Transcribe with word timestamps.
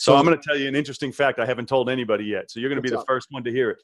So, 0.00 0.12
so 0.12 0.16
I'm 0.16 0.24
going 0.24 0.34
to 0.34 0.42
tell 0.42 0.56
you 0.56 0.66
an 0.66 0.74
interesting 0.74 1.12
fact 1.12 1.38
I 1.38 1.44
haven't 1.44 1.68
told 1.68 1.90
anybody 1.90 2.24
yet. 2.24 2.50
So 2.50 2.58
you're 2.58 2.70
going 2.70 2.78
to 2.78 2.82
be 2.82 2.88
the 2.88 3.00
up? 3.00 3.06
first 3.06 3.26
one 3.28 3.44
to 3.44 3.50
hear 3.50 3.68
it. 3.68 3.82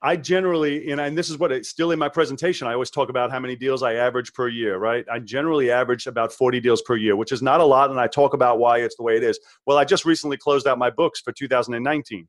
I 0.00 0.14
generally, 0.14 0.88
and, 0.92 1.00
and 1.00 1.18
this 1.18 1.30
is 1.30 1.36
what 1.36 1.50
it's 1.50 1.68
still 1.68 1.90
in 1.90 1.98
my 1.98 2.08
presentation. 2.08 2.68
I 2.68 2.74
always 2.74 2.90
talk 2.90 3.08
about 3.08 3.32
how 3.32 3.40
many 3.40 3.56
deals 3.56 3.82
I 3.82 3.94
average 3.94 4.32
per 4.34 4.46
year, 4.46 4.78
right? 4.78 5.04
I 5.10 5.18
generally 5.18 5.68
average 5.72 6.06
about 6.06 6.32
40 6.32 6.60
deals 6.60 6.80
per 6.82 6.94
year, 6.94 7.16
which 7.16 7.32
is 7.32 7.42
not 7.42 7.60
a 7.60 7.64
lot. 7.64 7.90
And 7.90 7.98
I 7.98 8.06
talk 8.06 8.34
about 8.34 8.60
why 8.60 8.78
it's 8.82 8.94
the 8.94 9.02
way 9.02 9.16
it 9.16 9.24
is. 9.24 9.40
Well, 9.66 9.78
I 9.78 9.84
just 9.84 10.04
recently 10.04 10.36
closed 10.36 10.68
out 10.68 10.78
my 10.78 10.90
books 10.90 11.20
for 11.20 11.32
2019. 11.32 12.28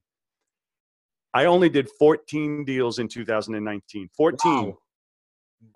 I 1.36 1.46
only 1.46 1.70
did 1.70 1.90
14 2.00 2.66
deals 2.66 2.98
in 2.98 3.08
2019. 3.08 4.10
14. 4.18 4.52
Wow. 4.52 4.78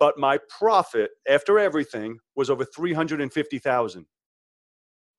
But 0.00 0.18
my 0.18 0.40
profit 0.48 1.12
after 1.28 1.60
everything 1.60 2.18
was 2.34 2.50
over 2.50 2.64
350,000. 2.64 4.06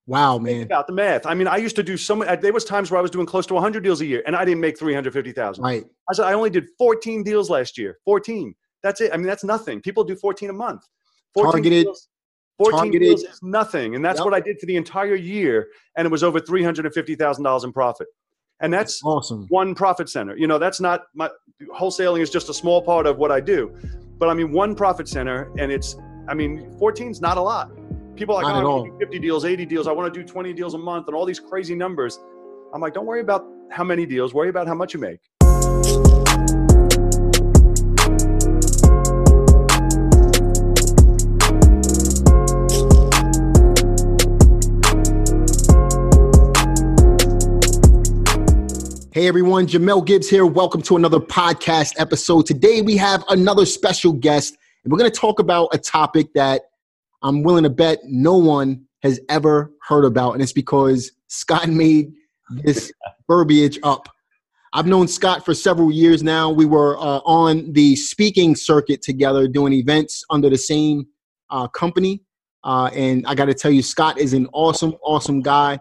Wow, 0.10 0.40
man! 0.40 0.54
Think 0.56 0.66
about 0.66 0.88
the 0.88 0.94
math. 0.94 1.28
I 1.28 1.36
mean, 1.36 1.48
I 1.48 1.58
used 1.58 1.76
to 1.76 1.84
do 1.84 1.96
so 1.96 2.16
many. 2.16 2.36
There 2.38 2.52
was 2.52 2.66
times 2.66 2.90
where 2.90 2.98
I 2.98 3.02
was 3.02 3.12
doing 3.12 3.28
close 3.28 3.46
to 3.46 3.54
100 3.54 3.84
deals 3.84 4.02
a 4.02 4.08
year, 4.08 4.24
and 4.26 4.36
I 4.36 4.44
didn't 4.44 4.60
make 4.60 4.80
350,000. 4.80 5.64
Right. 5.64 5.86
I 6.10 6.14
said 6.14 6.26
I 6.26 6.34
only 6.34 6.50
did 6.50 6.66
14 6.80 7.22
deals 7.22 7.52
last 7.52 7.78
year. 7.78 8.00
14. 8.06 8.56
That's 8.82 9.02
it. 9.02 9.12
I 9.14 9.18
mean, 9.18 9.28
that's 9.28 9.44
nothing. 9.44 9.82
People 9.82 10.04
do 10.04 10.16
14 10.16 10.50
a 10.50 10.54
month. 10.54 10.82
14 11.36 11.52
Targeted. 11.52 11.84
Deals, 11.86 12.08
14 12.58 12.78
targeted. 12.78 13.02
deals 13.02 13.24
is 13.24 13.40
nothing, 13.44 13.94
and 13.94 14.04
that's 14.04 14.18
yep. 14.18 14.26
what 14.26 14.34
I 14.34 14.40
did 14.40 14.60
for 14.60 14.66
the 14.66 14.78
entire 14.78 15.14
year, 15.14 15.68
and 15.96 16.08
it 16.08 16.10
was 16.12 16.24
over 16.24 16.40
350 16.40 17.14
thousand 17.14 17.44
dollars 17.44 17.64
in 17.64 17.72
profit. 17.72 18.08
And 18.62 18.74
that's, 18.74 18.94
that's 18.94 19.04
awesome. 19.04 19.46
One 19.50 19.76
profit 19.76 20.10
center. 20.10 20.36
You 20.36 20.48
know, 20.48 20.58
that's 20.58 20.82
not 20.82 21.04
my 21.14 21.30
wholesaling 21.80 22.22
is 22.22 22.32
just 22.32 22.50
a 22.50 22.54
small 22.54 22.82
part 22.82 23.06
of 23.06 23.20
what 23.20 23.32
I 23.32 23.42
do, 23.42 23.72
but 24.18 24.28
I 24.28 24.34
mean, 24.34 24.52
one 24.52 24.74
profit 24.74 25.08
center, 25.08 25.52
and 25.60 25.72
it's. 25.72 25.96
I 26.28 26.34
mean, 26.34 26.76
14 26.78 27.10
is 27.10 27.22
not 27.22 27.38
a 27.38 27.42
lot. 27.42 27.72
People 28.20 28.36
are 28.36 28.44
like, 28.44 28.54
Not 28.54 28.66
oh, 28.66 28.98
50 29.00 29.18
deals, 29.20 29.46
80 29.46 29.66
deals. 29.66 29.88
I 29.88 29.94
want 29.94 30.14
to 30.14 30.20
do 30.20 30.28
20 30.28 30.52
deals 30.52 30.74
a 30.74 30.78
month 30.78 31.08
and 31.08 31.16
all 31.16 31.26
these 31.26 31.40
crazy 31.40 31.74
numbers. 31.74 32.20
I'm 32.74 32.82
like, 32.82 32.94
don't 32.94 33.06
worry 33.06 33.22
about 33.22 33.46
how 33.72 33.86
many 33.86 34.06
deals, 34.06 34.34
worry 34.34 34.50
about 34.50 34.68
how 34.68 34.74
much 34.74 34.94
you 34.94 35.00
make. 35.00 35.22
Hey 49.14 49.30
everyone, 49.30 49.66
Jamel 49.66 50.06
Gibbs 50.06 50.30
here. 50.30 50.46
Welcome 50.46 50.82
to 50.82 50.98
another 50.98 51.22
podcast 51.22 51.94
episode. 51.98 52.48
Today 52.48 52.82
we 52.82 52.98
have 52.98 53.24
another 53.30 53.66
special 53.66 54.12
guest, 54.12 54.58
and 54.84 54.92
we're 54.92 55.00
going 55.00 55.10
to 55.10 55.18
talk 55.18 55.40
about 55.40 55.70
a 55.72 55.78
topic 55.78 56.34
that 56.34 56.64
I'm 57.22 57.44
willing 57.44 57.64
to 57.64 57.70
bet 57.70 58.00
no 58.06 58.38
one 58.38 58.86
has 59.04 59.20
ever 59.30 59.72
heard 59.88 60.06
about, 60.06 60.34
and 60.34 60.42
it's 60.42 60.54
because 60.54 61.12
Scott 61.28 61.70
made 61.70 62.12
this 62.50 62.92
verbiage 63.30 63.80
up. 63.84 64.10
I've 64.72 64.86
known 64.86 65.08
Scott 65.08 65.46
for 65.46 65.54
several 65.54 65.92
years 65.92 66.22
now. 66.22 66.52
We 66.52 66.66
were 66.66 66.98
uh, 66.98 67.22
on 67.26 67.74
the 67.74 67.96
speaking 67.96 68.56
circuit 68.56 69.02
together, 69.02 69.48
doing 69.48 69.74
events 69.74 70.24
under 70.30 70.50
the 70.50 70.58
same 70.58 71.08
uh, 71.50 71.68
company. 71.70 72.22
Uh, 72.64 72.90
and 72.94 73.26
I 73.26 73.34
got 73.36 73.46
to 73.46 73.54
tell 73.54 73.72
you, 73.72 73.82
Scott 73.82 74.20
is 74.20 74.34
an 74.34 74.48
awesome, 74.54 74.94
awesome 75.04 75.42
guy. 75.42 75.80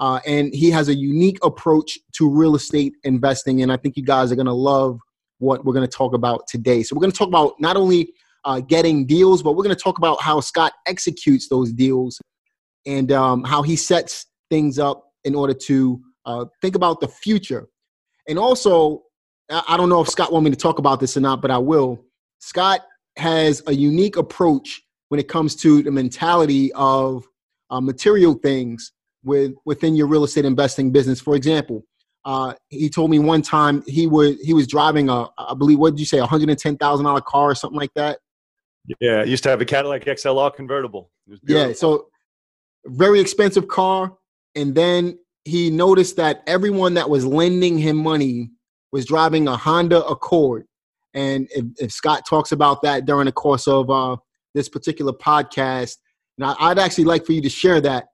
Uh, 0.00 0.18
and 0.26 0.52
he 0.52 0.70
has 0.70 0.88
a 0.88 0.94
unique 0.94 1.38
approach 1.44 1.98
to 2.14 2.28
real 2.28 2.56
estate 2.56 2.94
investing. 3.04 3.62
And 3.62 3.70
I 3.70 3.76
think 3.76 3.96
you 3.96 4.02
guys 4.02 4.32
are 4.32 4.36
going 4.36 4.46
to 4.46 4.52
love 4.52 4.98
what 5.38 5.64
we're 5.64 5.74
going 5.74 5.88
to 5.88 5.96
talk 5.96 6.14
about 6.14 6.48
today. 6.48 6.82
So, 6.82 6.96
we're 6.96 7.00
going 7.00 7.12
to 7.12 7.18
talk 7.18 7.28
about 7.28 7.54
not 7.60 7.76
only 7.76 8.12
uh, 8.44 8.60
getting 8.60 9.06
deals, 9.06 9.42
but 9.42 9.52
we're 9.52 9.64
going 9.64 9.74
to 9.74 9.82
talk 9.82 9.98
about 9.98 10.20
how 10.20 10.40
Scott 10.40 10.72
executes 10.86 11.48
those 11.48 11.72
deals 11.72 12.20
and 12.86 13.10
um, 13.12 13.44
how 13.44 13.62
he 13.62 13.76
sets 13.76 14.26
things 14.50 14.78
up 14.78 15.04
in 15.24 15.34
order 15.34 15.54
to 15.54 16.00
uh, 16.26 16.44
think 16.60 16.74
about 16.74 17.00
the 17.00 17.08
future. 17.08 17.68
And 18.28 18.38
also, 18.38 19.02
I 19.50 19.76
don't 19.76 19.88
know 19.88 20.00
if 20.00 20.08
Scott 20.08 20.32
want 20.32 20.44
me 20.44 20.50
to 20.50 20.56
talk 20.56 20.78
about 20.78 21.00
this 21.00 21.16
or 21.16 21.20
not, 21.20 21.42
but 21.42 21.50
I 21.50 21.58
will. 21.58 22.04
Scott 22.38 22.80
has 23.16 23.62
a 23.66 23.72
unique 23.72 24.16
approach 24.16 24.82
when 25.08 25.20
it 25.20 25.28
comes 25.28 25.54
to 25.56 25.82
the 25.82 25.90
mentality 25.90 26.72
of 26.74 27.26
uh, 27.70 27.80
material 27.80 28.34
things 28.34 28.92
with 29.22 29.54
within 29.64 29.96
your 29.96 30.06
real 30.06 30.24
estate 30.24 30.44
investing 30.44 30.90
business. 30.90 31.20
For 31.20 31.36
example, 31.36 31.84
uh, 32.24 32.54
he 32.68 32.88
told 32.88 33.10
me 33.10 33.18
one 33.18 33.42
time 33.42 33.82
he 33.86 34.06
was 34.06 34.40
he 34.40 34.54
was 34.54 34.66
driving 34.66 35.08
a 35.08 35.28
I 35.38 35.54
believe 35.54 35.78
what 35.78 35.90
did 35.90 36.00
you 36.00 36.06
say 36.06 36.18
a 36.18 36.26
hundred 36.26 36.50
and 36.50 36.58
ten 36.58 36.76
thousand 36.76 37.04
dollar 37.04 37.20
car 37.20 37.50
or 37.50 37.54
something 37.54 37.78
like 37.78 37.92
that, 37.94 38.18
yeah, 39.00 39.20
I 39.20 39.24
used 39.24 39.42
to 39.44 39.48
have 39.48 39.60
a 39.60 39.64
Cadillac 39.64 40.04
XLR 40.04 40.54
convertible. 40.54 41.10
Yeah, 41.44 41.72
so 41.72 42.08
very 42.86 43.20
expensive 43.20 43.68
car. 43.68 44.12
And 44.54 44.74
then 44.74 45.18
he 45.44 45.70
noticed 45.70 46.16
that 46.16 46.42
everyone 46.46 46.94
that 46.94 47.08
was 47.08 47.24
lending 47.24 47.78
him 47.78 47.96
money 47.96 48.50
was 48.92 49.06
driving 49.06 49.48
a 49.48 49.56
Honda 49.56 50.04
Accord. 50.04 50.66
And 51.14 51.48
if, 51.50 51.64
if 51.78 51.92
Scott 51.92 52.22
talks 52.28 52.52
about 52.52 52.82
that 52.82 53.06
during 53.06 53.26
the 53.26 53.32
course 53.32 53.66
of 53.66 53.90
uh, 53.90 54.16
this 54.54 54.68
particular 54.68 55.12
podcast, 55.12 55.96
now 56.38 56.56
I'd 56.58 56.78
actually 56.78 57.04
like 57.04 57.24
for 57.24 57.32
you 57.32 57.42
to 57.42 57.48
share 57.48 57.80
that. 57.80 58.06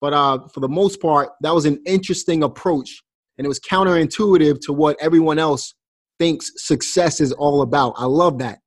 But 0.00 0.12
uh, 0.12 0.46
for 0.48 0.60
the 0.60 0.68
most 0.68 1.00
part, 1.00 1.30
that 1.40 1.54
was 1.54 1.64
an 1.64 1.82
interesting 1.84 2.42
approach, 2.44 3.02
and 3.36 3.44
it 3.44 3.48
was 3.48 3.58
counterintuitive 3.58 4.60
to 4.62 4.72
what 4.72 4.96
everyone 5.00 5.38
else 5.38 5.74
thinks 6.20 6.52
success 6.56 7.20
is 7.20 7.32
all 7.32 7.62
about. 7.62 7.94
I 7.96 8.04
love 8.04 8.38
that. 8.38 8.60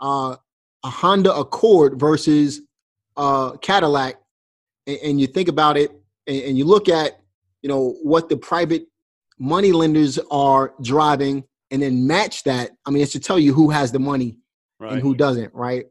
Uh, 0.00 0.36
a 0.84 0.90
Honda 0.90 1.34
Accord 1.34 1.98
versus 1.98 2.62
a 3.16 3.52
Cadillac, 3.60 4.16
and, 4.86 4.98
and 5.02 5.20
you 5.20 5.26
think 5.26 5.48
about 5.48 5.76
it, 5.76 5.90
and, 6.26 6.42
and, 6.42 6.58
you 6.58 6.64
look 6.64 6.88
at 6.88 7.20
you 7.62 7.68
know 7.68 7.96
what 8.02 8.28
the 8.28 8.36
private 8.36 8.86
money 9.38 9.72
lenders 9.72 10.18
are 10.30 10.74
driving, 10.82 11.44
and 11.70 11.82
then 11.82 12.06
match 12.06 12.44
that. 12.44 12.70
I 12.86 12.90
mean, 12.90 13.02
it 13.02 13.10
should 13.10 13.24
tell 13.24 13.38
you 13.38 13.52
who 13.52 13.70
has 13.70 13.92
the 13.92 13.98
money 13.98 14.36
right. 14.78 14.92
and 14.92 15.02
who 15.02 15.14
doesn't, 15.14 15.54
right? 15.54 15.86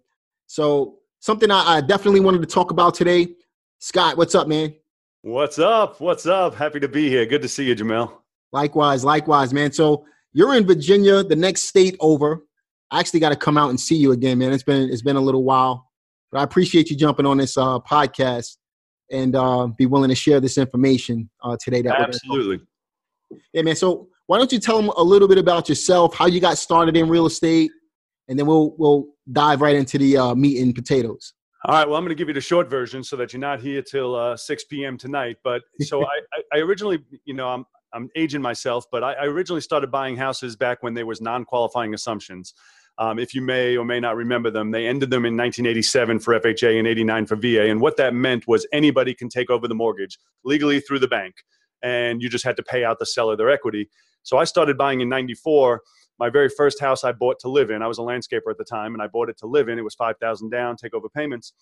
So 0.48 1.00
something 1.20 1.52
I, 1.52 1.78
I 1.78 1.82
definitely 1.82 2.20
wanted 2.20 2.42
to 2.42 2.48
talk 2.48 2.72
about 2.72 2.94
today. 2.94 3.36
Scott, 3.80 4.18
what's 4.18 4.36
up, 4.36 4.48
man? 4.48 4.74
What's 5.22 5.60
up? 5.60 6.00
What's 6.00 6.26
up? 6.26 6.56
Happy 6.56 6.80
to 6.80 6.88
be 6.88 7.10
here. 7.10 7.26
Good 7.26 7.42
to 7.42 7.50
see 7.50 7.66
you, 7.66 7.76
Jamel. 7.76 8.12
Likewise, 8.52 9.04
likewise, 9.04 9.54
man. 9.54 9.72
So 9.72 10.06
you're 10.34 10.56
in 10.56 10.66
Virginia, 10.66 11.24
the 11.24 11.36
next 11.36 11.64
state 11.64 11.96
over. 12.00 12.46
I 12.92 13.00
actually 13.00 13.20
got 13.20 13.30
to 13.30 13.36
come 13.36 13.58
out 13.58 13.70
and 13.70 13.80
see 13.80 13.96
you 13.96 14.12
again, 14.12 14.38
man. 14.40 14.52
It's 14.52 14.64
been 14.64 14.90
it's 14.90 15.02
been 15.02 15.16
a 15.16 15.22
little 15.22 15.44
while, 15.44 15.90
but 16.32 16.40
I 16.40 16.44
appreciate 16.44 16.90
you 16.90 16.96
jumping 16.96 17.26
on 17.26 17.38
this 17.38 17.58
uh, 17.58 17.80
podcast 17.80 18.58
and 19.12 19.36
uh, 19.36 19.68
be 19.68 19.86
willing 19.86 20.10
to 20.10 20.16
share 20.16 20.40
this 20.40 20.58
information 20.58 21.30
uh, 21.44 21.58
today. 21.64 21.82
That 21.82 22.00
absolutely. 22.00 22.62
Yeah, 23.54 23.62
man. 23.62 23.76
So 23.76 24.08
why 24.28 24.38
don't 24.38 24.52
you 24.52 24.60
tell 24.60 24.78
them 24.78 24.92
a 24.98 25.04
little 25.04 25.28
bit 25.28 25.38
about 25.38 25.70
yourself, 25.70 26.16
how 26.16 26.28
you 26.28 26.40
got 26.40 26.58
started 26.58 26.96
in 26.98 27.10
real 27.10 27.26
estate, 27.26 27.72
and 28.28 28.38
then 28.38 28.46
we'll 28.46 28.76
we'll 28.78 29.06
dive 29.32 29.62
right 29.62 29.76
into 29.76 29.98
the 29.98 30.18
uh, 30.18 30.36
meat 30.36 30.62
and 30.62 30.74
potatoes. 30.74 31.34
All 31.66 31.76
right. 31.76 31.88
Well, 31.88 31.98
I'm 31.98 32.04
going 32.04 32.10
to 32.10 32.16
give 32.16 32.30
you 32.30 32.34
the 32.34 32.42
short 32.42 32.70
version 32.70 33.04
so 33.04 33.18
that 33.18 33.34
you're 33.34 33.40
not 33.42 33.60
here 33.60 33.82
till 33.82 34.16
uh, 34.16 34.38
6 34.38 34.64
p.m. 34.66 34.98
tonight. 34.98 35.36
But 35.44 35.62
so 35.82 36.06
I, 36.06 36.22
I 36.54 36.60
originally, 36.60 37.00
you 37.26 37.34
know, 37.34 37.50
I'm 37.50 37.66
I'm 37.94 38.10
aging 38.16 38.42
myself, 38.42 38.86
but 38.92 39.04
I, 39.04 39.14
I 39.14 39.26
originally 39.26 39.62
started 39.62 39.92
buying 39.92 40.16
houses 40.16 40.56
back 40.56 40.84
when 40.84 40.94
there 40.94 41.06
was 41.06 41.22
non-qualifying 41.22 41.94
assumptions. 41.94 42.54
Um, 43.00 43.18
if 43.18 43.34
you 43.34 43.42
may 43.42 43.78
or 43.78 43.86
may 43.86 44.02
not 44.02 44.18
remember 44.18 44.52
them, 44.52 44.72
they 44.72 44.86
ended 44.86 45.10
them 45.10 45.26
in 45.26 45.38
1987 45.38 46.20
for 46.20 46.38
FHA 46.38 46.78
and 46.78 46.86
89 46.88 47.26
for 47.28 47.38
VA. 47.38 47.70
And 47.70 47.80
what 47.80 47.96
that 47.96 48.14
meant 48.14 48.46
was 48.46 48.68
anybody 48.74 49.14
can 49.14 49.30
take 49.30 49.50
over 49.50 49.70
the 49.70 49.74
mortgage 49.76 50.20
legally 50.44 50.82
through 50.82 51.00
the 51.00 51.08
bank, 51.08 51.36
and 51.82 52.22
you 52.22 52.30
just 52.30 52.44
had 52.44 52.58
to 52.58 52.64
pay 52.64 52.84
out 52.84 53.00
the 53.00 53.06
seller 53.06 53.38
their 53.38 53.50
equity. 53.50 53.90
So 54.24 54.38
I 54.38 54.44
started 54.44 54.78
buying 54.78 55.00
in 55.00 55.08
94. 55.08 55.82
My 56.20 56.30
very 56.30 56.50
first 56.50 56.82
house 56.82 57.06
I 57.06 57.14
bought 57.14 57.40
to 57.40 57.48
live 57.48 57.72
in, 57.72 57.82
I 57.82 57.88
was 57.88 58.00
a 58.00 58.02
landscaper 58.02 58.52
at 58.52 58.58
the 58.58 58.66
time, 58.66 58.94
and 58.94 59.02
I 59.02 59.08
bought 59.08 59.30
it 59.30 59.38
to 59.38 59.48
live 59.48 59.70
in. 59.70 59.80
It 59.80 59.84
was 59.84 59.96
5000 59.96 60.50
down, 60.50 60.76
take 60.76 60.94
over 60.94 61.08
payments. 61.08 61.54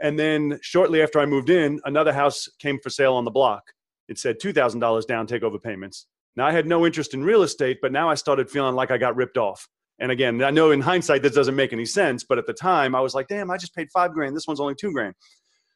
And 0.00 0.16
then 0.16 0.60
shortly 0.62 1.02
after 1.02 1.18
I 1.18 1.26
moved 1.26 1.50
in, 1.50 1.80
another 1.84 2.12
house 2.12 2.48
came 2.60 2.78
for 2.78 2.90
sale 2.90 3.14
on 3.14 3.24
the 3.24 3.30
block. 3.32 3.64
It 4.08 4.18
said 4.18 4.40
$2,000 4.40 5.06
down, 5.06 5.26
take 5.26 5.42
over 5.42 5.58
payments. 5.58 6.06
Now 6.36 6.46
I 6.46 6.52
had 6.52 6.66
no 6.66 6.86
interest 6.86 7.12
in 7.12 7.24
real 7.24 7.42
estate, 7.42 7.78
but 7.82 7.90
now 7.90 8.08
I 8.08 8.14
started 8.14 8.48
feeling 8.48 8.76
like 8.76 8.92
I 8.92 8.98
got 8.98 9.16
ripped 9.16 9.36
off. 9.36 9.68
And 10.00 10.10
again, 10.10 10.42
I 10.42 10.50
know 10.50 10.70
in 10.70 10.80
hindsight 10.80 11.22
this 11.22 11.34
doesn't 11.34 11.54
make 11.54 11.72
any 11.72 11.84
sense, 11.84 12.24
but 12.24 12.38
at 12.38 12.46
the 12.46 12.54
time 12.54 12.94
I 12.94 13.00
was 13.00 13.14
like, 13.14 13.28
damn, 13.28 13.50
I 13.50 13.58
just 13.58 13.74
paid 13.74 13.88
five 13.92 14.12
grand. 14.12 14.34
This 14.34 14.46
one's 14.46 14.60
only 14.60 14.74
two 14.74 14.92
grand. 14.92 15.14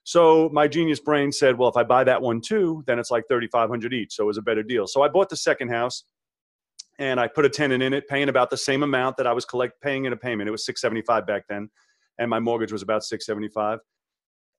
So 0.04 0.50
my 0.52 0.66
genius 0.66 1.00
brain 1.00 1.30
said, 1.30 1.58
well, 1.58 1.68
if 1.68 1.76
I 1.76 1.82
buy 1.82 2.04
that 2.04 2.20
one 2.20 2.40
too, 2.40 2.82
then 2.86 2.98
it's 2.98 3.10
like 3.10 3.24
3,500 3.28 3.92
each. 3.92 4.14
So 4.14 4.24
it 4.24 4.26
was 4.26 4.38
a 4.38 4.42
better 4.42 4.62
deal. 4.62 4.86
So 4.86 5.02
I 5.02 5.08
bought 5.08 5.28
the 5.28 5.36
second 5.36 5.68
house 5.68 6.04
and 6.98 7.20
I 7.20 7.26
put 7.26 7.44
a 7.44 7.50
tenant 7.50 7.82
in 7.82 7.92
it, 7.92 8.08
paying 8.08 8.28
about 8.28 8.50
the 8.50 8.56
same 8.56 8.82
amount 8.82 9.16
that 9.18 9.26
I 9.26 9.32
was 9.32 9.44
collect 9.44 9.80
paying 9.82 10.06
in 10.06 10.12
a 10.12 10.16
payment. 10.16 10.48
It 10.48 10.52
was 10.52 10.64
675 10.64 11.26
back 11.26 11.44
then. 11.48 11.68
And 12.18 12.30
my 12.30 12.40
mortgage 12.40 12.72
was 12.72 12.82
about 12.82 13.02
675 13.04 13.78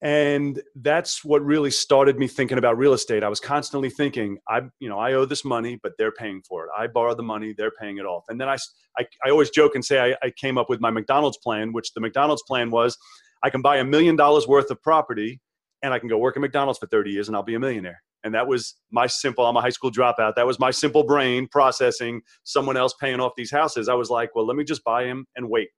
and 0.01 0.61
that's 0.75 1.23
what 1.23 1.43
really 1.43 1.71
started 1.71 2.19
me 2.19 2.27
thinking 2.27 2.57
about 2.57 2.77
real 2.77 2.93
estate 2.93 3.23
i 3.23 3.29
was 3.29 3.39
constantly 3.39 3.89
thinking 3.89 4.37
i 4.49 4.61
you 4.79 4.89
know 4.89 4.99
i 4.99 5.13
owe 5.13 5.23
this 5.25 5.45
money 5.45 5.79
but 5.81 5.93
they're 5.97 6.11
paying 6.11 6.41
for 6.47 6.65
it 6.65 6.69
i 6.77 6.85
borrow 6.85 7.15
the 7.15 7.23
money 7.23 7.53
they're 7.57 7.71
paying 7.79 7.97
it 7.97 8.05
off 8.05 8.25
and 8.27 8.39
then 8.39 8.49
i 8.49 8.57
i, 8.99 9.05
I 9.25 9.29
always 9.29 9.49
joke 9.49 9.73
and 9.73 9.83
say 9.83 10.11
I, 10.11 10.15
I 10.25 10.31
came 10.31 10.57
up 10.57 10.69
with 10.69 10.81
my 10.81 10.91
mcdonald's 10.91 11.37
plan 11.37 11.71
which 11.71 11.93
the 11.93 12.01
mcdonald's 12.01 12.43
plan 12.43 12.71
was 12.71 12.97
i 13.41 13.49
can 13.49 13.61
buy 13.61 13.77
a 13.77 13.85
million 13.85 14.17
dollars 14.17 14.47
worth 14.47 14.69
of 14.69 14.81
property 14.81 15.39
and 15.81 15.93
i 15.93 15.99
can 15.99 16.09
go 16.09 16.17
work 16.17 16.35
at 16.35 16.41
mcdonald's 16.41 16.79
for 16.79 16.87
30 16.87 17.11
years 17.11 17.27
and 17.29 17.37
i'll 17.37 17.43
be 17.43 17.55
a 17.55 17.59
millionaire 17.59 18.01
And 18.25 18.33
that 18.33 18.47
was 18.47 18.75
my 18.91 19.05
simple, 19.07 19.45
I'm 19.45 19.55
a 19.55 19.61
high 19.61 19.69
school 19.69 19.91
dropout. 19.91 20.33
That 20.35 20.47
was 20.47 20.57
my 20.57 20.71
simple 20.71 21.03
brain 21.03 21.47
processing 21.47 22.21
someone 22.43 22.75
else 22.75 22.95
paying 22.99 23.19
off 23.19 23.33
these 23.37 23.51
houses. 23.51 23.87
I 23.87 23.93
was 23.93 24.09
like, 24.09 24.33
well, 24.33 24.47
let 24.47 24.57
me 24.57 24.63
just 24.63 24.83
buy 24.83 25.03
them 25.03 25.27
and 25.35 25.47
wait 25.47 25.69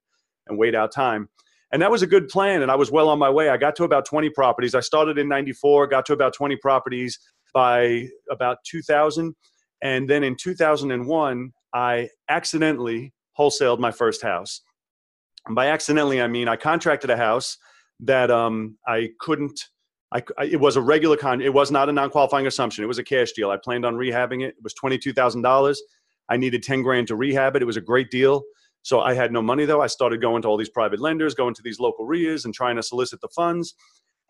and 0.47 0.57
wait 0.57 0.73
out 0.73 0.93
time. 0.93 1.27
And 1.71 1.81
that 1.81 1.91
was 1.91 2.01
a 2.01 2.07
good 2.07 2.29
plan. 2.29 2.61
And 2.61 2.71
I 2.71 2.75
was 2.75 2.91
well 2.91 3.09
on 3.09 3.19
my 3.19 3.29
way. 3.29 3.49
I 3.49 3.57
got 3.57 3.75
to 3.77 3.83
about 3.83 4.05
20 4.05 4.29
properties. 4.29 4.73
I 4.73 4.79
started 4.79 5.17
in 5.17 5.27
94, 5.27 5.87
got 5.87 6.05
to 6.05 6.13
about 6.13 6.33
20 6.33 6.55
properties 6.57 7.19
by 7.53 8.07
about 8.31 8.57
2000. 8.69 9.35
And 9.81 10.09
then 10.09 10.23
in 10.23 10.35
2001, 10.35 11.51
I 11.73 12.09
accidentally 12.29 13.13
wholesaled 13.37 13.79
my 13.79 13.91
first 13.91 14.21
house. 14.21 14.61
And 15.45 15.55
by 15.55 15.67
accidentally, 15.67 16.21
I 16.21 16.27
mean 16.27 16.47
I 16.47 16.55
contracted 16.55 17.09
a 17.09 17.17
house 17.17 17.57
that 18.01 18.31
um, 18.31 18.77
I 18.87 19.09
couldn't. 19.19 19.59
I, 20.13 20.23
I, 20.37 20.45
it 20.45 20.59
was 20.59 20.77
a 20.77 20.81
regular 20.81 21.17
con. 21.17 21.41
It 21.41 21.53
was 21.53 21.69
not 21.69 21.89
a 21.89 21.91
non-qualifying 21.91 22.47
assumption. 22.47 22.83
It 22.83 22.87
was 22.87 22.97
a 22.97 23.03
cash 23.03 23.33
deal. 23.33 23.49
I 23.49 23.57
planned 23.57 23.85
on 23.85 23.95
rehabbing 23.95 24.41
it. 24.43 24.55
It 24.57 24.63
was 24.63 24.73
twenty-two 24.73 25.13
thousand 25.13 25.41
dollars. 25.41 25.81
I 26.29 26.37
needed 26.37 26.63
ten 26.63 26.81
grand 26.81 27.07
to 27.07 27.15
rehab 27.15 27.55
it. 27.55 27.61
It 27.61 27.65
was 27.65 27.77
a 27.77 27.81
great 27.81 28.09
deal. 28.09 28.43
So 28.87 29.01
I 29.01 29.15
had 29.15 29.33
no 29.33 29.41
money 29.41 29.65
though. 29.65 29.81
I 29.81 29.87
started 29.87 30.21
going 30.21 30.41
to 30.43 30.47
all 30.47 30.55
these 30.55 30.69
private 30.69 31.01
lenders, 31.01 31.35
going 31.35 31.53
to 31.55 31.61
these 31.61 31.77
local 31.77 32.05
RIAs, 32.05 32.45
and 32.45 32.53
trying 32.53 32.77
to 32.77 32.81
solicit 32.81 33.19
the 33.19 33.27
funds. 33.35 33.75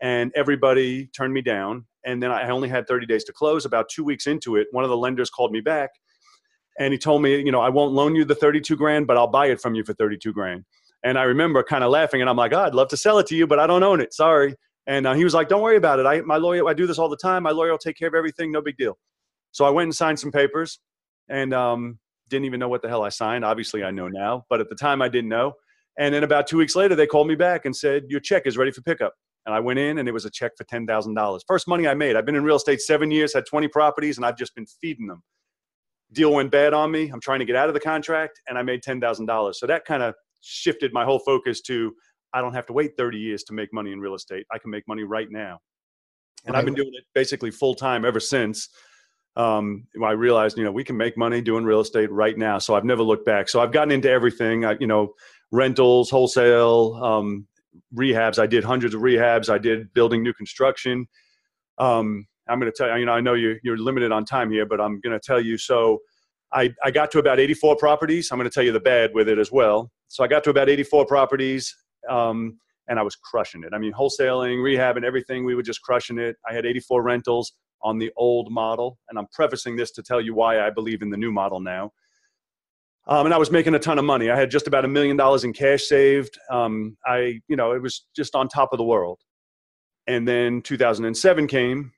And 0.02 0.32
everybody 0.34 1.06
turned 1.16 1.32
me 1.32 1.42
down. 1.42 1.86
And 2.04 2.20
then 2.20 2.32
I 2.32 2.48
only 2.48 2.68
had 2.68 2.88
30 2.88 3.06
days 3.06 3.22
to 3.26 3.32
close. 3.32 3.64
About 3.64 3.88
two 3.88 4.02
weeks 4.02 4.26
into 4.26 4.56
it, 4.56 4.66
one 4.72 4.82
of 4.82 4.90
the 4.90 4.96
lenders 4.96 5.30
called 5.30 5.52
me 5.52 5.60
back, 5.60 5.90
and 6.76 6.92
he 6.92 6.98
told 6.98 7.22
me, 7.22 7.36
you 7.38 7.52
know, 7.52 7.60
I 7.60 7.68
won't 7.68 7.92
loan 7.92 8.16
you 8.16 8.24
the 8.24 8.34
32 8.34 8.74
grand, 8.74 9.06
but 9.06 9.16
I'll 9.16 9.30
buy 9.30 9.46
it 9.46 9.60
from 9.60 9.76
you 9.76 9.84
for 9.84 9.94
32 9.94 10.32
grand. 10.32 10.64
And 11.04 11.20
I 11.20 11.22
remember 11.22 11.62
kind 11.62 11.84
of 11.84 11.92
laughing, 11.92 12.20
and 12.20 12.28
I'm 12.28 12.36
like, 12.36 12.52
oh, 12.52 12.62
I'd 12.62 12.74
love 12.74 12.88
to 12.88 12.96
sell 12.96 13.20
it 13.20 13.28
to 13.28 13.36
you, 13.36 13.46
but 13.46 13.60
I 13.60 13.68
don't 13.68 13.84
own 13.84 14.00
it. 14.00 14.12
Sorry. 14.12 14.56
And 14.88 15.06
uh, 15.06 15.14
he 15.14 15.22
was 15.22 15.34
like, 15.34 15.48
don't 15.48 15.62
worry 15.62 15.76
about 15.76 16.00
it. 16.00 16.06
I, 16.06 16.20
my 16.22 16.36
lawyer, 16.36 16.68
I 16.68 16.74
do 16.74 16.88
this 16.88 16.98
all 16.98 17.08
the 17.08 17.16
time. 17.16 17.44
My 17.44 17.52
lawyer 17.52 17.70
will 17.70 17.78
take 17.78 17.96
care 17.96 18.08
of 18.08 18.14
everything. 18.16 18.50
No 18.50 18.60
big 18.60 18.76
deal. 18.76 18.98
So 19.52 19.64
I 19.64 19.70
went 19.70 19.86
and 19.86 19.94
signed 19.94 20.18
some 20.18 20.32
papers 20.32 20.80
and 21.28 21.54
um, 21.54 22.00
didn't 22.28 22.44
even 22.46 22.60
know 22.60 22.68
what 22.68 22.82
the 22.82 22.88
hell 22.88 23.02
I 23.02 23.08
signed. 23.08 23.44
Obviously, 23.44 23.84
I 23.84 23.90
know 23.90 24.08
now, 24.08 24.44
but 24.48 24.60
at 24.60 24.68
the 24.68 24.74
time 24.74 25.02
I 25.02 25.08
didn't 25.08 25.30
know. 25.30 25.54
And 25.98 26.14
then 26.14 26.22
about 26.22 26.46
two 26.46 26.58
weeks 26.58 26.76
later, 26.76 26.94
they 26.94 27.06
called 27.06 27.26
me 27.26 27.34
back 27.34 27.64
and 27.64 27.74
said, 27.74 28.04
your 28.08 28.20
check 28.20 28.46
is 28.46 28.56
ready 28.56 28.70
for 28.70 28.82
pickup. 28.82 29.14
And 29.46 29.54
I 29.54 29.60
went 29.60 29.78
in 29.78 29.98
and 29.98 30.08
it 30.08 30.12
was 30.12 30.24
a 30.24 30.30
check 30.30 30.52
for 30.56 30.64
$10,000. 30.64 31.40
First 31.46 31.66
money 31.66 31.88
I 31.88 31.94
made. 31.94 32.16
I've 32.16 32.26
been 32.26 32.36
in 32.36 32.44
real 32.44 32.56
estate 32.56 32.80
seven 32.80 33.10
years, 33.10 33.34
had 33.34 33.46
20 33.46 33.68
properties, 33.68 34.16
and 34.16 34.24
I've 34.24 34.36
just 34.36 34.54
been 34.54 34.66
feeding 34.80 35.06
them. 35.06 35.22
Deal 36.12 36.32
went 36.32 36.50
bad 36.50 36.72
on 36.72 36.90
me. 36.90 37.10
I'm 37.12 37.20
trying 37.20 37.40
to 37.40 37.44
get 37.44 37.56
out 37.56 37.68
of 37.68 37.74
the 37.74 37.80
contract, 37.80 38.40
and 38.46 38.56
I 38.58 38.62
made 38.62 38.82
$10,000. 38.82 39.54
So 39.54 39.66
that 39.66 39.84
kind 39.84 40.02
of 40.02 40.14
shifted 40.40 40.92
my 40.92 41.04
whole 41.04 41.18
focus 41.18 41.60
to 41.62 41.92
I 42.32 42.40
don't 42.40 42.54
have 42.54 42.66
to 42.66 42.72
wait 42.72 42.92
30 42.96 43.18
years 43.18 43.42
to 43.44 43.54
make 43.54 43.72
money 43.72 43.92
in 43.92 44.00
real 44.00 44.14
estate. 44.14 44.46
I 44.52 44.58
can 44.58 44.70
make 44.70 44.86
money 44.86 45.02
right 45.02 45.28
now. 45.30 45.58
And 46.44 46.54
right. 46.54 46.60
I've 46.60 46.64
been 46.64 46.74
doing 46.74 46.92
it 46.92 47.04
basically 47.14 47.50
full 47.50 47.74
time 47.74 48.04
ever 48.04 48.20
since. 48.20 48.68
Um, 49.36 49.86
I 50.04 50.12
realized, 50.12 50.58
you 50.58 50.64
know, 50.64 50.72
we 50.72 50.82
can 50.82 50.96
make 50.96 51.16
money 51.16 51.40
doing 51.40 51.64
real 51.64 51.80
estate 51.80 52.10
right 52.10 52.36
now. 52.36 52.58
So 52.58 52.74
I've 52.74 52.84
never 52.84 53.02
looked 53.02 53.24
back. 53.24 53.48
So 53.48 53.60
I've 53.60 53.72
gotten 53.72 53.92
into 53.92 54.10
everything, 54.10 54.64
I, 54.64 54.76
you 54.80 54.86
know, 54.86 55.14
rentals, 55.52 56.10
wholesale, 56.10 56.98
um, 57.02 57.46
rehabs. 57.94 58.38
I 58.38 58.46
did 58.46 58.64
hundreds 58.64 58.94
of 58.94 59.00
rehabs. 59.02 59.48
I 59.48 59.58
did 59.58 59.92
building 59.94 60.22
new 60.22 60.32
construction. 60.32 61.06
Um, 61.78 62.26
I'm 62.48 62.58
going 62.58 62.70
to 62.72 62.76
tell 62.76 62.88
you, 62.88 63.00
you 63.00 63.06
know, 63.06 63.12
I 63.12 63.20
know 63.20 63.34
you're, 63.34 63.56
you're 63.62 63.78
limited 63.78 64.10
on 64.10 64.24
time 64.24 64.50
here, 64.50 64.66
but 64.66 64.80
I'm 64.80 65.00
going 65.00 65.18
to 65.18 65.20
tell 65.20 65.40
you. 65.40 65.58
So 65.58 66.00
I, 66.52 66.74
I 66.82 66.90
got 66.90 67.10
to 67.12 67.18
about 67.18 67.38
84 67.38 67.76
properties. 67.76 68.30
I'm 68.32 68.38
going 68.38 68.48
to 68.48 68.54
tell 68.54 68.64
you 68.64 68.72
the 68.72 68.80
bad 68.80 69.12
with 69.14 69.28
it 69.28 69.38
as 69.38 69.52
well. 69.52 69.90
So 70.08 70.24
I 70.24 70.28
got 70.28 70.44
to 70.44 70.50
about 70.50 70.68
84 70.68 71.06
properties, 71.06 71.76
um, 72.08 72.58
and 72.88 72.98
I 72.98 73.02
was 73.02 73.16
crushing 73.16 73.64
it. 73.64 73.74
I 73.74 73.78
mean, 73.78 73.92
wholesaling, 73.92 74.62
rehab, 74.62 74.96
and 74.96 75.04
everything, 75.04 75.44
we 75.44 75.54
were 75.54 75.62
just 75.62 75.82
crushing 75.82 76.18
it. 76.18 76.36
I 76.48 76.54
had 76.54 76.64
84 76.64 77.02
rentals 77.02 77.52
on 77.82 77.98
the 77.98 78.10
old 78.16 78.50
model, 78.50 78.98
and 79.08 79.18
I'm 79.18 79.26
prefacing 79.32 79.76
this 79.76 79.90
to 79.92 80.02
tell 80.02 80.20
you 80.20 80.34
why 80.34 80.60
I 80.60 80.70
believe 80.70 81.02
in 81.02 81.10
the 81.10 81.16
new 81.16 81.32
model 81.32 81.60
now. 81.60 81.92
Um, 83.06 83.26
and 83.26 83.34
I 83.34 83.38
was 83.38 83.50
making 83.50 83.74
a 83.74 83.78
ton 83.78 83.98
of 83.98 84.04
money. 84.04 84.30
I 84.30 84.36
had 84.36 84.50
just 84.50 84.66
about 84.66 84.84
a 84.84 84.88
million 84.88 85.16
dollars 85.16 85.44
in 85.44 85.52
cash 85.52 85.84
saved. 85.84 86.38
Um, 86.50 86.96
I, 87.06 87.40
you 87.48 87.56
know, 87.56 87.72
it 87.72 87.80
was 87.80 88.06
just 88.14 88.34
on 88.34 88.48
top 88.48 88.72
of 88.72 88.78
the 88.78 88.84
world. 88.84 89.18
And 90.06 90.28
then 90.28 90.60
2007 90.62 91.46
came, 91.46 91.92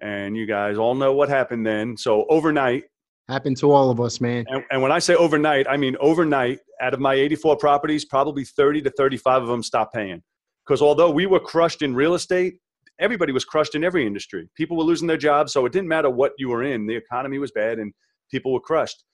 and 0.00 0.36
you 0.36 0.46
guys 0.46 0.76
all 0.76 0.94
know 0.94 1.14
what 1.14 1.28
happened 1.28 1.66
then. 1.66 1.96
So 1.96 2.26
overnight, 2.28 2.84
Happened 3.28 3.56
to 3.58 3.72
all 3.72 3.90
of 3.90 4.00
us, 4.00 4.20
man. 4.20 4.44
And, 4.48 4.64
and, 4.70 4.82
when 4.82 4.92
I 4.92 4.98
say 4.98 5.14
overnight, 5.14 5.66
I 5.66 5.78
mean 5.78 5.96
overnight. 5.98 6.58
Out 6.82 6.92
of 6.92 7.00
my 7.00 7.14
84 7.14 7.56
properties, 7.56 8.04
probably 8.04 8.44
30 8.44 8.82
to 8.82 8.90
35 8.90 9.42
of 9.42 9.48
them 9.48 9.62
stopped 9.62 9.94
paying. 9.94 10.22
Because 10.66 10.82
although 10.82 11.10
we 11.10 11.24
were 11.24 11.40
crushed 11.40 11.80
in 11.80 11.94
real 11.94 12.14
estate, 12.14 12.56
everybody 13.00 13.32
was 13.32 13.44
crushed 13.44 13.74
in 13.74 13.84
every 13.84 14.06
industry. 14.06 14.48
People 14.56 14.76
were 14.76 14.84
losing 14.84 15.08
their 15.08 15.16
jobs, 15.16 15.52
so 15.52 15.66
it 15.66 15.72
didn't 15.72 15.88
matter 15.88 16.10
what 16.10 16.32
you 16.38 16.48
were 16.48 16.62
in. 16.62 16.86
The 16.86 16.96
economy 16.96 17.38
was 17.38 17.52
bad, 17.52 17.78
and 17.78 17.92
people 18.30 18.52
were 18.52 18.60
crushed. 18.60 19.04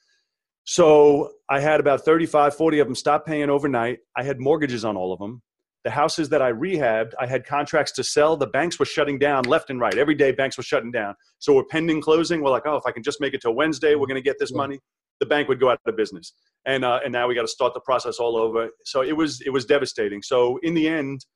So 0.64 1.32
I 1.48 1.60
had 1.60 1.80
about 1.80 2.02
35, 2.04 2.54
40 2.54 2.78
of 2.80 2.86
them 2.86 2.94
stop 2.94 3.26
paying 3.26 3.50
overnight. 3.50 3.98
I 4.16 4.22
had 4.22 4.40
mortgages 4.40 4.84
on 4.84 4.96
all 4.96 5.12
of 5.12 5.18
them. 5.18 5.42
The 5.82 5.90
houses 5.90 6.28
that 6.28 6.42
I 6.42 6.52
rehabbed, 6.52 7.12
I 7.18 7.26
had 7.26 7.46
contracts 7.46 7.92
to 7.92 8.04
sell. 8.04 8.36
The 8.36 8.46
banks 8.46 8.78
were 8.78 8.84
shutting 8.84 9.18
down 9.18 9.44
left 9.44 9.70
and 9.70 9.80
right. 9.80 9.96
Every 9.96 10.14
day, 10.14 10.30
banks 10.30 10.58
were 10.58 10.62
shutting 10.62 10.90
down. 10.90 11.14
So 11.38 11.54
we're 11.54 11.64
pending 11.64 12.02
closing. 12.02 12.42
We're 12.42 12.50
like, 12.50 12.66
oh, 12.66 12.76
if 12.76 12.82
I 12.86 12.92
can 12.92 13.02
just 13.02 13.20
make 13.20 13.32
it 13.32 13.40
till 13.40 13.54
Wednesday, 13.54 13.94
we're 13.94 14.06
going 14.06 14.22
to 14.22 14.22
get 14.22 14.36
this 14.38 14.52
money. 14.52 14.78
The 15.20 15.26
bank 15.26 15.48
would 15.48 15.58
go 15.58 15.70
out 15.70 15.80
of 15.86 15.96
business, 15.96 16.32
and 16.66 16.82
uh, 16.82 17.00
and 17.04 17.12
now 17.12 17.28
we 17.28 17.34
got 17.34 17.42
to 17.42 17.48
start 17.48 17.74
the 17.74 17.80
process 17.80 18.18
all 18.18 18.38
over. 18.38 18.70
So 18.86 19.02
it 19.02 19.12
was 19.12 19.42
it 19.44 19.50
was 19.50 19.66
devastating. 19.66 20.22
So 20.22 20.58
in 20.62 20.72
the 20.72 20.88
end, 20.88 21.26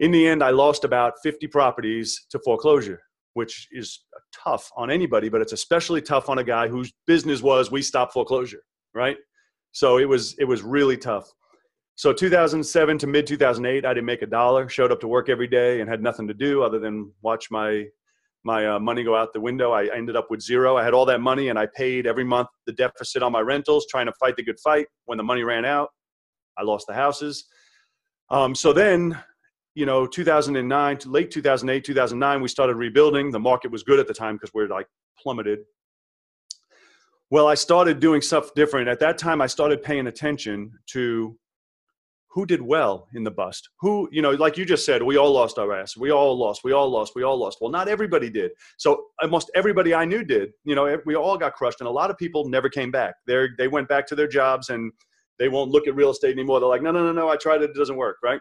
in 0.00 0.10
the 0.10 0.26
end, 0.26 0.42
I 0.42 0.50
lost 0.50 0.84
about 0.84 1.14
50 1.22 1.46
properties 1.46 2.26
to 2.30 2.38
foreclosure, 2.40 3.00
which 3.34 3.68
is 3.70 4.04
tough 4.34 4.70
on 4.76 4.90
anybody, 4.90 5.28
but 5.28 5.42
it's 5.42 5.52
especially 5.52 6.00
tough 6.00 6.28
on 6.28 6.38
a 6.38 6.44
guy 6.44 6.68
whose 6.68 6.92
business 7.06 7.42
was 7.42 7.70
we 7.70 7.82
stop 7.82 8.12
foreclosure, 8.12 8.62
right? 8.94 9.18
So 9.72 9.98
it 9.98 10.08
was 10.08 10.34
it 10.38 10.44
was 10.44 10.62
really 10.62 10.96
tough. 10.96 11.30
So 11.96 12.14
2007 12.14 12.96
to 12.98 13.06
mid 13.06 13.26
2008, 13.26 13.84
I 13.84 13.92
didn't 13.92 14.06
make 14.06 14.22
a 14.22 14.26
dollar. 14.26 14.70
Showed 14.70 14.90
up 14.90 15.00
to 15.00 15.08
work 15.08 15.28
every 15.28 15.46
day 15.46 15.80
and 15.80 15.88
had 15.88 16.02
nothing 16.02 16.26
to 16.28 16.34
do 16.34 16.62
other 16.62 16.78
than 16.78 17.12
watch 17.20 17.50
my 17.50 17.84
my 18.42 18.66
uh, 18.66 18.78
money 18.78 19.04
go 19.04 19.14
out 19.14 19.34
the 19.34 19.40
window. 19.40 19.72
I 19.72 19.94
ended 19.94 20.16
up 20.16 20.30
with 20.30 20.40
zero. 20.40 20.78
I 20.78 20.82
had 20.82 20.94
all 20.94 21.04
that 21.04 21.20
money 21.20 21.50
and 21.50 21.58
I 21.58 21.66
paid 21.66 22.06
every 22.06 22.24
month 22.24 22.48
the 22.64 22.72
deficit 22.72 23.22
on 23.22 23.32
my 23.32 23.40
rentals, 23.40 23.86
trying 23.90 24.06
to 24.06 24.14
fight 24.18 24.36
the 24.36 24.42
good 24.42 24.58
fight. 24.64 24.86
When 25.04 25.18
the 25.18 25.24
money 25.24 25.42
ran 25.42 25.66
out, 25.66 25.90
I 26.56 26.62
lost 26.62 26.86
the 26.86 26.94
houses. 26.94 27.44
Um, 28.30 28.54
so 28.54 28.72
then, 28.72 29.18
you 29.74 29.86
know, 29.86 30.06
2009 30.06 30.98
to 30.98 31.10
late 31.10 31.30
2008, 31.30 31.84
2009, 31.84 32.42
we 32.42 32.48
started 32.48 32.74
rebuilding. 32.74 33.30
The 33.30 33.38
market 33.38 33.70
was 33.70 33.82
good 33.82 33.98
at 33.98 34.08
the 34.08 34.14
time 34.14 34.36
because 34.36 34.52
we're 34.52 34.68
like 34.68 34.86
plummeted. 35.18 35.60
Well, 37.30 37.46
I 37.46 37.54
started 37.54 38.00
doing 38.00 38.20
stuff 38.20 38.52
different. 38.54 38.88
At 38.88 38.98
that 39.00 39.16
time, 39.16 39.40
I 39.40 39.46
started 39.46 39.82
paying 39.82 40.08
attention 40.08 40.72
to 40.88 41.38
who 42.32 42.46
did 42.46 42.62
well 42.62 43.08
in 43.14 43.24
the 43.24 43.30
bust. 43.30 43.68
Who 43.80 44.08
you 44.12 44.22
know 44.22 44.30
like 44.30 44.56
you 44.56 44.64
just 44.64 44.86
said 44.86 45.02
we 45.02 45.16
all 45.16 45.32
lost 45.32 45.58
our 45.58 45.76
ass. 45.76 45.96
We 45.96 46.10
all 46.10 46.36
lost. 46.38 46.62
We 46.62 46.72
all 46.72 46.88
lost. 46.88 47.12
We 47.14 47.24
all 47.24 47.36
lost. 47.36 47.58
Well 47.60 47.70
not 47.70 47.88
everybody 47.88 48.30
did. 48.30 48.52
So 48.78 49.06
almost 49.20 49.50
everybody 49.54 49.94
i 49.94 50.04
knew 50.04 50.22
did. 50.22 50.50
You 50.64 50.76
know 50.76 50.96
we 51.06 51.16
all 51.16 51.36
got 51.36 51.54
crushed 51.54 51.80
and 51.80 51.88
a 51.88 51.92
lot 51.92 52.08
of 52.08 52.16
people 52.18 52.48
never 52.48 52.68
came 52.68 52.92
back. 52.92 53.16
They 53.26 53.48
they 53.58 53.66
went 53.66 53.88
back 53.88 54.06
to 54.08 54.14
their 54.14 54.28
jobs 54.28 54.68
and 54.68 54.92
they 55.40 55.48
won't 55.48 55.72
look 55.72 55.88
at 55.88 55.96
real 55.96 56.10
estate 56.10 56.32
anymore. 56.32 56.60
They're 56.60 56.68
like 56.68 56.82
no 56.82 56.92
no 56.92 57.04
no 57.04 57.12
no. 57.12 57.28
I 57.28 57.36
tried 57.36 57.62
it. 57.62 57.70
It 57.70 57.76
doesn't 57.76 57.96
work 57.96 58.18
right 58.22 58.40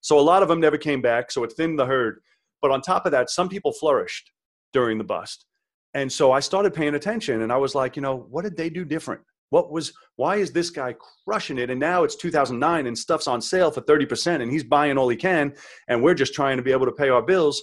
so 0.00 0.18
a 0.18 0.20
lot 0.20 0.42
of 0.42 0.48
them 0.48 0.60
never 0.60 0.78
came 0.78 1.00
back 1.00 1.30
so 1.30 1.44
it 1.44 1.52
thinned 1.52 1.78
the 1.78 1.86
herd 1.86 2.20
but 2.62 2.70
on 2.70 2.80
top 2.80 3.06
of 3.06 3.12
that 3.12 3.30
some 3.30 3.48
people 3.48 3.72
flourished 3.72 4.30
during 4.72 4.98
the 4.98 5.04
bust 5.04 5.46
and 5.94 6.10
so 6.10 6.32
i 6.32 6.40
started 6.40 6.74
paying 6.74 6.94
attention 6.94 7.42
and 7.42 7.52
i 7.52 7.56
was 7.56 7.74
like 7.74 7.96
you 7.96 8.02
know 8.02 8.26
what 8.30 8.42
did 8.42 8.56
they 8.56 8.70
do 8.70 8.84
different 8.84 9.22
what 9.50 9.70
was 9.70 9.92
why 10.16 10.36
is 10.36 10.52
this 10.52 10.70
guy 10.70 10.94
crushing 11.24 11.58
it? 11.58 11.70
And 11.70 11.78
now 11.78 12.04
it's 12.04 12.16
2009 12.16 12.86
and 12.86 12.96
stuff's 12.96 13.26
on 13.26 13.40
sale 13.40 13.70
for 13.70 13.82
30% 13.82 14.42
and 14.42 14.50
he's 14.50 14.64
buying 14.64 14.96
all 14.96 15.08
he 15.08 15.16
can 15.16 15.52
and 15.88 16.02
we're 16.02 16.14
just 16.14 16.34
trying 16.34 16.56
to 16.56 16.62
be 16.62 16.72
able 16.72 16.86
to 16.86 16.92
pay 16.92 17.08
our 17.08 17.22
bills. 17.22 17.62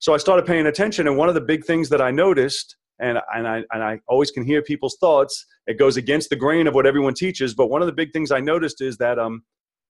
So 0.00 0.12
I 0.12 0.18
started 0.18 0.44
paying 0.44 0.66
attention 0.66 1.06
and 1.06 1.16
one 1.16 1.28
of 1.28 1.34
the 1.34 1.40
big 1.40 1.64
things 1.64 1.88
that 1.90 2.00
I 2.00 2.10
noticed 2.10 2.76
and, 2.98 3.18
and, 3.34 3.48
I, 3.48 3.62
and 3.70 3.82
I 3.82 4.00
always 4.08 4.30
can 4.30 4.44
hear 4.44 4.60
people's 4.60 4.96
thoughts. 5.00 5.46
It 5.66 5.78
goes 5.78 5.96
against 5.96 6.30
the 6.30 6.36
grain 6.36 6.66
of 6.66 6.74
what 6.74 6.86
everyone 6.86 7.14
teaches. 7.14 7.54
But 7.54 7.70
one 7.70 7.80
of 7.80 7.86
the 7.86 7.92
big 7.92 8.12
things 8.12 8.30
I 8.30 8.40
noticed 8.40 8.82
is 8.82 8.98
that 8.98 9.18
um, 9.18 9.42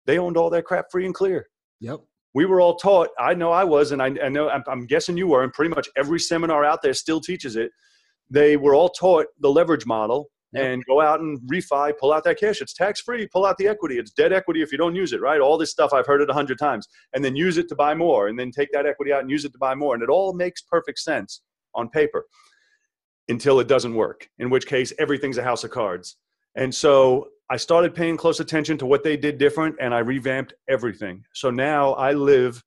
they 0.06 0.20
owned 0.20 0.38
all 0.38 0.50
their 0.50 0.62
crap 0.62 0.86
free 0.92 1.06
and 1.06 1.16
clear. 1.16 1.48
Yep. 1.82 2.00
We 2.34 2.46
were 2.46 2.62
all 2.62 2.78
taught, 2.78 3.10
I 3.20 3.34
know 3.34 3.52
I 3.52 3.66
was, 3.66 3.92
and 3.92 4.02
I, 4.02 4.16
I 4.24 4.30
know, 4.30 4.50
I'm, 4.50 4.64
I'm 4.68 4.86
guessing 4.86 5.18
you 5.18 5.28
were, 5.28 5.44
and 5.44 5.52
pretty 5.52 5.74
much 5.76 5.90
every 5.98 6.20
seminar 6.20 6.64
out 6.64 6.82
there 6.82 6.94
still 6.94 7.20
teaches 7.20 7.58
it. 7.58 7.72
They 8.30 8.56
were 8.56 8.74
all 8.74 8.88
taught 8.90 9.26
the 9.42 9.50
leverage 9.50 9.86
model 9.86 10.30
Yep. 10.54 10.66
and 10.66 10.86
go 10.86 11.00
out 11.00 11.22
and 11.22 11.40
refi, 11.50 11.94
pull 11.98 12.12
out 12.12 12.26
that 12.26 12.38
cash. 12.38 12.62
It's 12.62 12.74
tax 12.74 13.00
free. 13.00 13.26
Pull 13.26 13.46
out 13.46 13.58
the 13.58 13.70
equity. 13.70 13.98
It's 13.98 14.12
dead 14.12 14.34
equity 14.34 14.62
if 14.62 14.70
you 14.72 14.78
don't 14.78 14.96
use 14.96 15.14
it, 15.14 15.22
right? 15.22 15.40
All 15.40 15.58
this 15.58 15.72
stuff 15.72 15.94
I've 15.94 16.06
heard 16.06 16.22
it 16.22 16.30
a 16.30 16.34
hundred 16.34 16.60
times, 16.60 16.90
and 17.14 17.24
then 17.24 17.38
use 17.38 17.58
it 17.58 17.70
to 17.70 17.76
buy 17.76 17.94
more, 17.94 18.28
and 18.28 18.38
then 18.38 18.52
take 18.52 18.70
that 18.74 18.86
equity 18.86 19.14
out 19.14 19.22
and 19.22 19.32
use 19.32 19.46
it 19.46 19.54
to 19.54 19.58
buy 19.58 19.76
more, 19.76 19.94
and 19.94 20.04
it 20.04 20.10
all 20.10 20.34
makes 20.34 20.62
perfect 20.62 21.00
sense 21.00 21.42
on 21.74 21.88
paper 21.88 22.26
until 23.30 23.62
it 23.62 23.70
doesn't 23.70 23.96
work. 23.96 24.28
In 24.40 24.50
which 24.50 24.68
case, 24.68 24.92
everything's 25.00 25.38
a 25.38 25.44
house 25.44 25.64
of 25.64 25.72
cards. 25.72 26.18
And 26.56 26.76
so 26.76 27.30
I 27.52 27.58
started 27.58 27.94
paying 27.94 28.16
close 28.16 28.40
attention 28.40 28.78
to 28.78 28.86
what 28.86 29.04
they 29.04 29.18
did 29.18 29.38
different, 29.38 29.76
and 29.82 29.94
I 29.94 30.00
revamped 30.00 30.54
everything. 30.70 31.26
So 31.34 31.52
now 31.52 31.92
I 31.96 32.14
live 32.14 32.64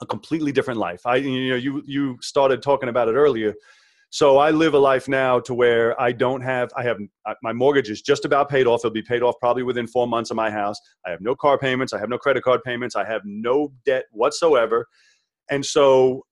a 0.00 0.06
completely 0.06 0.52
different 0.52 0.78
life. 0.78 1.00
I, 1.04 1.16
you 1.16 1.50
know, 1.50 1.56
you 1.56 1.82
you 1.84 2.16
started 2.20 2.62
talking 2.62 2.88
about 2.88 3.08
it 3.08 3.14
earlier. 3.14 3.54
So 4.10 4.38
I 4.38 4.52
live 4.52 4.74
a 4.74 4.78
life 4.78 5.08
now 5.08 5.40
to 5.40 5.52
where 5.52 6.00
I 6.00 6.12
don't 6.12 6.40
have, 6.40 6.70
I 6.76 6.82
have, 6.82 6.98
my 7.42 7.52
mortgage 7.52 7.90
is 7.90 8.00
just 8.00 8.24
about 8.24 8.48
paid 8.48 8.66
off. 8.66 8.80
It'll 8.80 8.90
be 8.90 9.02
paid 9.02 9.22
off 9.22 9.34
probably 9.38 9.64
within 9.64 9.86
four 9.86 10.06
months 10.06 10.30
of 10.30 10.36
my 10.36 10.50
house. 10.50 10.80
I 11.04 11.10
have 11.10 11.20
no 11.20 11.34
car 11.34 11.58
payments. 11.58 11.92
I 11.92 11.98
have 11.98 12.08
no 12.08 12.16
credit 12.16 12.42
card 12.42 12.62
payments. 12.64 12.96
I 12.96 13.04
have 13.04 13.20
no 13.24 13.72
debt 13.84 14.04
whatsoever. 14.12 14.86
And 15.50 15.66
so 15.66 16.24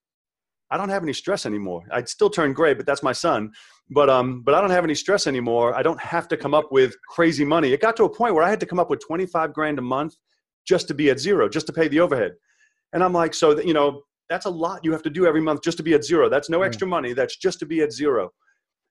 I 0.69 0.77
don't 0.77 0.89
have 0.89 1.03
any 1.03 1.13
stress 1.13 1.45
anymore. 1.45 1.83
I'd 1.91 2.09
still 2.09 2.29
turn 2.29 2.53
gray, 2.53 2.73
but 2.73 2.85
that's 2.85 3.03
my 3.03 3.13
son. 3.13 3.51
But 3.89 4.09
um, 4.09 4.41
but 4.41 4.53
I 4.53 4.61
don't 4.61 4.69
have 4.69 4.83
any 4.83 4.95
stress 4.95 5.27
anymore. 5.27 5.73
I 5.73 5.81
don't 5.81 5.99
have 6.01 6.27
to 6.29 6.37
come 6.37 6.53
up 6.53 6.71
with 6.71 6.95
crazy 7.07 7.45
money. 7.45 7.71
It 7.71 7.81
got 7.81 7.95
to 7.97 8.03
a 8.03 8.09
point 8.09 8.35
where 8.35 8.43
I 8.43 8.49
had 8.49 8.59
to 8.59 8.65
come 8.65 8.79
up 8.79 8.89
with 8.89 8.99
25 9.05 9.53
grand 9.53 9.79
a 9.79 9.81
month 9.81 10.15
just 10.67 10.87
to 10.89 10.93
be 10.93 11.09
at 11.09 11.19
zero, 11.19 11.47
just 11.47 11.67
to 11.67 11.73
pay 11.73 11.87
the 11.87 12.01
overhead. 12.01 12.33
And 12.93 13.03
I'm 13.03 13.13
like, 13.13 13.33
so 13.33 13.53
that, 13.53 13.65
you 13.65 13.73
know, 13.73 14.01
that's 14.29 14.45
a 14.45 14.49
lot 14.49 14.83
you 14.83 14.91
have 14.91 15.03
to 15.03 15.09
do 15.09 15.25
every 15.25 15.41
month 15.41 15.61
just 15.63 15.77
to 15.77 15.83
be 15.83 15.93
at 15.93 16.03
zero. 16.03 16.29
That's 16.29 16.49
no 16.49 16.61
extra 16.63 16.87
money. 16.87 17.13
That's 17.13 17.37
just 17.37 17.59
to 17.59 17.65
be 17.65 17.81
at 17.81 17.93
zero. 17.93 18.31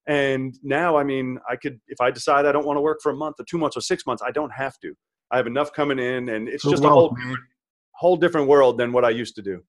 And 0.09 0.57
now, 0.63 0.97
I 0.97 1.05
mean, 1.05 1.39
I 1.51 1.57
could, 1.57 1.79
if 1.89 2.01
I 2.01 2.11
decide 2.11 2.47
I 2.47 2.53
don't 2.53 2.65
want 2.65 2.77
to 2.77 2.81
work 2.81 3.01
for 3.03 3.11
a 3.11 3.17
month 3.17 3.37
or 3.39 3.45
two 3.49 3.59
months 3.59 3.77
or 3.77 3.81
six 3.81 4.07
months, 4.07 4.23
I 4.25 4.31
don't 4.31 4.53
have 4.53 4.79
to. 4.81 4.95
I 5.31 5.37
have 5.37 5.49
enough 5.49 5.73
coming 5.73 5.99
in, 5.99 6.29
and 6.29 6.49
it's 6.49 6.63
just 6.63 6.85
a 6.85 6.89
whole, 6.89 7.09
different, 7.09 7.39
whole 7.91 8.17
different 8.17 8.47
world 8.47 8.79
than 8.79 8.93
what 8.93 9.05
I 9.05 9.11
used 9.11 9.35
to 9.37 9.43
do. 9.43 9.63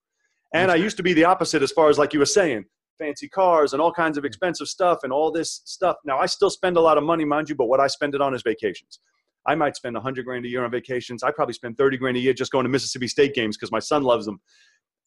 And 0.53 0.71
I 0.71 0.75
used 0.75 0.97
to 0.97 1.03
be 1.03 1.13
the 1.13 1.25
opposite 1.25 1.61
as 1.61 1.71
far 1.71 1.89
as, 1.89 1.97
like 1.97 2.13
you 2.13 2.19
were 2.19 2.25
saying, 2.25 2.65
fancy 2.97 3.27
cars 3.27 3.73
and 3.73 3.81
all 3.81 3.91
kinds 3.91 4.17
of 4.17 4.23
mm. 4.23 4.27
expensive 4.27 4.67
stuff 4.67 4.99
and 5.03 5.11
all 5.11 5.31
this 5.31 5.61
stuff. 5.65 5.97
Now, 6.05 6.17
I 6.17 6.25
still 6.25 6.49
spend 6.49 6.77
a 6.77 6.81
lot 6.81 6.97
of 6.97 7.03
money, 7.03 7.25
mind 7.25 7.49
you, 7.49 7.55
but 7.55 7.65
what 7.65 7.79
I 7.79 7.87
spend 7.87 8.15
it 8.15 8.21
on 8.21 8.33
is 8.33 8.41
vacations. 8.43 8.99
I 9.45 9.55
might 9.55 9.75
spend 9.75 9.95
100 9.95 10.25
grand 10.25 10.45
a 10.45 10.47
year 10.47 10.65
on 10.65 10.71
vacations. 10.71 11.23
I 11.23 11.31
probably 11.31 11.53
spend 11.53 11.77
30 11.77 11.97
grand 11.97 12.17
a 12.17 12.19
year 12.19 12.33
just 12.33 12.51
going 12.51 12.63
to 12.63 12.69
Mississippi 12.69 13.07
State 13.07 13.33
games 13.33 13.55
because 13.55 13.71
my 13.71 13.79
son 13.79 14.03
loves 14.03 14.25
them 14.25 14.41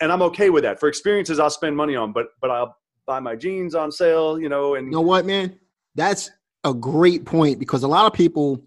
and 0.01 0.11
I'm 0.11 0.23
okay 0.23 0.51
with 0.51 0.65
that. 0.65 0.81
For 0.81 0.89
experiences, 0.89 1.39
I'll 1.39 1.51
spend 1.51 1.77
money 1.77 1.95
on, 1.95 2.13
but 2.13 2.29
but 2.41 2.51
I'll 2.51 2.77
buy 3.07 3.21
my 3.21 3.37
jeans 3.37 3.75
on 3.75 3.93
sale, 3.93 4.41
you 4.41 4.49
know. 4.49 4.75
And 4.75 4.87
you 4.87 4.93
know 4.93 5.01
what, 5.01 5.27
man? 5.27 5.59
That's 5.95 6.31
a 6.65 6.75
great 6.75 7.25
point 7.25 7.59
because 7.59 7.83
a 7.83 7.89
lot 7.89 8.07
of 8.07 8.13
people, 8.13 8.63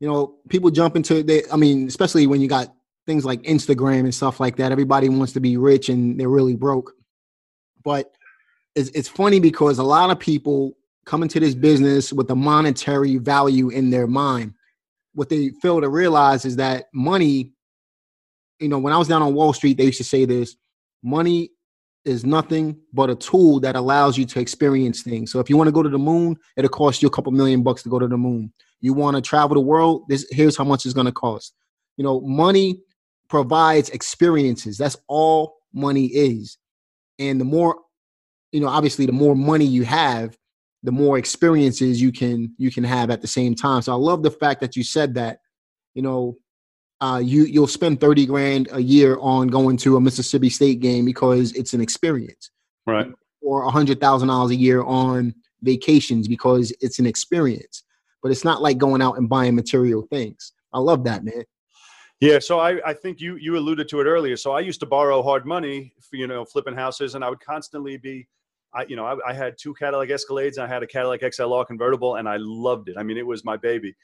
you 0.00 0.08
know, 0.08 0.34
people 0.48 0.70
jump 0.70 0.96
into 0.96 1.22
they. 1.22 1.42
I 1.52 1.56
mean, 1.56 1.86
especially 1.86 2.26
when 2.26 2.40
you 2.40 2.48
got 2.48 2.74
things 3.06 3.24
like 3.24 3.42
Instagram 3.42 4.00
and 4.00 4.14
stuff 4.14 4.40
like 4.40 4.56
that. 4.56 4.72
Everybody 4.72 5.08
wants 5.08 5.32
to 5.32 5.40
be 5.40 5.56
rich 5.56 5.88
and 5.88 6.18
they're 6.18 6.28
really 6.28 6.56
broke. 6.56 6.92
But 7.84 8.12
it's 8.74 8.90
it's 8.90 9.08
funny 9.08 9.40
because 9.40 9.78
a 9.78 9.84
lot 9.84 10.10
of 10.10 10.18
people 10.18 10.76
come 11.04 11.22
into 11.22 11.40
this 11.40 11.54
business 11.54 12.12
with 12.12 12.30
a 12.30 12.36
monetary 12.36 13.18
value 13.18 13.68
in 13.70 13.90
their 13.90 14.06
mind. 14.06 14.54
What 15.14 15.28
they 15.28 15.50
fail 15.60 15.80
to 15.80 15.88
realize 15.88 16.44
is 16.44 16.56
that 16.56 16.86
money. 16.94 17.52
You 18.60 18.68
know, 18.68 18.78
when 18.78 18.92
I 18.92 18.98
was 18.98 19.08
down 19.08 19.22
on 19.22 19.34
Wall 19.34 19.52
Street, 19.52 19.76
they 19.76 19.86
used 19.86 19.98
to 19.98 20.04
say 20.04 20.24
this 20.24 20.56
money 21.02 21.50
is 22.04 22.24
nothing 22.24 22.76
but 22.92 23.10
a 23.10 23.14
tool 23.14 23.60
that 23.60 23.76
allows 23.76 24.18
you 24.18 24.24
to 24.26 24.40
experience 24.40 25.02
things. 25.02 25.30
So 25.30 25.40
if 25.40 25.48
you 25.48 25.56
want 25.56 25.68
to 25.68 25.72
go 25.72 25.82
to 25.82 25.88
the 25.88 25.98
moon, 25.98 26.36
it'll 26.56 26.68
cost 26.68 27.02
you 27.02 27.08
a 27.08 27.10
couple 27.10 27.32
million 27.32 27.62
bucks 27.62 27.82
to 27.84 27.88
go 27.88 27.98
to 27.98 28.08
the 28.08 28.16
moon. 28.16 28.52
You 28.80 28.92
want 28.92 29.16
to 29.16 29.22
travel 29.22 29.54
the 29.54 29.60
world, 29.60 30.04
this 30.08 30.26
here's 30.30 30.56
how 30.56 30.64
much 30.64 30.84
it's 30.84 30.94
going 30.94 31.06
to 31.06 31.12
cost. 31.12 31.54
You 31.96 32.04
know, 32.04 32.20
money 32.20 32.80
provides 33.32 33.88
experiences. 33.88 34.76
That's 34.76 34.98
all 35.08 35.56
money 35.72 36.04
is. 36.04 36.58
And 37.18 37.40
the 37.40 37.46
more 37.46 37.78
you 38.52 38.60
know, 38.60 38.68
obviously 38.68 39.06
the 39.06 39.12
more 39.12 39.34
money 39.34 39.64
you 39.64 39.84
have, 39.86 40.36
the 40.82 40.92
more 40.92 41.16
experiences 41.16 41.98
you 41.98 42.12
can 42.12 42.54
you 42.58 42.70
can 42.70 42.84
have 42.84 43.08
at 43.10 43.22
the 43.22 43.26
same 43.26 43.54
time. 43.54 43.80
So 43.80 43.90
I 43.90 43.94
love 43.94 44.22
the 44.22 44.30
fact 44.30 44.60
that 44.60 44.76
you 44.76 44.84
said 44.84 45.14
that, 45.14 45.38
you 45.94 46.02
know, 46.02 46.36
uh, 47.00 47.22
you 47.24 47.44
you'll 47.44 47.66
spend 47.66 48.02
30 48.02 48.26
grand 48.26 48.68
a 48.70 48.82
year 48.82 49.16
on 49.18 49.48
going 49.48 49.78
to 49.78 49.96
a 49.96 50.00
Mississippi 50.00 50.50
State 50.50 50.80
game 50.80 51.06
because 51.06 51.52
it's 51.52 51.72
an 51.72 51.80
experience. 51.80 52.50
Right. 52.86 53.10
Or 53.40 53.62
a 53.62 53.70
hundred 53.70 53.98
thousand 53.98 54.28
dollars 54.28 54.50
a 54.50 54.56
year 54.56 54.82
on 54.82 55.34
vacations 55.62 56.28
because 56.28 56.70
it's 56.82 56.98
an 56.98 57.06
experience. 57.06 57.82
But 58.22 58.30
it's 58.30 58.44
not 58.44 58.60
like 58.60 58.76
going 58.76 59.00
out 59.00 59.16
and 59.16 59.26
buying 59.26 59.54
material 59.54 60.02
things. 60.02 60.52
I 60.74 60.80
love 60.80 61.04
that, 61.04 61.24
man. 61.24 61.44
Yeah, 62.22 62.38
so 62.38 62.60
I, 62.60 62.80
I 62.88 62.94
think 62.94 63.20
you 63.20 63.34
you 63.34 63.56
alluded 63.56 63.88
to 63.88 64.00
it 64.00 64.04
earlier. 64.04 64.36
So 64.36 64.52
I 64.52 64.60
used 64.60 64.78
to 64.78 64.86
borrow 64.86 65.22
hard 65.24 65.44
money 65.44 65.92
for 66.00 66.14
you 66.14 66.28
know 66.28 66.44
flipping 66.44 66.76
houses, 66.76 67.16
and 67.16 67.24
I 67.24 67.28
would 67.28 67.40
constantly 67.40 67.96
be, 67.96 68.28
I 68.72 68.84
you 68.84 68.94
know 68.94 69.04
I, 69.04 69.30
I 69.30 69.32
had 69.32 69.56
two 69.58 69.74
Cadillac 69.74 70.08
Escalades, 70.08 70.54
and 70.54 70.60
I 70.60 70.68
had 70.68 70.84
a 70.84 70.86
Cadillac 70.86 71.22
XLR 71.22 71.66
convertible, 71.66 72.14
and 72.14 72.28
I 72.28 72.36
loved 72.38 72.88
it. 72.88 72.96
I 72.96 73.02
mean, 73.02 73.18
it 73.18 73.26
was 73.26 73.44
my 73.44 73.56
baby 73.56 73.96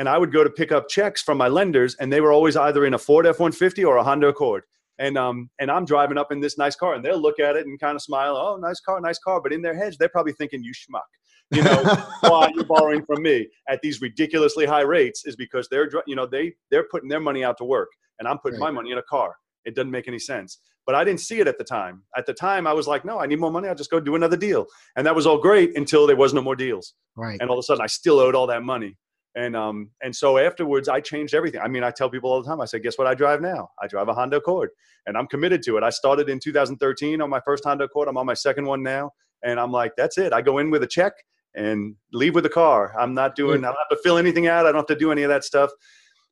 and 0.00 0.08
I 0.08 0.16
would 0.16 0.32
go 0.32 0.42
to 0.42 0.50
pick 0.50 0.72
up 0.72 0.88
checks 0.88 1.20
from 1.20 1.36
my 1.36 1.48
lenders, 1.48 1.94
and 1.96 2.10
they 2.10 2.22
were 2.22 2.32
always 2.32 2.56
either 2.56 2.86
in 2.86 2.94
a 2.94 2.98
Ford 2.98 3.26
F-150 3.26 3.86
or 3.86 3.98
a 3.98 4.02
Honda 4.02 4.28
Accord. 4.28 4.64
And 4.98 5.18
um, 5.18 5.50
and 5.58 5.70
I'm 5.70 5.84
driving 5.84 6.18
up 6.18 6.32
in 6.32 6.40
this 6.40 6.58
nice 6.58 6.74
car, 6.76 6.94
and 6.94 7.04
they'll 7.04 7.20
look 7.20 7.38
at 7.38 7.56
it 7.56 7.66
and 7.66 7.78
kind 7.78 7.96
of 7.96 8.02
smile. 8.02 8.36
Oh, 8.36 8.56
nice 8.56 8.80
car, 8.80 9.00
nice 9.00 9.18
car. 9.18 9.40
But 9.42 9.52
in 9.52 9.62
their 9.62 9.74
heads, 9.74 9.96
they're 9.98 10.10
probably 10.10 10.32
thinking, 10.32 10.62
"You 10.62 10.72
schmuck." 10.72 11.08
You 11.50 11.62
know 11.62 11.82
why 12.20 12.50
you're 12.54 12.64
borrowing 12.64 13.04
from 13.04 13.22
me 13.22 13.48
at 13.68 13.80
these 13.82 14.00
ridiculously 14.00 14.66
high 14.66 14.82
rates 14.82 15.26
is 15.26 15.36
because 15.36 15.68
they're 15.68 15.90
you 16.06 16.14
know 16.14 16.26
they 16.26 16.54
they're 16.70 16.86
putting 16.90 17.08
their 17.08 17.20
money 17.20 17.44
out 17.44 17.58
to 17.58 17.64
work, 17.64 17.88
and 18.18 18.28
I'm 18.28 18.38
putting 18.38 18.60
right. 18.60 18.68
my 18.68 18.72
money 18.72 18.92
in 18.92 18.98
a 18.98 19.02
car. 19.02 19.36
It 19.64 19.74
doesn't 19.74 19.90
make 19.90 20.08
any 20.08 20.18
sense. 20.18 20.58
But 20.86 20.94
I 20.94 21.04
didn't 21.04 21.20
see 21.20 21.40
it 21.40 21.46
at 21.46 21.58
the 21.58 21.64
time. 21.64 22.02
At 22.16 22.26
the 22.26 22.32
time, 22.32 22.66
I 22.66 22.72
was 22.72 22.88
like, 22.88 23.04
no, 23.04 23.20
I 23.20 23.26
need 23.26 23.38
more 23.38 23.50
money. 23.50 23.68
I'll 23.68 23.74
just 23.74 23.90
go 23.90 24.00
do 24.00 24.16
another 24.16 24.36
deal. 24.36 24.66
And 24.96 25.06
that 25.06 25.14
was 25.14 25.26
all 25.26 25.38
great 25.38 25.76
until 25.76 26.06
there 26.06 26.16
was 26.16 26.32
no 26.32 26.40
more 26.40 26.56
deals. 26.56 26.94
Right. 27.16 27.38
And 27.40 27.50
all 27.50 27.58
of 27.58 27.62
a 27.62 27.62
sudden, 27.62 27.82
I 27.82 27.86
still 27.86 28.18
owed 28.18 28.34
all 28.34 28.46
that 28.46 28.62
money. 28.62 28.96
And 29.36 29.54
um, 29.54 29.90
and 30.02 30.14
so 30.14 30.38
afterwards, 30.38 30.88
I 30.88 31.00
changed 31.00 31.34
everything. 31.34 31.60
I 31.60 31.68
mean, 31.68 31.84
I 31.84 31.92
tell 31.92 32.10
people 32.10 32.32
all 32.32 32.42
the 32.42 32.48
time. 32.48 32.60
I 32.60 32.64
say, 32.64 32.80
guess 32.80 32.98
what? 32.98 33.06
I 33.06 33.14
drive 33.14 33.40
now. 33.40 33.70
I 33.80 33.86
drive 33.86 34.08
a 34.08 34.12
Honda 34.12 34.38
Accord, 34.38 34.70
and 35.06 35.16
I'm 35.16 35.28
committed 35.28 35.62
to 35.64 35.76
it. 35.76 35.84
I 35.84 35.90
started 35.90 36.28
in 36.28 36.40
2013 36.40 37.20
on 37.20 37.30
my 37.30 37.40
first 37.44 37.62
Honda 37.64 37.84
Accord. 37.84 38.08
I'm 38.08 38.16
on 38.16 38.26
my 38.26 38.34
second 38.34 38.64
one 38.64 38.82
now, 38.82 39.12
and 39.44 39.60
I'm 39.60 39.70
like, 39.70 39.92
that's 39.96 40.18
it. 40.18 40.32
I 40.32 40.42
go 40.42 40.58
in 40.58 40.70
with 40.70 40.82
a 40.82 40.86
check 40.88 41.12
and 41.54 41.96
leave 42.12 42.34
with 42.34 42.44
the 42.44 42.50
car. 42.50 42.94
I'm 42.98 43.14
not 43.14 43.34
doing. 43.34 43.64
I 43.64 43.68
don't 43.68 43.78
have 43.78 43.96
to 43.96 44.02
fill 44.02 44.18
anything 44.18 44.46
out. 44.46 44.66
I 44.66 44.72
don't 44.72 44.76
have 44.76 44.86
to 44.86 44.96
do 44.96 45.12
any 45.12 45.22
of 45.22 45.28
that 45.28 45.44
stuff 45.44 45.70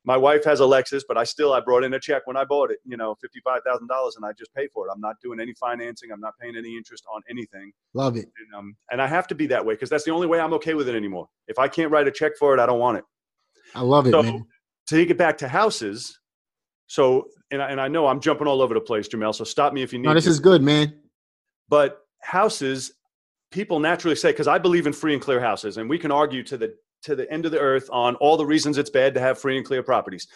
my 0.09 0.17
wife 0.17 0.43
has 0.45 0.61
a 0.61 0.65
Lexus, 0.65 1.03
but 1.07 1.19
I 1.19 1.25
still 1.25 1.53
I 1.53 1.61
brought 1.61 1.85
in 1.85 1.93
a 1.93 2.01
check 2.01 2.27
when 2.27 2.37
I 2.37 2.45
bought 2.45 2.71
it, 2.71 2.79
you 2.87 2.97
know, 2.97 3.15
fifty 3.21 3.41
five 3.41 3.61
thousand 3.67 3.89
dollars, 3.89 4.17
and 4.17 4.25
I 4.25 4.33
just 4.33 4.53
pay 4.55 4.67
for 4.73 4.87
it. 4.87 4.91
I'm 4.91 5.03
not 5.03 5.17
doing 5.23 5.39
any 5.39 5.53
financing. 5.55 6.11
I'm 6.11 6.21
not 6.21 6.33
paying 6.41 6.57
any 6.57 6.79
interest 6.79 7.05
on 7.15 7.21
anything. 7.29 7.73
Love 7.93 8.17
it. 8.17 8.25
And, 8.25 8.59
um, 8.59 8.77
and 8.91 9.03
I 9.03 9.07
have 9.07 9.27
to 9.29 9.35
be 9.35 9.47
that 9.49 9.65
way 9.65 9.75
because 9.75 9.91
that's 9.91 10.05
the 10.05 10.11
only 10.11 10.27
way 10.27 10.41
I'm 10.41 10.55
okay 10.55 10.73
with 10.73 10.89
it 10.89 10.95
anymore. 10.95 11.29
If 11.47 11.59
I 11.59 11.69
can't 11.69 11.91
write 11.91 12.09
a 12.09 12.11
check 12.11 12.33
for 12.39 12.55
it, 12.55 12.61
I 12.61 12.65
don't 12.65 12.79
want 12.79 12.97
it. 12.99 13.05
I 13.75 13.83
love 13.83 14.07
it, 14.07 14.13
so, 14.13 14.23
man. 14.23 14.47
To 14.89 14.97
take 14.97 15.11
it 15.11 15.19
back 15.19 15.37
to 15.39 15.49
houses, 15.49 16.19
so 16.87 17.27
and 17.51 17.61
I, 17.61 17.71
and 17.71 17.79
I 17.79 17.89
know 17.89 18.07
I'm 18.07 18.21
jumping 18.21 18.47
all 18.47 18.63
over 18.63 18.73
the 18.73 18.81
place, 18.81 19.09
Jamel. 19.09 19.35
So 19.35 19.45
stop 19.45 19.75
me 19.75 19.83
if 19.83 19.93
you 19.93 19.99
need. 19.99 20.09
No, 20.09 20.15
this 20.15 20.25
to. 20.25 20.31
is 20.31 20.41
good, 20.41 20.63
man. 20.63 20.95
But 21.69 21.99
houses, 22.23 22.93
people 23.51 23.81
naturally 23.81 24.17
say 24.17 24.31
because 24.31 24.49
I 24.49 24.59
believe 24.59 24.87
in 24.87 24.93
free 24.93 25.15
and 25.15 25.23
clear 25.23 25.41
houses, 25.41 25.77
and 25.77 25.89
we 25.89 25.99
can 25.99 26.11
argue 26.11 26.43
to 26.45 26.57
the 26.57 26.75
to 27.03 27.15
the 27.15 27.31
end 27.33 27.47
of 27.47 27.53
the 27.53 27.61
earth 27.61 27.89
on 27.93 28.17
all 28.17 28.37
the 28.37 28.47
reasons 28.47 28.77
it's 28.77 28.91
bad 28.91 29.15
to 29.15 29.21
have 29.21 29.39
free 29.39 29.57
and 29.57 29.65
clear 29.65 29.83
properties. 29.83 30.27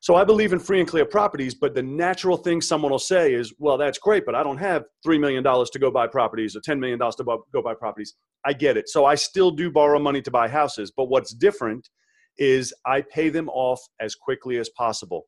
So 0.00 0.16
I 0.16 0.24
believe 0.24 0.52
in 0.52 0.58
free 0.58 0.80
and 0.80 0.88
clear 0.88 1.04
properties, 1.04 1.54
but 1.54 1.74
the 1.74 1.82
natural 1.82 2.36
thing 2.36 2.60
someone 2.60 2.90
will 2.90 2.98
say 2.98 3.34
is, 3.34 3.54
well, 3.58 3.78
that's 3.78 3.98
great, 3.98 4.26
but 4.26 4.34
I 4.34 4.42
don't 4.42 4.58
have 4.58 4.82
$3 5.06 5.20
million 5.20 5.44
to 5.44 5.78
go 5.78 5.92
buy 5.92 6.08
properties 6.08 6.56
or 6.56 6.60
$10 6.60 6.80
million 6.80 6.98
to 6.98 7.38
go 7.52 7.62
buy 7.62 7.74
properties. 7.74 8.16
I 8.44 8.52
get 8.52 8.76
it. 8.76 8.88
So 8.88 9.04
I 9.04 9.14
still 9.14 9.52
do 9.52 9.70
borrow 9.70 10.00
money 10.00 10.20
to 10.22 10.30
buy 10.30 10.48
houses, 10.48 10.90
but 10.94 11.04
what's 11.04 11.32
different 11.32 11.88
is 12.36 12.74
I 12.84 13.02
pay 13.02 13.28
them 13.28 13.48
off 13.50 13.80
as 14.00 14.16
quickly 14.16 14.58
as 14.58 14.68
possible. 14.70 15.22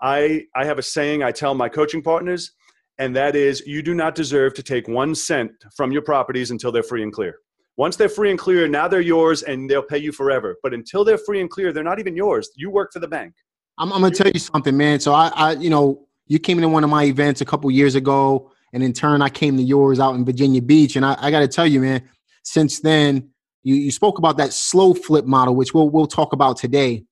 I, 0.00 0.44
I 0.54 0.66
have 0.66 0.78
a 0.78 0.82
saying 0.82 1.24
I 1.24 1.32
tell 1.32 1.54
my 1.54 1.68
coaching 1.68 2.00
partners, 2.00 2.52
and 2.98 3.14
that 3.16 3.36
is 3.36 3.62
you 3.66 3.82
do 3.82 3.94
not 3.94 4.14
deserve 4.14 4.54
to 4.54 4.62
take 4.62 4.88
one 4.88 5.14
cent 5.14 5.50
from 5.74 5.92
your 5.92 6.02
properties 6.02 6.50
until 6.50 6.72
they're 6.72 6.82
free 6.82 7.02
and 7.02 7.12
clear. 7.12 7.36
Once 7.76 7.96
they're 7.96 8.08
free 8.08 8.30
and 8.30 8.38
clear, 8.38 8.68
now 8.68 8.86
they're 8.86 9.00
yours 9.00 9.42
and 9.42 9.68
they'll 9.68 9.82
pay 9.82 9.98
you 9.98 10.12
forever. 10.12 10.56
But 10.62 10.74
until 10.74 11.04
they're 11.04 11.18
free 11.18 11.40
and 11.40 11.48
clear, 11.48 11.72
they're 11.72 11.82
not 11.82 11.98
even 11.98 12.14
yours. 12.14 12.50
You 12.54 12.70
work 12.70 12.92
for 12.92 13.00
the 13.00 13.08
bank. 13.08 13.34
I'm, 13.78 13.92
I'm 13.92 14.02
gonna 14.02 14.14
tell 14.14 14.30
you 14.30 14.40
something, 14.40 14.76
man. 14.76 15.00
So 15.00 15.14
I, 15.14 15.32
I, 15.34 15.52
you 15.52 15.70
know, 15.70 16.06
you 16.26 16.38
came 16.38 16.60
to 16.60 16.68
one 16.68 16.84
of 16.84 16.90
my 16.90 17.04
events 17.04 17.40
a 17.40 17.44
couple 17.44 17.70
years 17.70 17.94
ago, 17.94 18.50
and 18.72 18.82
in 18.82 18.92
turn, 18.92 19.22
I 19.22 19.28
came 19.28 19.56
to 19.56 19.62
yours 19.62 20.00
out 20.00 20.14
in 20.14 20.24
Virginia 20.24 20.62
Beach. 20.62 20.96
And 20.96 21.04
I, 21.04 21.16
I 21.18 21.30
got 21.30 21.40
to 21.40 21.48
tell 21.48 21.66
you, 21.66 21.80
man, 21.80 22.02
since 22.42 22.80
then, 22.80 23.30
you, 23.62 23.74
you 23.74 23.90
spoke 23.90 24.18
about 24.18 24.36
that 24.36 24.52
slow 24.52 24.94
flip 24.94 25.24
model, 25.24 25.54
which 25.54 25.72
we'll 25.72 25.88
we'll 25.88 26.06
talk 26.06 26.32
about 26.32 26.56
today. 26.56 27.04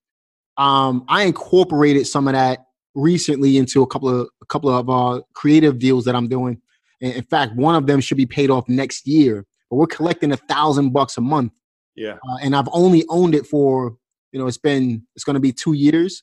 Um, 0.56 1.04
I 1.08 1.22
incorporated 1.22 2.06
some 2.06 2.28
of 2.28 2.34
that 2.34 2.66
recently 2.94 3.56
into 3.56 3.82
a 3.82 3.87
couple 3.87 4.08
of 4.08 4.28
couple 4.50 4.71
of 4.71 4.90
uh, 4.90 5.23
creative 5.35 5.78
deals 5.78 6.04
that 6.04 6.14
I'm 6.14 6.28
doing. 6.28 6.61
In 7.00 7.23
fact, 7.23 7.54
one 7.57 7.75
of 7.75 7.87
them 7.87 8.00
should 8.00 8.19
be 8.19 8.26
paid 8.26 8.50
off 8.50 8.69
next 8.69 9.07
year 9.07 9.47
but 9.71 9.76
we're 9.76 9.87
collecting 9.87 10.33
a 10.33 10.37
thousand 10.37 10.90
bucks 10.90 11.16
a 11.16 11.21
month. 11.21 11.52
Yeah. 11.95 12.14
Uh, 12.28 12.37
and 12.42 12.57
I've 12.57 12.69
only 12.73 13.04
owned 13.09 13.35
it 13.35 13.47
for, 13.47 13.97
you 14.33 14.40
know, 14.40 14.47
it's 14.47 14.59
been, 14.59 15.07
it's 15.14 15.25
going 15.25 15.35
to 15.35 15.40
be 15.40 15.52
two 15.52 15.75
years. 15.75 16.23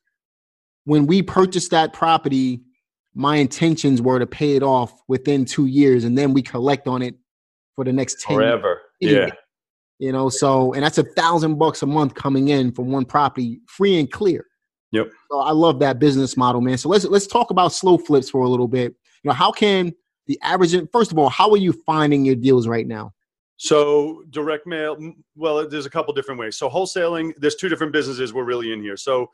When 0.84 1.08
we 1.08 1.22
purchased 1.22 1.72
that 1.72 1.94
property, 1.94 2.62
my 3.16 3.38
intentions 3.38 4.02
were 4.02 4.20
to 4.20 4.28
pay 4.28 4.56
it 4.56 4.64
off 4.64 4.94
within 5.08 5.46
two 5.46 5.66
years 5.66 6.04
and 6.04 6.18
then 6.18 6.34
we 6.34 6.42
collect 6.42 6.88
on 6.88 7.02
it 7.02 7.16
for 7.76 7.86
the 7.86 7.94
next 7.94 8.22
10 8.22 8.36
forever. 8.36 8.82
Years. 9.00 9.30
Yeah. 9.30 9.32
You 10.00 10.12
know, 10.12 10.30
so, 10.30 10.74
and 10.74 10.84
that's 10.84 11.00
a 11.00 11.04
thousand 11.04 11.58
bucks 11.58 11.82
a 11.82 11.88
month 11.88 12.14
coming 12.14 12.50
in 12.50 12.72
from 12.72 12.92
one 12.92 13.06
property 13.06 13.62
free 13.68 14.00
and 14.00 14.12
clear. 14.12 14.46
Yep. 14.91 15.12
So 15.32 15.39
I 15.39 15.51
love 15.51 15.79
that 15.79 16.00
business 16.00 16.38
model, 16.38 16.62
man. 16.62 16.77
So 16.77 16.89
let's, 16.89 17.06
let's 17.06 17.27
talk 17.27 17.51
about 17.51 17.74
slow 17.74 17.98
flips 17.98 18.29
for 18.29 18.41
a 18.41 18.50
little 18.50 18.67
bit. 18.67 18.96
you 19.24 19.29
know, 19.29 19.34
how 19.34 19.51
can 19.51 19.94
the 20.27 20.39
average? 20.41 20.75
First 20.91 21.12
of 21.12 21.20
all, 21.20 21.29
how 21.29 21.51
are 21.51 21.58
you 21.58 21.74
finding 21.86 22.25
your 22.25 22.36
deals 22.36 22.67
right 22.67 22.88
now? 22.88 23.13
So 23.58 24.24
direct 24.29 24.67
mail, 24.67 24.98
well, 25.36 25.67
there's 25.67 25.88
a 25.88 25.89
couple 25.89 26.13
different 26.13 26.39
ways. 26.39 26.58
So 26.58 26.70
wholesaling, 26.70 27.34
there's 27.38 27.56
two 27.56 27.70
different 27.70 27.91
businesses 27.91 28.32
we're 28.32 28.44
really 28.44 28.72
in 28.72 28.82
here. 28.82 28.96
So, 28.96 29.32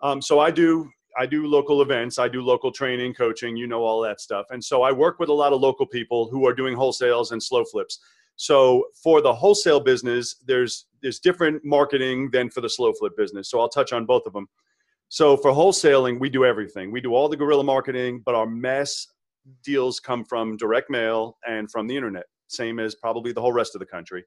um, 0.00 0.22
so 0.22 0.38
I 0.38 0.50
do 0.50 0.88
I 1.18 1.26
do 1.26 1.46
local 1.48 1.82
events, 1.82 2.20
I 2.20 2.28
do 2.28 2.40
local 2.40 2.70
training, 2.70 3.14
coaching, 3.14 3.56
you 3.56 3.66
know 3.66 3.82
all 3.82 4.00
that 4.02 4.20
stuff, 4.20 4.46
and 4.50 4.62
so 4.62 4.82
I 4.82 4.92
work 4.92 5.18
with 5.18 5.28
a 5.28 5.32
lot 5.32 5.52
of 5.52 5.60
local 5.60 5.86
people 5.86 6.28
who 6.30 6.46
are 6.46 6.54
doing 6.54 6.76
wholesales 6.76 7.32
and 7.32 7.42
slow 7.42 7.64
flips. 7.64 7.98
So 8.36 8.84
for 9.02 9.20
the 9.20 9.34
wholesale 9.34 9.80
business, 9.80 10.36
there's 10.46 10.86
there's 11.02 11.18
different 11.18 11.64
marketing 11.64 12.30
than 12.32 12.50
for 12.50 12.60
the 12.60 12.70
slow 12.70 12.92
flip 12.92 13.16
business. 13.16 13.50
So 13.50 13.58
I'll 13.58 13.68
touch 13.68 13.92
on 13.92 14.06
both 14.06 14.26
of 14.26 14.32
them. 14.32 14.46
So 15.08 15.36
for 15.36 15.50
wholesaling, 15.50 16.20
we 16.20 16.28
do 16.28 16.44
everything. 16.44 16.90
We 16.90 17.00
do 17.00 17.14
all 17.14 17.28
the 17.28 17.36
guerrilla 17.36 17.64
marketing, 17.64 18.22
but 18.24 18.34
our 18.34 18.46
mass 18.46 19.06
deals 19.64 20.00
come 20.00 20.24
from 20.24 20.56
direct 20.56 20.90
mail 20.90 21.38
and 21.46 21.70
from 21.70 21.86
the 21.86 21.96
internet 21.96 22.24
same 22.48 22.78
as 22.78 22.94
probably 22.94 23.32
the 23.32 23.40
whole 23.40 23.52
rest 23.52 23.74
of 23.74 23.78
the 23.78 23.86
country. 23.86 24.24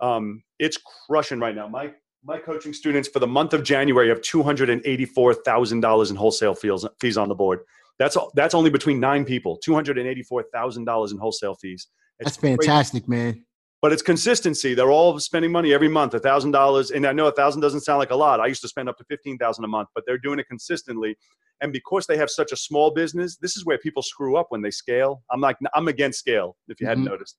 Um, 0.00 0.42
it's 0.58 0.78
crushing 1.06 1.40
right 1.40 1.54
now. 1.54 1.68
My 1.68 1.92
my 2.24 2.38
coaching 2.38 2.72
students 2.72 3.08
for 3.08 3.20
the 3.20 3.26
month 3.26 3.52
of 3.52 3.62
January 3.62 4.08
have 4.08 4.20
two 4.22 4.42
hundred 4.42 4.70
and 4.70 4.80
eighty 4.84 5.04
four 5.04 5.34
thousand 5.34 5.80
dollars 5.80 6.10
in 6.10 6.16
wholesale 6.16 6.54
fees 6.54 6.84
fees 7.00 7.16
on 7.16 7.28
the 7.28 7.34
board. 7.34 7.60
That's 7.98 8.16
all. 8.16 8.30
that's 8.34 8.54
only 8.54 8.70
between 8.70 9.00
nine 9.00 9.24
people. 9.24 9.56
Two 9.56 9.74
hundred 9.74 9.98
and 9.98 10.06
eighty 10.06 10.22
four 10.22 10.44
thousand 10.52 10.84
dollars 10.84 11.12
in 11.12 11.18
wholesale 11.18 11.54
fees. 11.54 11.88
It's 12.20 12.36
that's 12.36 12.36
fantastic, 12.36 13.06
crazy. 13.06 13.22
man. 13.22 13.44
But 13.80 13.92
it's 13.92 14.02
consistency. 14.02 14.74
They're 14.74 14.90
all 14.90 15.20
spending 15.20 15.52
money 15.52 15.72
every 15.72 15.88
month, 15.88 16.14
a 16.14 16.18
thousand 16.18 16.50
dollars. 16.50 16.90
And 16.90 17.06
I 17.06 17.12
know 17.12 17.28
a 17.28 17.32
thousand 17.32 17.60
doesn't 17.60 17.82
sound 17.82 18.00
like 18.00 18.10
a 18.10 18.16
lot. 18.16 18.40
I 18.40 18.46
used 18.46 18.62
to 18.62 18.68
spend 18.68 18.88
up 18.88 18.96
to 18.98 19.04
fifteen 19.04 19.38
thousand 19.38 19.64
a 19.64 19.68
month, 19.68 19.88
but 19.94 20.04
they're 20.06 20.18
doing 20.18 20.38
it 20.38 20.48
consistently. 20.48 21.16
And 21.60 21.72
because 21.72 22.06
they 22.06 22.16
have 22.16 22.30
such 22.30 22.52
a 22.52 22.56
small 22.56 22.92
business, 22.92 23.36
this 23.36 23.56
is 23.56 23.64
where 23.64 23.78
people 23.78 24.02
screw 24.02 24.36
up 24.36 24.46
when 24.50 24.62
they 24.62 24.70
scale. 24.70 25.22
I'm 25.30 25.40
like, 25.40 25.56
I'm 25.74 25.88
against 25.88 26.18
scale, 26.18 26.56
if 26.68 26.80
you 26.80 26.84
mm-hmm. 26.84 26.90
hadn't 26.90 27.04
noticed 27.04 27.36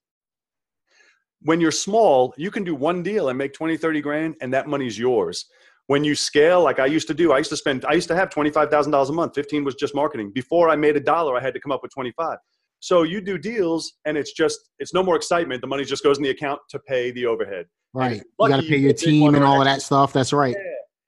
when 1.42 1.60
you're 1.60 1.72
small, 1.72 2.34
you 2.36 2.50
can 2.50 2.64
do 2.64 2.74
one 2.74 3.02
deal 3.02 3.28
and 3.28 3.38
make 3.38 3.52
20, 3.52 3.76
30 3.76 4.00
grand, 4.00 4.36
and 4.40 4.52
that 4.52 4.66
money's 4.66 4.98
yours. 4.98 5.46
When 5.86 6.04
you 6.04 6.14
scale, 6.14 6.62
like 6.62 6.78
I 6.78 6.86
used 6.86 7.08
to 7.08 7.14
do, 7.14 7.32
I 7.32 7.38
used 7.38 7.50
to 7.50 7.56
spend, 7.56 7.84
I 7.84 7.94
used 7.94 8.08
to 8.08 8.16
have 8.16 8.30
$25,000 8.30 9.08
a 9.08 9.12
month. 9.12 9.34
15 9.34 9.64
was 9.64 9.74
just 9.74 9.94
marketing. 9.94 10.30
Before 10.34 10.68
I 10.68 10.76
made 10.76 10.96
a 10.96 11.00
dollar, 11.00 11.36
I 11.36 11.40
had 11.40 11.54
to 11.54 11.60
come 11.60 11.72
up 11.72 11.82
with 11.82 11.92
25. 11.92 12.38
So 12.80 13.02
you 13.02 13.20
do 13.20 13.38
deals 13.38 13.94
and 14.06 14.16
it's 14.16 14.32
just, 14.32 14.70
it's 14.78 14.92
no 14.92 15.02
more 15.02 15.16
excitement. 15.16 15.60
The 15.60 15.66
money 15.66 15.84
just 15.84 16.02
goes 16.02 16.16
in 16.16 16.24
the 16.24 16.30
account 16.30 16.60
to 16.70 16.78
pay 16.78 17.10
the 17.10 17.26
overhead. 17.26 17.66
Right. 17.92 18.22
You 18.40 18.48
got 18.48 18.60
to 18.60 18.68
pay 18.68 18.78
your 18.78 18.92
team 18.92 19.34
and 19.34 19.44
all 19.44 19.60
of 19.60 19.66
that 19.66 19.82
stuff. 19.82 20.12
That's 20.12 20.32
right. 20.32 20.56
Yeah. 20.56 20.64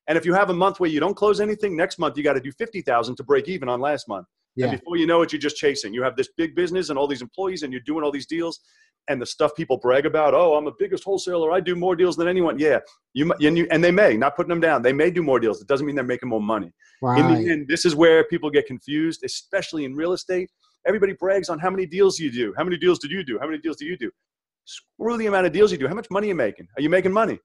And 0.09 0.19
if 0.19 0.27
you 0.27 0.35
have 0.35 0.51
a 0.51 0.55
month 0.55 0.81
where 0.81 0.91
you 0.91 1.01
don't 1.01 1.15
close 1.15 1.41
anything, 1.41 1.77
next 1.77 1.99
month 1.99 2.17
you 2.17 2.25
got 2.25 2.35
to 2.35 2.41
do 2.41 2.53
50,000 2.53 3.17
to 3.17 3.25
break 3.25 3.49
even 3.49 3.69
on 3.69 3.81
last 3.81 4.09
month. 4.09 4.27
Yeah. 4.55 4.67
And 4.67 4.79
before 4.79 4.97
you 4.97 5.07
know 5.07 5.23
it, 5.23 5.33
you're 5.33 5.41
just 5.41 5.57
chasing. 5.57 5.95
You 5.95 6.03
have 6.03 6.17
this 6.17 6.29
big 6.37 6.55
business 6.55 6.91
and 6.91 6.99
all 6.99 7.07
these 7.07 7.23
employees 7.23 7.63
and 7.63 7.73
you're 7.73 7.83
doing 7.87 8.05
all 8.05 8.11
these 8.11 8.27
deals 8.27 8.61
and 9.09 9.21
the 9.21 9.27
stuff 9.27 9.55
people 9.57 9.79
brag 9.79 10.07
about, 10.07 10.35
oh, 10.35 10.55
I'm 10.55 10.65
the 10.65 10.73
biggest 10.79 11.05
wholesaler. 11.05 11.51
I 11.53 11.61
do 11.61 11.75
more 11.75 11.97
deals 11.97 12.17
than 12.17 12.29
anyone. 12.29 12.59
Yeah, 12.59 12.79
you 13.15 13.33
and, 13.41 13.59
you, 13.59 13.67
and 13.71 13.83
they 13.83 13.91
may 13.91 14.17
not 14.17 14.37
putting 14.37 14.51
them 14.51 14.61
down. 14.61 14.83
They 14.83 14.93
may 14.93 15.11
do 15.11 15.23
more 15.23 15.41
deals. 15.41 15.61
It 15.61 15.67
doesn't 15.67 15.87
mean 15.87 15.97
they're 15.97 16.05
making 16.05 16.29
more 16.29 16.41
money. 16.41 16.73
Right. 17.01 17.19
In 17.19 17.27
the 17.29 17.51
end, 17.51 17.69
this 17.69 17.85
is 17.85 17.97
where 17.97 18.25
people 18.25 18.51
get 18.51 18.67
confused, 18.67 19.25
especially 19.25 19.85
in 19.85 19.95
real 19.97 20.13
estate. 20.13 20.51
Everybody 20.87 21.13
brags 21.13 21.49
on 21.49 21.59
how 21.59 21.71
many 21.71 21.87
deals 21.87 22.19
you 22.19 22.31
do. 22.31 22.55
How 22.57 22.65
many 22.65 22.77
deals 22.77 22.99
did 22.99 23.11
you 23.11 23.25
do? 23.25 23.39
How 23.39 23.47
many 23.47 23.59
deals 23.59 23.77
do 23.77 23.87
you 23.87 23.97
do? 23.97 24.11
Screw 24.65 25.17
the 25.17 25.27
amount 25.27 25.47
of 25.47 25.53
deals 25.53 25.73
you 25.73 25.79
do. 25.79 25.89
How 25.89 25.95
much 25.95 26.09
money 26.11 26.29
are 26.29 26.29
you 26.29 26.35
making? 26.35 26.69
Are 26.77 26.83
you 26.83 26.91
making 26.91 27.13
money? 27.13 27.39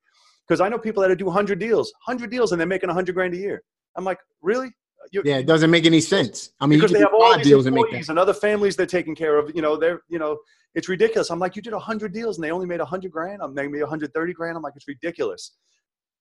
Because 0.48 0.62
I 0.62 0.70
know 0.70 0.78
people 0.78 1.04
that 1.04 1.16
do 1.18 1.26
100 1.26 1.60
deals, 1.60 1.92
100 2.06 2.32
deals, 2.32 2.52
and 2.52 2.60
they're 2.60 2.68
making 2.68 2.88
100 2.88 3.14
grand 3.14 3.34
a 3.34 3.38
year. 3.38 3.64
I'm 3.96 4.06
like, 4.06 4.20
really? 4.42 4.72
You, 5.12 5.22
yeah, 5.24 5.38
it 5.38 5.46
doesn't 5.46 5.72
make 5.72 5.86
any 5.86 6.02
sense. 6.02 6.52
I 6.60 6.68
mean, 6.68 6.80
because 6.80 6.92
they 6.92 7.00
have 7.00 7.14
all 7.14 7.36
these 7.38 7.48
deals 7.48 7.66
employees 7.66 8.10
and 8.10 8.20
other 8.20 8.34
families 8.34 8.76
they're 8.76 8.86
taking 8.86 9.16
care 9.16 9.38
of. 9.38 9.52
You 9.56 9.62
know, 9.62 9.78
they're 9.78 10.02
you 10.10 10.20
know, 10.20 10.38
it's 10.76 10.90
ridiculous. 10.90 11.30
I'm 11.30 11.40
like, 11.40 11.56
you 11.56 11.62
did 11.62 11.74
hundred 11.74 12.14
deals 12.14 12.38
and 12.38 12.44
they 12.44 12.52
only 12.52 12.66
made 12.66 12.82
hundred 12.82 13.12
grand. 13.12 13.42
I'm 13.42 13.54
making 13.54 13.72
me 13.72 13.80
130 13.80 14.34
grand. 14.34 14.58
I'm 14.58 14.64
like, 14.64 14.74
it's 14.76 14.88
ridiculous. 14.88 15.54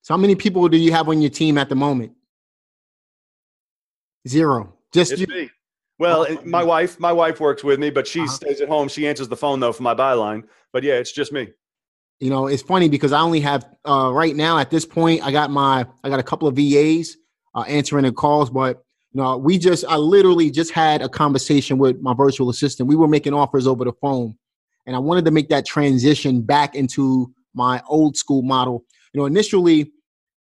So 0.03 0.15
how 0.15 0.19
many 0.19 0.37
people 0.37 0.69
do 0.69 0.77
you 0.77 0.93
have 0.93 1.09
on 1.09 1.21
your 1.21 1.31
team 1.31 1.59
at 1.59 1.69
the 1.69 1.75
moment? 1.75 2.13
Zero. 4.29 4.73
Just 4.93 5.13
it's 5.13 5.21
you. 5.21 5.27
me. 5.27 5.51
Well, 5.99 6.27
oh, 6.29 6.39
my 6.45 6.63
wife, 6.63 7.01
my 7.01 7.13
wife 7.13 7.41
works 7.41 7.65
with 7.65 7.81
me, 7.81 7.91
but 7.91 8.07
she 8.07 8.21
uh-huh. 8.21 8.33
stays 8.33 8.61
at 8.61 8.69
home. 8.69 8.89
She 8.89 9.07
answers 9.07 9.29
the 9.29 9.37
phone 9.37 9.61
though 9.61 9.73
for 9.73 9.83
my 9.83 9.95
byline. 9.95 10.45
But 10.73 10.83
yeah, 10.83 10.95
it's 10.95 11.13
just 11.13 11.33
me. 11.33 11.49
You 12.21 12.31
know, 12.31 12.47
it's 12.47 12.63
funny 12.63 12.89
because 12.89 13.13
I 13.13 13.21
only 13.21 13.41
have 13.41 13.67
uh, 13.85 14.11
right 14.13 14.35
now 14.35 14.59
at 14.59 14.71
this 14.71 14.87
point. 14.87 15.23
I 15.23 15.31
got 15.31 15.51
my, 15.51 15.87
I 16.03 16.09
got 16.09 16.19
a 16.19 16.23
couple 16.23 16.49
of 16.49 16.57
VAs 16.57 17.17
uh, 17.55 17.63
answering 17.63 18.05
the 18.05 18.13
calls, 18.13 18.51
but 18.51 18.83
you 19.13 19.23
know, 19.23 19.37
we 19.37 19.59
just, 19.59 19.85
I 19.87 19.97
literally 19.97 20.51
just 20.51 20.71
had 20.73 21.03
a 21.03 21.09
conversation 21.09 21.79
with 21.79 22.01
my 22.01 22.15
virtual 22.15 22.51
assistant. 22.51 22.89
We 22.89 22.97
were 22.97 23.09
making 23.09 23.35
offers 23.35 23.67
over 23.67 23.85
the 23.85 23.93
phone, 24.01 24.37
and 24.87 24.97
I 24.97 24.99
wanted 24.99 25.25
to 25.27 25.31
make 25.31 25.49
that 25.49 25.65
transition 25.65 26.43
back 26.43 26.75
into 26.75 27.33
my 27.55 27.83
old 27.89 28.17
school 28.17 28.43
model. 28.43 28.85
You 29.13 29.21
know, 29.21 29.27
initially, 29.27 29.93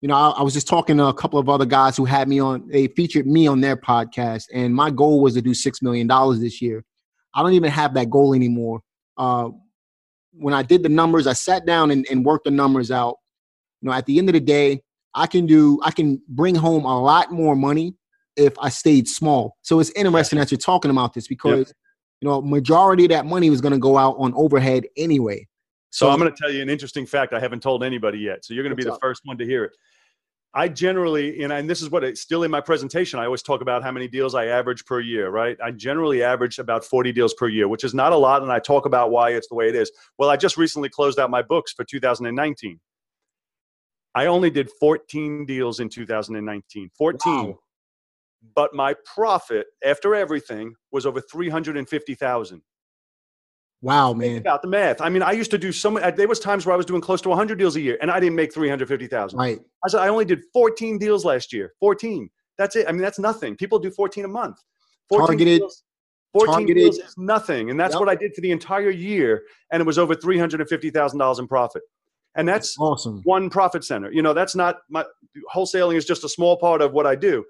you 0.04 0.08
know, 0.08 0.16
I, 0.16 0.28
I, 0.32 0.42
was 0.42 0.52
just 0.52 0.68
talking 0.68 0.98
to 0.98 1.06
a 1.06 1.14
couple 1.14 1.38
of 1.38 1.48
other 1.48 1.64
guys 1.64 1.96
who 1.96 2.04
had 2.04 2.28
me 2.28 2.38
on, 2.38 2.68
they 2.68 2.88
featured 2.88 3.26
me 3.26 3.46
on 3.46 3.62
their 3.62 3.74
podcast, 3.74 4.48
and 4.52 4.74
my 4.74 4.90
goal 4.90 5.22
was 5.22 5.32
to 5.32 5.40
do 5.40 5.52
$6 5.52 5.80
million 5.80 6.06
this 6.42 6.60
year. 6.60 6.84
I 7.32 7.42
don't 7.42 7.54
even 7.54 7.70
have 7.70 7.94
that 7.94 8.10
goal 8.10 8.34
anymore. 8.34 8.82
Uh, 9.16 9.48
when 10.34 10.52
I 10.52 10.62
did 10.62 10.82
the 10.82 10.90
numbers, 10.90 11.26
I 11.26 11.32
sat 11.32 11.64
down 11.64 11.90
and, 11.90 12.06
and 12.10 12.22
worked 12.22 12.44
the 12.44 12.50
numbers 12.50 12.90
out. 12.90 13.16
You 13.80 13.88
know, 13.88 13.94
at 13.94 14.04
the 14.04 14.18
end 14.18 14.28
of 14.28 14.34
the 14.34 14.40
day, 14.40 14.82
I 15.14 15.26
can 15.26 15.46
do, 15.46 15.80
I 15.82 15.90
can 15.90 16.20
bring 16.28 16.54
home 16.54 16.84
a 16.84 17.00
lot 17.00 17.32
more 17.32 17.56
money 17.56 17.94
if 18.36 18.52
I 18.58 18.68
stayed 18.68 19.08
small. 19.08 19.56
So 19.62 19.80
it's 19.80 19.90
interesting 19.92 20.38
that 20.38 20.50
you're 20.50 20.58
talking 20.58 20.90
about 20.90 21.14
this 21.14 21.28
because 21.28 21.68
yep. 21.68 21.76
you 22.20 22.28
know 22.28 22.42
majority 22.42 23.04
of 23.06 23.10
that 23.12 23.24
money 23.24 23.48
was 23.48 23.62
going 23.62 23.72
to 23.72 23.78
go 23.78 23.96
out 23.96 24.16
on 24.18 24.34
overhead 24.34 24.84
anyway. 24.98 25.46
So, 25.88 26.06
so 26.06 26.10
I'm 26.10 26.18
going 26.18 26.30
to 26.30 26.36
tell 26.36 26.52
you 26.52 26.60
an 26.60 26.68
interesting 26.68 27.06
fact 27.06 27.32
I 27.32 27.40
haven't 27.40 27.62
told 27.62 27.82
anybody 27.82 28.18
yet. 28.18 28.44
So 28.44 28.52
you're 28.52 28.64
going 28.64 28.72
to 28.72 28.76
be 28.76 28.82
the 28.82 28.94
up? 28.94 29.00
first 29.00 29.22
one 29.24 29.38
to 29.38 29.46
hear 29.46 29.64
it. 29.64 29.72
I 30.56 30.68
generally, 30.68 31.42
and, 31.42 31.52
and 31.52 31.68
this 31.68 31.82
is 31.82 31.90
what 31.90 32.04
it's 32.04 32.20
still 32.20 32.44
in 32.44 32.50
my 32.50 32.60
presentation. 32.60 33.18
I 33.18 33.24
always 33.24 33.42
talk 33.42 33.60
about 33.60 33.82
how 33.82 33.90
many 33.90 34.06
deals 34.06 34.36
I 34.36 34.46
average 34.46 34.84
per 34.84 35.00
year, 35.00 35.30
right? 35.30 35.56
I 35.62 35.72
generally 35.72 36.22
average 36.22 36.60
about 36.60 36.84
40 36.84 37.10
deals 37.12 37.34
per 37.34 37.48
year, 37.48 37.66
which 37.66 37.82
is 37.82 37.92
not 37.92 38.12
a 38.12 38.16
lot. 38.16 38.42
And 38.42 38.52
I 38.52 38.60
talk 38.60 38.86
about 38.86 39.10
why 39.10 39.30
it's 39.30 39.48
the 39.48 39.56
way 39.56 39.68
it 39.68 39.74
is. 39.74 39.90
Well, 40.16 40.30
I 40.30 40.36
just 40.36 40.56
recently 40.56 40.88
closed 40.88 41.18
out 41.18 41.28
my 41.28 41.42
books 41.42 41.72
for 41.72 41.82
2019. 41.82 42.78
I 44.14 44.26
only 44.26 44.48
did 44.48 44.70
14 44.78 45.44
deals 45.44 45.80
in 45.80 45.88
2019. 45.88 46.90
14. 46.96 47.46
Wow 47.46 47.58
but 48.54 48.74
my 48.74 48.94
profit 49.04 49.66
after 49.84 50.14
everything 50.14 50.74
was 50.92 51.06
over 51.06 51.20
350,000. 51.20 52.62
Wow, 53.84 54.14
man. 54.14 54.38
About 54.38 54.62
the 54.62 54.68
math. 54.68 55.02
I 55.02 55.10
mean, 55.10 55.22
I 55.22 55.32
used 55.32 55.50
to 55.50 55.58
do 55.58 55.70
so 55.70 55.90
many, 55.90 56.10
there 56.12 56.26
was 56.26 56.40
times 56.40 56.64
where 56.64 56.72
I 56.72 56.76
was 56.76 56.86
doing 56.86 57.02
close 57.02 57.20
to 57.20 57.28
100 57.28 57.58
deals 57.58 57.76
a 57.76 57.82
year 57.82 57.98
and 58.00 58.10
I 58.10 58.18
didn't 58.18 58.34
make 58.34 58.54
350,000. 58.54 59.38
Right. 59.38 59.60
I 59.84 59.88
said, 59.88 60.00
I 60.00 60.08
only 60.08 60.24
did 60.24 60.40
14 60.54 60.96
deals 60.96 61.26
last 61.26 61.52
year. 61.52 61.74
14. 61.80 62.30
That's 62.56 62.76
it. 62.76 62.86
I 62.88 62.92
mean, 62.92 63.02
that's 63.02 63.18
nothing. 63.18 63.56
People 63.56 63.78
do 63.78 63.90
14 63.90 64.24
a 64.24 64.28
month. 64.28 64.56
14 65.10 65.26
Targeted. 65.26 65.58
Deals, 65.60 65.82
14 66.32 66.52
targeted. 66.52 66.76
deals 66.76 66.98
is 66.98 67.14
nothing. 67.18 67.68
And 67.68 67.78
that's 67.78 67.92
yep. 67.92 68.00
what 68.00 68.08
I 68.08 68.14
did 68.14 68.34
for 68.34 68.40
the 68.40 68.52
entire 68.52 68.88
year. 68.88 69.42
And 69.70 69.82
it 69.82 69.84
was 69.86 69.98
over 69.98 70.14
$350,000 70.14 71.38
in 71.38 71.46
profit. 71.46 71.82
And 72.36 72.48
that's, 72.48 72.68
that's 72.68 72.78
awesome. 72.78 73.20
One 73.24 73.50
profit 73.50 73.84
center. 73.84 74.10
You 74.10 74.22
know, 74.22 74.32
that's 74.32 74.56
not 74.56 74.78
my 74.88 75.04
wholesaling 75.54 75.96
is 75.96 76.06
just 76.06 76.24
a 76.24 76.28
small 76.30 76.56
part 76.56 76.80
of 76.80 76.94
what 76.94 77.06
I 77.06 77.16
do. 77.16 77.44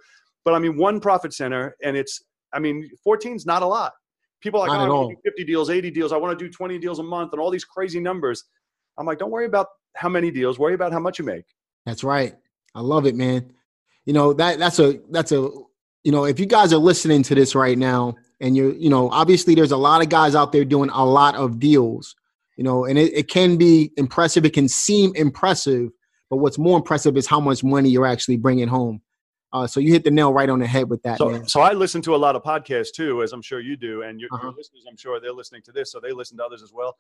But 0.45 0.55
I 0.55 0.59
mean, 0.59 0.77
one 0.77 0.99
profit 0.99 1.33
center, 1.33 1.77
and 1.81 1.97
it's, 1.97 2.25
I 2.53 2.59
mean, 2.59 2.91
14 3.05 3.37
is 3.37 3.47
not 3.47 3.63
a 3.63 3.67
lot. 3.67 3.93
People 4.45 4.61
are 4.61 4.69
like, 4.69 4.79
not 4.79 4.91
oh, 4.91 5.07
I 5.07 5.15
do 5.15 5.21
50 5.25 5.45
deals, 5.45 5.71
80 5.71 5.91
deals. 5.91 6.13
I 6.13 6.19
want 6.19 6.39
to 6.39 6.45
do 6.45 6.51
20 6.51 6.79
deals 6.79 6.99
a 6.99 7.03
month 7.03 7.33
and 7.33 7.41
all 7.41 7.51
these 7.51 7.65
crazy 7.65 7.99
numbers. 7.99 8.45
I'm 8.99 9.07
like, 9.07 9.19
don't 9.19 9.31
worry 9.31 9.47
about 9.47 9.69
how 9.97 10.11
many 10.11 10.31
deals. 10.31 10.59
Worry 10.59 10.75
about 10.75 10.93
how 10.93 11.01
much 11.01 11.19
you 11.19 11.25
make. 11.25 11.47
That's 11.87 12.05
right. 12.05 12.35
I 12.75 12.83
love 12.83 13.07
it, 13.07 13.15
man. 13.15 13.53
You 14.05 14.13
know 14.13 14.35
that 14.35 14.59
that's 14.59 14.79
a 14.79 15.01
that's 15.11 15.33
a 15.33 15.49
you 16.03 16.13
know 16.13 16.25
if 16.25 16.39
you 16.39 16.45
guys 16.45 16.75
are 16.75 16.79
listening 16.79 17.23
to 17.23 17.35
this 17.35 17.55
right 17.55 17.79
now 17.79 18.15
and 18.43 18.55
you're 18.55 18.75
you 18.75 18.91
know 18.91 19.09
obviously 19.11 19.55
there's 19.55 19.73
a 19.73 19.77
lot 19.79 20.03
of 20.03 20.11
guys 20.11 20.35
out 20.35 20.53
there 20.53 20.65
doing 20.65 20.91
a 20.91 21.05
lot 21.05 21.35
of 21.37 21.59
deals 21.59 22.15
you 22.57 22.65
know 22.65 22.85
and 22.85 22.99
it, 22.99 23.15
it 23.15 23.29
can 23.29 23.57
be 23.57 23.93
impressive 23.97 24.45
it 24.45 24.53
can 24.53 24.69
seem 24.69 25.15
impressive 25.15 25.89
but 26.29 26.37
what's 26.37 26.59
more 26.59 26.77
impressive 26.77 27.17
is 27.17 27.27
how 27.27 27.41
much 27.41 27.65
money 27.65 27.89
you're 27.89 28.07
actually 28.07 28.37
bringing 28.37 28.69
home 28.69 29.01
uh, 29.55 29.67
so 29.67 29.81
you 29.81 29.93
hit 29.93 30.05
the 30.05 30.11
nail 30.11 30.33
right 30.33 30.51
on 30.51 30.59
the 30.59 30.67
head 30.67 30.91
with 30.91 31.03
that. 31.05 31.17
So, 31.19 31.31
man. 31.31 31.49
so 31.49 31.61
I 31.61 31.73
listen 31.73 32.03
to 32.03 32.15
a 32.15 32.17
lot 32.17 32.37
of 32.37 32.43
podcasts 32.43 32.93
too, 32.95 33.23
as 33.23 33.33
I'm 33.33 33.41
sure 33.41 33.61
you 33.61 33.77
do, 33.77 34.03
and 34.03 34.21
your, 34.21 34.29
uh-huh. 34.33 34.49
your 34.49 34.53
listeners, 34.53 34.85
I'm 34.89 34.97
sure 34.97 35.21
they're 35.21 35.33
listening 35.33 35.63
to 35.63 35.73
this, 35.73 35.93
so 35.93 36.01
they 36.01 36.13
listen 36.13 36.37
to 36.39 36.45
others 36.45 36.63
as 36.63 36.73
well. 36.73 36.97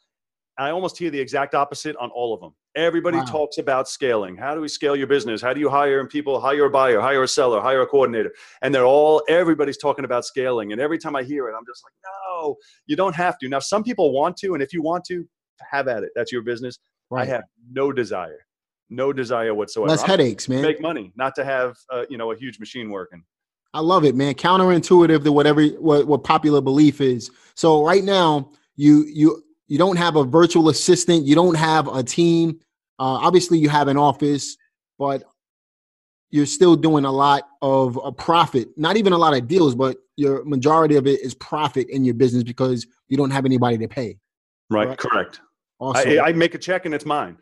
I 0.56 0.70
almost 0.70 0.96
hear 0.96 1.10
the 1.10 1.18
exact 1.18 1.56
opposite 1.56 1.96
on 1.96 2.10
all 2.10 2.32
of 2.32 2.40
them. 2.40 2.54
Everybody 2.76 3.18
wow. 3.18 3.24
talks 3.24 3.58
about 3.58 3.88
scaling. 3.88 4.36
How 4.36 4.54
do 4.54 4.60
we 4.60 4.68
scale 4.68 4.94
your 4.94 5.08
business? 5.08 5.42
How 5.42 5.52
do 5.52 5.58
you 5.58 5.68
hire 5.68 6.06
people? 6.06 6.40
Hire 6.40 6.66
a 6.66 6.70
buyer, 6.70 7.00
hire 7.00 7.24
a 7.24 7.28
seller, 7.28 7.60
hire 7.60 7.82
a 7.82 7.86
coordinator. 7.88 8.32
And 8.62 8.72
they're 8.72 8.86
all, 8.86 9.20
everybody's 9.28 9.78
talking 9.78 10.04
about 10.04 10.24
scaling. 10.24 10.70
And 10.70 10.80
every 10.80 10.98
time 10.98 11.16
I 11.16 11.24
hear 11.24 11.48
it, 11.48 11.54
I'm 11.58 11.66
just 11.66 11.82
like, 11.84 11.92
no, 12.04 12.54
you 12.86 12.94
don't 12.94 13.16
have 13.16 13.36
to. 13.38 13.48
Now, 13.48 13.58
some 13.58 13.82
people 13.82 14.12
want 14.12 14.36
to. 14.38 14.54
And 14.54 14.62
if 14.62 14.72
you 14.72 14.80
want 14.80 15.04
to, 15.06 15.26
have 15.70 15.88
at 15.88 16.02
it. 16.02 16.10
That's 16.14 16.32
your 16.32 16.42
business. 16.42 16.78
Right. 17.10 17.22
I 17.22 17.30
have 17.30 17.44
no 17.70 17.92
desire 17.92 18.46
no 18.90 19.12
desire 19.12 19.54
whatsoever. 19.54 19.90
Less 19.90 20.02
headaches, 20.02 20.48
man. 20.48 20.62
Make 20.62 20.80
money, 20.80 21.12
not 21.16 21.34
to 21.36 21.44
have 21.44 21.76
uh, 21.90 22.04
you 22.08 22.18
know 22.18 22.32
a 22.32 22.36
huge 22.36 22.58
machine 22.58 22.90
working. 22.90 23.24
I 23.72 23.80
love 23.80 24.04
it, 24.04 24.14
man. 24.14 24.34
Counterintuitive 24.34 25.24
to 25.24 25.32
whatever 25.32 25.66
what, 25.66 26.06
what 26.06 26.22
popular 26.22 26.60
belief 26.60 27.00
is. 27.00 27.30
So 27.54 27.84
right 27.84 28.04
now, 28.04 28.50
you 28.76 29.04
you 29.04 29.42
you 29.66 29.78
don't 29.78 29.96
have 29.96 30.16
a 30.16 30.24
virtual 30.24 30.68
assistant, 30.68 31.26
you 31.26 31.34
don't 31.34 31.56
have 31.56 31.88
a 31.88 32.02
team. 32.02 32.60
Uh, 32.98 33.18
obviously, 33.22 33.58
you 33.58 33.68
have 33.68 33.88
an 33.88 33.96
office, 33.96 34.56
but 34.98 35.24
you're 36.30 36.46
still 36.46 36.76
doing 36.76 37.04
a 37.04 37.12
lot 37.12 37.44
of 37.62 37.98
a 38.02 38.12
profit. 38.12 38.68
Not 38.76 38.96
even 38.96 39.12
a 39.12 39.18
lot 39.18 39.36
of 39.36 39.46
deals, 39.48 39.74
but 39.74 39.96
your 40.16 40.44
majority 40.44 40.96
of 40.96 41.06
it 41.06 41.20
is 41.20 41.34
profit 41.34 41.88
in 41.90 42.04
your 42.04 42.14
business 42.14 42.42
because 42.42 42.86
you 43.08 43.16
don't 43.16 43.30
have 43.30 43.44
anybody 43.44 43.78
to 43.78 43.88
pay. 43.88 44.18
Right. 44.70 44.86
Correct. 44.86 45.00
correct. 45.00 45.40
Awesome. 45.80 46.10
I, 46.10 46.18
I, 46.20 46.32
make 46.32 46.54
a 46.54 46.58
check 46.58 46.86
and 46.86 46.94
it's 46.94 47.04
mine. 47.04 47.36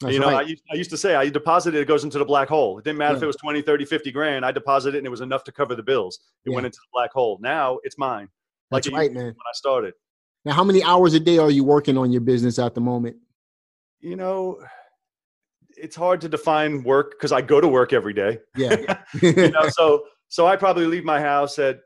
That's 0.00 0.14
you 0.14 0.20
know, 0.20 0.30
right. 0.30 0.46
I, 0.46 0.48
used, 0.48 0.62
I 0.70 0.76
used 0.76 0.90
to 0.90 0.96
say 0.96 1.16
I 1.16 1.28
deposit 1.28 1.74
it, 1.74 1.80
it 1.80 1.88
goes 1.88 2.04
into 2.04 2.18
the 2.18 2.24
black 2.24 2.48
hole. 2.48 2.78
It 2.78 2.84
didn't 2.84 2.98
matter 2.98 3.14
yeah. 3.14 3.18
if 3.18 3.22
it 3.24 3.26
was 3.26 3.36
20, 3.36 3.62
30, 3.62 3.84
50 3.84 4.12
grand. 4.12 4.44
I 4.44 4.52
deposited 4.52 4.96
it 4.96 4.98
and 4.98 5.06
it 5.06 5.10
was 5.10 5.22
enough 5.22 5.42
to 5.44 5.52
cover 5.52 5.74
the 5.74 5.82
bills. 5.82 6.20
It 6.44 6.50
yeah. 6.50 6.54
went 6.54 6.66
into 6.66 6.76
the 6.76 6.88
black 6.92 7.12
hole. 7.12 7.38
Now 7.40 7.80
it's 7.82 7.98
mine. 7.98 8.28
Like 8.70 8.84
That's 8.84 8.94
right, 8.94 9.12
man. 9.12 9.24
When 9.24 9.34
I 9.34 9.54
started. 9.54 9.94
Now, 10.44 10.52
how 10.52 10.62
many 10.62 10.84
hours 10.84 11.14
a 11.14 11.20
day 11.20 11.38
are 11.38 11.50
you 11.50 11.64
working 11.64 11.98
on 11.98 12.12
your 12.12 12.20
business 12.20 12.58
at 12.58 12.74
the 12.74 12.80
moment? 12.80 13.16
You 14.00 14.14
know, 14.14 14.60
it's 15.76 15.96
hard 15.96 16.20
to 16.20 16.28
define 16.28 16.84
work 16.84 17.12
because 17.12 17.32
I 17.32 17.40
go 17.40 17.60
to 17.60 17.66
work 17.66 17.92
every 17.92 18.12
day. 18.12 18.38
Yeah. 18.56 18.98
you 19.22 19.50
know, 19.50 19.68
so 19.68 20.04
so 20.28 20.46
I 20.46 20.54
probably 20.56 20.86
leave 20.86 21.04
my 21.04 21.20
house 21.20 21.58
at 21.58 21.80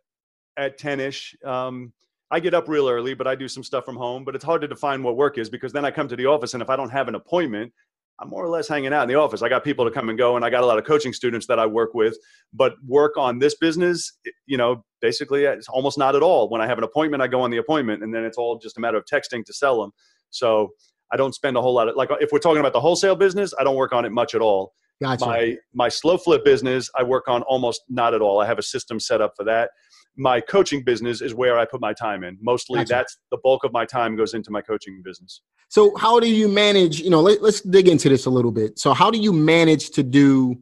at 0.58 0.76
10 0.76 1.00
ish. 1.00 1.34
Um, 1.44 1.92
I 2.30 2.40
get 2.40 2.52
up 2.52 2.68
real 2.68 2.88
early, 2.88 3.14
but 3.14 3.26
I 3.26 3.34
do 3.34 3.48
some 3.48 3.62
stuff 3.62 3.84
from 3.84 3.96
home. 3.96 4.24
But 4.24 4.34
it's 4.34 4.44
hard 4.44 4.60
to 4.62 4.68
define 4.68 5.02
what 5.02 5.16
work 5.16 5.38
is 5.38 5.48
because 5.48 5.72
then 5.72 5.84
I 5.84 5.90
come 5.90 6.08
to 6.08 6.16
the 6.16 6.26
office, 6.26 6.54
and 6.54 6.62
if 6.62 6.68
I 6.68 6.76
don't 6.76 6.90
have 6.90 7.08
an 7.08 7.14
appointment, 7.14 7.72
I'm 8.20 8.28
more 8.28 8.44
or 8.44 8.48
less 8.48 8.68
hanging 8.68 8.92
out 8.92 9.02
in 9.02 9.08
the 9.08 9.16
office. 9.16 9.42
I 9.42 9.48
got 9.48 9.64
people 9.64 9.84
to 9.84 9.90
come 9.90 10.08
and 10.08 10.16
go, 10.16 10.36
and 10.36 10.44
I 10.44 10.50
got 10.50 10.62
a 10.62 10.66
lot 10.66 10.78
of 10.78 10.84
coaching 10.84 11.12
students 11.12 11.46
that 11.48 11.58
I 11.58 11.66
work 11.66 11.94
with. 11.94 12.16
But 12.52 12.74
work 12.86 13.16
on 13.16 13.38
this 13.38 13.56
business, 13.56 14.12
you 14.46 14.56
know, 14.56 14.84
basically 15.00 15.46
uh, 15.46 15.52
it's 15.52 15.68
almost 15.68 15.98
not 15.98 16.14
at 16.14 16.22
all. 16.22 16.48
When 16.48 16.60
I 16.60 16.66
have 16.66 16.78
an 16.78 16.84
appointment, 16.84 17.22
I 17.22 17.26
go 17.26 17.40
on 17.40 17.50
the 17.50 17.56
appointment, 17.56 18.02
and 18.02 18.14
then 18.14 18.24
it's 18.24 18.38
all 18.38 18.58
just 18.58 18.78
a 18.78 18.80
matter 18.80 18.96
of 18.96 19.04
texting 19.12 19.44
to 19.44 19.52
sell 19.52 19.80
them. 19.80 19.90
So 20.30 20.70
I 21.12 21.16
don't 21.16 21.34
spend 21.34 21.56
a 21.56 21.62
whole 21.62 21.74
lot 21.74 21.88
of 21.88 21.96
like 21.96 22.10
if 22.20 22.30
we're 22.32 22.38
talking 22.38 22.60
about 22.60 22.72
the 22.72 22.80
wholesale 22.80 23.16
business, 23.16 23.52
I 23.58 23.64
don't 23.64 23.76
work 23.76 23.92
on 23.92 24.04
it 24.04 24.12
much 24.12 24.34
at 24.34 24.40
all. 24.40 24.72
Gotcha. 25.02 25.26
My 25.26 25.56
my 25.74 25.88
slow 25.88 26.16
flip 26.16 26.44
business, 26.44 26.88
I 26.96 27.02
work 27.02 27.28
on 27.28 27.42
almost 27.42 27.82
not 27.88 28.14
at 28.14 28.22
all. 28.22 28.40
I 28.40 28.46
have 28.46 28.58
a 28.58 28.62
system 28.62 29.00
set 29.00 29.20
up 29.20 29.32
for 29.36 29.44
that. 29.44 29.70
My 30.16 30.40
coaching 30.40 30.82
business 30.82 31.22
is 31.22 31.34
where 31.34 31.58
I 31.58 31.64
put 31.64 31.80
my 31.80 31.92
time 31.92 32.22
in. 32.24 32.38
Mostly 32.40 32.80
gotcha. 32.80 32.88
that's 32.88 33.18
the 33.30 33.38
bulk 33.42 33.64
of 33.64 33.72
my 33.72 33.84
time 33.84 34.16
goes 34.16 34.34
into 34.34 34.50
my 34.50 34.60
coaching 34.60 35.02
business. 35.04 35.40
So 35.68 35.96
how 35.96 36.20
do 36.20 36.28
you 36.28 36.48
manage, 36.48 37.00
you 37.00 37.08
know, 37.08 37.20
let, 37.20 37.42
let's 37.42 37.62
dig 37.62 37.88
into 37.88 38.08
this 38.08 38.26
a 38.26 38.30
little 38.30 38.52
bit. 38.52 38.78
So 38.78 38.92
how 38.92 39.10
do 39.10 39.18
you 39.18 39.32
manage 39.32 39.90
to 39.90 40.02
do 40.02 40.56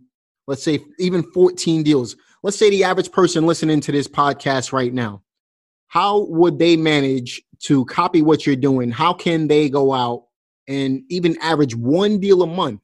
let's 0.47 0.63
say 0.63 0.81
even 0.99 1.23
14 1.33 1.83
deals? 1.83 2.17
Let's 2.43 2.59
say 2.59 2.71
the 2.71 2.85
average 2.85 3.13
person 3.13 3.47
listening 3.47 3.81
to 3.83 3.93
this 3.93 4.09
podcast 4.09 4.73
right 4.73 4.93
now. 4.93 5.23
How 5.89 6.27
would 6.27 6.59
they 6.59 6.77
manage 6.77 7.43
to 7.65 7.85
copy 7.87 8.23
what 8.23 8.47
you're 8.47 8.57
doing? 8.57 8.91
How 8.91 9.13
can 9.13 9.49
they 9.49 9.69
go 9.69 9.93
out 9.93 10.25
and 10.71 11.03
even 11.09 11.37
average 11.43 11.75
one 11.75 12.21
deal 12.21 12.43
a 12.43 12.47
month. 12.47 12.81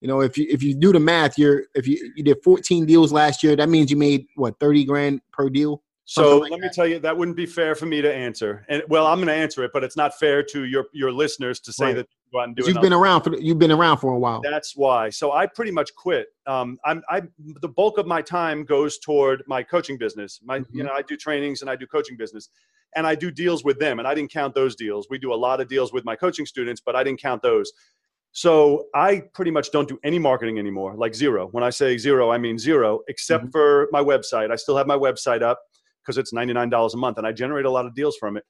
You 0.00 0.08
know, 0.08 0.20
if 0.20 0.38
you 0.38 0.46
if 0.48 0.62
you 0.62 0.74
do 0.74 0.92
the 0.92 1.00
math, 1.00 1.36
you're 1.36 1.64
if 1.74 1.86
you 1.88 2.12
you 2.14 2.22
did 2.22 2.36
14 2.44 2.86
deals 2.86 3.12
last 3.12 3.42
year, 3.42 3.56
that 3.56 3.68
means 3.68 3.90
you 3.90 3.96
made 3.96 4.26
what 4.36 4.58
30 4.60 4.84
grand 4.84 5.20
per 5.32 5.50
deal. 5.50 5.82
So 6.08 6.38
like 6.38 6.52
let 6.52 6.60
that. 6.60 6.66
me 6.66 6.70
tell 6.72 6.86
you, 6.86 7.00
that 7.00 7.16
wouldn't 7.16 7.36
be 7.36 7.46
fair 7.46 7.74
for 7.74 7.86
me 7.86 8.00
to 8.00 8.12
answer. 8.12 8.64
And 8.68 8.82
well, 8.88 9.08
I'm 9.08 9.18
going 9.18 9.26
to 9.26 9.34
answer 9.34 9.64
it, 9.64 9.72
but 9.74 9.82
it's 9.82 9.96
not 9.96 10.16
fair 10.16 10.40
to 10.44 10.64
your 10.64 10.86
your 10.92 11.10
listeners 11.10 11.58
to 11.60 11.72
say 11.72 11.86
right. 11.86 11.96
that 11.96 12.08
go 12.32 12.40
out 12.40 12.44
and 12.44 12.56
do 12.56 12.62
it. 12.62 12.68
You've 12.68 12.80
been 12.80 12.92
around 12.92 13.22
for 13.22 13.36
you've 13.36 13.58
been 13.58 13.72
around 13.72 13.98
for 13.98 14.12
a 14.12 14.18
while. 14.18 14.40
That's 14.40 14.76
why. 14.76 15.10
So 15.10 15.32
I 15.32 15.46
pretty 15.46 15.72
much 15.72 15.92
quit. 15.96 16.28
Um, 16.46 16.78
I'm 16.84 17.02
I 17.10 17.22
the 17.60 17.68
bulk 17.68 17.98
of 17.98 18.06
my 18.06 18.22
time 18.22 18.64
goes 18.64 18.98
toward 18.98 19.42
my 19.48 19.64
coaching 19.64 19.98
business. 19.98 20.40
My 20.44 20.60
mm-hmm. 20.60 20.76
you 20.76 20.84
know 20.84 20.92
I 20.92 21.02
do 21.02 21.16
trainings 21.16 21.60
and 21.62 21.68
I 21.68 21.74
do 21.74 21.88
coaching 21.88 22.16
business 22.16 22.50
and 22.94 23.04
I 23.04 23.16
do 23.16 23.32
deals 23.32 23.64
with 23.64 23.80
them. 23.80 23.98
And 23.98 24.06
I 24.06 24.14
didn't 24.14 24.30
count 24.30 24.54
those 24.54 24.76
deals. 24.76 25.08
We 25.10 25.18
do 25.18 25.32
a 25.32 25.36
lot 25.36 25.60
of 25.60 25.68
deals 25.68 25.92
with 25.92 26.04
my 26.04 26.14
coaching 26.14 26.46
students, 26.46 26.80
but 26.84 26.94
I 26.94 27.02
didn't 27.02 27.20
count 27.20 27.42
those. 27.42 27.72
So 28.30 28.86
I 28.94 29.22
pretty 29.34 29.50
much 29.50 29.72
don't 29.72 29.88
do 29.88 29.98
any 30.04 30.18
marketing 30.18 30.58
anymore, 30.58 30.94
like 30.94 31.14
zero. 31.14 31.48
When 31.52 31.64
I 31.64 31.70
say 31.70 31.96
zero, 31.96 32.30
I 32.30 32.38
mean 32.38 32.58
zero, 32.58 33.00
except 33.08 33.44
mm-hmm. 33.44 33.50
for 33.50 33.88
my 33.92 34.02
website. 34.02 34.52
I 34.52 34.56
still 34.56 34.76
have 34.76 34.86
my 34.86 34.96
website 34.96 35.42
up 35.42 35.58
because 36.06 36.18
it's 36.18 36.32
$99 36.32 36.94
a 36.94 36.96
month 36.96 37.18
and 37.18 37.26
I 37.26 37.32
generate 37.32 37.66
a 37.66 37.70
lot 37.70 37.86
of 37.86 37.94
deals 37.94 38.16
from 38.16 38.36
it. 38.36 38.44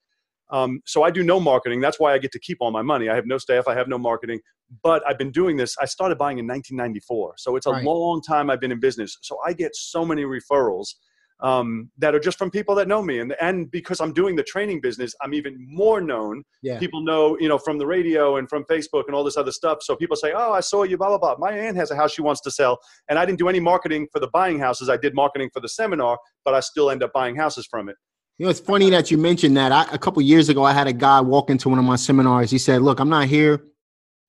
Um, 0.50 0.80
so 0.86 1.02
I 1.02 1.10
do 1.10 1.22
no 1.22 1.40
marketing. 1.40 1.80
That's 1.80 1.98
why 1.98 2.12
I 2.12 2.18
get 2.18 2.30
to 2.32 2.38
keep 2.38 2.58
all 2.60 2.70
my 2.70 2.82
money. 2.82 3.08
I 3.08 3.14
have 3.14 3.26
no 3.26 3.38
staff. 3.38 3.66
I 3.66 3.74
have 3.74 3.88
no 3.88 3.98
marketing. 3.98 4.40
But 4.82 5.02
I've 5.06 5.18
been 5.18 5.32
doing 5.32 5.56
this. 5.56 5.76
I 5.80 5.86
started 5.86 6.18
buying 6.18 6.38
in 6.38 6.46
1994. 6.46 7.34
So 7.38 7.56
it's 7.56 7.66
a 7.66 7.72
right. 7.72 7.84
long 7.84 8.22
time 8.22 8.50
I've 8.50 8.60
been 8.60 8.72
in 8.72 8.80
business. 8.80 9.16
So 9.22 9.38
I 9.44 9.52
get 9.52 9.74
so 9.74 10.04
many 10.04 10.22
referrals 10.22 10.94
um, 11.40 11.90
that 11.98 12.14
are 12.14 12.20
just 12.20 12.38
from 12.38 12.50
people 12.50 12.74
that 12.74 12.88
know 12.88 13.02
me. 13.02 13.18
And, 13.18 13.34
and 13.40 13.70
because 13.70 14.00
I'm 14.00 14.12
doing 14.12 14.36
the 14.36 14.42
training 14.42 14.80
business, 14.80 15.14
I'm 15.22 15.34
even 15.34 15.56
more 15.58 16.00
known. 16.00 16.42
Yeah. 16.62 16.78
People 16.78 17.02
know, 17.02 17.36
you 17.38 17.48
know, 17.48 17.58
from 17.58 17.78
the 17.78 17.86
radio 17.86 18.36
and 18.36 18.48
from 18.48 18.64
Facebook 18.64 19.04
and 19.06 19.14
all 19.14 19.22
this 19.22 19.36
other 19.36 19.52
stuff. 19.52 19.78
So 19.82 19.96
people 19.96 20.16
say, 20.16 20.32
oh, 20.34 20.52
I 20.52 20.60
saw 20.60 20.84
you, 20.84 20.96
blah, 20.96 21.08
blah, 21.08 21.18
blah. 21.18 21.36
My 21.38 21.52
aunt 21.56 21.76
has 21.76 21.90
a 21.90 21.96
house 21.96 22.12
she 22.12 22.22
wants 22.22 22.40
to 22.42 22.50
sell. 22.50 22.78
And 23.08 23.18
I 23.18 23.26
didn't 23.26 23.38
do 23.38 23.48
any 23.48 23.60
marketing 23.60 24.08
for 24.12 24.20
the 24.20 24.28
buying 24.28 24.58
houses. 24.58 24.88
I 24.88 24.96
did 24.96 25.14
marketing 25.14 25.50
for 25.52 25.60
the 25.60 25.68
seminar, 25.68 26.18
but 26.44 26.54
I 26.54 26.60
still 26.60 26.90
end 26.90 27.02
up 27.02 27.12
buying 27.12 27.36
houses 27.36 27.66
from 27.70 27.88
it. 27.88 27.96
You 28.38 28.44
know, 28.44 28.50
it's 28.50 28.60
funny 28.60 28.90
that 28.90 29.10
you 29.10 29.16
mentioned 29.16 29.56
that. 29.56 29.72
I, 29.72 29.86
a 29.92 29.98
couple 29.98 30.20
years 30.22 30.48
ago, 30.48 30.62
I 30.62 30.72
had 30.72 30.86
a 30.86 30.92
guy 30.92 31.20
walk 31.20 31.48
into 31.48 31.68
one 31.68 31.78
of 31.78 31.84
my 31.84 31.96
seminars. 31.96 32.50
He 32.50 32.58
said, 32.58 32.82
look, 32.82 33.00
I'm 33.00 33.08
not 33.08 33.26
here. 33.26 33.64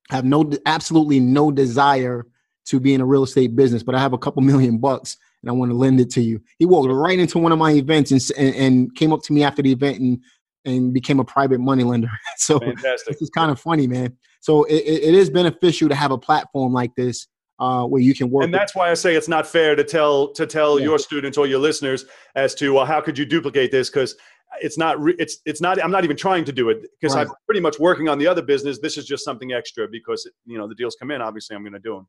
I 0.09 0.15
have 0.15 0.25
no, 0.25 0.49
absolutely 0.65 1.19
no 1.19 1.51
desire 1.51 2.25
to 2.67 2.79
be 2.79 2.93
in 2.93 3.01
a 3.01 3.05
real 3.05 3.23
estate 3.23 3.55
business, 3.55 3.83
but 3.83 3.95
I 3.95 3.99
have 3.99 4.13
a 4.13 4.17
couple 4.17 4.41
million 4.41 4.77
bucks 4.77 5.17
and 5.43 5.49
I 5.49 5.53
want 5.53 5.71
to 5.71 5.77
lend 5.77 5.99
it 5.99 6.09
to 6.11 6.21
you. 6.21 6.41
He 6.59 6.65
walked 6.65 6.89
right 6.91 7.17
into 7.17 7.39
one 7.39 7.51
of 7.51 7.59
my 7.59 7.71
events 7.71 8.11
and, 8.11 8.21
and, 8.37 8.55
and 8.55 8.95
came 8.95 9.13
up 9.13 9.21
to 9.23 9.33
me 9.33 9.43
after 9.43 9.61
the 9.61 9.71
event 9.71 9.99
and, 9.99 10.19
and 10.65 10.93
became 10.93 11.19
a 11.19 11.25
private 11.25 11.59
money 11.59 11.83
lender. 11.83 12.09
so 12.37 12.59
Fantastic. 12.59 13.17
it's 13.21 13.29
kind 13.29 13.51
of 13.51 13.59
funny, 13.59 13.87
man. 13.87 14.15
So 14.41 14.63
it, 14.65 14.83
it 14.83 15.13
is 15.13 15.29
beneficial 15.29 15.89
to 15.89 15.95
have 15.95 16.11
a 16.11 16.17
platform 16.17 16.73
like 16.73 16.95
this 16.95 17.27
uh, 17.59 17.85
where 17.85 18.01
you 18.01 18.13
can 18.13 18.29
work. 18.29 18.43
And 18.43 18.53
that's 18.53 18.75
why 18.75 18.91
I 18.91 18.93
say 18.93 19.15
it's 19.15 19.27
not 19.27 19.47
fair 19.47 19.75
to 19.75 19.83
tell 19.83 20.31
to 20.33 20.45
tell 20.45 20.79
yeah. 20.79 20.85
your 20.85 20.99
students 20.99 21.37
or 21.37 21.47
your 21.47 21.59
listeners 21.59 22.05
as 22.35 22.53
to 22.55 22.73
well, 22.73 22.85
how 22.85 23.01
could 23.01 23.17
you 23.17 23.25
duplicate 23.25 23.71
this? 23.71 23.89
Because 23.89 24.15
it's 24.61 24.77
not 24.77 24.99
re- 25.01 25.15
it's 25.19 25.39
it's 25.45 25.61
not 25.61 25.81
i'm 25.83 25.91
not 25.91 26.03
even 26.03 26.15
trying 26.15 26.45
to 26.45 26.51
do 26.51 26.69
it 26.69 26.81
because 26.99 27.15
right. 27.15 27.27
i'm 27.27 27.33
pretty 27.45 27.59
much 27.59 27.79
working 27.79 28.07
on 28.07 28.17
the 28.17 28.25
other 28.25 28.41
business 28.41 28.79
this 28.79 28.97
is 28.97 29.05
just 29.05 29.23
something 29.23 29.51
extra 29.51 29.87
because 29.87 30.29
you 30.45 30.57
know 30.57 30.67
the 30.67 30.75
deals 30.75 30.95
come 30.95 31.11
in 31.11 31.21
obviously 31.21 31.55
i'm 31.55 31.63
going 31.63 31.73
to 31.73 31.79
do 31.79 31.95
them 31.95 32.07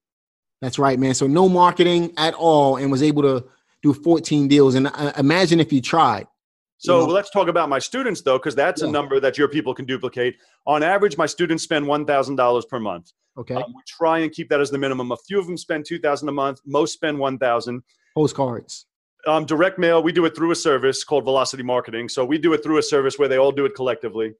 that's 0.61 0.79
right, 0.79 0.99
man. 0.99 1.15
So 1.15 1.27
no 1.27 1.49
marketing 1.49 2.13
at 2.17 2.35
all, 2.35 2.77
and 2.77 2.91
was 2.91 3.03
able 3.03 3.23
to 3.23 3.45
do 3.83 3.95
14 3.95 4.49
deals. 4.49 4.75
And 4.75 4.89
uh, 4.89 5.13
imagine 5.17 5.61
if 5.61 5.73
you 5.73 5.81
tried. 5.81 6.27
So 6.79 7.01
you 7.01 7.07
know? 7.07 7.13
let's 7.13 7.31
talk 7.31 7.49
about 7.49 7.69
my 7.69 7.79
students 7.79 8.23
though, 8.23 8.39
because 8.39 8.55
that's 8.55 8.83
yeah. 8.83 8.89
a 8.89 8.91
number 8.91 9.21
that 9.21 9.37
your 9.37 9.49
people 9.49 9.75
can 9.75 9.85
duplicate. 9.85 10.37
On 10.67 10.83
average, 10.83 11.17
my 11.17 11.27
students 11.27 11.65
spend 11.65 11.87
one 11.87 12.05
thousand 12.05 12.37
dollars 12.37 12.65
per 12.65 12.79
month. 12.79 13.13
Okay. 13.37 13.55
Um, 13.55 13.65
we 13.69 13.83
try 13.87 14.21
and 14.21 14.33
keep 14.33 14.49
that 14.49 14.61
as 14.61 14.71
the 14.71 14.79
minimum. 14.79 15.13
A 15.13 15.17
few 15.17 15.39
of 15.39 15.47
them 15.47 15.57
spend 15.57 15.85
two 15.87 15.99
thousand 15.99 16.29
a 16.29 16.33
month. 16.33 16.61
Most 16.65 16.93
spend 16.93 17.19
one 17.19 17.39
thousand. 17.39 17.83
Postcards. 18.17 18.87
Um, 19.27 19.45
direct 19.45 19.79
mail. 19.79 20.03
We 20.03 20.13
do 20.13 20.25
it 20.25 20.35
through 20.35 20.53
a 20.53 20.57
service 20.57 21.05
called 21.05 21.25
Velocity 21.25 21.63
Marketing. 21.63 22.09
So 22.09 22.25
we 22.25 22.39
do 22.39 22.53
it 22.53 22.63
through 22.63 22.79
a 22.79 22.83
service 22.83 23.19
where 23.19 23.29
they 23.29 23.37
all 23.37 23.53
do 23.53 23.65
it 23.65 23.75
collectively. 23.75 24.35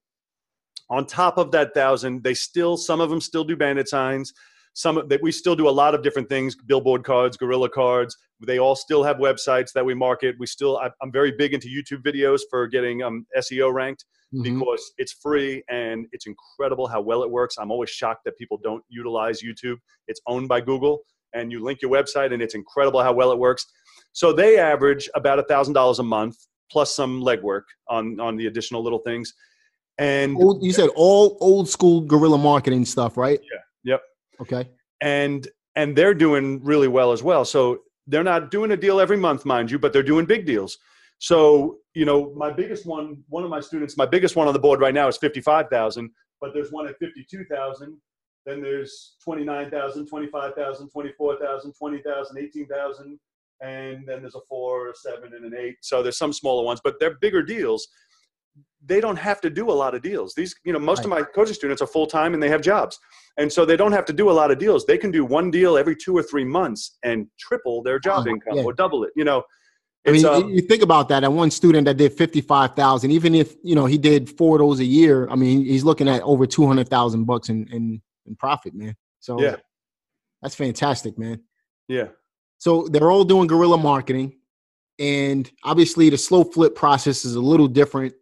On 0.91 1.05
top 1.05 1.37
of 1.37 1.51
that 1.51 1.75
thousand, 1.75 2.23
they 2.23 2.35
still 2.35 2.77
some 2.77 3.01
of 3.01 3.11
them 3.11 3.21
still 3.21 3.45
do 3.45 3.57
bandit 3.57 3.89
signs 3.89 4.33
some 4.75 5.03
that 5.09 5.21
we 5.23 5.33
still 5.33 5.57
do 5.57 5.69
a 5.69 5.71
lot 5.71 5.95
of 5.95 6.03
different 6.03 6.29
things 6.29 6.55
billboard 6.55 7.05
cards 7.05 7.37
guerrilla 7.37 7.69
cards. 7.69 8.17
They 8.47 8.59
all 8.59 8.77
still 8.77 9.03
have 9.03 9.17
websites 9.17 9.73
that 9.73 9.85
we 9.85 9.95
market. 9.95 10.37
We 10.39 10.47
still 10.47 10.79
I, 10.79 10.91
am 11.03 11.11
very 11.13 11.33
big 11.33 11.55
into 11.55 11.69
youtube 11.69 12.03
videos 12.03 12.41
for 12.51 12.67
getting 12.67 13.03
um, 13.03 13.27
seo 13.39 13.73
ranked 13.73 14.05
mm-hmm. 14.35 14.43
because 14.43 14.93
it's 14.99 15.13
free 15.13 15.63
and 15.69 16.07
it's 16.13 16.27
incredible 16.27 16.87
how 16.87 17.01
well 17.01 17.23
it 17.23 17.31
works. 17.31 17.57
I'm 17.59 17.71
always 17.71 17.91
shocked 17.91 18.25
that 18.25 18.37
people 18.39 18.59
don't 18.63 18.85
utilize 18.89 19.43
youtube. 19.43 19.77
It's 20.07 20.21
owned 20.27 20.49
by 20.49 20.61
google 20.61 21.01
and 21.35 21.53
you 21.53 21.63
link 21.63 21.83
your 21.83 21.91
website 21.91 22.33
and 22.33 22.41
it's 22.41 22.55
incredible 22.55 23.03
how 23.03 23.13
well 23.13 23.33
it 23.33 23.39
works. 23.39 23.67
So 24.13 24.33
they 24.33 24.59
average 24.59 25.09
about 25.15 25.39
a 25.39 25.43
thousand 25.45 25.75
dollars 25.75 25.99
a 25.99 26.05
month 26.05 26.37
plus 26.71 26.95
some 26.95 27.23
legwork 27.23 27.63
on 27.89 28.21
on 28.21 28.37
the 28.37 28.47
additional 28.47 28.83
little 28.83 29.01
things. 29.01 29.35
And 30.01 30.37
old, 30.37 30.63
you 30.63 30.73
said 30.73 30.91
all 30.95 31.37
old 31.41 31.69
school 31.69 32.01
guerrilla 32.03 32.39
marketing 32.39 32.85
stuff 32.85 33.17
right? 33.17 33.41
Yeah 33.43 33.59
Okay. 34.41 34.69
And 35.01 35.47
and 35.77 35.95
they're 35.97 36.15
doing 36.15 36.61
really 36.65 36.89
well 36.89 37.13
as 37.13 37.23
well. 37.23 37.45
So 37.45 37.83
they're 38.09 38.25
not 38.25 38.51
doing 38.51 38.73
a 38.73 38.77
deal 38.77 39.01
every 39.01 39.17
month, 39.17 39.45
mind 39.45 39.71
you, 39.71 39.79
but 39.79 39.93
they're 39.93 40.03
doing 40.03 40.25
big 40.25 40.45
deals. 40.45 40.79
So, 41.19 41.79
you 41.95 42.05
know, 42.05 42.33
my 42.35 42.51
biggest 42.51 42.87
one, 42.87 43.23
one 43.29 43.45
of 43.45 43.51
my 43.51 43.61
students, 43.61 43.97
my 43.97 44.07
biggest 44.07 44.35
one 44.35 44.49
on 44.49 44.55
the 44.55 44.61
board 44.61 44.81
right 44.81 44.95
now 44.95 45.09
is 45.09 45.17
55,000, 45.19 46.11
but 46.41 46.53
there's 46.55 46.73
one 46.73 46.89
at 46.89 46.99
52,000. 46.99 47.97
Then 48.47 48.63
there's 48.63 49.17
29,000, 49.23 50.07
25,000, 50.07 50.89
24,000, 50.89 51.73
20,000, 51.73 52.39
18,000. 52.39 53.21
And 53.61 54.07
then 54.07 54.21
there's 54.21 54.37
a 54.37 54.41
four, 54.49 54.89
a 54.91 54.95
seven, 54.95 55.35
and 55.35 55.45
an 55.45 55.55
eight. 55.59 55.77
So 55.83 56.03
there's 56.03 56.17
some 56.17 56.33
smaller 56.33 56.65
ones, 56.65 56.81
but 56.83 56.95
they're 57.01 57.19
bigger 57.21 57.43
deals 57.43 57.89
they 58.89 59.01
don't 59.01 59.17
have 59.17 59.41
to 59.43 59.51
do 59.51 59.71
a 59.71 59.77
lot 59.83 59.95
of 59.95 60.03
deals. 60.03 60.35
These, 60.35 60.55
you 60.65 60.73
know, 60.73 60.79
most 60.79 60.99
right. 60.99 61.05
of 61.05 61.11
my 61.11 61.23
coaching 61.23 61.55
students 61.55 61.83
are 61.83 61.87
full 61.87 62.07
time 62.07 62.35
and 62.35 62.43
they 62.43 62.49
have 62.49 62.63
jobs. 62.63 62.99
And 63.37 63.53
so 63.53 63.65
they 63.65 63.77
don't 63.77 63.93
have 63.93 64.05
to 64.07 64.13
do 64.13 64.31
a 64.31 64.33
lot 64.33 64.51
of 64.51 64.59
deals. 64.59 64.85
They 64.85 64.99
can 64.99 65.11
do 65.11 65.25
one 65.25 65.51
deal 65.51 65.77
every 65.77 65.95
two 65.95 66.17
or 66.17 66.23
three 66.23 66.45
months 66.45 66.99
and 67.05 67.27
triple 67.39 67.83
their 67.83 67.99
job 67.99 68.27
income 68.27 68.57
yeah. 68.57 68.65
or 68.65 68.73
double 68.73 69.05
it. 69.05 69.11
You 69.15 69.25
know, 69.25 69.45
I 70.07 70.11
mean, 70.13 70.25
um, 70.25 70.49
you 70.49 70.63
think 70.63 70.83
about 70.83 71.09
that. 71.11 71.21
That 71.21 71.33
one 71.33 71.51
student 71.51 71.85
that 71.85 71.97
did 71.97 72.13
fifty-five 72.15 72.75
thousand, 72.75 73.11
even 73.11 73.35
if 73.35 73.55
you 73.63 73.75
know 73.75 73.85
he 73.85 73.99
did 73.99 74.31
four 74.39 74.57
of 74.57 74.61
those 74.61 74.81
a 74.81 74.85
year, 74.85 75.29
I 75.29 75.37
mean, 75.37 75.65
he's 75.65 75.85
looking 75.85 76.09
at 76.09 76.23
over 76.23 76.47
two 76.47 76.67
hundred 76.67 76.89
thousand 76.89 77.25
bucks 77.25 77.49
in, 77.49 77.67
in 77.69 78.01
in 78.27 78.37
profit, 78.37 78.75
man. 78.75 78.95
So 79.21 79.41
Yeah. 79.41 79.57
that's 80.41 80.55
fantastic, 80.55 81.19
man. 81.19 81.43
Yeah. 81.89 82.09
So 82.59 82.89
they're 82.91 83.11
all 83.11 83.25
doing 83.25 83.49
guerrilla 83.49 83.79
marketing, 83.79 84.39
and 84.99 85.51
obviously 85.63 86.11
the 86.11 86.19
slow 86.19 86.45
flip 86.45 86.75
process 86.75 87.25
is 87.25 87.35
a 87.35 87.41
little 87.41 87.69
different. 87.69 88.15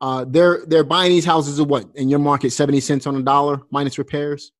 Uh, 0.00 0.24
they're 0.28 0.64
they're 0.66 0.84
buying 0.84 1.10
these 1.10 1.24
houses 1.24 1.58
at 1.58 1.66
what 1.66 1.86
in 1.94 2.08
your 2.08 2.18
market 2.18 2.50
seventy 2.50 2.80
cents 2.80 3.06
on 3.06 3.16
a 3.16 3.22
dollar 3.22 3.60
minus 3.70 3.98
repairs. 3.98 4.52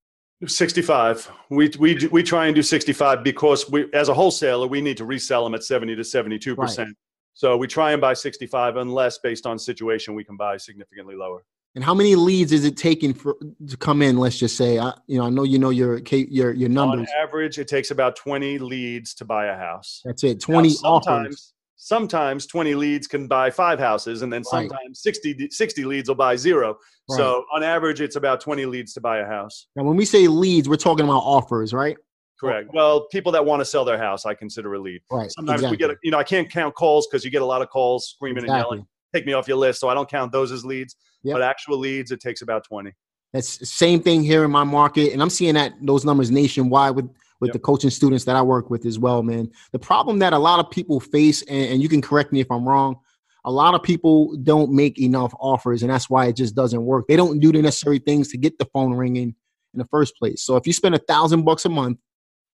65. 0.46 1.30
We, 1.50 1.68
we, 1.80 2.06
we 2.12 2.22
try 2.22 2.46
and 2.46 2.54
do 2.54 2.62
65 2.62 3.24
because 3.24 3.68
we, 3.68 3.92
as 3.92 4.08
a 4.08 4.14
wholesaler, 4.14 4.68
we 4.68 4.80
need 4.80 4.96
to 4.98 5.04
resell 5.04 5.42
them 5.42 5.54
at 5.54 5.64
70 5.64 5.96
to 5.96 6.02
72%. 6.02 6.92
So 7.34 7.56
we 7.56 7.66
try 7.66 7.92
and 7.92 8.00
buy 8.00 8.14
65 8.14 8.76
unless 8.76 9.18
based 9.18 9.46
on 9.46 9.58
situation, 9.58 10.14
we 10.14 10.24
can 10.24 10.36
buy 10.36 10.56
significantly 10.56 11.16
lower. 11.16 11.44
And 11.74 11.84
how 11.84 11.94
many 11.94 12.16
leads 12.16 12.50
is 12.50 12.64
it 12.64 12.76
taking 12.76 13.14
for 13.14 13.36
to 13.68 13.76
come 13.76 14.02
in? 14.02 14.16
Let's 14.16 14.38
just 14.38 14.56
say, 14.56 14.78
I, 14.78 14.92
you 15.06 15.18
know, 15.18 15.26
I 15.26 15.30
know 15.30 15.44
you 15.44 15.58
know 15.58 15.70
your 15.70 16.00
your 16.08 16.52
your 16.52 16.78
On 16.80 17.06
average, 17.16 17.58
it 17.58 17.68
takes 17.68 17.92
about 17.92 18.16
20 18.16 18.58
leads 18.58 19.14
to 19.14 19.24
buy 19.24 19.46
a 19.46 19.56
house. 19.56 20.02
That's 20.04 20.24
it. 20.24 20.42
Now, 20.48 20.54
Twenty 20.54 20.70
sometimes, 20.70 21.26
offers. 21.26 21.54
Sometimes 21.78 22.46
20 22.46 22.74
leads 22.74 23.06
can 23.06 23.26
buy 23.26 23.50
five 23.50 23.78
houses 23.78 24.22
and 24.22 24.32
then 24.32 24.42
Right. 24.52 24.68
sometimes 24.68 25.00
60, 25.00 25.48
60 25.50 25.84
leads 25.84 26.08
will 26.08 26.16
buy 26.16 26.36
zero. 26.36 26.76
So 27.10 27.46
on 27.54 27.62
average, 27.62 28.02
it's 28.02 28.16
about 28.16 28.40
20 28.40 28.66
leads 28.66 28.92
to 28.92 29.00
buy 29.00 29.18
a 29.18 29.24
house. 29.24 29.68
Now, 29.76 29.84
when 29.84 29.96
we 29.96 30.04
say 30.04 30.28
leads, 30.28 30.68
we're 30.68 30.76
talking 30.76 31.06
about 31.06 31.20
offers, 31.20 31.72
right? 31.72 31.96
Correct. 32.38 32.70
Well, 32.74 33.06
people 33.10 33.32
that 33.32 33.44
want 33.44 33.60
to 33.60 33.64
sell 33.64 33.84
their 33.84 33.96
house, 33.96 34.26
I 34.26 34.34
consider 34.34 34.74
a 34.74 34.78
lead. 34.78 35.00
Right. 35.10 35.30
Sometimes 35.30 35.60
exactly. 35.62 35.74
we 35.74 35.78
get, 35.78 35.90
a, 35.90 35.96
you 36.02 36.10
know, 36.10 36.18
I 36.18 36.24
can't 36.24 36.50
count 36.50 36.74
calls 36.74 37.06
because 37.06 37.24
you 37.24 37.30
get 37.30 37.42
a 37.42 37.46
lot 37.46 37.62
of 37.62 37.70
calls 37.70 38.08
screaming 38.10 38.44
and 38.44 38.52
yelling. 38.52 38.86
Take 39.14 39.24
me 39.24 39.32
off 39.32 39.48
your 39.48 39.56
list, 39.56 39.80
so 39.80 39.88
I 39.88 39.94
don't 39.94 40.08
count 40.08 40.32
those 40.32 40.52
as 40.52 40.64
leads. 40.64 40.96
Yep. 41.22 41.34
But 41.34 41.42
actual 41.42 41.78
leads, 41.78 42.10
it 42.12 42.20
takes 42.20 42.42
about 42.42 42.64
twenty. 42.64 42.92
That's 43.32 43.56
the 43.56 43.66
same 43.66 44.02
thing 44.02 44.22
here 44.22 44.44
in 44.44 44.50
my 44.50 44.64
market, 44.64 45.12
and 45.12 45.22
I'm 45.22 45.30
seeing 45.30 45.54
that 45.54 45.72
those 45.80 46.04
numbers 46.04 46.30
nationwide 46.30 46.94
with 46.94 47.08
with 47.40 47.48
Yep. 47.48 47.52
the 47.52 47.58
coaching 47.60 47.90
students 47.90 48.24
that 48.24 48.36
I 48.36 48.42
work 48.42 48.70
with 48.70 48.84
as 48.84 48.98
well, 48.98 49.22
man. 49.22 49.50
The 49.72 49.78
problem 49.78 50.18
that 50.20 50.32
a 50.32 50.38
lot 50.38 50.60
of 50.60 50.70
people 50.70 51.00
face, 51.00 51.42
and, 51.42 51.72
and 51.72 51.82
you 51.82 51.88
can 51.88 52.02
correct 52.02 52.32
me 52.32 52.40
if 52.40 52.50
I'm 52.50 52.68
wrong, 52.68 52.96
a 53.44 53.52
lot 53.52 53.74
of 53.74 53.82
people 53.82 54.36
don't 54.42 54.72
make 54.72 54.98
enough 54.98 55.32
offers, 55.40 55.82
and 55.82 55.90
that's 55.90 56.10
why 56.10 56.26
it 56.26 56.36
just 56.36 56.54
doesn't 56.54 56.84
work. 56.84 57.06
They 57.06 57.16
don't 57.16 57.38
do 57.38 57.52
the 57.52 57.62
necessary 57.62 57.98
things 57.98 58.28
to 58.32 58.36
get 58.38 58.58
the 58.58 58.66
phone 58.66 58.94
ringing 58.94 59.34
in 59.74 59.78
the 59.78 59.86
first 59.86 60.16
place. 60.16 60.42
So 60.42 60.56
if 60.56 60.66
you 60.66 60.72
spend 60.72 60.94
a 60.94 60.98
thousand 60.98 61.44
bucks 61.44 61.64
a 61.64 61.68
month, 61.68 61.98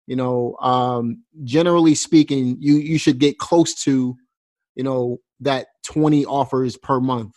you 0.06 0.16
know, 0.16 0.56
um, 0.60 1.22
generally 1.44 1.94
speaking, 1.94 2.56
you 2.60 2.74
you 2.76 2.98
should 2.98 3.18
get 3.18 3.38
close 3.38 3.74
to, 3.84 4.16
you 4.74 4.84
know, 4.84 5.18
that 5.40 5.68
20 5.86 6.26
offers 6.26 6.76
per 6.76 7.00
month 7.00 7.34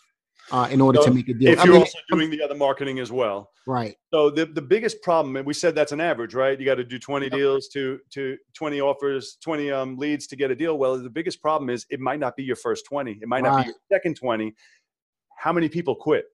uh, 0.50 0.68
in 0.70 0.80
order 0.80 0.98
So 1.00 1.08
to 1.08 1.14
make 1.14 1.28
a 1.28 1.34
deal. 1.34 1.52
If 1.52 1.60
I 1.60 1.64
you're 1.64 1.74
mean, 1.74 1.82
also 1.82 1.98
doing 2.10 2.30
the 2.30 2.42
other 2.42 2.54
marketing 2.54 2.98
as 2.98 3.12
well. 3.12 3.50
right. 3.66 3.96
So 4.12 4.30
the, 4.30 4.46
the 4.46 4.62
biggest 4.62 5.02
problem, 5.02 5.36
and 5.36 5.46
we 5.46 5.54
said 5.54 5.74
that's 5.74 5.92
an 5.92 6.00
average, 6.00 6.34
right? 6.34 6.58
You 6.58 6.64
got 6.64 6.76
to 6.76 6.84
do 6.84 6.98
20 6.98 7.26
Yep. 7.26 7.32
deals 7.32 7.68
to 7.68 7.98
to 8.10 8.36
20 8.54 8.80
offers, 8.80 9.36
20 9.42 9.70
um, 9.70 9.96
leads 9.96 10.26
to 10.28 10.36
get 10.36 10.50
a 10.50 10.54
deal. 10.56 10.78
Well, 10.78 10.98
the 10.98 11.10
biggest 11.10 11.42
problem 11.42 11.70
is 11.70 11.86
it 11.90 12.00
might 12.00 12.18
not 12.20 12.36
be 12.36 12.42
your 12.42 12.56
first 12.56 12.86
20. 12.86 13.18
It 13.20 13.28
might 13.28 13.42
not 13.42 13.58
be 13.58 13.66
your 13.66 13.74
second 13.92 14.16
20. 14.16 14.54
How 15.38 15.52
many 15.52 15.68
people 15.68 15.94
quit? 15.94 16.24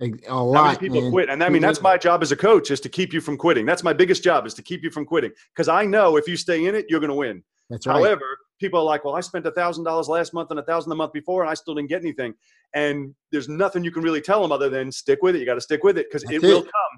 A, 0.00 0.34
lot. 0.34 0.56
How 0.56 0.64
many 0.66 0.78
people 0.78 1.00
man. 1.00 1.10
quit? 1.12 1.28
And 1.30 1.44
I 1.44 1.48
mean, 1.48 1.62
that's 1.62 1.80
my 1.80 1.96
job 1.96 2.22
as 2.22 2.32
a 2.32 2.36
coach 2.36 2.70
is 2.72 2.80
to 2.80 2.88
keep 2.88 3.12
you 3.12 3.20
from 3.20 3.36
quitting. 3.36 3.64
That's 3.64 3.84
my 3.84 3.92
biggest 3.92 4.24
job 4.24 4.46
is 4.46 4.54
to 4.54 4.62
keep 4.62 4.82
you 4.82 4.90
from 4.90 5.04
quitting. 5.06 5.30
Because 5.54 5.68
I 5.68 5.84
know 5.84 6.16
if 6.16 6.26
you 6.26 6.36
stay 6.36 6.66
in 6.66 6.74
it, 6.74 6.86
you're 6.88 6.98
going 6.98 7.10
to 7.10 7.14
win. 7.14 7.44
That's 7.70 7.86
right. 7.86 7.96
However, 7.98 8.24
people 8.62 8.80
are 8.80 8.84
like, 8.84 9.04
well, 9.04 9.14
I 9.14 9.20
spent 9.20 9.46
a 9.46 9.50
thousand 9.50 9.84
dollars 9.84 10.08
last 10.08 10.32
month 10.32 10.50
and 10.50 10.58
a 10.58 10.62
thousand 10.62 10.88
the 10.88 10.96
month 10.96 11.12
before, 11.12 11.42
and 11.42 11.50
I 11.50 11.54
still 11.54 11.74
didn't 11.74 11.90
get 11.90 12.00
anything. 12.00 12.32
And 12.74 13.14
there's 13.30 13.48
nothing 13.48 13.84
you 13.84 13.90
can 13.90 14.02
really 14.02 14.22
tell 14.22 14.40
them 14.40 14.52
other 14.52 14.70
than 14.70 14.90
stick 14.90 15.18
with 15.22 15.36
it. 15.36 15.40
You 15.40 15.44
got 15.46 15.54
to 15.54 15.60
stick 15.60 15.84
with 15.84 15.98
it 15.98 16.06
because 16.08 16.22
it 16.30 16.40
That's 16.40 16.44
will 16.44 16.62
come. 16.62 16.94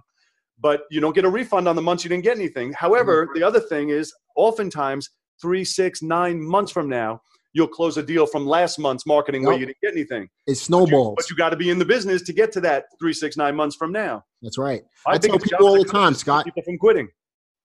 But 0.61 0.83
you 0.91 1.01
don't 1.01 1.15
get 1.15 1.25
a 1.25 1.29
refund 1.29 1.67
on 1.67 1.75
the 1.75 1.83
months 1.83 2.05
you 2.05 2.09
didn't 2.11 2.23
get 2.25 2.37
anything. 2.37 2.73
However, 2.75 3.25
Mm-hmm. 3.27 3.39
the 3.39 3.43
other 3.45 3.61
thing 3.61 3.89
is, 3.89 4.15
oftentimes 4.37 5.11
three, 5.43 5.65
six, 5.65 6.01
nine 6.03 6.41
months 6.41 6.71
from 6.71 6.89
now, 6.89 7.21
you'll 7.55 7.69
close 7.69 7.97
a 7.97 8.03
deal 8.03 8.27
from 8.27 8.47
last 8.47 8.79
month's 8.79 9.07
marketing 9.07 9.45
where 9.45 9.57
you 9.57 9.67
didn't 9.67 9.79
get 9.83 9.93
anything. 9.93 10.29
it 10.47 10.57
snowballs. 10.57 11.15
But 11.17 11.31
you 11.31 11.37
got 11.37 11.51
to 11.51 11.57
be 11.57 11.71
in 11.71 11.79
the 11.79 11.85
business 11.85 12.23
to 12.23 12.33
get 12.33 12.53
to 12.53 12.61
that 12.63 12.85
three, 13.01 13.13
six, 13.13 13.37
nine 13.37 13.55
months 13.57 13.77
from 13.77 13.93
now. 13.93 14.25
That's 14.43 14.59
right. 14.59 14.83
My 15.07 15.15
I 15.15 15.19
tell 15.19 15.39
people 15.39 15.67
all 15.67 15.79
the 15.83 15.85
time, 15.85 16.13
is 16.13 16.19
to 16.19 16.25
keep 16.25 16.27
Scott. 16.27 16.45
People 16.45 16.63
from 16.63 16.79
quitting. 16.79 17.09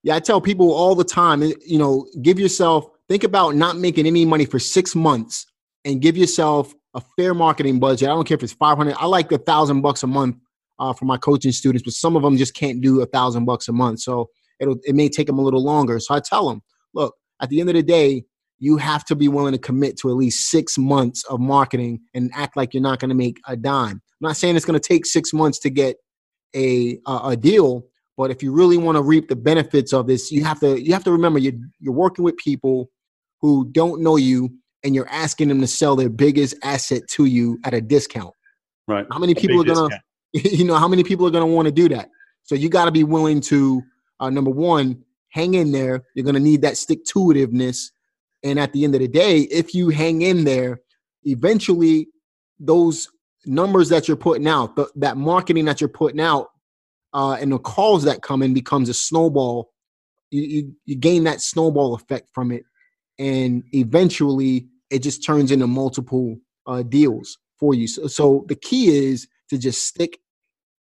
Yeah, 0.02 0.16
I 0.16 0.20
tell 0.20 0.40
people 0.40 0.72
all 0.72 0.94
the 0.94 1.04
time, 1.04 1.42
eh, 1.42 1.52
you 1.66 1.78
know, 1.78 2.06
give 2.22 2.38
yourself, 2.38 2.86
think 3.08 3.24
about 3.24 3.54
not 3.54 3.76
making 3.76 4.06
any 4.06 4.24
money 4.24 4.46
for 4.46 4.58
six 4.58 4.94
months 4.94 5.46
and 5.84 6.00
give 6.00 6.16
yourself 6.16 6.74
a 6.94 7.02
fair 7.16 7.34
marketing 7.34 7.78
budget. 7.78 8.08
I 8.08 8.12
don't 8.12 8.26
care 8.26 8.36
if 8.36 8.42
it's 8.42 8.52
500. 8.52 8.94
I 8.98 9.06
like 9.06 9.30
a 9.32 9.38
thousand 9.38 9.82
bucks 9.82 10.02
a 10.02 10.06
month 10.06 10.36
uh, 10.78 10.92
for 10.92 11.04
my 11.04 11.16
coaching 11.16 11.52
students, 11.52 11.84
but 11.84 11.92
some 11.92 12.16
of 12.16 12.22
them 12.22 12.36
just 12.36 12.54
can't 12.54 12.80
do 12.80 13.00
a 13.02 13.06
thousand 13.06 13.44
bucks 13.44 13.68
a 13.68 13.72
month. 13.72 14.00
So 14.00 14.30
it'll, 14.58 14.78
it 14.84 14.94
may 14.94 15.08
take 15.08 15.26
them 15.26 15.38
a 15.38 15.42
little 15.42 15.62
longer. 15.62 16.00
So 16.00 16.14
I 16.14 16.20
tell 16.20 16.48
them, 16.48 16.62
look, 16.94 17.14
at 17.40 17.48
the 17.50 17.60
end 17.60 17.68
of 17.68 17.74
the 17.74 17.82
day, 17.82 18.24
you 18.58 18.76
have 18.76 19.04
to 19.06 19.16
be 19.16 19.28
willing 19.28 19.52
to 19.52 19.58
commit 19.58 19.96
to 19.98 20.10
at 20.10 20.16
least 20.16 20.50
six 20.50 20.76
months 20.76 21.24
of 21.24 21.40
marketing 21.40 22.00
and 22.14 22.30
act 22.34 22.56
like 22.56 22.74
you're 22.74 22.82
not 22.82 22.98
going 22.98 23.08
to 23.08 23.14
make 23.14 23.38
a 23.46 23.56
dime. 23.56 24.02
I'm 24.02 24.28
not 24.28 24.36
saying 24.36 24.54
it's 24.54 24.66
going 24.66 24.78
to 24.78 24.86
take 24.86 25.06
six 25.06 25.32
months 25.32 25.58
to 25.60 25.70
get 25.70 25.96
a, 26.54 26.98
a, 27.06 27.20
a 27.28 27.36
deal, 27.36 27.86
but 28.20 28.30
if 28.30 28.42
you 28.42 28.52
really 28.52 28.76
want 28.76 28.96
to 28.96 29.02
reap 29.02 29.28
the 29.28 29.34
benefits 29.34 29.94
of 29.94 30.06
this, 30.06 30.30
you 30.30 30.44
have 30.44 30.60
to 30.60 30.78
you 30.78 30.92
have 30.92 31.02
to 31.04 31.10
remember 31.10 31.38
you 31.38 31.58
you're 31.78 31.94
working 31.94 32.22
with 32.22 32.36
people 32.36 32.90
who 33.40 33.66
don't 33.72 34.02
know 34.02 34.16
you 34.16 34.50
and 34.84 34.94
you're 34.94 35.08
asking 35.08 35.48
them 35.48 35.58
to 35.62 35.66
sell 35.66 35.96
their 35.96 36.10
biggest 36.10 36.54
asset 36.62 37.00
to 37.12 37.24
you 37.24 37.58
at 37.64 37.72
a 37.72 37.80
discount. 37.80 38.34
Right. 38.86 39.06
How 39.10 39.18
many 39.18 39.34
people 39.34 39.62
are 39.62 39.64
gonna 39.64 39.88
discount. 40.34 40.52
you 40.58 40.66
know 40.66 40.76
how 40.76 40.86
many 40.86 41.02
people 41.02 41.26
are 41.26 41.30
gonna 41.30 41.46
want 41.46 41.64
to 41.64 41.72
do 41.72 41.88
that? 41.88 42.10
So 42.42 42.54
you 42.54 42.68
got 42.68 42.84
to 42.84 42.90
be 42.90 43.04
willing 43.04 43.40
to 43.40 43.82
uh, 44.20 44.28
number 44.28 44.50
one 44.50 45.02
hang 45.30 45.54
in 45.54 45.72
there. 45.72 46.04
You're 46.14 46.26
gonna 46.26 46.40
need 46.40 46.60
that 46.60 46.76
stick 46.76 47.06
to 47.06 47.20
itiveness, 47.20 47.86
and 48.44 48.60
at 48.60 48.74
the 48.74 48.84
end 48.84 48.94
of 48.94 49.00
the 49.00 49.08
day, 49.08 49.48
if 49.50 49.74
you 49.74 49.88
hang 49.88 50.20
in 50.20 50.44
there, 50.44 50.82
eventually 51.24 52.08
those 52.58 53.08
numbers 53.46 53.88
that 53.88 54.08
you're 54.08 54.16
putting 54.18 54.46
out, 54.46 54.76
th- 54.76 54.88
that 54.96 55.16
marketing 55.16 55.64
that 55.64 55.80
you're 55.80 55.88
putting 55.88 56.20
out, 56.20 56.48
uh, 57.12 57.36
and 57.40 57.52
the 57.52 57.58
calls 57.58 58.04
that 58.04 58.22
come 58.22 58.42
in 58.42 58.54
becomes 58.54 58.88
a 58.88 58.94
snowball. 58.94 59.70
You, 60.30 60.42
you 60.42 60.74
you 60.84 60.96
gain 60.96 61.24
that 61.24 61.40
snowball 61.40 61.94
effect 61.94 62.28
from 62.32 62.52
it, 62.52 62.64
and 63.18 63.64
eventually 63.72 64.68
it 64.90 65.00
just 65.00 65.24
turns 65.24 65.50
into 65.50 65.66
multiple 65.66 66.36
uh, 66.66 66.82
deals 66.82 67.38
for 67.58 67.74
you. 67.74 67.86
So, 67.88 68.06
so 68.06 68.44
the 68.48 68.54
key 68.54 68.88
is 69.10 69.26
to 69.50 69.58
just 69.58 69.86
stick 69.86 70.18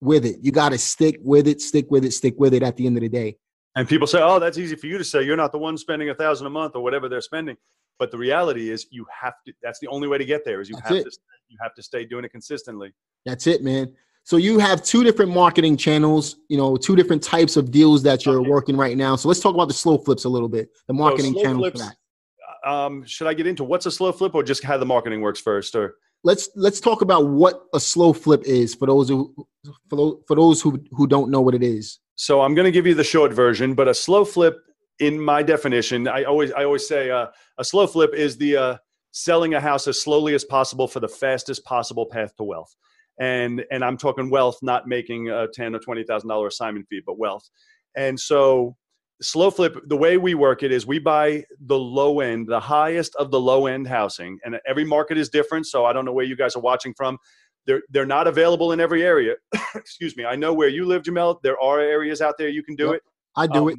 with 0.00 0.24
it. 0.24 0.36
You 0.42 0.52
got 0.52 0.70
to 0.70 0.78
stick 0.78 1.18
with 1.22 1.46
it, 1.46 1.60
stick 1.60 1.86
with 1.90 2.04
it, 2.04 2.12
stick 2.12 2.34
with 2.38 2.54
it. 2.54 2.62
At 2.62 2.76
the 2.76 2.86
end 2.86 2.96
of 2.96 3.02
the 3.02 3.08
day, 3.08 3.36
And 3.76 3.88
people 3.88 4.06
say, 4.06 4.20
"Oh, 4.20 4.38
that's 4.40 4.58
easy 4.58 4.74
for 4.76 4.86
you 4.88 4.98
to 4.98 5.04
say. 5.04 5.22
You're 5.22 5.36
not 5.36 5.52
the 5.52 5.58
one 5.58 5.76
spending 5.78 6.10
a 6.10 6.14
thousand 6.14 6.46
a 6.46 6.50
month 6.50 6.74
or 6.74 6.82
whatever 6.82 7.08
they're 7.08 7.20
spending." 7.20 7.56
But 7.98 8.10
the 8.10 8.18
reality 8.18 8.70
is, 8.70 8.86
you 8.90 9.06
have 9.22 9.34
to. 9.46 9.52
That's 9.62 9.78
the 9.78 9.86
only 9.88 10.08
way 10.08 10.18
to 10.18 10.24
get 10.24 10.44
there. 10.44 10.60
Is 10.60 10.68
you 10.68 10.74
That's 10.76 10.88
have 10.88 10.96
it. 10.98 11.04
to. 11.04 11.10
You 11.48 11.56
have 11.62 11.74
to 11.74 11.82
stay 11.82 12.04
doing 12.04 12.24
it 12.24 12.30
consistently. 12.30 12.92
that's 13.24 13.46
it, 13.46 13.62
man. 13.62 13.94
So 14.26 14.38
you 14.38 14.58
have 14.58 14.82
two 14.82 15.04
different 15.04 15.30
marketing 15.30 15.76
channels, 15.76 16.34
you 16.48 16.56
know, 16.56 16.76
two 16.76 16.96
different 16.96 17.22
types 17.22 17.56
of 17.56 17.70
deals 17.70 18.02
that 18.02 18.26
you're 18.26 18.40
Okay. 18.40 18.50
working 18.50 18.76
right 18.76 18.96
now. 18.96 19.14
So 19.14 19.28
let's 19.28 19.38
talk 19.38 19.54
about 19.54 19.68
the 19.68 19.74
slow 19.74 19.98
flips 19.98 20.24
a 20.24 20.28
little 20.28 20.48
bit. 20.48 20.68
The 20.88 20.94
marketing 20.94 21.34
slow 21.34 21.42
channels 21.44 21.62
flips- 21.70 21.80
for 21.80 21.86
that. 21.86 22.68
Um, 22.68 23.04
should 23.06 23.28
I 23.28 23.34
get 23.34 23.46
into 23.46 23.62
what's 23.62 23.86
a 23.86 23.90
slow 23.92 24.10
flip 24.10 24.34
or 24.34 24.42
just 24.42 24.64
how 24.64 24.78
the 24.78 24.84
marketing 24.84 25.20
works 25.20 25.38
first? 25.40 25.76
Or 25.76 25.94
let's 26.24 26.48
let's 26.56 26.80
talk 26.80 27.02
about 27.02 27.28
what 27.28 27.66
a 27.72 27.78
slow 27.78 28.12
flip 28.12 28.42
is 28.42 28.74
for 28.74 28.86
those 28.86 29.08
who 29.08 29.32
for 29.88 29.94
those, 29.94 30.14
for 30.26 30.34
those 30.34 30.60
who 30.60 30.82
who 30.90 31.06
don't 31.06 31.30
know 31.30 31.40
what 31.40 31.54
it 31.54 31.62
is. 31.62 32.00
so 32.16 32.40
I'm 32.40 32.56
going 32.56 32.64
to 32.64 32.72
give 32.72 32.84
you 32.84 32.94
the 32.94 33.04
short 33.04 33.32
version, 33.32 33.74
but 33.74 33.86
a 33.86 33.94
slow 33.94 34.24
flip, 34.24 34.58
in 34.98 35.20
my 35.20 35.44
definition, 35.44 36.08
I 36.08 36.24
always 36.24 36.50
I 36.50 36.64
always 36.64 36.88
say 36.88 37.12
uh, 37.12 37.28
a 37.58 37.64
slow 37.64 37.86
flip 37.86 38.12
is 38.12 38.36
the 38.36 38.56
uh, 38.56 38.76
selling 39.12 39.54
a 39.54 39.60
house 39.60 39.86
as 39.86 40.02
slowly 40.02 40.34
as 40.34 40.42
possible 40.44 40.88
for 40.88 40.98
the 40.98 41.08
fastest 41.08 41.64
possible 41.64 42.06
path 42.06 42.34
to 42.38 42.42
wealth. 42.42 42.74
And 43.18 43.64
and 43.70 43.84
I'm 43.84 43.96
talking 43.96 44.30
wealth, 44.30 44.58
not 44.62 44.86
making 44.86 45.30
a 45.30 45.48
ten 45.48 45.74
or 45.74 45.78
twenty 45.78 46.04
thousand 46.04 46.28
dollar 46.28 46.48
assignment 46.48 46.86
fee, 46.88 47.00
but 47.04 47.18
wealth. 47.18 47.48
And 47.96 48.18
so 48.18 48.76
slow 49.22 49.50
flip, 49.50 49.78
the 49.86 49.96
way 49.96 50.18
we 50.18 50.34
work 50.34 50.62
it 50.62 50.70
is 50.70 50.86
we 50.86 50.98
buy 50.98 51.42
the 51.60 51.78
low 51.78 52.20
end, 52.20 52.46
the 52.46 52.60
highest 52.60 53.14
of 53.16 53.30
the 53.30 53.40
low 53.40 53.66
end 53.66 53.88
housing, 53.88 54.38
and 54.44 54.58
every 54.66 54.84
market 54.84 55.16
is 55.16 55.30
different. 55.30 55.66
So 55.66 55.86
I 55.86 55.92
don't 55.94 56.04
know 56.04 56.12
where 56.12 56.26
you 56.26 56.36
guys 56.36 56.54
are 56.56 56.60
watching 56.60 56.92
from. 56.94 57.16
They're 57.66 57.82
they're 57.90 58.06
not 58.06 58.26
available 58.26 58.72
in 58.72 58.80
every 58.80 59.02
area. 59.02 59.34
Excuse 59.74 60.16
me. 60.16 60.24
I 60.24 60.36
know 60.36 60.52
where 60.52 60.68
you 60.68 60.84
live, 60.84 61.02
Jamel. 61.02 61.40
There 61.42 61.58
are 61.60 61.80
areas 61.80 62.20
out 62.20 62.34
there 62.38 62.48
you 62.48 62.62
can 62.62 62.76
do 62.76 62.86
Yep. 62.88 62.94
it. 62.96 63.02
I 63.36 63.46
do 63.46 63.62
Um, 63.62 63.68
it. 63.70 63.78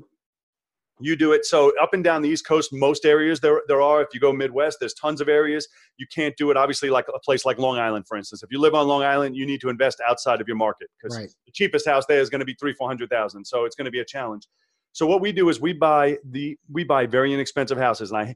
You 0.99 1.15
do 1.15 1.31
it. 1.31 1.45
So 1.45 1.71
up 1.79 1.93
and 1.93 2.03
down 2.03 2.21
the 2.21 2.29
East 2.29 2.45
Coast, 2.47 2.69
most 2.73 3.05
areas 3.05 3.39
there 3.39 3.61
there 3.67 3.81
are. 3.81 4.01
If 4.01 4.07
you 4.13 4.19
go 4.19 4.33
Midwest, 4.33 4.77
there's 4.79 4.93
tons 4.93 5.21
of 5.21 5.29
areas. 5.29 5.67
You 5.97 6.07
can't 6.13 6.35
do 6.37 6.49
it. 6.49 6.57
Obviously, 6.57 6.89
like 6.89 7.05
a 7.13 7.19
place 7.19 7.45
like 7.45 7.59
Long 7.59 7.77
Island, 7.77 8.05
for 8.07 8.17
instance. 8.17 8.41
If 8.43 8.51
you 8.51 8.59
live 8.59 8.73
on 8.73 8.87
Long 8.87 9.03
Island, 9.03 9.35
you 9.35 9.45
need 9.45 9.61
to 9.61 9.69
invest 9.69 10.01
outside 10.07 10.41
of 10.41 10.47
your 10.47 10.57
market 10.57 10.89
because 10.99 11.17
Right. 11.17 11.29
the 11.45 11.51
cheapest 11.51 11.87
house 11.87 12.05
there 12.07 12.19
is 12.19 12.29
going 12.29 12.39
to 12.39 12.45
be 12.45 12.55
three 12.59 12.73
four 12.73 12.87
hundred 12.87 13.09
thousand. 13.09 13.45
So 13.45 13.65
it's 13.65 13.75
going 13.75 13.85
to 13.85 13.91
be 13.91 13.99
a 13.99 14.05
challenge. 14.05 14.47
So 14.93 15.05
what 15.05 15.21
we 15.21 15.31
do 15.31 15.49
is 15.49 15.61
we 15.61 15.73
buy 15.73 16.17
the 16.31 16.57
we 16.71 16.83
buy 16.83 17.05
very 17.05 17.33
inexpensive 17.33 17.77
houses, 17.77 18.11
and 18.11 18.19
I 18.19 18.35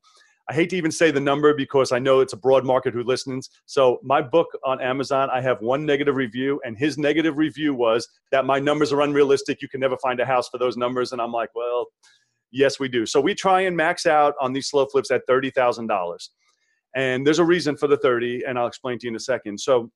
I 0.50 0.54
hate 0.54 0.70
to 0.72 0.76
even 0.76 0.92
say 0.92 1.12
the 1.12 1.20
number 1.20 1.54
because 1.54 1.92
I 1.92 2.00
know 2.00 2.20
it's 2.20 2.34
a 2.34 2.38
broad 2.38 2.66
market 2.66 2.94
who 2.94 3.04
listens. 3.04 3.50
So 3.68 4.00
my 4.04 4.22
book 4.22 4.48
on 4.66 4.82
Amazon, 4.82 5.30
I 5.32 5.40
have 5.40 5.62
one 5.62 5.86
negative 5.86 6.16
review, 6.16 6.60
and 6.66 6.78
his 6.78 6.98
negative 6.98 7.38
review 7.38 7.74
was 7.74 8.08
that 8.32 8.46
my 8.46 8.60
numbers 8.60 8.92
are 8.92 9.02
unrealistic. 9.02 9.62
You 9.62 9.70
can 9.70 9.80
never 9.80 9.98
find 9.98 10.20
a 10.20 10.26
house 10.26 10.50
for 10.50 10.58
those 10.58 10.78
numbers. 10.78 11.12
And 11.12 11.22
I'm 11.22 11.32
like, 11.32 11.50
well, 11.56 11.88
yes, 12.52 12.80
we 12.80 12.88
do. 12.88 13.06
So 13.06 13.22
we 13.22 13.34
try 13.34 13.62
and 13.62 13.76
max 13.76 14.06
out 14.06 14.36
on 14.40 14.54
these 14.54 14.68
slow 14.70 14.86
flips 14.86 15.12
at 15.12 15.22
thirty 15.28 15.50
thousand 15.50 15.88
dollars, 15.88 16.32
and 16.96 17.26
there's 17.26 17.40
a 17.40 17.46
reason 17.46 17.76
for 17.78 17.88
the 17.88 17.98
thirty, 17.98 18.44
and 18.48 18.58
I'll 18.58 18.68
explain 18.68 19.00
to 19.00 19.08
you 19.08 19.12
in 19.12 19.16
a 19.16 19.20
second. 19.20 19.60
So 19.60 19.92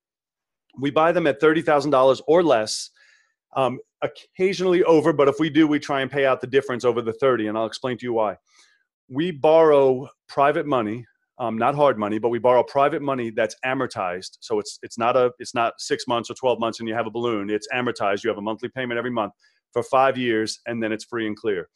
we 0.79 0.91
buy 0.91 1.11
them 1.11 1.27
at 1.27 1.39
thirty 1.39 1.61
thousand 1.61 1.91
dollars 1.91 2.21
or 2.27 2.43
less. 2.43 2.89
Um, 3.55 3.79
occasionally 4.01 4.83
over, 4.83 5.13
but 5.13 5.29
if 5.29 5.39
we 5.39 5.49
do, 5.49 5.65
we 5.65 5.79
try 5.79 6.01
and 6.01 6.11
pay 6.11 6.25
out 6.25 6.41
the 6.41 6.47
difference 6.47 6.83
over 6.83 7.01
the 7.01 7.13
30, 7.13 7.47
and 7.47 7.57
I'll 7.57 7.65
explain 7.65 7.97
to 7.97 8.05
you 8.05 8.11
why 8.11 8.35
we 9.07 9.31
borrow 9.31 10.09
private 10.27 10.65
money 10.65 11.05
um, 11.37 11.57
not 11.57 11.75
hard 11.75 11.97
money, 11.97 12.17
but 12.17 12.29
we 12.29 12.39
borrow 12.39 12.63
private 12.63 13.01
money 13.01 13.29
that's 13.29 13.55
amortized. 13.65 14.37
So 14.39 14.59
it's 14.59 14.79
it's 14.83 14.97
not 14.97 15.17
a 15.17 15.31
it's 15.39 15.53
not 15.53 15.73
six 15.77 16.07
months 16.07 16.29
or 16.29 16.33
twelve 16.35 16.59
months 16.59 16.79
and 16.79 16.87
you 16.87 16.95
have 16.95 17.07
a 17.07 17.11
balloon. 17.11 17.49
It's 17.49 17.67
amortized. 17.73 18.23
You 18.23 18.29
have 18.29 18.37
a 18.37 18.41
monthly 18.41 18.69
payment 18.69 18.97
every 18.97 19.11
month 19.11 19.33
for 19.73 19.83
five 19.83 20.17
years, 20.17 20.59
and 20.65 20.81
then 20.81 20.91
it's 20.91 21.03
free 21.03 21.27
and 21.27 21.35
clear. 21.35 21.67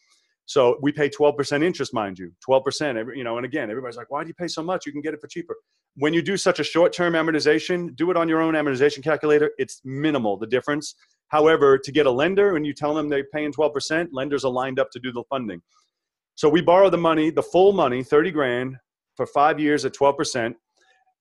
So 0.50 0.80
we 0.82 0.92
pay 0.92 1.10
twelve 1.10 1.38
percent 1.38 1.64
interest, 1.64 1.94
mind 1.94 2.18
you, 2.18 2.32
twelve 2.44 2.64
percent. 2.64 2.98
You 3.16 3.24
know, 3.24 3.38
and 3.38 3.46
again, 3.46 3.70
everybody's 3.70 3.98
like, 3.98 4.10
"Why 4.10 4.24
do 4.24 4.30
you 4.30 4.34
pay 4.34 4.48
so 4.48 4.64
much? 4.64 4.88
You 4.88 4.92
can 4.92 5.02
get 5.02 5.14
it 5.14 5.22
for 5.22 5.28
cheaper." 5.28 5.56
When 5.96 6.12
you 6.12 6.24
do 6.24 6.38
such 6.38 6.60
a 6.60 6.64
short-term 6.64 7.14
amortization, 7.14 7.96
do 7.96 8.10
it 8.10 8.18
on 8.18 8.28
your 8.28 8.42
own 8.42 8.56
amortization 8.56 9.04
calculator. 9.04 9.52
It's 9.60 9.80
minimal 9.86 10.38
the 10.38 10.48
difference. 10.48 10.96
However, 11.28 11.78
to 11.78 11.92
get 11.92 12.08
a 12.08 12.12
lender 12.12 12.56
and 12.56 12.66
you 12.66 12.74
tell 12.74 12.96
them 12.96 13.10
they're 13.10 13.26
paying 13.32 13.52
twelve 13.52 13.74
percent, 13.74 14.10
lenders 14.12 14.44
are 14.44 14.52
lined 14.52 14.80
up 14.80 14.90
to 14.94 15.00
do 15.00 15.12
the 15.12 15.24
funding. 15.30 15.62
So 16.34 16.50
we 16.50 16.62
borrow 16.62 16.90
the 16.90 16.98
money, 16.98 17.30
the 17.30 17.44
full 17.44 17.74
money, 17.74 18.02
30 18.02 18.32
grand 18.32 18.78
for 19.18 19.26
five 19.26 19.60
years 19.60 19.84
at 19.84 19.94
12%. 19.94 20.56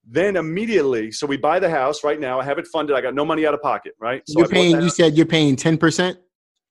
Then 0.07 0.37
immediately, 0.37 1.11
so 1.11 1.27
we 1.27 1.37
buy 1.37 1.59
the 1.59 1.69
house 1.69 2.05
right 2.05 2.21
now. 2.21 2.39
I 2.39 2.45
have 2.45 2.57
it 2.59 2.69
funded. 2.69 2.97
I 2.97 3.01
got 3.01 3.17
no 3.17 3.25
money 3.25 3.45
out 3.45 3.53
of 3.53 3.61
pocket, 3.61 3.95
right? 4.01 4.23
So 4.29 4.39
you're 4.39 4.49
paying, 4.49 4.81
you 4.81 4.89
said 4.89 5.17
you're 5.17 5.27
paying 5.27 5.57
10%? 5.57 6.17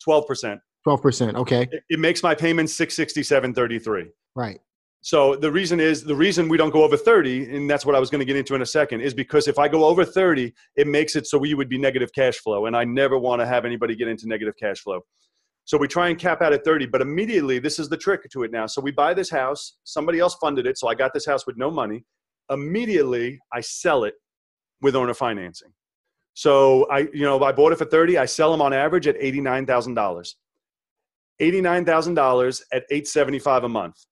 12%. 0.07 0.59
12%. 0.87 1.35
Okay. 1.35 1.67
It, 1.71 1.83
it 1.89 1.99
makes 1.99 2.23
my 2.23 2.33
payment 2.33 2.69
667.33. 2.69 4.09
Right. 4.35 4.59
So 5.01 5.35
the 5.35 5.51
reason 5.51 5.79
is 5.79 6.03
the 6.03 6.15
reason 6.15 6.49
we 6.49 6.57
don't 6.57 6.71
go 6.71 6.83
over 6.83 6.97
30, 6.97 7.55
and 7.55 7.69
that's 7.69 7.85
what 7.85 7.95
I 7.95 7.99
was 7.99 8.09
going 8.09 8.19
to 8.19 8.25
get 8.25 8.35
into 8.35 8.55
in 8.55 8.61
a 8.61 8.65
second, 8.65 9.01
is 9.01 9.13
because 9.13 9.47
if 9.47 9.59
I 9.59 9.67
go 9.67 9.85
over 9.85 10.03
30, 10.03 10.53
it 10.75 10.87
makes 10.87 11.15
it 11.15 11.27
so 11.27 11.37
we 11.37 11.53
would 11.53 11.69
be 11.69 11.77
negative 11.77 12.11
cash 12.13 12.37
flow. 12.37 12.65
And 12.65 12.75
I 12.75 12.83
never 12.83 13.17
want 13.17 13.39
to 13.41 13.45
have 13.45 13.63
anybody 13.63 13.95
get 13.95 14.07
into 14.07 14.27
negative 14.27 14.55
cash 14.59 14.79
flow. 14.79 15.01
So 15.65 15.77
we 15.77 15.87
try 15.87 16.07
and 16.07 16.17
cap 16.17 16.41
out 16.41 16.53
at 16.53 16.63
30, 16.63 16.87
but 16.87 17.01
immediately 17.01 17.59
this 17.59 17.77
is 17.77 17.89
the 17.89 17.97
trick 17.97 18.21
to 18.31 18.43
it 18.43 18.51
now. 18.51 18.65
So 18.67 18.81
we 18.81 18.91
buy 18.91 19.13
this 19.13 19.29
house, 19.29 19.73
somebody 19.83 20.19
else 20.19 20.35
funded 20.35 20.65
it, 20.65 20.77
so 20.77 20.87
I 20.87 20.95
got 20.95 21.13
this 21.13 21.25
house 21.25 21.45
with 21.45 21.57
no 21.57 21.69
money. 21.69 22.05
Immediately 22.49 23.39
I 23.51 23.59
sell 23.59 24.05
it 24.05 24.13
with 24.81 24.95
owner 24.95 25.13
financing. 25.13 25.73
So 26.33 26.87
I, 26.89 26.99
you 27.13 27.23
know, 27.23 27.43
I 27.43 27.51
bought 27.51 27.73
it 27.73 27.77
for 27.77 27.85
30, 27.85 28.17
I 28.17 28.25
sell 28.25 28.51
them 28.51 28.61
on 28.61 28.71
average 28.71 29.07
at 29.07 29.19
$89,000. 29.19 30.35
$89,000 31.41 32.61
at 32.71 32.83
875 32.89 33.63
a 33.63 33.69
month, 33.69 34.05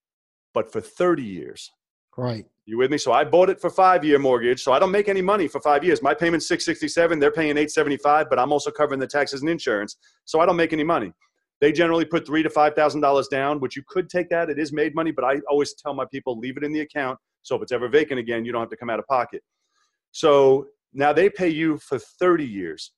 but 0.53 0.71
for 0.71 0.81
30 0.81 1.23
years. 1.23 1.71
Right. 2.17 2.45
You 2.65 2.77
with 2.77 2.89
me? 2.89 2.97
So 2.97 3.11
I 3.11 3.23
bought 3.23 3.49
it 3.49 3.59
for 3.61 3.69
five 3.69 4.03
year 4.03 4.17
mortgage. 4.17 4.63
So 4.63 4.71
I 4.71 4.79
don't 4.79 4.91
make 4.91 5.07
any 5.07 5.21
money 5.21 5.47
for 5.47 5.59
five 5.61 5.83
years. 5.83 6.01
My 6.01 6.13
payment's 6.13 6.47
667. 6.47 7.19
They're 7.19 7.31
paying 7.31 7.51
875, 7.51 8.27
but 8.29 8.39
I'm 8.39 8.51
also 8.51 8.71
covering 8.71 8.99
the 8.99 9.07
taxes 9.07 9.41
and 9.41 9.49
insurance. 9.49 9.97
So 10.23 10.39
I 10.39 10.45
don't 10.45 10.55
make 10.55 10.73
any 10.73 10.83
money. 10.83 11.11
They 11.61 11.71
generally 11.71 12.05
put 12.05 12.25
three 12.25 12.43
to 12.43 12.49
five 12.49 12.73
thousand 12.75 13.01
dollars 13.01 13.27
down, 13.27 13.59
which 13.59 13.75
you 13.75 13.83
could 13.87 14.09
take 14.09 14.29
that. 14.29 14.49
It 14.49 14.59
is 14.59 14.73
made 14.73 14.93
money, 14.93 15.11
but 15.11 15.23
I 15.23 15.39
always 15.49 15.73
tell 15.73 15.93
my 15.93 16.05
people 16.11 16.37
leave 16.37 16.57
it 16.57 16.63
in 16.63 16.71
the 16.71 16.81
account. 16.81 17.17
So 17.43 17.55
if 17.55 17.61
it's 17.61 17.71
ever 17.71 17.87
vacant 17.87 18.19
again, 18.19 18.43
you 18.43 18.51
don't 18.51 18.61
have 18.61 18.69
to 18.71 18.77
come 18.77 18.89
out 18.89 18.99
of 18.99 19.07
pocket. 19.07 19.41
So 20.11 20.67
now 20.93 21.13
they 21.13 21.29
pay 21.29 21.49
you 21.49 21.77
for 21.77 21.99
30 21.99 22.45
years, 22.45 22.91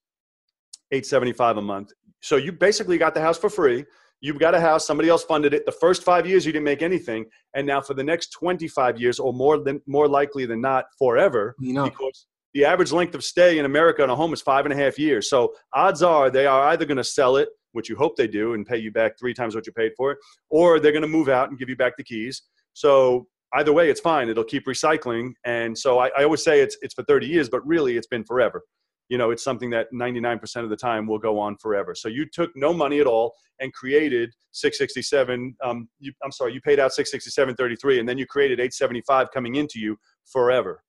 875 0.91 1.57
a 1.57 1.61
month. 1.61 1.91
So 2.21 2.35
you 2.37 2.51
basically 2.51 2.97
got 2.97 3.13
the 3.13 3.21
house 3.21 3.37
for 3.37 3.49
free. 3.49 3.85
You've 4.21 4.39
got 4.39 4.55
a 4.55 4.59
house, 4.59 4.85
somebody 4.85 5.09
else 5.09 5.23
funded 5.23 5.53
it. 5.53 5.65
The 5.65 5.71
first 5.71 6.03
five 6.03 6.25
years 6.25 6.45
you 6.45 6.51
didn't 6.51 6.65
make 6.65 6.81
anything, 6.81 7.25
and 7.53 7.67
now 7.67 7.81
for 7.81 7.93
the 7.93 8.03
next 8.03 8.29
25 8.31 8.99
years, 8.99 9.19
or 9.19 9.33
more 9.33 9.59
than 9.59 9.81
more 9.85 10.07
likely 10.07 10.45
than 10.45 10.61
not, 10.61 10.85
forever, 10.97 11.55
you 11.59 11.73
know. 11.73 11.85
because 11.85 12.25
the 12.53 12.65
average 12.65 12.91
length 12.91 13.13
of 13.13 13.23
stay 13.23 13.59
in 13.59 13.65
America 13.65 14.03
in 14.03 14.09
a 14.09 14.15
home 14.15 14.33
is 14.33 14.41
five 14.41 14.65
and 14.65 14.73
a 14.73 14.77
half 14.77 14.97
years. 14.97 15.29
So 15.29 15.53
odds 15.73 16.01
are 16.01 16.29
they 16.29 16.47
are 16.47 16.69
either 16.69 16.85
going 16.85 16.97
to 16.97 17.03
sell 17.03 17.37
it 17.37 17.49
which 17.77 17.89
you 17.89 17.95
hope 17.95 18.15
they 18.15 18.27
do, 18.27 18.53
and 18.55 18.65
pay 18.65 18.77
you 18.77 18.91
back 18.91 19.17
three 19.19 19.33
times 19.33 19.53
what 19.53 19.67
you 19.67 19.71
paid 19.71 19.91
for 19.95 20.11
it, 20.11 20.17
or 20.49 20.79
they're 20.79 20.91
going 20.91 21.03
to 21.03 21.07
move 21.07 21.29
out 21.29 21.49
and 21.49 21.59
give 21.59 21.69
you 21.69 21.75
back 21.75 21.93
the 21.95 22.03
keys. 22.03 22.41
So 22.73 23.27
either 23.53 23.71
way, 23.71 23.89
it's 23.89 24.01
fine. 24.01 24.29
It'll 24.29 24.43
keep 24.43 24.65
recycling. 24.65 25.33
And 25.45 25.77
so 25.77 25.99
I, 25.99 26.07
I 26.17 26.23
always 26.23 26.43
say 26.43 26.59
it's 26.59 26.75
it's 26.81 26.95
for 26.95 27.03
30 27.03 27.27
years, 27.27 27.49
but 27.49 27.65
really 27.65 27.95
it's 27.95 28.07
been 28.07 28.23
forever. 28.23 28.63
You 29.09 29.17
know, 29.17 29.31
it's 29.31 29.43
something 29.43 29.69
that 29.69 29.87
99% 29.93 30.63
of 30.63 30.69
the 30.69 30.75
time 30.75 31.07
will 31.07 31.19
go 31.19 31.39
on 31.39 31.57
forever. 31.57 31.95
So 31.95 32.09
you 32.09 32.25
took 32.25 32.51
no 32.55 32.73
money 32.73 32.99
at 32.99 33.07
all 33.07 33.33
and 33.59 33.73
created 33.73 34.33
667. 34.51 35.55
Um, 35.63 35.87
you, 35.99 36.11
I'm 36.23 36.31
sorry, 36.31 36.53
you 36.53 36.61
paid 36.61 36.79
out 36.79 36.91
667.33, 36.91 37.99
and 37.99 38.07
then 38.09 38.17
you 38.17 38.25
created 38.25 38.59
875 38.59 39.31
coming 39.33 39.55
into 39.55 39.79
you 39.79 39.97
forever. 40.25 40.83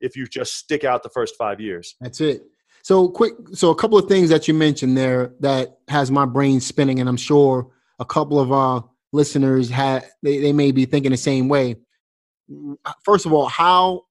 If 0.00 0.16
you 0.16 0.26
just 0.26 0.54
stick 0.54 0.84
out 0.84 1.02
the 1.02 1.08
first 1.08 1.34
five 1.36 1.60
years. 1.60 1.96
That's 2.00 2.20
it. 2.20 2.42
So 2.82 3.08
quick, 3.08 3.34
so 3.52 3.70
a 3.70 3.74
couple 3.74 3.98
of 3.98 4.06
things 4.06 4.28
that 4.28 4.46
you 4.46 4.54
mentioned 4.54 4.96
there 4.96 5.34
that 5.40 5.78
has 5.88 6.10
my 6.10 6.24
brain 6.24 6.60
spinning, 6.60 7.00
and 7.00 7.08
I'm 7.08 7.16
sure 7.16 7.68
a 7.98 8.04
couple 8.04 8.38
of 8.38 8.52
our 8.52 8.88
listeners 9.12 9.70
had 9.70 10.06
they, 10.22 10.38
they 10.38 10.52
may 10.52 10.70
be 10.70 10.84
thinking 10.84 11.10
the 11.10 11.16
same 11.16 11.48
way. 11.48 11.76
First 13.02 13.26
of 13.26 13.32
all, 13.32 13.46
how 13.46 14.02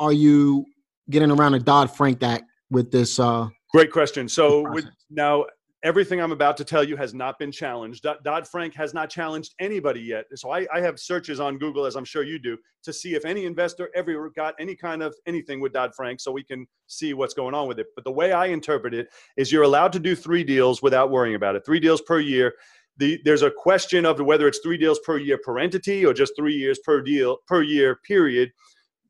are 0.00 0.12
you 0.12 0.66
getting 1.08 1.30
around 1.30 1.52
the 1.52 1.60
Dodd 1.60 1.94
Frank 1.94 2.22
Act 2.22 2.44
with 2.70 2.90
this? 2.90 3.18
Uh, 3.18 3.48
Great 3.72 3.92
question. 3.92 4.28
So 4.28 4.68
with, 4.70 4.86
now 5.10 5.44
everything 5.84 6.20
I'm 6.20 6.32
about 6.32 6.56
to 6.56 6.64
tell 6.64 6.82
you 6.82 6.96
has 6.96 7.14
not 7.14 7.38
been 7.38 7.52
challenged. 7.52 8.06
Dodd 8.24 8.48
Frank 8.48 8.74
has 8.74 8.94
not 8.94 9.10
challenged 9.10 9.54
anybody 9.60 10.00
yet. 10.00 10.24
So 10.34 10.50
I, 10.50 10.66
I, 10.72 10.80
have 10.80 10.98
searches 10.98 11.38
on 11.38 11.58
Google, 11.58 11.84
as 11.84 11.94
I'm 11.94 12.04
sure 12.04 12.24
you 12.24 12.38
do, 12.38 12.56
to 12.82 12.92
see 12.92 13.14
if 13.14 13.24
any 13.24 13.44
investor 13.44 13.90
ever 13.94 14.30
got 14.30 14.54
any 14.58 14.74
kind 14.74 15.02
of 15.02 15.14
anything 15.26 15.60
with 15.60 15.72
Dodd 15.72 15.94
Frank 15.94 16.20
so 16.20 16.32
we 16.32 16.42
can 16.42 16.66
see 16.86 17.14
what's 17.14 17.34
going 17.34 17.54
on 17.54 17.68
with 17.68 17.78
it. 17.78 17.86
But 17.94 18.04
the 18.04 18.12
way 18.12 18.32
I 18.32 18.46
interpret 18.46 18.94
it 18.94 19.08
is 19.36 19.52
you're 19.52 19.62
allowed 19.62 19.92
to 19.92 20.00
do 20.00 20.16
three 20.16 20.42
deals 20.42 20.82
without 20.82 21.10
worrying 21.10 21.36
about 21.36 21.54
it, 21.54 21.64
three 21.64 21.80
deals 21.80 22.00
per 22.02 22.18
year. 22.18 22.54
The, 22.96 23.20
there's 23.24 23.42
a 23.42 23.50
question 23.50 24.04
of 24.04 24.18
whether 24.18 24.48
it's 24.48 24.58
three 24.58 24.76
deals 24.78 24.98
per 24.98 25.18
year 25.18 25.38
per 25.38 25.58
entity 25.58 26.04
or 26.04 26.12
just 26.12 26.32
three 26.36 26.54
years 26.54 26.80
per 26.84 27.00
deal 27.00 27.38
per 27.46 27.62
year 27.62 28.00
period 28.04 28.50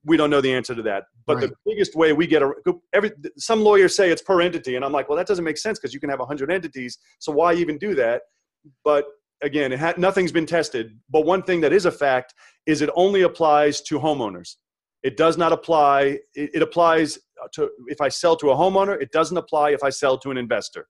we 0.04 0.16
don't 0.16 0.30
know 0.30 0.40
the 0.40 0.52
answer 0.52 0.74
to 0.74 0.82
that. 0.82 1.04
But 1.28 1.36
right. 1.36 1.50
the 1.50 1.54
biggest 1.66 1.94
way 1.94 2.14
we 2.14 2.26
get 2.26 2.42
a 2.42 2.50
every 2.94 3.12
some 3.36 3.60
lawyers 3.60 3.94
say 3.94 4.10
it's 4.10 4.22
per 4.22 4.40
entity, 4.40 4.76
and 4.76 4.84
I'm 4.84 4.92
like, 4.92 5.10
well, 5.10 5.16
that 5.18 5.26
doesn't 5.26 5.44
make 5.44 5.58
sense 5.58 5.78
because 5.78 5.92
you 5.92 6.00
can 6.00 6.08
have 6.08 6.20
100 6.20 6.50
entities, 6.50 6.98
so 7.18 7.30
why 7.30 7.52
even 7.52 7.76
do 7.76 7.94
that? 7.96 8.22
But 8.82 9.04
again, 9.42 9.70
it 9.72 9.78
had, 9.78 9.98
nothing's 9.98 10.32
been 10.32 10.46
tested. 10.46 10.98
But 11.10 11.26
one 11.26 11.42
thing 11.42 11.60
that 11.60 11.72
is 11.72 11.84
a 11.84 11.92
fact 11.92 12.32
is 12.64 12.80
it 12.80 12.88
only 12.94 13.22
applies 13.22 13.82
to 13.82 13.98
homeowners. 13.98 14.56
It 15.02 15.18
does 15.18 15.36
not 15.36 15.52
apply. 15.52 16.18
It, 16.34 16.50
it 16.54 16.62
applies 16.62 17.18
to 17.52 17.68
if 17.88 18.00
I 18.00 18.08
sell 18.08 18.34
to 18.36 18.50
a 18.50 18.56
homeowner. 18.56 19.00
It 19.00 19.12
doesn't 19.12 19.36
apply 19.36 19.72
if 19.72 19.84
I 19.84 19.90
sell 19.90 20.18
to 20.20 20.30
an 20.30 20.38
investor. 20.38 20.86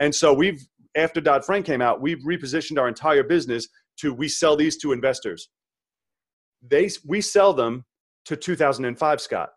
And 0.00 0.12
so 0.12 0.34
we've 0.34 0.60
after 0.96 1.20
Dodd 1.20 1.44
Frank 1.44 1.66
came 1.66 1.80
out, 1.80 2.00
we've 2.00 2.18
repositioned 2.18 2.80
our 2.80 2.88
entire 2.88 3.22
business 3.22 3.68
to 3.98 4.12
we 4.12 4.28
sell 4.28 4.56
these 4.56 4.76
to 4.78 4.92
investors. 4.92 5.50
They 6.68 6.90
we 7.06 7.20
sell 7.20 7.54
them 7.54 7.84
to 8.24 8.36
2005, 8.36 9.20
Scott. 9.20 9.50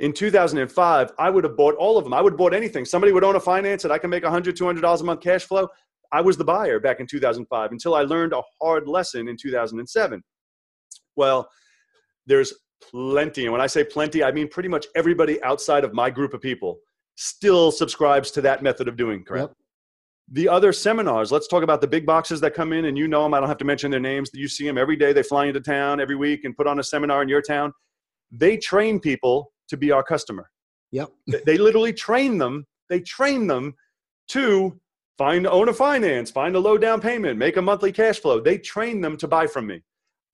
In 0.00 0.14
2005, 0.14 1.12
I 1.18 1.28
would 1.28 1.44
have 1.44 1.58
bought 1.58 1.74
all 1.76 1.98
of 1.98 2.04
them. 2.04 2.14
I 2.14 2.22
would 2.22 2.32
have 2.32 2.38
bought 2.38 2.54
anything. 2.54 2.86
Somebody 2.86 3.12
would 3.12 3.22
own 3.22 3.36
a 3.36 3.40
finance 3.40 3.82
that 3.82 3.92
I 3.92 3.98
can 3.98 4.08
make 4.08 4.24
$100, 4.24 4.44
$200 4.54 5.00
a 5.00 5.04
month 5.04 5.20
cash 5.20 5.44
flow. 5.44 5.68
I 6.10 6.22
was 6.22 6.38
the 6.38 6.44
buyer 6.44 6.80
back 6.80 7.00
in 7.00 7.06
2005 7.06 7.70
until 7.70 7.94
I 7.94 8.02
learned 8.02 8.32
a 8.32 8.40
hard 8.62 8.88
lesson 8.88 9.28
in 9.28 9.36
2007. 9.36 10.22
Well, 11.16 11.46
there's 12.26 12.54
plenty. 12.90 13.44
And 13.44 13.52
when 13.52 13.60
I 13.60 13.66
say 13.66 13.84
plenty, 13.84 14.24
I 14.24 14.32
mean 14.32 14.48
pretty 14.48 14.70
much 14.70 14.86
everybody 14.96 15.40
outside 15.42 15.84
of 15.84 15.92
my 15.92 16.08
group 16.08 16.32
of 16.32 16.40
people 16.40 16.78
still 17.16 17.70
subscribes 17.70 18.30
to 18.30 18.40
that 18.40 18.62
method 18.62 18.88
of 18.88 18.96
doing, 18.96 19.22
correct? 19.22 19.50
Yep. 19.50 19.56
The 20.32 20.48
other 20.48 20.72
seminars, 20.72 21.30
let's 21.30 21.46
talk 21.46 21.62
about 21.62 21.82
the 21.82 21.88
big 21.88 22.06
boxes 22.06 22.40
that 22.40 22.54
come 22.54 22.72
in 22.72 22.86
and 22.86 22.96
you 22.96 23.06
know 23.06 23.24
them. 23.24 23.34
I 23.34 23.40
don't 23.40 23.48
have 23.48 23.58
to 23.58 23.64
mention 23.66 23.90
their 23.90 24.00
names. 24.00 24.30
You 24.32 24.48
see 24.48 24.64
them 24.64 24.78
every 24.78 24.96
day. 24.96 25.12
They 25.12 25.22
fly 25.22 25.46
into 25.46 25.60
town 25.60 26.00
every 26.00 26.16
week 26.16 26.44
and 26.44 26.56
put 26.56 26.66
on 26.66 26.78
a 26.78 26.82
seminar 26.82 27.22
in 27.22 27.28
your 27.28 27.42
town 27.42 27.72
they 28.30 28.56
train 28.56 29.00
people 29.00 29.52
to 29.70 29.76
be 29.76 29.90
our 29.90 30.02
customer. 30.02 30.50
Yep. 30.92 31.10
they 31.46 31.58
literally 31.58 31.92
train 31.92 32.38
them. 32.38 32.66
They 32.88 33.00
train 33.00 33.46
them 33.46 33.74
to 34.28 34.78
find 35.18 35.46
own 35.46 35.68
a 35.68 35.72
finance, 35.72 36.30
find 36.30 36.56
a 36.56 36.58
low 36.58 36.78
down 36.78 37.00
payment, 37.00 37.38
make 37.38 37.56
a 37.56 37.62
monthly 37.62 37.92
cash 37.92 38.20
flow. 38.20 38.40
They 38.40 38.58
train 38.58 39.00
them 39.00 39.16
to 39.18 39.28
buy 39.28 39.46
from 39.46 39.66
me. 39.66 39.82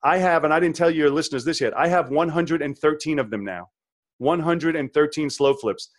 I 0.02 0.18
have, 0.18 0.44
and 0.44 0.52
I 0.52 0.60
didn't 0.60 0.76
tell 0.76 0.90
your 0.90 1.10
listeners 1.10 1.44
this 1.44 1.60
yet. 1.60 1.76
I 1.76 1.88
have 1.88 2.10
113 2.10 3.18
of 3.18 3.30
them 3.30 3.44
now. 3.44 3.68
113 4.18 5.30
slow 5.30 5.54
flips. 5.54 5.90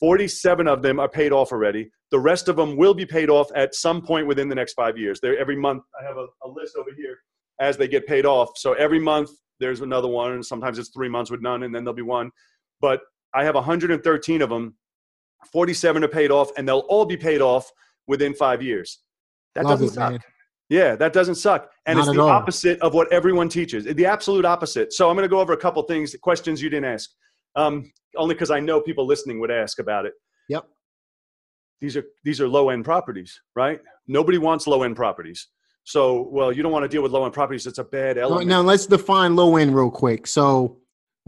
47 0.00 0.68
of 0.68 0.82
them 0.82 1.00
are 1.00 1.08
paid 1.08 1.32
off 1.32 1.50
already. 1.52 1.90
The 2.10 2.20
rest 2.20 2.48
of 2.48 2.56
them 2.56 2.76
will 2.76 2.94
be 2.94 3.04
paid 3.04 3.28
off 3.28 3.48
at 3.54 3.74
some 3.74 4.00
point 4.00 4.26
within 4.26 4.48
the 4.48 4.54
next 4.54 4.74
five 4.74 4.96
years. 4.96 5.20
They're 5.20 5.38
every 5.38 5.56
month. 5.56 5.82
I 6.00 6.06
have 6.06 6.16
a, 6.16 6.26
a 6.44 6.48
list 6.48 6.76
over 6.78 6.90
here 6.96 7.18
as 7.60 7.76
they 7.76 7.88
get 7.88 8.06
paid 8.06 8.24
off. 8.24 8.50
So 8.56 8.74
every 8.74 9.00
month 9.00 9.30
there's 9.60 9.80
another 9.80 10.08
one, 10.08 10.32
and 10.32 10.46
sometimes 10.46 10.78
it's 10.78 10.90
three 10.90 11.08
months 11.08 11.30
with 11.30 11.42
none, 11.42 11.64
and 11.64 11.74
then 11.74 11.84
there'll 11.84 11.96
be 11.96 12.02
one. 12.02 12.30
But 12.80 13.00
I 13.34 13.44
have 13.44 13.54
113 13.54 14.42
of 14.42 14.48
them. 14.50 14.74
47 15.52 16.04
are 16.04 16.08
paid 16.08 16.30
off, 16.30 16.50
and 16.56 16.66
they'll 16.66 16.84
all 16.88 17.04
be 17.04 17.16
paid 17.16 17.40
off 17.40 17.70
within 18.06 18.34
five 18.34 18.62
years. 18.62 19.00
That 19.54 19.64
Love 19.64 19.80
doesn't 19.80 19.88
it, 19.88 19.94
suck. 19.94 20.10
man. 20.12 20.20
Yeah, 20.68 20.96
that 20.96 21.12
doesn't 21.12 21.36
suck. 21.36 21.70
And 21.86 21.98
Not 21.98 22.08
it's 22.08 22.16
the 22.16 22.22
all. 22.22 22.28
opposite 22.28 22.78
of 22.80 22.92
what 22.92 23.10
everyone 23.12 23.48
teaches. 23.48 23.84
The 23.84 24.06
absolute 24.06 24.44
opposite. 24.44 24.92
So 24.92 25.08
I'm 25.08 25.16
going 25.16 25.24
to 25.24 25.28
go 25.28 25.40
over 25.40 25.52
a 25.54 25.56
couple 25.56 25.82
things, 25.84 26.14
questions 26.20 26.60
you 26.60 26.68
didn't 26.68 26.92
ask, 26.92 27.10
um, 27.56 27.90
only 28.16 28.34
because 28.34 28.50
I 28.50 28.60
know 28.60 28.80
people 28.80 29.06
listening 29.06 29.40
would 29.40 29.50
ask 29.50 29.78
about 29.78 30.04
it. 30.04 30.12
Yep. 30.50 30.66
These 31.80 31.96
are 31.96 32.04
these 32.24 32.40
are 32.40 32.48
low 32.48 32.70
end 32.70 32.84
properties, 32.84 33.40
right? 33.54 33.80
Nobody 34.08 34.36
wants 34.36 34.66
low 34.66 34.82
end 34.82 34.96
properties. 34.96 35.48
So, 35.84 36.28
well, 36.30 36.52
you 36.52 36.62
don't 36.62 36.72
want 36.72 36.82
to 36.82 36.88
deal 36.88 37.02
with 37.02 37.12
low 37.12 37.24
end 37.24 37.32
properties. 37.32 37.66
It's 37.66 37.78
a 37.78 37.84
bad 37.84 38.18
element. 38.18 38.46
now 38.46 38.60
let's 38.60 38.84
define 38.84 39.36
low 39.36 39.56
end 39.56 39.74
real 39.74 39.90
quick. 39.90 40.26
So 40.26 40.78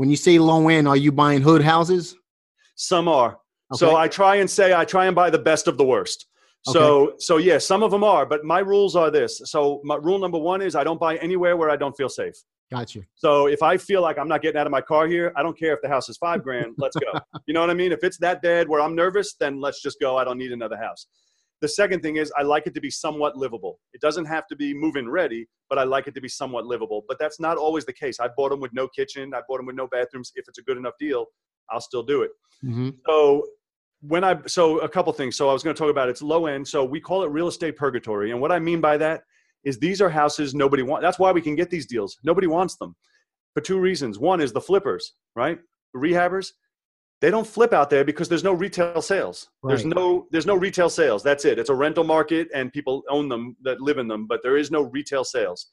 when 0.01 0.09
you 0.09 0.17
say 0.17 0.39
low 0.39 0.71
end, 0.71 0.89
are 0.89 0.97
you 0.97 1.13
buying 1.13 1.43
hood 1.43 1.61
houses? 1.61 2.17
Some 2.75 3.07
are. 3.07 3.37
So 3.75 3.97
I 3.97 4.09
try 4.09 4.37
and 4.37 4.49
say 4.49 4.73
I 4.73 4.87
try 4.87 5.05
and 5.05 5.15
buy 5.15 5.29
the 5.29 5.39
best 5.39 5.69
of 5.69 5.77
the 5.77 5.85
worst. 5.85 6.25
So 6.63 7.17
so 7.19 7.37
yeah, 7.37 7.59
some 7.59 7.83
of 7.83 7.91
them 7.91 8.03
are, 8.03 8.25
but 8.25 8.43
my 8.43 8.61
rules 8.61 8.97
are 8.97 9.11
this. 9.11 9.43
So 9.45 9.83
my 9.85 9.97
rule 9.97 10.19
number 10.19 10.39
one 10.39 10.63
is 10.63 10.75
I 10.75 10.85
don't 10.85 10.99
buy 10.99 11.17
anywhere 11.17 11.59
where 11.59 11.69
I 11.69 11.77
don't 11.77 11.95
feel 11.95 12.09
safe. 12.09 12.35
Got 12.71 12.95
you. 12.95 13.05
So 13.15 13.47
if 13.47 13.63
I 13.63 13.77
feel 13.77 14.01
like 14.01 14.17
I'm 14.17 14.27
not 14.27 14.41
getting 14.41 14.59
out 14.59 14.67
of 14.67 14.71
my 14.71 14.81
car 14.81 15.07
here, 15.07 15.35
I 15.37 15.43
don't 15.43 15.59
care 15.59 15.75
if 15.75 15.83
the 15.83 15.89
house 15.89 16.09
is 16.09 16.17
five 16.17 16.43
grand. 16.43 16.77
Let's 16.79 16.97
go. 16.97 17.21
you 17.47 17.53
know 17.53 17.61
what 17.61 17.69
I 17.69 17.75
mean? 17.75 17.93
If 17.93 18.03
it's 18.03 18.17
that 18.19 18.41
bad 18.41 18.71
where 18.71 18.81
I'm 18.81 18.95
nervous, 18.95 19.35
then 19.35 19.61
let's 19.61 19.83
just 19.83 20.01
go. 20.01 20.17
I 20.17 20.25
don't 20.25 20.39
need 20.39 20.53
another 20.53 20.79
house. 20.79 21.09
The 21.61 21.69
second 21.69 22.01
thing 22.01 22.17
is 22.17 22.33
I 22.39 22.43
like 22.43 22.67
it 22.67 22.75
to 22.75 22.81
be 22.81 22.91
somewhat 22.91 23.37
livable. 23.37 23.79
It 23.93 24.01
doesn't 24.01 24.25
have 24.25 24.47
to 24.49 24.57
be 24.57 24.73
move-in 24.73 25.09
ready, 25.09 25.47
but 25.69 25.79
I 25.79 25.85
like 25.85 26.07
it 26.07 26.15
to 26.15 26.21
be 26.21 26.29
somewhat 26.29 26.67
livable. 26.67 27.05
But 27.07 27.19
that's 27.19 27.39
not 27.39 27.57
always 27.57 27.85
the 27.85 27.93
case. 27.93 28.19
I 28.19 28.29
bought 28.37 28.51
them 28.51 28.61
with 28.61 28.73
no 28.73 28.89
kitchen. 28.89 29.35
I 29.35 29.41
bought 29.49 29.59
them 29.59 29.67
with 29.67 29.77
no 29.77 29.87
bathrooms. 29.87 30.33
If 30.35 30.47
it's 30.49 30.59
a 30.59 30.63
good 30.63 30.79
enough 30.79 30.95
deal, 30.99 31.27
I'll 31.71 31.81
still 31.81 32.03
do 32.03 32.23
it. 32.23 32.31
hmm 32.63 32.91
So 33.07 33.47
when 34.03 34.25
I 34.25 34.39
so 34.47 34.79
a 34.79 34.89
couple 34.89 35.13
things. 35.13 35.37
So 35.37 35.49
I 35.49 35.53
was 35.53 35.63
going 35.63 35.77
to 35.77 35.79
talk 35.79 35.91
about 35.91 36.09
it's 36.09 36.23
low 36.23 36.47
end. 36.47 36.67
So 36.67 36.85
we 36.85 37.01
call 37.01 37.23
it 37.23 37.29
real 37.29 37.49
estate 37.49 37.77
purgatory. 37.77 38.31
And 38.31 38.41
what 38.41 38.53
I 38.53 38.59
mean 38.59 38.81
by 38.81 38.97
that 38.97 39.23
is 39.65 39.79
these 39.79 40.01
are 40.01 40.09
houses 40.09 40.55
nobody 40.55 40.83
wants. 40.83 41.03
That's 41.03 41.19
why 41.19 41.33
we 41.33 41.43
can 41.43 41.55
get 41.55 41.71
these 41.71 41.87
deals. 41.87 42.19
Nobody 42.25 42.47
wants 42.47 42.77
them 42.77 42.97
for 43.55 43.61
two 43.61 43.79
reasons. 43.79 44.19
One 44.19 44.41
is 44.41 44.53
the 44.53 44.61
flippers, 44.61 45.15
right? 45.37 45.59
The 45.93 46.01
rehabbers. 46.01 46.53
They 47.21 47.31
don't 47.31 47.47
flip 47.47 47.75
out 47.75 47.91
there 47.91 48.05
because 48.05 48.29
there's 48.29 48.45
no 48.45 48.55
retail 48.55 49.03
sales. 49.03 49.49
There's 49.63 49.85
no 49.85 50.27
there's 50.31 50.47
no 50.47 50.55
retail 50.57 50.89
sales. 50.89 51.23
That's 51.23 51.45
it. 51.45 51.59
It's 51.59 51.69
a 51.69 51.75
rental 51.75 52.05
market 52.05 52.49
and 52.55 52.73
people 52.73 53.03
own 53.11 53.29
them 53.29 53.57
that 53.63 53.81
live 53.81 53.99
in 53.99 54.09
them, 54.09 54.27
but 54.27 54.41
there 54.43 54.57
is 54.57 54.71
no 54.71 54.83
retail 54.83 55.23
sales. 55.23 55.71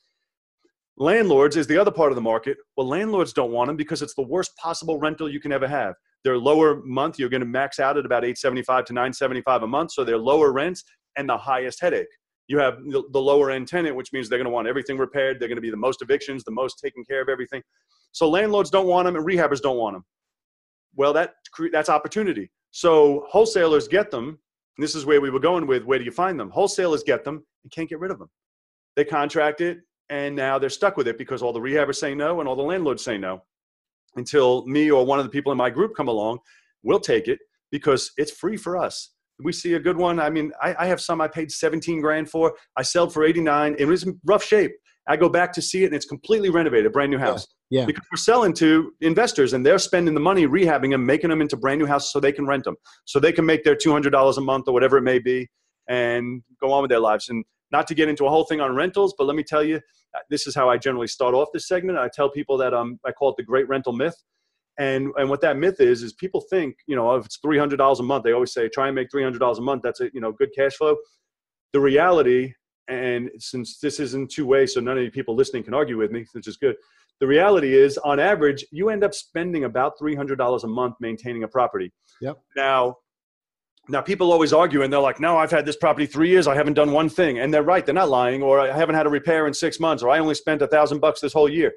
Landlords 0.98 1.56
is 1.56 1.68
the 1.68 1.78
other 1.78 1.92
part 1.92 2.12
of 2.12 2.16
the 2.16 2.22
market. 2.22 2.58
Well, 2.76 2.88
landlords 2.88 3.32
don't 3.32 3.52
want 3.52 3.68
them 3.68 3.78
because 3.78 4.02
it's 4.02 4.16
the 4.16 4.24
worst 4.24 4.52
possible 4.58 5.00
rental 5.00 5.30
you 5.30 5.40
can 5.40 5.52
ever 5.52 5.68
have. 5.68 5.94
Their 6.24 6.38
lower 6.38 6.82
month, 6.84 7.20
you're 7.20 7.30
going 7.30 7.42
to 7.42 7.48
max 7.48 7.80
out 7.80 7.98
at 7.98 8.06
about 8.06 8.26
875 8.26 8.86
to 8.86 8.94
975 8.94 9.64
a 9.64 9.68
month. 9.68 9.92
So 9.92 10.04
they're 10.04 10.18
lower 10.18 10.52
rents 10.52 10.84
and 11.16 11.30
the 11.30 11.38
highest 11.38 11.80
headache. 11.80 12.08
You 12.48 12.58
have 12.60 12.78
the 12.90 13.04
the 13.12 13.22
lower 13.22 13.52
end 13.52 13.70
tenant, 13.70 13.96
which 13.96 14.12
means 14.12 14.28
they're 14.28 14.40
going 14.40 14.46
to 14.46 14.52
want 14.52 14.68
everything 14.68 14.98
repaired. 14.98 15.40
They're 15.40 15.48
going 15.48 15.58
to 15.58 15.62
be 15.62 15.70
the 15.70 15.78
most 15.78 16.02
evictions, 16.02 16.44
the 16.44 16.52
most 16.52 16.80
taking 16.84 17.06
care 17.06 17.22
of 17.22 17.30
everything. 17.30 17.62
So 18.12 18.30
landlords 18.30 18.70
don't 18.70 18.88
want 18.88 19.06
them 19.06 19.16
and 19.16 19.26
rehabbers 19.26 19.62
don't 19.62 19.78
want 19.78 19.96
them. 19.96 20.06
Well, 20.98 21.14
that 21.14 21.36
that's 21.72 21.90
opportunity. 21.90 22.52
So 22.72 23.26
wholesalers 23.30 23.88
get 23.88 24.12
them. 24.12 24.28
And 24.78 24.84
this 24.84 24.94
is 24.94 25.06
where 25.06 25.22
we 25.22 25.30
were 25.30 25.40
going 25.40 25.66
with 25.66 25.84
where 25.86 25.98
do 25.98 26.06
you 26.06 26.12
find 26.12 26.40
them? 26.40 26.50
Wholesalers 26.50 27.04
get 27.04 27.24
them 27.24 27.46
and 27.64 27.72
can't 27.72 27.90
get 27.90 28.00
rid 28.00 28.12
of 28.12 28.20
them. 28.20 28.30
They 28.96 29.06
contract 29.06 29.62
it 29.62 29.80
and 30.10 30.36
now 30.36 30.58
they're 30.58 30.70
stuck 30.70 30.98
with 30.98 31.08
it 31.08 31.18
because 31.18 31.42
all 31.42 31.54
the 31.54 31.60
rehabbers 31.60 31.96
say 31.96 32.16
no 32.16 32.40
and 32.40 32.48
all 32.48 32.56
the 32.56 32.62
landlords 32.62 33.04
say 33.04 33.18
no 33.18 33.44
until 34.16 34.66
me 34.66 34.90
or 34.90 35.06
one 35.06 35.20
of 35.20 35.26
the 35.26 35.30
people 35.30 35.52
in 35.52 35.58
my 35.58 35.70
group 35.70 35.96
come 35.96 36.08
along 36.08 36.40
we'll 36.84 37.00
take 37.00 37.28
it 37.28 37.40
because 37.72 38.12
it's 38.18 38.32
free 38.32 38.58
for 38.58 38.78
us 38.78 39.14
we 39.44 39.52
see 39.52 39.74
a 39.74 39.80
good 39.80 39.98
one 39.98 40.20
i 40.20 40.30
mean 40.30 40.52
i, 40.62 40.76
I 40.80 40.86
have 40.88 41.02
some 41.02 41.22
i 41.22 41.28
paid 41.28 41.52
17 41.52 42.02
grand 42.02 42.30
for 42.30 42.54
i 42.76 42.82
sold 42.82 43.14
for 43.14 43.24
89 43.24 43.76
it 43.78 43.86
was 43.86 44.04
in 44.04 44.20
rough 44.26 44.44
shape 44.44 44.72
i 45.08 45.16
go 45.16 45.30
back 45.30 45.52
to 45.54 45.62
see 45.62 45.84
it 45.84 45.88
and 45.88 45.96
it's 45.96 46.06
completely 46.06 46.50
renovated 46.50 46.92
brand 46.92 47.12
new 47.12 47.18
house 47.18 47.48
Yeah. 47.70 47.86
because 47.86 48.06
we're 48.12 48.18
selling 48.18 48.54
to 48.56 48.92
investors 49.02 49.54
and 49.54 49.66
they're 49.66 49.80
spending 49.80 50.14
the 50.14 50.20
money 50.20 50.48
rehabbing 50.48 50.92
them 50.92 51.06
making 51.06 51.30
them 51.30 51.42
into 51.42 51.58
brand 51.58 51.80
new 51.80 51.86
houses 51.86 52.12
so 52.12 52.20
they 52.20 52.32
can 52.32 52.46
rent 52.46 52.64
them 52.64 52.76
so 53.06 53.20
they 53.20 53.32
can 53.32 53.46
make 53.46 53.64
their 53.64 53.76
$200 53.76 54.38
a 54.38 54.42
month 54.42 54.68
or 54.68 54.74
whatever 54.74 54.98
it 54.98 55.04
may 55.04 55.20
be 55.20 55.48
and 55.90 56.44
go 56.62 56.72
on 56.72 56.82
with 56.82 56.90
their 56.90 57.00
lives 57.00 57.30
and 57.30 57.44
not 57.72 57.86
to 57.88 57.94
get 57.94 58.08
into 58.08 58.26
a 58.26 58.30
whole 58.30 58.46
thing 58.46 58.62
on 58.62 58.76
rentals 58.76 59.14
but 59.18 59.26
let 59.26 59.36
me 59.36 59.44
tell 59.44 59.64
you 59.64 59.80
uh, 60.16 60.20
this 60.30 60.48
is 60.48 60.56
how 60.56 60.70
I 60.70 60.78
generally 60.78 61.08
start 61.08 61.34
off 61.34 61.50
this 61.54 61.68
segment. 61.68 61.98
I 61.98 62.10
tell 62.14 62.30
people 62.30 62.58
that 62.58 62.74
um, 62.74 63.00
I 63.06 63.12
call 63.12 63.30
it 63.30 63.36
the 63.38 63.44
great 63.44 63.68
rental 63.68 63.94
myth. 63.94 64.16
And, 64.80 65.12
and 65.18 65.30
what 65.30 65.42
that 65.42 65.58
myth 65.58 65.82
is, 65.82 66.04
is 66.04 66.14
people 66.14 66.42
think, 66.50 66.76
you 66.86 66.96
know, 66.96 67.16
if 67.16 67.26
it's 67.26 67.40
$300 67.44 68.00
a 68.00 68.04
month, 68.04 68.24
they 68.24 68.32
always 68.32 68.54
say, 68.54 68.70
try 68.70 68.88
and 68.88 68.96
make 68.96 69.10
$300 69.10 69.58
a 69.58 69.62
month. 69.62 69.82
That's 69.84 70.02
a, 70.02 70.10
you 70.14 70.22
know, 70.22 70.32
good 70.32 70.50
cash 70.56 70.76
flow. 70.76 70.96
The 71.74 71.80
reality, 71.80 72.54
and 72.88 73.30
since 73.40 73.80
this 73.80 74.00
is 74.00 74.14
in 74.14 74.28
two 74.28 74.46
ways, 74.46 74.74
so 74.74 74.80
none 74.80 74.98
of 74.98 75.04
you 75.04 75.12
people 75.12 75.36
listening 75.36 75.64
can 75.64 75.74
argue 75.74 75.98
with 75.98 76.12
me, 76.12 76.26
which 76.34 76.48
is 76.48 76.58
good. 76.58 76.76
The 77.20 77.28
reality 77.28 77.76
is, 77.76 77.98
on 78.00 78.20
average, 78.20 78.66
you 78.72 78.90
end 78.90 79.04
up 79.04 79.14
spending 79.14 79.64
about 79.64 79.94
$300 80.00 80.64
a 80.64 80.68
month 80.68 80.96
maintaining 81.00 81.44
a 81.44 81.48
property. 81.48 81.92
Yep. 82.22 82.38
Now, 82.56 82.98
now 83.90 84.02
people 84.02 84.32
always 84.32 84.54
argue 84.54 84.84
and 84.84 84.94
they're 84.94 85.00
like, 85.00 85.20
no, 85.20 85.38
I've 85.38 85.50
had 85.50 85.66
this 85.66 85.78
property 85.78 86.06
three 86.06 86.30
years. 86.30 86.48
I 86.48 86.54
haven't 86.54 86.76
done 86.76 86.92
one 86.92 87.10
thing. 87.10 87.40
And 87.40 87.52
they're 87.52 87.64
right. 87.64 87.86
They're 87.86 87.96
not 87.96 88.10
lying. 88.10 88.44
Or 88.44 88.60
I 88.60 88.72
haven't 88.76 88.96
had 88.96 89.08
a 89.08 89.10
repair 89.10 89.48
in 89.48 89.54
six 89.54 89.80
months. 89.80 90.04
Or 90.04 90.10
I 90.10 90.20
only 90.20 90.36
spent 90.36 90.62
a 90.62 90.68
thousand 90.68 91.00
bucks 91.00 91.20
this 91.22 91.34
whole 91.34 91.50
year. 91.50 91.74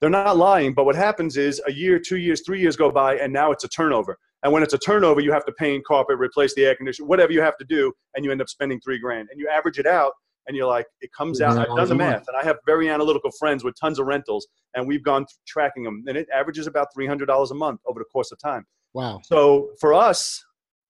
They're 0.00 0.10
not 0.10 0.36
lying. 0.36 0.74
But 0.74 0.84
what 0.84 0.96
happens 0.96 1.38
is 1.38 1.62
a 1.66 1.72
year, 1.72 1.98
two 1.98 2.18
years, 2.18 2.42
three 2.44 2.60
years 2.60 2.76
go 2.76 2.90
by 2.90 3.16
and 3.16 3.32
now 3.32 3.52
it's 3.52 3.64
a 3.64 3.68
turnover. 3.68 4.18
And 4.42 4.52
when 4.52 4.62
it's 4.62 4.74
a 4.74 4.78
turnover, 4.78 5.20
you 5.20 5.32
have 5.32 5.46
to 5.46 5.52
paint 5.52 5.86
carpet, 5.86 6.18
replace 6.18 6.54
the 6.54 6.66
air 6.66 6.74
conditioner, 6.74 7.06
whatever 7.06 7.32
you 7.32 7.40
have 7.40 7.56
to 7.56 7.64
do. 7.64 7.90
And 8.14 8.24
you 8.24 8.32
end 8.32 8.42
up 8.42 8.50
spending 8.50 8.80
three 8.80 8.98
grand 8.98 9.28
and 9.30 9.40
you 9.40 9.48
average 9.48 9.78
it 9.78 9.86
out. 9.86 10.12
And 10.46 10.56
you're 10.56 10.66
like, 10.66 10.86
it 11.00 11.10
comes 11.16 11.40
out. 11.40 11.58
I've 11.58 11.66
done 11.68 11.76
the 11.76 11.82
$300 11.82 11.84
a 11.84 11.94
month. 11.94 11.98
math, 11.98 12.28
and 12.28 12.36
I 12.36 12.44
have 12.44 12.58
very 12.66 12.90
analytical 12.90 13.30
friends 13.38 13.64
with 13.64 13.74
tons 13.80 13.98
of 13.98 14.06
rentals, 14.06 14.46
and 14.74 14.86
we've 14.86 15.02
gone 15.02 15.24
through 15.24 15.42
tracking 15.46 15.84
them, 15.84 16.04
and 16.06 16.16
it 16.16 16.28
averages 16.34 16.66
about 16.66 16.88
three 16.94 17.06
hundred 17.06 17.26
dollars 17.26 17.50
a 17.50 17.54
month 17.54 17.80
over 17.86 17.98
the 18.00 18.04
course 18.04 18.30
of 18.30 18.38
time. 18.38 18.66
Wow. 18.92 19.20
So 19.24 19.70
for 19.80 19.94
us, 19.94 20.44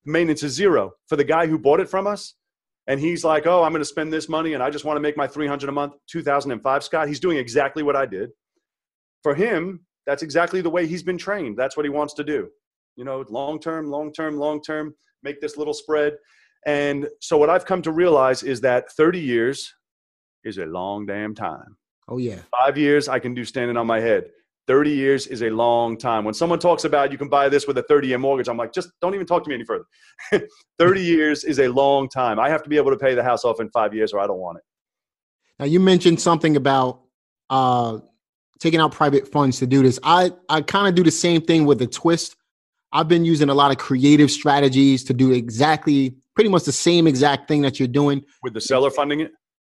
maintenance 0.05 0.43
is 0.43 0.53
zero. 0.53 0.93
For 1.07 1.17
the 1.17 1.25
guy 1.25 1.47
who 1.47 1.59
bought 1.59 1.81
it 1.81 1.89
from 1.89 2.07
us, 2.07 2.35
and 2.87 3.01
he's 3.01 3.25
like, 3.25 3.47
"Oh, 3.47 3.63
I'm 3.63 3.73
going 3.73 3.81
to 3.81 3.87
spend 3.87 4.13
this 4.13 4.29
money, 4.29 4.55
and 4.55 4.63
I 4.63 4.71
just 4.71 4.85
want 4.85 4.97
to 4.97 5.01
make 5.01 5.17
my 5.17 5.27
300 5.27 5.69
a 5.69 5.73
month." 5.73 5.95
2005, 6.11 6.85
Scott. 6.85 7.09
He's 7.09 7.21
doing 7.21 7.39
exactly 7.39 7.83
what 7.83 7.97
I 7.97 8.07
did. 8.07 8.31
For 9.23 9.35
him, 9.35 9.87
that's 10.07 10.23
exactly 10.23 10.61
the 10.61 10.71
way 10.71 10.87
he's 10.87 11.03
been 11.03 11.19
trained. 11.19 11.57
That's 11.57 11.77
what 11.77 11.87
he 11.87 11.91
wants 11.91 12.15
to 12.15 12.25
do. 12.25 12.49
You 12.97 13.05
know, 13.05 13.25
long 13.29 13.59
term, 13.59 13.91
long 13.91 14.13
term, 14.13 14.37
long 14.37 14.61
term. 14.61 14.95
Make 15.23 15.41
this 15.41 15.57
little 15.57 15.75
spread. 15.75 16.15
And 16.67 17.09
so 17.21 17.37
what 17.37 17.51
I've 17.51 17.65
come 17.65 17.83
to 17.83 17.93
realize 17.93 18.43
is 18.43 18.61
that 18.63 18.91
30 18.93 19.21
years 19.21 19.75
is 20.45 20.59
a 20.59 20.67
long 20.67 21.07
damn 21.07 21.35
time. 21.35 21.77
Oh 22.09 22.19
yeah. 22.19 22.41
Five 22.59 22.77
years 22.77 23.09
I 23.09 23.19
can 23.19 23.35
do 23.35 23.45
standing 23.45 23.77
on 23.77 23.87
my 23.87 24.01
head. 24.01 24.31
30 24.67 24.91
years 24.91 25.27
is 25.27 25.43
a 25.43 25.51
long 25.51 25.97
time. 25.99 26.25
When 26.25 26.33
someone 26.33 26.59
talks 26.59 26.85
about 26.85 27.13
you 27.13 27.19
can 27.19 27.29
buy 27.29 27.49
this 27.49 27.67
with 27.67 27.77
a 27.79 27.83
30 27.83 28.09
year 28.09 28.19
mortgage, 28.19 28.49
I'm 28.49 28.57
like, 28.57 28.73
just 28.73 28.91
don't 29.01 29.15
even 29.15 29.27
talk 29.27 29.45
to 29.45 29.49
me 29.49 29.57
any 29.57 29.65
further. 29.65 29.85
30 30.79 31.03
years 31.03 31.45
is 31.45 31.59
a 31.59 31.69
long 31.69 32.09
time. 32.09 32.39
I 32.39 32.49
have 32.49 32.63
to 32.63 32.71
be 32.71 32.77
able 32.77 32.91
to 32.91 32.97
pay 32.97 33.15
the 33.15 33.23
house 33.23 33.45
off 33.45 33.61
in 33.61 33.69
five 33.71 33.95
years 33.95 34.13
or 34.13 34.21
I 34.21 34.27
don't 34.27 34.39
want 34.39 34.59
it. 34.59 34.65
Now 35.59 35.67
you 35.67 35.81
mentioned 35.81 36.21
something 36.21 36.57
about 36.57 37.01
uh 37.51 37.99
taking 38.59 38.81
out 38.81 38.93
private 38.93 39.29
funds 39.29 39.59
to 39.59 39.67
do 39.67 39.83
this. 39.83 39.99
I 40.03 40.33
I 40.49 40.63
kind 40.63 40.89
of 40.89 40.95
do 40.95 41.03
the 41.03 41.11
same 41.11 41.43
thing 41.43 41.67
with 41.67 41.81
a 41.83 41.87
twist. 41.87 42.37
I've 42.95 43.09
been 43.09 43.25
using 43.25 43.49
a 43.49 43.55
lot 43.55 43.73
of 43.73 43.79
creative 43.79 44.31
strategies 44.31 45.03
to 45.05 45.13
do 45.13 45.33
exactly 45.33 46.15
pretty 46.35 46.49
much 46.49 46.63
the 46.63 46.73
same 46.73 47.07
exact 47.07 47.49
thing 47.49 47.63
that 47.63 47.79
you're 47.79 47.89
doing 47.89 48.25
With 48.43 48.55
the 48.55 48.61
seller 48.61 48.91
funding 48.91 49.21
it? 49.21 49.33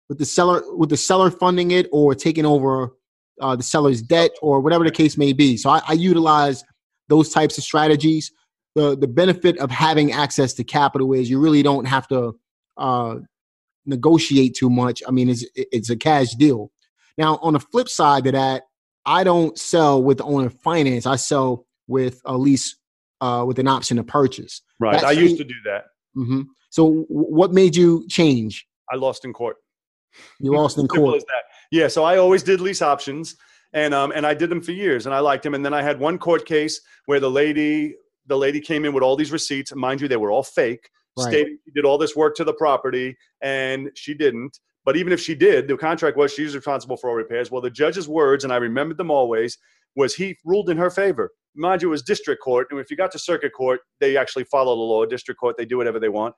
with 0.08 0.18
the 0.18 0.24
seller 0.24 0.62
with 0.74 0.88
the 0.88 0.96
seller 0.96 1.30
funding 1.30 1.70
it 1.70 1.86
or 1.92 2.14
taking 2.14 2.46
over 2.46 2.94
uh, 3.40 3.54
the 3.56 3.62
seller's 3.62 4.00
debt 4.00 4.30
or 4.40 4.60
whatever 4.60 4.84
the 4.84 4.90
case 4.90 5.18
may 5.18 5.32
be. 5.32 5.56
So 5.56 5.70
I, 5.70 5.82
I 5.86 5.92
utilize 5.92 6.64
those 7.08 7.28
types 7.30 7.58
of 7.58 7.64
strategies. 7.64 8.32
The 8.74 8.96
the 8.96 9.08
benefit 9.08 9.58
of 9.58 9.70
having 9.70 10.12
access 10.12 10.54
to 10.54 10.64
capital 10.64 11.12
is 11.12 11.28
you 11.28 11.38
really 11.38 11.62
don't 11.62 11.84
have 11.84 12.08
to 12.08 12.38
uh, 12.76 13.16
negotiate 13.84 14.54
too 14.54 14.70
much. 14.70 15.02
I 15.06 15.10
mean, 15.10 15.28
it's 15.28 15.44
it's 15.54 15.90
a 15.90 15.96
cash 15.96 16.34
deal. 16.34 16.70
Now, 17.16 17.38
on 17.42 17.52
the 17.54 17.60
flip 17.60 17.88
side 17.88 18.26
of 18.26 18.32
that, 18.32 18.62
I 19.04 19.24
don't 19.24 19.58
sell 19.58 20.02
with 20.02 20.20
owner 20.20 20.50
finance. 20.50 21.04
I 21.06 21.16
sell 21.16 21.66
with 21.86 22.20
a 22.24 22.36
lease 22.36 22.76
uh, 23.20 23.44
with 23.46 23.58
an 23.58 23.68
option 23.68 23.96
to 23.96 24.04
purchase. 24.04 24.62
Right. 24.78 24.92
That's 24.92 25.04
I 25.04 25.12
used 25.12 25.38
to 25.38 25.44
do 25.44 25.54
that. 25.64 25.84
hmm 26.14 26.42
So, 26.70 27.04
what 27.08 27.52
made 27.52 27.76
you 27.76 28.06
change? 28.08 28.66
I 28.90 28.96
lost 28.96 29.24
in 29.24 29.32
court. 29.32 29.56
You 30.40 30.52
lost 30.52 30.78
in 30.78 30.88
court. 30.88 31.22
Yeah. 31.70 31.88
So 31.88 32.04
I 32.04 32.16
always 32.16 32.42
did 32.42 32.60
lease 32.60 32.82
options 32.82 33.36
and, 33.72 33.92
um, 33.92 34.12
and 34.14 34.26
I 34.26 34.34
did 34.34 34.50
them 34.50 34.62
for 34.62 34.72
years 34.72 35.06
and 35.06 35.14
I 35.14 35.20
liked 35.20 35.42
them. 35.42 35.54
And 35.54 35.64
then 35.64 35.74
I 35.74 35.82
had 35.82 36.00
one 36.00 36.18
court 36.18 36.46
case 36.46 36.80
where 37.06 37.20
the 37.20 37.30
lady, 37.30 37.94
the 38.26 38.36
lady 38.36 38.60
came 38.60 38.84
in 38.84 38.92
with 38.92 39.02
all 39.02 39.16
these 39.16 39.32
receipts. 39.32 39.74
Mind 39.74 40.00
you, 40.00 40.08
they 40.08 40.16
were 40.16 40.30
all 40.30 40.42
fake. 40.42 40.88
Right. 41.18 41.28
Stating 41.28 41.58
she 41.64 41.72
did 41.72 41.84
all 41.84 41.98
this 41.98 42.16
work 42.16 42.36
to 42.36 42.44
the 42.44 42.54
property 42.54 43.16
and 43.42 43.90
she 43.94 44.14
didn't. 44.14 44.58
But 44.84 44.96
even 44.96 45.12
if 45.12 45.20
she 45.20 45.34
did, 45.34 45.68
the 45.68 45.76
contract 45.76 46.16
was 46.16 46.32
she's 46.32 46.54
responsible 46.54 46.96
for 46.96 47.10
all 47.10 47.16
repairs. 47.16 47.50
Well, 47.50 47.60
the 47.60 47.68
judge's 47.68 48.08
words, 48.08 48.44
and 48.44 48.52
I 48.52 48.56
remembered 48.56 48.96
them 48.96 49.10
always, 49.10 49.58
was 49.96 50.14
he 50.14 50.36
ruled 50.44 50.70
in 50.70 50.76
her 50.76 50.90
favor. 50.90 51.30
Mind 51.54 51.82
you, 51.82 51.88
it 51.88 51.90
was 51.90 52.02
district 52.02 52.42
court, 52.42 52.68
and 52.70 52.78
if 52.78 52.90
you 52.90 52.96
got 52.96 53.10
to 53.12 53.18
circuit 53.18 53.52
court, 53.52 53.80
they 54.00 54.16
actually 54.16 54.44
follow 54.44 54.74
the 54.76 54.82
law. 54.82 55.04
District 55.04 55.40
court, 55.40 55.56
they 55.56 55.64
do 55.64 55.78
whatever 55.78 55.98
they 55.98 56.08
want. 56.08 56.34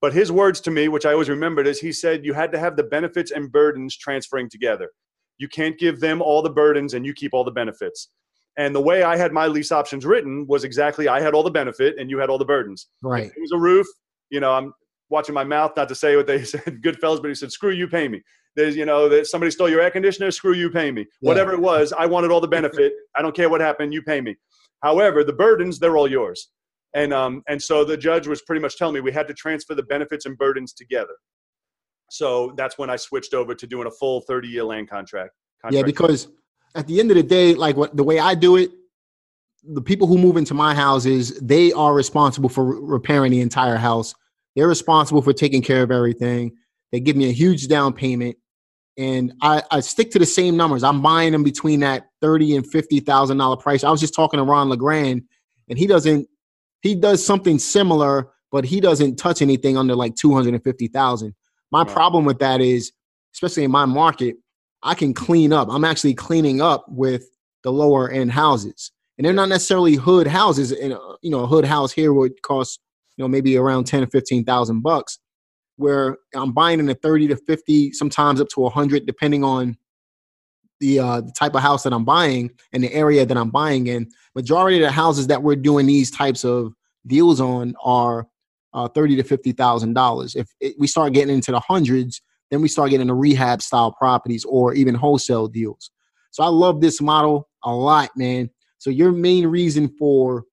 But 0.00 0.14
his 0.14 0.32
words 0.32 0.60
to 0.62 0.70
me, 0.70 0.88
which 0.88 1.04
I 1.04 1.12
always 1.12 1.28
remembered, 1.28 1.66
is 1.66 1.80
he 1.80 1.92
said 1.92 2.24
you 2.24 2.32
had 2.32 2.52
to 2.52 2.58
have 2.58 2.76
the 2.76 2.84
benefits 2.84 3.30
and 3.30 3.52
burdens 3.52 3.96
transferring 3.96 4.48
together. 4.48 4.90
You 5.38 5.48
can't 5.48 5.78
give 5.78 6.00
them 6.00 6.22
all 6.22 6.42
the 6.42 6.50
burdens 6.50 6.94
and 6.94 7.04
you 7.04 7.12
keep 7.12 7.34
all 7.34 7.44
the 7.44 7.50
benefits. 7.50 8.08
And 8.56 8.74
the 8.74 8.80
way 8.80 9.02
I 9.02 9.16
had 9.16 9.32
my 9.32 9.46
lease 9.46 9.72
options 9.72 10.04
written 10.04 10.46
was 10.46 10.64
exactly 10.64 11.08
I 11.08 11.20
had 11.20 11.34
all 11.34 11.42
the 11.42 11.50
benefit 11.50 11.96
and 11.98 12.10
you 12.10 12.18
had 12.18 12.30
all 12.30 12.38
the 12.38 12.44
burdens. 12.44 12.88
Right. 13.02 13.24
If 13.26 13.36
it 13.36 13.40
was 13.40 13.52
a 13.52 13.58
roof, 13.58 13.86
you 14.30 14.40
know, 14.40 14.52
I'm 14.52 14.72
watching 15.08 15.34
my 15.34 15.44
mouth 15.44 15.72
not 15.76 15.88
to 15.88 15.94
say 15.94 16.16
what 16.16 16.26
they 16.26 16.44
said, 16.44 16.82
Goodfellas, 16.82 17.20
but 17.20 17.28
he 17.28 17.34
said, 17.34 17.52
screw 17.52 17.70
you, 17.70 17.88
pay 17.88 18.08
me. 18.08 18.22
There's, 18.56 18.76
you 18.76 18.84
know, 18.84 19.08
that 19.08 19.26
somebody 19.26 19.50
stole 19.50 19.68
your 19.68 19.80
air 19.80 19.90
conditioner, 19.90 20.30
screw 20.30 20.54
you, 20.54 20.70
pay 20.70 20.90
me. 20.90 21.06
Yeah. 21.20 21.28
Whatever 21.28 21.52
it 21.52 21.60
was, 21.60 21.92
I 21.96 22.06
wanted 22.06 22.30
all 22.30 22.40
the 22.40 22.48
benefit. 22.48 22.92
I 23.16 23.22
don't 23.22 23.34
care 23.34 23.48
what 23.48 23.60
happened, 23.60 23.94
you 23.94 24.02
pay 24.02 24.20
me. 24.20 24.36
However, 24.82 25.24
the 25.24 25.32
burdens, 25.32 25.78
they're 25.78 25.96
all 25.96 26.10
yours. 26.10 26.50
And 26.94 27.12
um, 27.12 27.42
and 27.48 27.62
so 27.62 27.84
the 27.84 27.96
judge 27.96 28.26
was 28.26 28.42
pretty 28.42 28.60
much 28.60 28.76
telling 28.76 28.94
me 28.94 29.00
we 29.00 29.12
had 29.12 29.28
to 29.28 29.34
transfer 29.34 29.74
the 29.74 29.84
benefits 29.84 30.26
and 30.26 30.36
burdens 30.36 30.72
together. 30.72 31.14
So 32.10 32.52
that's 32.56 32.76
when 32.78 32.90
I 32.90 32.96
switched 32.96 33.34
over 33.34 33.54
to 33.54 33.66
doing 33.66 33.86
a 33.86 33.90
full 33.90 34.22
30 34.22 34.48
year 34.48 34.64
land 34.64 34.90
contract. 34.90 35.30
Yeah, 35.70 35.82
because 35.82 36.28
at 36.74 36.86
the 36.86 36.98
end 36.98 37.10
of 37.10 37.16
the 37.16 37.22
day, 37.22 37.54
like 37.54 37.76
what 37.76 37.96
the 37.96 38.02
way 38.02 38.18
I 38.18 38.34
do 38.34 38.56
it, 38.56 38.70
the 39.62 39.82
people 39.82 40.06
who 40.06 40.18
move 40.18 40.36
into 40.36 40.54
my 40.54 40.74
houses, 40.74 41.38
they 41.40 41.72
are 41.72 41.94
responsible 41.94 42.48
for 42.48 42.64
repairing 42.64 43.30
the 43.30 43.40
entire 43.40 43.76
house. 43.76 44.14
They're 44.56 44.68
responsible 44.68 45.22
for 45.22 45.32
taking 45.32 45.62
care 45.62 45.82
of 45.82 45.90
everything. 45.90 46.52
They 46.92 47.00
give 47.00 47.16
me 47.16 47.28
a 47.28 47.32
huge 47.32 47.68
down 47.68 47.92
payment, 47.92 48.36
and 48.98 49.32
I, 49.42 49.62
I 49.70 49.80
stick 49.80 50.10
to 50.12 50.18
the 50.18 50.26
same 50.26 50.56
numbers. 50.56 50.82
I'm 50.82 51.02
buying 51.02 51.32
them 51.32 51.42
between 51.42 51.80
that 51.80 52.08
thirty 52.20 52.56
and 52.56 52.66
fifty 52.66 53.00
thousand 53.00 53.38
dollar 53.38 53.56
price. 53.56 53.84
I 53.84 53.90
was 53.90 54.00
just 54.00 54.14
talking 54.14 54.38
to 54.38 54.44
Ron 54.44 54.68
Legrand, 54.68 55.22
and 55.68 55.78
he 55.78 55.86
doesn't. 55.86 56.26
He 56.82 56.94
does 56.94 57.24
something 57.24 57.58
similar, 57.58 58.30
but 58.50 58.64
he 58.64 58.80
doesn't 58.80 59.16
touch 59.16 59.42
anything 59.42 59.76
under 59.76 59.94
like 59.94 60.14
two 60.16 60.34
hundred 60.34 60.54
and 60.54 60.64
fifty 60.64 60.88
thousand. 60.88 61.34
My 61.70 61.84
problem 61.84 62.24
with 62.24 62.40
that 62.40 62.60
is, 62.60 62.92
especially 63.34 63.64
in 63.64 63.70
my 63.70 63.84
market, 63.84 64.36
I 64.82 64.94
can 64.94 65.14
clean 65.14 65.52
up. 65.52 65.68
I'm 65.70 65.84
actually 65.84 66.14
cleaning 66.14 66.60
up 66.60 66.84
with 66.88 67.24
the 67.62 67.70
lower 67.70 68.10
end 68.10 68.32
houses, 68.32 68.90
and 69.16 69.24
they're 69.24 69.32
not 69.32 69.48
necessarily 69.48 69.94
hood 69.94 70.26
houses. 70.26 70.72
And 70.72 70.94
uh, 70.94 71.16
you 71.22 71.30
know, 71.30 71.40
a 71.40 71.46
hood 71.46 71.64
house 71.64 71.92
here 71.92 72.12
would 72.12 72.42
cost 72.42 72.80
you 73.16 73.24
know 73.24 73.28
maybe 73.28 73.56
around 73.56 73.84
ten 73.84 74.02
or 74.02 74.08
fifteen 74.08 74.44
thousand 74.44 74.82
bucks, 74.82 75.18
where 75.80 76.18
I'm 76.34 76.52
buying 76.52 76.78
in 76.78 76.86
the 76.86 76.94
thirty 76.94 77.26
to 77.28 77.36
fifty, 77.36 77.92
sometimes 77.92 78.40
up 78.40 78.48
to 78.50 78.66
a 78.66 78.70
hundred, 78.70 79.06
depending 79.06 79.42
on 79.42 79.76
the 80.78 80.98
uh, 80.98 81.20
the 81.20 81.32
type 81.32 81.54
of 81.54 81.62
house 81.62 81.82
that 81.82 81.92
I'm 81.92 82.04
buying 82.04 82.50
and 82.72 82.84
the 82.84 82.92
area 82.92 83.26
that 83.26 83.36
I'm 83.36 83.50
buying 83.50 83.88
in. 83.88 84.08
Majority 84.34 84.76
of 84.78 84.82
the 84.82 84.92
houses 84.92 85.26
that 85.26 85.42
we're 85.42 85.56
doing 85.56 85.86
these 85.86 86.10
types 86.10 86.44
of 86.44 86.72
deals 87.06 87.40
on 87.40 87.74
are 87.82 88.26
uh, 88.72 88.88
thirty 88.88 89.16
to 89.16 89.22
fifty 89.22 89.52
thousand 89.52 89.94
dollars. 89.94 90.36
If 90.36 90.48
it, 90.60 90.76
we 90.78 90.86
start 90.86 91.12
getting 91.12 91.34
into 91.34 91.50
the 91.50 91.60
hundreds, 91.60 92.22
then 92.50 92.62
we 92.62 92.68
start 92.68 92.90
getting 92.90 93.08
the 93.08 93.14
rehab 93.14 93.62
style 93.62 93.92
properties 93.92 94.44
or 94.44 94.74
even 94.74 94.94
wholesale 94.94 95.48
deals. 95.48 95.90
So 96.30 96.44
I 96.44 96.48
love 96.48 96.80
this 96.80 97.00
model 97.00 97.48
a 97.64 97.74
lot, 97.74 98.10
man. 98.16 98.50
So 98.78 98.90
your 98.90 99.12
main 99.12 99.46
reason 99.46 99.88
for 99.98 100.44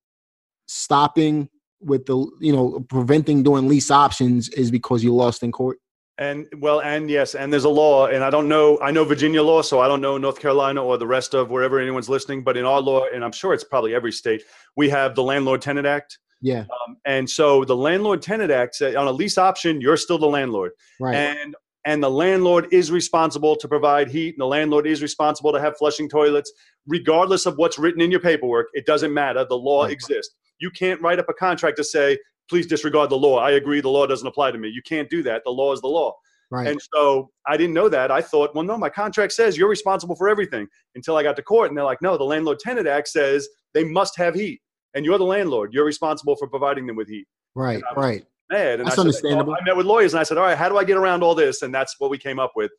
stopping 0.68 1.50
with 1.80 2.06
the 2.06 2.18
you 2.40 2.54
know 2.54 2.86
preventing 2.90 3.44
doing 3.44 3.68
lease 3.68 3.92
options 3.92 4.50
is 4.50 4.72
because 4.72 5.04
you 5.04 5.14
lost 5.14 5.44
in 5.44 5.52
court. 5.52 5.78
And 6.20 6.48
well, 6.58 6.82
and 6.82 7.12
yes, 7.12 7.36
and 7.36 7.54
there's 7.54 7.66
a 7.66 7.70
law, 7.70 8.08
and 8.08 8.24
I 8.24 8.32
don't 8.32 8.48
know. 8.48 8.80
I 8.82 8.90
know 8.90 9.04
Virginia 9.04 9.44
law, 9.44 9.62
so 9.62 9.80
I 9.80 9.88
don't 9.88 10.02
know 10.02 10.18
North 10.18 10.40
Carolina 10.40 10.84
or 10.84 10.98
the 10.98 11.06
rest 11.06 11.36
of 11.36 11.52
wherever 11.52 11.80
anyone's 11.80 12.10
listening. 12.10 12.44
But 12.44 12.58
in 12.58 12.66
our 12.66 12.82
law, 12.82 13.06
and 13.14 13.24
I'm 13.24 13.32
sure 13.32 13.54
it's 13.54 13.64
probably 13.64 13.94
every 13.94 14.12
state, 14.12 14.42
we 14.76 14.90
have 14.90 15.14
the 15.14 15.22
Landlord 15.22 15.62
Tenant 15.62 15.86
Act. 15.86 16.18
Yeah, 16.42 16.66
Um, 16.86 16.98
and 17.06 17.28
so 17.28 17.66
the 17.66 17.76
Landlord 17.76 18.22
Tenant 18.22 18.52
Act 18.52 18.76
said 18.76 18.96
on 18.96 19.08
a 19.08 19.12
lease 19.12 19.40
option, 19.40 19.82
you're 19.82 19.98
still 19.98 20.20
the 20.20 20.28
landlord, 20.28 20.72
right. 21.00 21.16
and 21.16 21.56
and 21.86 22.04
the 22.04 22.12
landlord 22.12 22.68
is 22.72 22.92
responsible 22.92 23.56
to 23.56 23.68
provide 23.68 24.08
heat, 24.10 24.36
and 24.36 24.42
the 24.42 24.46
landlord 24.48 24.86
is 24.86 25.02
responsible 25.02 25.52
to 25.54 25.60
have 25.60 25.78
flushing 25.78 26.10
toilets, 26.10 26.52
regardless 26.86 27.46
of 27.46 27.58
what's 27.58 27.80
written 27.80 28.02
in 28.02 28.12
your 28.12 28.20
paperwork. 28.20 28.68
It 28.74 28.86
doesn't 28.86 29.14
matter. 29.14 29.46
The 29.48 29.58
law 29.58 29.84
Right. 29.84 29.94
exists. 29.94 30.36
You 30.60 30.72
can't 30.72 31.02
write 31.02 31.20
up 31.20 31.28
a 31.30 31.34
contract 31.34 31.78
to 31.78 31.84
say, 31.84 32.18
please 32.50 32.66
disregard 32.68 33.10
the 33.10 33.18
law. 33.18 33.40
I 33.40 33.52
agree, 33.52 33.82
the 33.82 33.90
law 33.90 34.06
doesn't 34.08 34.28
apply 34.28 34.52
to 34.52 34.58
me. 34.58 34.70
You 34.70 34.82
can't 34.82 35.10
do 35.10 35.22
that. 35.24 35.44
The 35.46 35.52
law 35.52 35.74
is 35.74 35.82
the 35.82 35.88
law. 35.88 36.14
right. 36.50 36.68
And 36.68 36.82
so 36.94 37.30
I 37.46 37.58
didn't 37.58 37.74
know 37.74 37.90
that. 37.90 38.12
I 38.12 38.22
thought, 38.22 38.56
well, 38.56 38.64
no, 38.64 38.78
my 38.78 38.90
contract 38.90 39.34
says 39.34 39.58
you're 39.58 39.70
responsible 39.70 40.16
for 40.16 40.30
everything 40.30 40.68
until 40.96 41.18
I 41.18 41.24
got 41.24 41.36
to 41.36 41.42
court. 41.42 41.70
And 41.70 41.78
they're 41.78 41.86
like, 41.86 42.02
no, 42.02 42.18
the 42.18 42.24
Landlord 42.24 42.60
Tenant 42.60 42.88
Act 42.88 43.10
says 43.10 43.48
they 43.74 43.84
must 43.84 44.18
have 44.18 44.34
heat. 44.34 44.62
And 44.94 45.06
you're 45.06 45.18
the 45.18 45.26
landlord. 45.26 45.74
You're 45.74 45.86
responsible 45.86 46.36
for 46.38 46.48
providing 46.48 46.88
them 46.88 46.96
with 46.96 47.08
heat. 47.10 47.28
right. 47.54 47.84
Right. 47.96 48.26
Mad. 48.50 48.80
And 48.80 48.88
That's 48.88 48.94
I 48.94 48.96
said, 48.96 49.02
understandable. 49.02 49.54
I 49.60 49.64
met 49.66 49.76
with 49.76 49.86
lawyers 49.86 50.14
and 50.14 50.22
I 50.22 50.24
said, 50.24 50.38
all 50.38 50.46
right, 50.46 50.58
how 50.58 50.70
do 50.70 50.78
I 50.78 50.86
get 50.86 50.96
around 50.96 51.22
all 51.22 51.36
this? 51.36 51.64
And 51.64 51.76
that's 51.76 51.96
what 52.00 52.10
we 52.10 52.18
came 52.18 52.40
up 52.40 52.54
with 52.56 52.72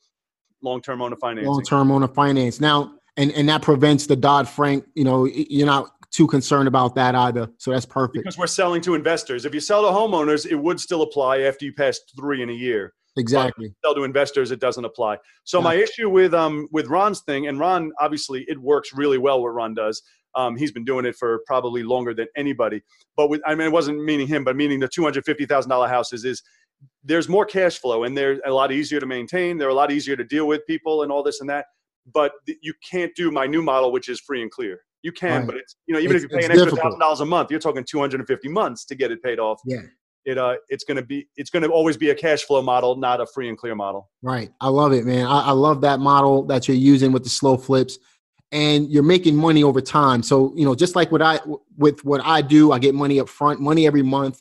long 0.62 0.80
term 0.80 1.02
owner 1.02 1.16
financing. 1.16 1.50
long 1.50 1.62
term 1.62 1.90
owner 1.90 2.08
finance. 2.08 2.58
Now, 2.60 2.94
and 3.18 3.30
and 3.32 3.48
that 3.48 3.62
prevents 3.62 4.06
the 4.06 4.16
Dodd 4.16 4.48
Frank. 4.48 4.84
You 4.94 5.04
know, 5.04 5.26
you're 5.26 5.66
not 5.66 5.90
too 6.10 6.26
concerned 6.26 6.68
about 6.68 6.94
that 6.94 7.14
either. 7.14 7.48
So 7.58 7.70
that's 7.70 7.86
perfect. 7.86 8.24
Because 8.24 8.38
we're 8.38 8.46
selling 8.46 8.80
to 8.82 8.94
investors. 8.94 9.44
If 9.44 9.54
you 9.54 9.60
sell 9.60 9.82
to 9.82 9.88
homeowners, 9.88 10.46
it 10.46 10.56
would 10.56 10.80
still 10.80 11.02
apply 11.02 11.40
after 11.40 11.64
you 11.64 11.72
pass 11.72 12.00
three 12.16 12.42
in 12.42 12.50
a 12.50 12.54
year. 12.54 12.94
Exactly. 13.16 13.74
sell 13.84 13.94
to 13.94 14.04
investors, 14.04 14.50
it 14.52 14.60
doesn't 14.60 14.84
apply. 14.84 15.18
So 15.44 15.60
my 15.60 15.74
issue 15.74 16.08
with 16.08 16.34
um 16.34 16.68
with 16.70 16.86
Ron's 16.86 17.20
thing, 17.20 17.48
and 17.48 17.58
Ron 17.58 17.90
obviously 18.00 18.44
it 18.48 18.58
works 18.58 18.92
really 18.92 19.18
well 19.18 19.42
what 19.42 19.48
Ron 19.54 19.74
does. 19.74 20.02
Um, 20.34 20.56
he's 20.56 20.70
been 20.70 20.84
doing 20.84 21.04
it 21.04 21.16
for 21.16 21.40
probably 21.46 21.82
longer 21.82 22.14
than 22.14 22.28
anybody. 22.36 22.82
But 23.16 23.28
with 23.28 23.40
I 23.44 23.54
mean, 23.54 23.66
it 23.66 23.72
wasn't 23.72 24.04
meaning 24.04 24.28
him, 24.28 24.44
but 24.44 24.56
meaning 24.56 24.78
the 24.78 24.88
two 24.88 25.02
hundred 25.02 25.24
fifty 25.24 25.46
thousand 25.46 25.70
dollar 25.70 25.88
houses 25.88 26.24
is 26.24 26.42
there's 27.02 27.28
more 27.28 27.44
cash 27.44 27.78
flow 27.78 28.04
and 28.04 28.16
they're 28.16 28.40
a 28.44 28.52
lot 28.52 28.70
easier 28.70 29.00
to 29.00 29.06
maintain. 29.06 29.58
They're 29.58 29.68
a 29.68 29.74
lot 29.74 29.90
easier 29.90 30.14
to 30.16 30.24
deal 30.24 30.46
with 30.46 30.64
people 30.66 31.02
and 31.02 31.10
all 31.10 31.24
this 31.24 31.40
and 31.40 31.50
that. 31.50 31.66
But 32.12 32.32
you 32.62 32.72
can't 32.88 33.12
do 33.16 33.30
my 33.32 33.46
new 33.46 33.62
model, 33.62 33.90
which 33.90 34.08
is 34.08 34.20
free 34.20 34.42
and 34.42 34.50
clear. 34.50 34.80
You 35.02 35.12
can, 35.12 35.38
Right. 35.40 35.46
but 35.46 35.56
it's 35.56 35.76
you 35.86 35.94
know 35.94 36.00
even 36.00 36.16
It's- 36.16 36.24
if 36.24 36.30
you 36.32 36.38
pay 36.38 36.44
an 36.44 36.50
extra 36.52 36.76
thousand 36.76 37.00
dollars 37.00 37.20
a 37.20 37.24
month, 37.26 37.50
you're 37.50 37.60
talking 37.60 37.84
two 37.84 38.00
hundred 38.00 38.20
and 38.20 38.26
fifty 38.26 38.48
months 38.48 38.84
to 38.86 38.94
get 38.94 39.10
it 39.10 39.22
paid 39.22 39.38
off. 39.38 39.60
Yeah. 39.64 39.82
It 40.24 40.36
uh, 40.36 40.56
it's 40.68 40.84
gonna 40.84 41.02
be 41.02 41.28
it's 41.36 41.50
gonna 41.50 41.68
always 41.68 41.96
be 41.96 42.10
a 42.10 42.14
cash 42.14 42.42
flow 42.42 42.60
model, 42.62 42.96
not 42.96 43.20
a 43.20 43.26
free 43.26 43.48
and 43.48 43.56
clear 43.56 43.74
model. 43.74 44.10
Right. 44.22 44.50
I 44.60 44.68
love 44.68 44.92
it, 44.92 45.04
man. 45.06 45.26
I, 45.26 45.40
I 45.48 45.52
love 45.52 45.80
that 45.82 46.00
model 46.00 46.44
that 46.46 46.68
you're 46.68 46.76
using 46.76 47.12
with 47.12 47.24
the 47.24 47.30
slow 47.30 47.56
flips. 47.56 47.98
And 48.50 48.90
you're 48.90 49.02
making 49.02 49.36
money 49.36 49.62
over 49.62 49.82
time. 49.82 50.22
So, 50.22 50.54
you 50.56 50.64
know, 50.64 50.74
just 50.74 50.96
like 50.96 51.12
what 51.12 51.20
I 51.20 51.38
with 51.76 52.02
what 52.02 52.22
I 52.24 52.40
do, 52.40 52.72
I 52.72 52.78
get 52.78 52.94
money 52.94 53.20
up 53.20 53.28
front, 53.28 53.60
money 53.60 53.86
every 53.86 54.02
month, 54.02 54.40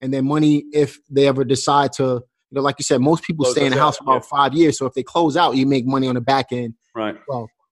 and 0.00 0.14
then 0.14 0.26
money 0.26 0.64
if 0.72 0.98
they 1.10 1.26
ever 1.26 1.42
decide 1.42 1.92
to, 1.94 2.04
you 2.04 2.22
know, 2.52 2.60
like 2.60 2.76
you 2.78 2.84
said, 2.84 3.00
most 3.00 3.24
people 3.24 3.44
Close 3.44 3.56
stay 3.56 3.66
in 3.66 3.72
the 3.72 3.78
house 3.78 3.96
for 3.96 4.04
about 4.04 4.24
five 4.26 4.54
years. 4.54 4.78
So 4.78 4.86
if 4.86 4.94
they 4.94 5.02
close 5.02 5.36
out, 5.36 5.56
you 5.56 5.66
make 5.66 5.84
money 5.86 6.06
on 6.06 6.14
the 6.14 6.20
back 6.20 6.46
end. 6.52 6.74
Right. 6.94 7.16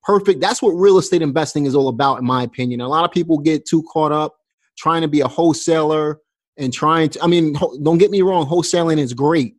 Perfect. 0.06 0.40
That's 0.40 0.62
what 0.62 0.70
real 0.70 0.96
estate 0.98 1.20
investing 1.20 1.66
is 1.66 1.74
all 1.74 1.88
about, 1.88 2.18
in 2.18 2.24
my 2.24 2.44
opinion. 2.44 2.80
A 2.80 2.88
lot 2.88 3.04
of 3.04 3.10
people 3.10 3.38
get 3.38 3.66
too 3.66 3.82
caught 3.92 4.12
up 4.12 4.36
trying 4.78 5.02
to 5.02 5.08
be 5.08 5.20
a 5.20 5.28
wholesaler 5.28 6.20
and 6.56 6.72
trying 6.72 7.10
to. 7.10 7.22
I 7.22 7.26
mean, 7.26 7.54
don't 7.82 7.98
get 7.98 8.10
me 8.10 8.22
wrong, 8.22 8.46
wholesaling 8.46 8.98
is 8.98 9.12
great, 9.12 9.56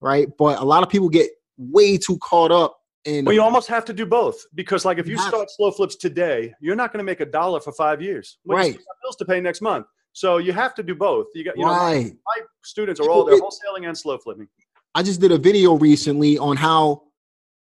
right? 0.00 0.28
But 0.36 0.58
a 0.58 0.64
lot 0.64 0.82
of 0.82 0.88
people 0.88 1.08
get 1.08 1.30
way 1.56 1.96
too 1.96 2.18
caught 2.18 2.50
up 2.50 2.76
in. 3.04 3.24
Well, 3.24 3.34
you 3.34 3.42
almost 3.42 3.68
have 3.68 3.84
to 3.86 3.92
do 3.92 4.04
both 4.04 4.44
because, 4.54 4.84
like, 4.84 4.98
if 4.98 5.06
You 5.06 5.16
start 5.16 5.48
slow 5.50 5.70
flips 5.70 5.96
today, 5.96 6.52
you're 6.60 6.76
not 6.76 6.92
going 6.92 6.98
to 6.98 7.04
make 7.04 7.20
a 7.20 7.26
dollar 7.26 7.60
for 7.60 7.72
five 7.72 8.02
years. 8.02 8.38
Well, 8.44 8.58
Right. 8.58 8.76
bills 9.02 9.16
to 9.16 9.24
pay 9.24 9.40
next 9.40 9.62
month, 9.62 9.86
so 10.12 10.38
you 10.38 10.52
have 10.52 10.74
to 10.74 10.82
do 10.82 10.94
both. 10.94 11.26
You 11.34 11.44
got, 11.44 11.56
you 11.56 11.64
know, 11.64 11.70
my, 11.70 11.94
right. 11.94 12.12
my 12.26 12.42
students 12.64 13.00
are 13.00 13.08
all 13.08 13.24
they're 13.24 13.40
wholesaling 13.40 13.86
and 13.86 13.96
slow 13.96 14.18
flipping. 14.18 14.48
I 14.96 15.02
just 15.02 15.20
did 15.20 15.32
a 15.32 15.38
video 15.38 15.74
recently 15.74 16.38
on 16.38 16.56
how, 16.56 17.02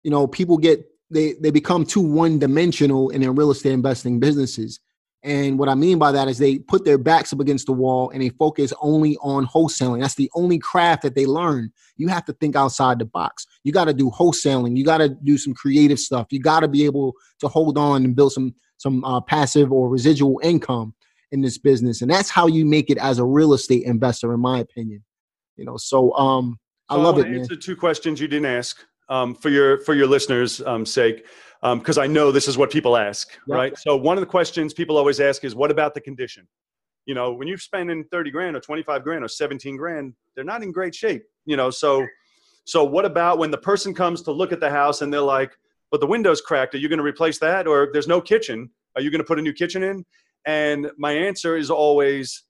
you 0.04 0.12
know, 0.12 0.28
people 0.28 0.58
get 0.58 0.86
they 1.10 1.34
they 1.34 1.52
become 1.52 1.86
too 1.86 2.02
one 2.02 2.40
dimensional 2.40 3.10
in 3.10 3.22
their 3.22 3.32
real 3.32 3.52
estate 3.52 3.74
investing 3.74 4.20
businesses. 4.20 4.80
And 5.24 5.58
what 5.58 5.70
I 5.70 5.76
mean 5.76 6.00
by 6.00 6.12
that 6.12 6.28
is 6.28 6.38
they 6.38 6.60
put 6.60 6.84
their 6.84 6.98
backs 6.98 7.32
up 7.32 7.40
against 7.40 7.66
the 7.66 7.72
wall 7.72 8.10
and 8.10 8.22
they 8.22 8.30
focus 8.30 8.74
only 8.82 9.16
on 9.22 9.48
wholesaling. 9.48 10.02
That's 10.02 10.16
the 10.16 10.30
only 10.36 10.60
craft 10.60 11.02
that 11.04 11.16
they 11.16 11.26
learn. 11.26 11.72
You 11.96 12.10
have 12.10 12.26
to 12.26 12.34
think 12.34 12.58
outside 12.58 13.00
the 13.00 13.06
box. 13.06 13.48
You 13.64 13.72
got 13.72 13.86
to 13.86 13.94
do 13.94 14.12
wholesaling. 14.12 14.76
You 14.76 14.84
got 14.84 14.98
to 14.98 15.10
do 15.10 15.38
some 15.38 15.54
creative 15.54 15.98
stuff. 15.98 16.28
You 16.32 16.42
got 16.42 16.60
to 16.60 16.68
be 16.68 16.84
able 16.84 17.14
to 17.40 17.48
hold 17.48 17.78
on 17.78 18.04
and 18.04 18.16
build 18.16 18.34
some 18.34 18.54
some 18.78 19.06
uh, 19.06 19.22
passive 19.22 19.72
or 19.72 19.88
residual 19.88 20.42
income 20.44 20.94
in 21.32 21.42
this 21.42 21.58
business. 21.58 22.02
And 22.02 22.12
that's 22.12 22.30
how 22.30 22.48
you 22.48 22.66
make 22.66 22.90
it 22.90 22.98
as 22.98 23.18
a 23.18 23.24
real 23.24 23.54
estate 23.54 23.84
investor, 23.84 24.34
in 24.34 24.42
my 24.42 24.60
opinion. 24.60 25.06
You 25.56 25.64
know, 25.64 25.78
so 25.78 26.14
um, 26.18 26.60
I 26.90 26.96
So 26.96 27.02
love 27.02 27.16
wanna 27.16 27.28
it, 27.28 27.32
man. 27.32 27.40
Answer 27.40 27.56
two 27.56 27.78
questions 27.78 28.20
you 28.20 28.28
didn't 28.28 28.48
ask 28.48 28.84
um, 29.10 29.36
for 29.36 29.50
your 29.50 29.80
for 29.82 29.94
your 29.94 30.08
listeners' 30.08 30.62
um, 30.62 30.86
sake, 30.86 31.26
because 31.62 31.98
I 31.98 32.08
know 32.08 32.32
this 32.32 32.48
is 32.48 32.58
what 32.58 32.72
people 32.72 32.98
ask, 32.98 33.30
right? 33.48 33.78
So 33.78 33.96
one 33.96 34.18
of 34.18 34.22
the 34.22 34.28
questions 34.28 34.74
people 34.74 34.98
always 34.98 35.20
ask 35.20 35.44
is, 35.44 35.56
"What 35.56 35.72
about 35.72 35.94
the 35.94 36.02
condition?" 36.02 36.48
You 37.06 37.16
know, 37.16 37.34
when 37.34 37.48
you're 37.48 37.58
spending 37.58 38.04
thirty 38.12 38.32
grand 38.32 38.56
or 38.56 38.60
twenty 38.60 38.84
five 38.84 39.04
grand 39.04 39.24
or 39.24 39.28
seventeen 39.28 39.78
grand, 39.78 40.14
they're 40.36 40.46
not 40.46 40.64
in 40.64 40.72
great 40.72 40.96
shape. 40.96 41.24
You 41.46 41.58
know, 41.58 41.70
so 41.70 42.06
So 42.66 42.84
what 42.84 43.06
about 43.06 43.40
when 43.40 43.52
the 43.52 43.58
person 43.58 43.94
comes 43.94 44.22
to 44.24 44.32
look 44.32 44.52
at 44.52 44.60
the 44.60 44.70
house 44.70 45.02
and 45.02 45.12
they're 45.12 45.20
like, 45.20 45.52
but 45.92 46.00
the 46.00 46.08
window's 46.08 46.42
cracked. 46.42 46.74
Are 46.76 46.78
you 46.78 46.90
going 46.90 46.98
to 46.98 47.04
replace 47.04 47.40
that? 47.40 47.68
Or 47.68 47.90
there's 47.92 48.08
no 48.08 48.22
kitchen. 48.22 48.70
Are 48.96 49.02
you 49.02 49.12
going 49.12 49.20
to 49.20 49.26
put 49.26 49.38
a 49.38 49.42
new 49.42 49.54
kitchen 49.54 49.84
in? 49.84 50.06
And 50.46 50.90
my 50.98 51.12
answer 51.12 51.56
is 51.58 51.70
always 51.70 52.44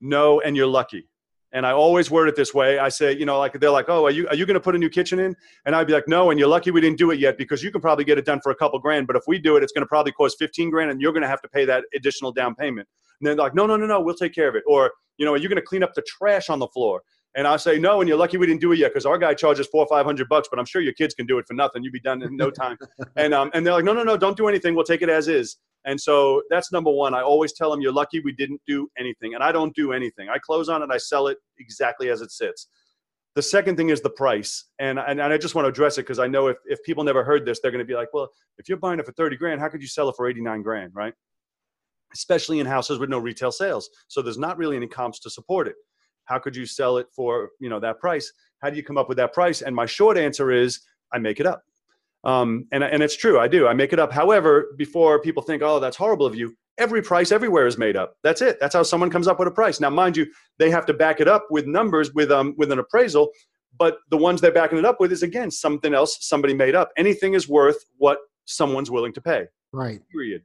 no, 0.00 0.40
and 0.40 0.56
you're 0.56 0.66
lucky. 0.66 1.08
And 1.56 1.66
I 1.66 1.72
always 1.72 2.10
word 2.10 2.28
it 2.28 2.36
this 2.36 2.52
way. 2.52 2.78
I 2.78 2.90
say, 2.90 3.16
you 3.16 3.24
know, 3.24 3.38
like 3.38 3.54
they're 3.54 3.70
like, 3.70 3.88
oh, 3.88 4.04
are 4.04 4.10
you 4.10 4.28
are 4.28 4.34
you 4.34 4.44
going 4.44 4.54
to 4.54 4.60
put 4.60 4.74
a 4.74 4.78
new 4.78 4.90
kitchen 4.90 5.18
in? 5.18 5.34
And 5.64 5.74
I'd 5.74 5.86
be 5.86 5.94
like, 5.94 6.06
no, 6.06 6.30
and 6.30 6.38
you're 6.38 6.50
lucky 6.50 6.70
we 6.70 6.82
didn't 6.82 6.98
do 6.98 7.12
it 7.12 7.18
yet 7.18 7.38
because 7.38 7.62
you 7.62 7.72
can 7.72 7.80
probably 7.80 8.04
get 8.04 8.18
it 8.18 8.26
done 8.26 8.42
for 8.42 8.52
a 8.52 8.54
couple 8.54 8.78
grand. 8.78 9.06
But 9.06 9.16
if 9.16 9.22
we 9.26 9.38
do 9.38 9.56
it, 9.56 9.62
it's 9.62 9.72
going 9.72 9.82
to 9.82 9.88
probably 9.88 10.12
cost 10.12 10.36
15 10.38 10.68
grand, 10.68 10.90
and 10.90 11.00
you're 11.00 11.12
going 11.12 11.22
to 11.22 11.28
have 11.28 11.40
to 11.40 11.48
pay 11.48 11.64
that 11.64 11.84
additional 11.94 12.30
down 12.30 12.54
payment. 12.56 12.86
And 13.18 13.26
they're 13.26 13.36
like, 13.36 13.54
no, 13.54 13.64
no, 13.64 13.78
no, 13.78 13.86
no, 13.86 14.02
we'll 14.02 14.14
take 14.14 14.34
care 14.34 14.48
of 14.48 14.54
it. 14.54 14.64
Or, 14.68 14.92
you 15.16 15.24
know, 15.24 15.32
are 15.32 15.38
you 15.38 15.48
going 15.48 15.56
to 15.56 15.62
clean 15.62 15.82
up 15.82 15.94
the 15.94 16.02
trash 16.02 16.50
on 16.50 16.58
the 16.58 16.68
floor? 16.68 17.00
And 17.36 17.46
I 17.46 17.56
say, 17.58 17.78
no, 17.78 18.00
and 18.00 18.08
you're 18.08 18.16
lucky 18.16 18.38
we 18.38 18.46
didn't 18.46 18.62
do 18.62 18.72
it 18.72 18.78
yet 18.78 18.92
because 18.92 19.04
our 19.04 19.18
guy 19.18 19.34
charges 19.34 19.66
four 19.66 19.84
or 19.84 19.88
five 19.88 20.06
hundred 20.06 20.28
bucks, 20.28 20.48
but 20.50 20.58
I'm 20.58 20.64
sure 20.64 20.80
your 20.80 20.94
kids 20.94 21.14
can 21.14 21.26
do 21.26 21.38
it 21.38 21.46
for 21.46 21.54
nothing. 21.54 21.82
You'd 21.82 21.92
be 21.92 22.00
done 22.00 22.22
in 22.22 22.34
no 22.34 22.50
time. 22.50 22.78
and 23.16 23.34
um, 23.34 23.50
and 23.52 23.64
they're 23.64 23.74
like, 23.74 23.84
no, 23.84 23.92
no, 23.92 24.02
no, 24.02 24.16
don't 24.16 24.36
do 24.36 24.48
anything. 24.48 24.74
We'll 24.74 24.84
take 24.84 25.02
it 25.02 25.10
as 25.10 25.28
is. 25.28 25.58
And 25.86 26.00
so 26.00 26.42
that's 26.50 26.72
number 26.72 26.90
one. 26.90 27.14
I 27.14 27.22
always 27.22 27.52
tell 27.52 27.70
them, 27.70 27.80
you're 27.80 27.92
lucky 27.92 28.20
we 28.20 28.32
didn't 28.32 28.60
do 28.66 28.88
anything. 28.98 29.34
And 29.34 29.42
I 29.42 29.52
don't 29.52 29.74
do 29.74 29.92
anything. 29.92 30.28
I 30.28 30.38
close 30.38 30.68
on 30.68 30.82
it, 30.82 30.90
I 30.90 30.98
sell 30.98 31.28
it 31.28 31.38
exactly 31.60 32.10
as 32.10 32.20
it 32.20 32.32
sits. 32.32 32.68
The 33.36 33.42
second 33.42 33.76
thing 33.76 33.90
is 33.90 34.00
the 34.00 34.10
price. 34.10 34.64
And, 34.78 34.98
and, 34.98 35.20
and 35.20 35.32
I 35.32 35.38
just 35.38 35.54
want 35.54 35.66
to 35.66 35.68
address 35.68 35.98
it 35.98 36.02
because 36.02 36.18
I 36.18 36.26
know 36.26 36.48
if, 36.48 36.56
if 36.64 36.82
people 36.82 37.04
never 37.04 37.22
heard 37.22 37.46
this, 37.46 37.60
they're 37.60 37.70
going 37.70 37.84
to 37.84 37.86
be 37.86 37.94
like, 37.94 38.08
well, 38.12 38.30
if 38.58 38.68
you're 38.68 38.78
buying 38.78 38.98
it 38.98 39.06
for 39.06 39.12
30 39.12 39.36
grand, 39.36 39.60
how 39.60 39.68
could 39.68 39.80
you 39.80 39.88
sell 39.88 40.08
it 40.08 40.16
for 40.16 40.26
89 40.26 40.62
grand, 40.62 40.92
right? 40.94 41.14
Especially 42.14 42.58
in 42.58 42.66
houses 42.66 42.98
with 42.98 43.10
no 43.10 43.18
retail 43.18 43.52
sales. 43.52 43.88
So 44.08 44.22
there's 44.22 44.38
not 44.38 44.58
really 44.58 44.76
any 44.76 44.88
comps 44.88 45.20
to 45.20 45.30
support 45.30 45.68
it. 45.68 45.76
How 46.26 46.38
could 46.38 46.54
you 46.54 46.66
sell 46.66 46.98
it 46.98 47.08
for, 47.10 47.50
you 47.58 47.68
know, 47.68 47.80
that 47.80 47.98
price? 47.98 48.32
How 48.60 48.70
do 48.70 48.76
you 48.76 48.82
come 48.82 48.98
up 48.98 49.08
with 49.08 49.16
that 49.18 49.32
price? 49.32 49.62
And 49.62 49.74
my 49.74 49.86
short 49.86 50.16
answer 50.16 50.50
is 50.50 50.80
I 51.12 51.18
make 51.18 51.40
it 51.40 51.46
up. 51.46 51.62
Um, 52.24 52.66
and, 52.72 52.82
and 52.82 53.02
it's 53.02 53.16
true, 53.16 53.38
I 53.38 53.48
do. 53.48 53.68
I 53.68 53.74
make 53.74 53.92
it 53.92 54.00
up. 54.00 54.12
However, 54.12 54.74
before 54.76 55.20
people 55.20 55.42
think, 55.42 55.62
oh, 55.62 55.78
that's 55.78 55.96
horrible 55.96 56.26
of 56.26 56.34
you, 56.34 56.56
every 56.78 57.00
price 57.00 57.30
everywhere 57.30 57.66
is 57.66 57.78
made 57.78 57.96
up. 57.96 58.16
That's 58.22 58.42
it. 58.42 58.58
That's 58.60 58.74
how 58.74 58.82
someone 58.82 59.10
comes 59.10 59.28
up 59.28 59.38
with 59.38 59.48
a 59.48 59.52
price. 59.52 59.80
Now, 59.80 59.90
mind 59.90 60.16
you, 60.16 60.26
they 60.58 60.70
have 60.70 60.86
to 60.86 60.94
back 60.94 61.20
it 61.20 61.28
up 61.28 61.46
with 61.50 61.66
numbers, 61.66 62.12
with 62.14 62.30
um, 62.30 62.54
with 62.58 62.72
an 62.72 62.78
appraisal. 62.78 63.30
But 63.78 63.98
the 64.10 64.16
ones 64.16 64.40
they're 64.40 64.52
backing 64.52 64.78
it 64.78 64.84
up 64.84 65.00
with 65.00 65.12
is 65.12 65.22
again 65.22 65.50
something 65.50 65.94
else 65.94 66.18
somebody 66.20 66.54
made 66.54 66.74
up. 66.74 66.90
Anything 66.96 67.34
is 67.34 67.48
worth 67.48 67.84
what 67.98 68.18
someone's 68.46 68.90
willing 68.90 69.12
to 69.12 69.20
pay. 69.20 69.46
Right. 69.72 70.00
Period. 70.10 70.42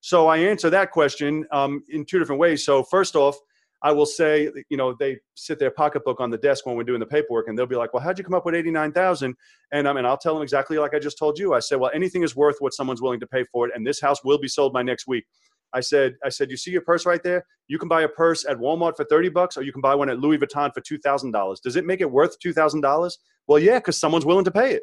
So 0.00 0.26
I 0.26 0.38
answer 0.38 0.68
that 0.70 0.90
question 0.90 1.46
um, 1.52 1.84
in 1.88 2.04
two 2.04 2.18
different 2.18 2.40
ways. 2.40 2.64
So 2.64 2.82
first 2.82 3.14
off, 3.14 3.36
I 3.84 3.90
will 3.90 4.06
say, 4.06 4.48
you 4.68 4.76
know, 4.76 4.94
they 4.98 5.18
sit 5.34 5.58
their 5.58 5.72
pocketbook 5.72 6.20
on 6.20 6.30
the 6.30 6.38
desk 6.38 6.66
when 6.66 6.76
we're 6.76 6.84
doing 6.84 7.00
the 7.00 7.06
paperwork, 7.06 7.48
and 7.48 7.58
they'll 7.58 7.66
be 7.66 7.76
like, 7.76 7.92
"Well, 7.92 8.02
how'd 8.02 8.16
you 8.16 8.24
come 8.24 8.34
up 8.34 8.46
with 8.46 8.54
eighty-nine 8.54 8.92
thousand? 8.92 9.34
And 9.72 9.88
I 9.88 9.92
mean, 9.92 10.06
I'll 10.06 10.16
tell 10.16 10.34
them 10.34 10.42
exactly 10.42 10.78
like 10.78 10.94
I 10.94 11.00
just 11.00 11.18
told 11.18 11.38
you. 11.38 11.54
I 11.54 11.58
said, 11.58 11.80
"Well, 11.80 11.90
anything 11.92 12.22
is 12.22 12.36
worth 12.36 12.56
what 12.60 12.74
someone's 12.74 13.02
willing 13.02 13.18
to 13.20 13.26
pay 13.26 13.44
for 13.50 13.66
it, 13.66 13.72
and 13.74 13.84
this 13.84 14.00
house 14.00 14.22
will 14.24 14.38
be 14.38 14.48
sold 14.48 14.72
by 14.72 14.82
next 14.82 15.08
week." 15.08 15.24
I 15.72 15.80
said, 15.80 16.14
"I 16.24 16.28
said, 16.28 16.50
you 16.50 16.56
see 16.56 16.70
your 16.70 16.82
purse 16.82 17.06
right 17.06 17.22
there? 17.22 17.44
You 17.66 17.78
can 17.78 17.88
buy 17.88 18.02
a 18.02 18.08
purse 18.08 18.44
at 18.48 18.58
Walmart 18.58 18.96
for 18.96 19.04
thirty 19.04 19.28
bucks, 19.28 19.56
or 19.56 19.62
you 19.62 19.72
can 19.72 19.80
buy 19.80 19.96
one 19.96 20.10
at 20.10 20.20
Louis 20.20 20.38
Vuitton 20.38 20.72
for 20.72 20.80
two 20.80 20.98
thousand 20.98 21.32
dollars. 21.32 21.58
Does 21.58 21.74
it 21.74 21.84
make 21.84 22.00
it 22.00 22.10
worth 22.10 22.38
two 22.38 22.52
thousand 22.52 22.82
dollars? 22.82 23.18
Well, 23.48 23.58
yeah, 23.58 23.78
because 23.78 23.98
someone's 23.98 24.26
willing 24.26 24.44
to 24.44 24.52
pay 24.52 24.74
it." 24.74 24.82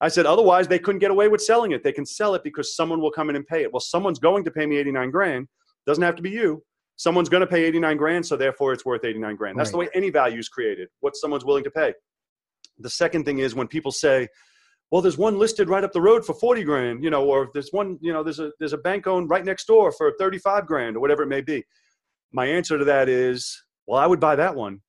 I 0.00 0.06
said, 0.06 0.26
otherwise 0.26 0.68
they 0.68 0.78
couldn't 0.78 1.00
get 1.00 1.10
away 1.10 1.26
with 1.26 1.42
selling 1.42 1.72
it. 1.72 1.82
They 1.82 1.90
can 1.90 2.06
sell 2.06 2.36
it 2.36 2.44
because 2.44 2.76
someone 2.76 3.00
will 3.00 3.10
come 3.10 3.30
in 3.30 3.36
and 3.36 3.44
pay 3.44 3.62
it. 3.64 3.72
Well, 3.72 3.80
someone's 3.80 4.20
going 4.20 4.44
to 4.44 4.50
pay 4.52 4.64
me 4.64 4.76
89 4.76 5.10
grand. 5.10 5.48
Doesn't 5.86 6.04
have 6.04 6.14
to 6.14 6.22
be 6.22 6.30
you 6.30 6.62
someone's 6.98 7.28
going 7.28 7.40
to 7.40 7.46
pay 7.46 7.64
89 7.64 7.96
grand, 7.96 8.26
so 8.26 8.36
therefore 8.36 8.72
it's 8.74 8.84
worth 8.84 9.04
89 9.04 9.36
grand. 9.36 9.58
That's 9.58 9.68
right. 9.68 9.72
the 9.72 9.78
way 9.78 9.88
any 9.94 10.10
value 10.10 10.38
is 10.38 10.48
created, 10.48 10.88
what 11.00 11.16
someone's 11.16 11.44
willing 11.44 11.64
to 11.64 11.70
pay. 11.70 11.94
The 12.78 12.90
second 12.90 13.24
thing 13.24 13.38
is 13.38 13.54
when 13.54 13.68
people 13.68 13.92
say, 13.92 14.28
well, 14.90 15.00
there's 15.00 15.16
one 15.18 15.38
listed 15.38 15.68
right 15.68 15.84
up 15.84 15.92
the 15.92 16.00
road 16.00 16.24
for 16.24 16.34
40 16.34 16.64
grand, 16.64 17.04
you 17.04 17.10
know, 17.10 17.24
or 17.24 17.50
there's 17.54 17.70
one, 17.70 17.98
you 18.00 18.12
know, 18.12 18.22
there's 18.22 18.40
a, 18.40 18.50
there's 18.58 18.72
a 18.72 18.78
bank 18.78 19.06
owned 19.06 19.30
right 19.30 19.44
next 19.44 19.66
door 19.66 19.92
for 19.92 20.12
35 20.18 20.66
grand 20.66 20.96
or 20.96 21.00
whatever 21.00 21.22
it 21.22 21.28
may 21.28 21.40
be. 21.40 21.62
My 22.32 22.46
answer 22.46 22.78
to 22.78 22.84
that 22.84 23.08
is, 23.08 23.62
well, 23.86 23.98
I 23.98 24.06
would 24.06 24.20
buy 24.20 24.36
that 24.36 24.54
one. 24.54 24.80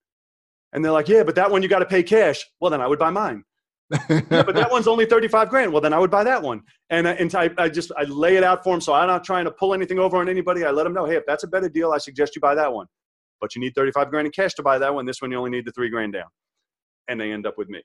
And 0.74 0.84
they're 0.84 0.92
like, 0.92 1.08
yeah, 1.08 1.24
but 1.24 1.36
that 1.36 1.52
one 1.52 1.64
you 1.64 1.70
got 1.70 1.80
to 1.80 1.86
pay 1.86 2.04
cash. 2.04 2.44
Well, 2.60 2.72
then 2.72 2.82
I 2.82 2.88
would 2.88 3.00
buy 3.00 3.10
mine 3.10 3.44
yeah, 3.92 4.44
but 4.44 4.56
that 4.56 4.70
one's 4.72 4.88
only 4.88 5.06
35 5.06 5.50
grand. 5.50 5.72
Well, 5.72 5.82
then 5.82 5.94
I 5.94 6.00
would 6.00 6.12
buy 6.12 6.24
that 6.24 6.42
one. 6.42 6.62
And, 6.90 7.08
uh, 7.08 7.16
and 7.18 7.34
I, 7.34 7.50
I 7.58 7.70
just, 7.70 7.92
I 7.98 8.04
lay 8.04 8.36
it 8.36 8.44
out 8.44 8.64
for 8.64 8.74
them. 8.74 8.82
So 8.82 8.94
I'm 8.94 9.08
not 9.08 9.24
trying 9.24 9.46
to 9.46 9.52
pull 9.52 9.74
anything 9.74 10.00
over 10.00 10.18
on 10.18 10.30
anybody. 10.30 10.64
I 10.64 10.72
let 10.72 10.84
them 10.84 10.94
know, 10.94 11.06
hey, 11.06 11.16
if 11.16 11.26
that's 11.26 11.44
a 11.44 11.48
better 11.48 11.70
deal, 11.70 11.92
I 11.92 11.98
suggest 11.98 12.36
you 12.36 12.42
buy 12.42 12.56
that 12.56 12.72
one. 12.72 12.88
But 13.42 13.56
you 13.56 13.62
need 13.62 13.74
35 13.76 14.10
grand 14.10 14.28
in 14.28 14.32
cash 14.32 14.54
to 14.56 14.64
buy 14.64 14.78
that 14.78 14.94
one. 14.94 15.06
This 15.06 15.22
one, 15.22 15.32
you 15.32 15.38
only 15.38 15.50
need 15.50 15.66
the 15.66 15.72
three 15.72 15.90
grand 15.90 16.14
down. 16.14 16.28
And 17.08 17.20
they 17.20 17.32
end 17.32 17.48
up 17.48 17.58
with 17.58 17.70
me, 17.70 17.82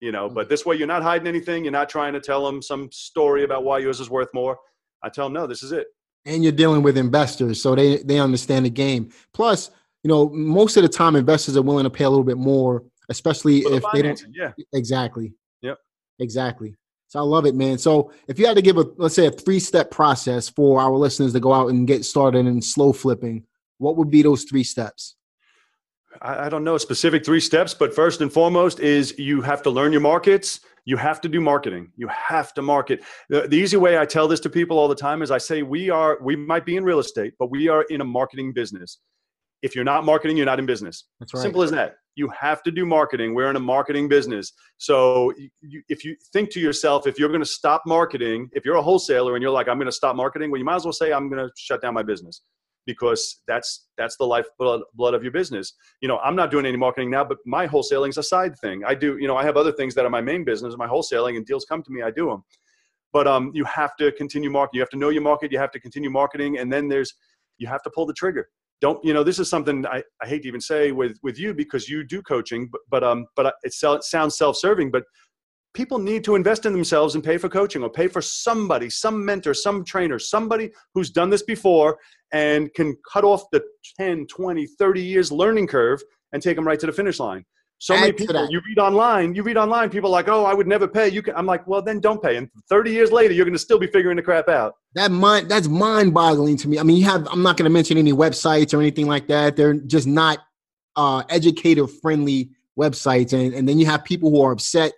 you 0.00 0.12
know, 0.12 0.28
but 0.28 0.50
this 0.50 0.66
way 0.66 0.76
you're 0.76 0.86
not 0.86 1.02
hiding 1.02 1.26
anything. 1.26 1.64
You're 1.64 1.72
not 1.72 1.88
trying 1.88 2.12
to 2.12 2.20
tell 2.20 2.44
them 2.44 2.60
some 2.60 2.90
story 2.92 3.44
about 3.44 3.64
why 3.64 3.78
yours 3.78 4.00
is 4.00 4.10
worth 4.10 4.28
more. 4.34 4.58
I 5.02 5.08
tell 5.08 5.26
them, 5.26 5.32
no, 5.32 5.46
this 5.46 5.62
is 5.62 5.72
it. 5.72 5.86
And 6.26 6.42
you're 6.42 6.52
dealing 6.52 6.82
with 6.82 6.98
investors. 6.98 7.62
So 7.62 7.74
they, 7.74 7.98
they 7.98 8.18
understand 8.18 8.66
the 8.66 8.70
game. 8.70 9.10
Plus, 9.32 9.70
you 10.02 10.08
know, 10.08 10.28
most 10.28 10.76
of 10.76 10.82
the 10.82 10.88
time 10.88 11.16
investors 11.16 11.56
are 11.56 11.62
willing 11.62 11.84
to 11.84 11.90
pay 11.90 12.04
a 12.04 12.10
little 12.10 12.24
bit 12.24 12.36
more, 12.36 12.84
especially 13.08 13.58
if 13.58 13.82
they 13.92 14.02
don't. 14.02 14.24
Yeah, 14.32 14.52
exactly. 14.72 15.32
Exactly. 16.18 16.74
So 17.08 17.20
I 17.20 17.22
love 17.22 17.46
it, 17.46 17.54
man. 17.54 17.78
So 17.78 18.12
if 18.26 18.38
you 18.38 18.46
had 18.46 18.56
to 18.56 18.62
give 18.62 18.78
a 18.78 18.86
let's 18.96 19.14
say 19.14 19.26
a 19.26 19.30
three 19.30 19.60
step 19.60 19.90
process 19.90 20.48
for 20.48 20.80
our 20.80 20.92
listeners 20.92 21.32
to 21.34 21.40
go 21.40 21.52
out 21.52 21.70
and 21.70 21.86
get 21.86 22.04
started 22.04 22.46
in 22.46 22.60
slow 22.60 22.92
flipping, 22.92 23.44
what 23.78 23.96
would 23.96 24.10
be 24.10 24.22
those 24.22 24.44
three 24.44 24.64
steps? 24.64 25.16
I, 26.22 26.48
don't 26.48 26.64
know 26.64 26.78
specific 26.78 27.24
three 27.24 27.40
steps, 27.40 27.74
but 27.74 27.94
first 27.94 28.20
and 28.20 28.32
foremost 28.32 28.80
is 28.80 29.18
you 29.18 29.42
have 29.42 29.62
to 29.62 29.70
learn 29.70 29.92
your 29.92 30.00
markets. 30.00 30.60
You 30.84 30.96
have 30.96 31.20
to 31.20 31.28
do 31.28 31.40
marketing. 31.40 31.92
You 31.96 32.08
have 32.08 32.54
to 32.54 32.62
market. 32.62 33.02
The, 33.28 33.42
the 33.48 33.56
easy 33.56 33.76
way 33.76 33.98
I 33.98 34.06
tell 34.06 34.28
this 34.28 34.40
to 34.40 34.50
people 34.50 34.78
all 34.78 34.88
the 34.88 34.94
time 34.94 35.20
is 35.20 35.30
I 35.30 35.38
say 35.38 35.62
we 35.62 35.90
are 35.90 36.18
we 36.22 36.36
might 36.36 36.64
be 36.64 36.76
in 36.76 36.84
real 36.84 37.00
estate, 37.00 37.34
but 37.38 37.50
we 37.50 37.68
are 37.68 37.82
in 37.84 38.00
a 38.00 38.04
marketing 38.04 38.52
business. 38.52 38.98
If 39.62 39.74
you're 39.74 39.84
not 39.84 40.04
marketing, 40.04 40.36
you're 40.36 40.46
not 40.46 40.58
in 40.58 40.66
business. 40.66 41.04
That's 41.18 41.34
right. 41.34 41.42
Simple 41.42 41.62
as 41.62 41.70
that. 41.72 41.96
You 42.16 42.28
have 42.38 42.62
to 42.64 42.70
do 42.70 42.84
marketing. 42.84 43.34
We're 43.34 43.50
in 43.50 43.56
a 43.56 43.60
marketing 43.60 44.08
business. 44.08 44.52
So 44.78 45.32
you, 45.60 45.82
if 45.88 46.04
you 46.04 46.16
think 46.32 46.50
to 46.52 46.60
yourself, 46.60 47.06
if 47.06 47.18
you're 47.18 47.28
going 47.28 47.40
to 47.40 47.46
stop 47.46 47.82
marketing, 47.86 48.48
if 48.52 48.64
you're 48.64 48.76
a 48.76 48.82
wholesaler 48.82 49.36
and 49.36 49.42
you're 49.42 49.52
like, 49.52 49.68
I'm 49.68 49.76
going 49.76 49.86
to 49.86 49.92
stop 49.92 50.16
marketing, 50.16 50.50
well, 50.50 50.58
you 50.58 50.64
might 50.64 50.76
as 50.76 50.84
well 50.84 50.92
say, 50.92 51.12
I'm 51.12 51.28
going 51.28 51.46
to 51.46 51.52
shut 51.56 51.82
down 51.82 51.94
my 51.94 52.02
business 52.02 52.42
because 52.86 53.42
that's 53.46 53.88
that's 53.98 54.16
the 54.16 54.24
lifeblood 54.24 54.82
blood 54.94 55.12
of 55.14 55.22
your 55.22 55.32
business. 55.32 55.74
You 56.00 56.08
know, 56.08 56.18
I'm 56.18 56.36
not 56.36 56.50
doing 56.50 56.64
any 56.64 56.76
marketing 56.76 57.10
now, 57.10 57.24
but 57.24 57.38
my 57.44 57.66
wholesaling 57.66 58.10
is 58.10 58.18
a 58.18 58.22
side 58.22 58.58
thing. 58.60 58.82
I 58.84 58.94
do, 58.94 59.18
you 59.18 59.26
know, 59.26 59.36
I 59.36 59.44
have 59.44 59.56
other 59.56 59.72
things 59.72 59.94
that 59.96 60.06
are 60.06 60.10
my 60.10 60.20
main 60.20 60.44
business, 60.44 60.74
my 60.78 60.86
wholesaling, 60.86 61.36
and 61.36 61.44
deals 61.44 61.64
come 61.64 61.82
to 61.82 61.90
me, 61.90 62.02
I 62.02 62.10
do 62.10 62.30
them. 62.30 62.44
But 63.12 63.26
um, 63.26 63.50
you 63.54 63.64
have 63.64 63.96
to 63.96 64.12
continue 64.12 64.50
marketing. 64.50 64.78
You 64.78 64.82
have 64.82 64.90
to 64.90 64.98
know 64.98 65.08
your 65.10 65.22
market. 65.22 65.52
You 65.52 65.58
have 65.58 65.72
to 65.72 65.80
continue 65.80 66.10
marketing, 66.10 66.58
and 66.58 66.72
then 66.72 66.88
there's 66.88 67.12
you 67.58 67.66
have 67.66 67.82
to 67.82 67.90
pull 67.90 68.06
the 68.06 68.14
trigger 68.14 68.48
don't 68.80 69.02
you 69.04 69.14
know 69.14 69.22
this 69.22 69.38
is 69.38 69.48
something 69.48 69.86
I, 69.86 70.02
I 70.22 70.26
hate 70.26 70.42
to 70.42 70.48
even 70.48 70.60
say 70.60 70.92
with 70.92 71.18
with 71.22 71.38
you 71.38 71.54
because 71.54 71.88
you 71.88 72.04
do 72.04 72.22
coaching 72.22 72.68
but 72.70 72.80
but 72.90 73.04
um 73.04 73.26
but 73.36 73.54
it 73.62 73.72
sounds 73.72 74.36
self-serving 74.36 74.90
but 74.90 75.04
people 75.74 75.98
need 75.98 76.24
to 76.24 76.36
invest 76.36 76.64
in 76.64 76.72
themselves 76.72 77.14
and 77.14 77.22
pay 77.22 77.36
for 77.36 77.48
coaching 77.48 77.82
or 77.82 77.90
pay 77.90 78.08
for 78.08 78.22
somebody 78.22 78.88
some 78.88 79.24
mentor 79.24 79.54
some 79.54 79.84
trainer 79.84 80.18
somebody 80.18 80.70
who's 80.94 81.10
done 81.10 81.30
this 81.30 81.42
before 81.42 81.98
and 82.32 82.72
can 82.74 82.96
cut 83.10 83.24
off 83.24 83.44
the 83.52 83.62
10 83.98 84.26
20 84.26 84.66
30 84.66 85.02
years 85.02 85.32
learning 85.32 85.66
curve 85.66 86.02
and 86.32 86.42
take 86.42 86.56
them 86.56 86.66
right 86.66 86.80
to 86.80 86.86
the 86.86 86.92
finish 86.92 87.18
line 87.20 87.44
so 87.78 87.94
Add 87.94 88.00
many 88.00 88.12
people 88.12 88.48
you 88.50 88.60
read 88.66 88.78
online 88.78 89.34
you 89.34 89.42
read 89.42 89.56
online 89.56 89.90
people 89.90 90.10
like 90.10 90.28
oh 90.28 90.44
i 90.44 90.54
would 90.54 90.66
never 90.66 90.88
pay. 90.88 91.08
You 91.08 91.22
can 91.22 91.34
i'm 91.36 91.46
like 91.46 91.66
well 91.66 91.82
then 91.82 92.00
don't 92.00 92.22
pay. 92.22 92.36
And 92.36 92.48
30 92.68 92.90
years 92.90 93.12
later 93.12 93.34
you're 93.34 93.44
going 93.44 93.54
to 93.54 93.58
still 93.58 93.78
be 93.78 93.86
figuring 93.86 94.16
the 94.16 94.22
crap 94.22 94.48
out. 94.48 94.74
That 94.94 95.10
mind 95.10 95.50
that's 95.50 95.68
mind 95.68 96.14
boggling 96.14 96.56
to 96.58 96.68
me. 96.68 96.78
I 96.78 96.82
mean 96.82 96.96
you 96.96 97.04
have 97.04 97.26
i'm 97.30 97.42
not 97.42 97.56
going 97.56 97.64
to 97.64 97.70
mention 97.70 97.98
any 97.98 98.12
websites 98.12 98.72
or 98.72 98.80
anything 98.80 99.06
like 99.06 99.28
that. 99.28 99.56
They're 99.56 99.74
just 99.74 100.06
not 100.06 100.38
uh 100.96 101.22
educator 101.28 101.86
friendly 101.86 102.50
websites. 102.78 103.32
And, 103.32 103.54
and 103.54 103.68
then 103.68 103.78
you 103.78 103.86
have 103.86 104.04
people 104.04 104.30
who 104.30 104.42
are 104.42 104.52
upset 104.52 104.92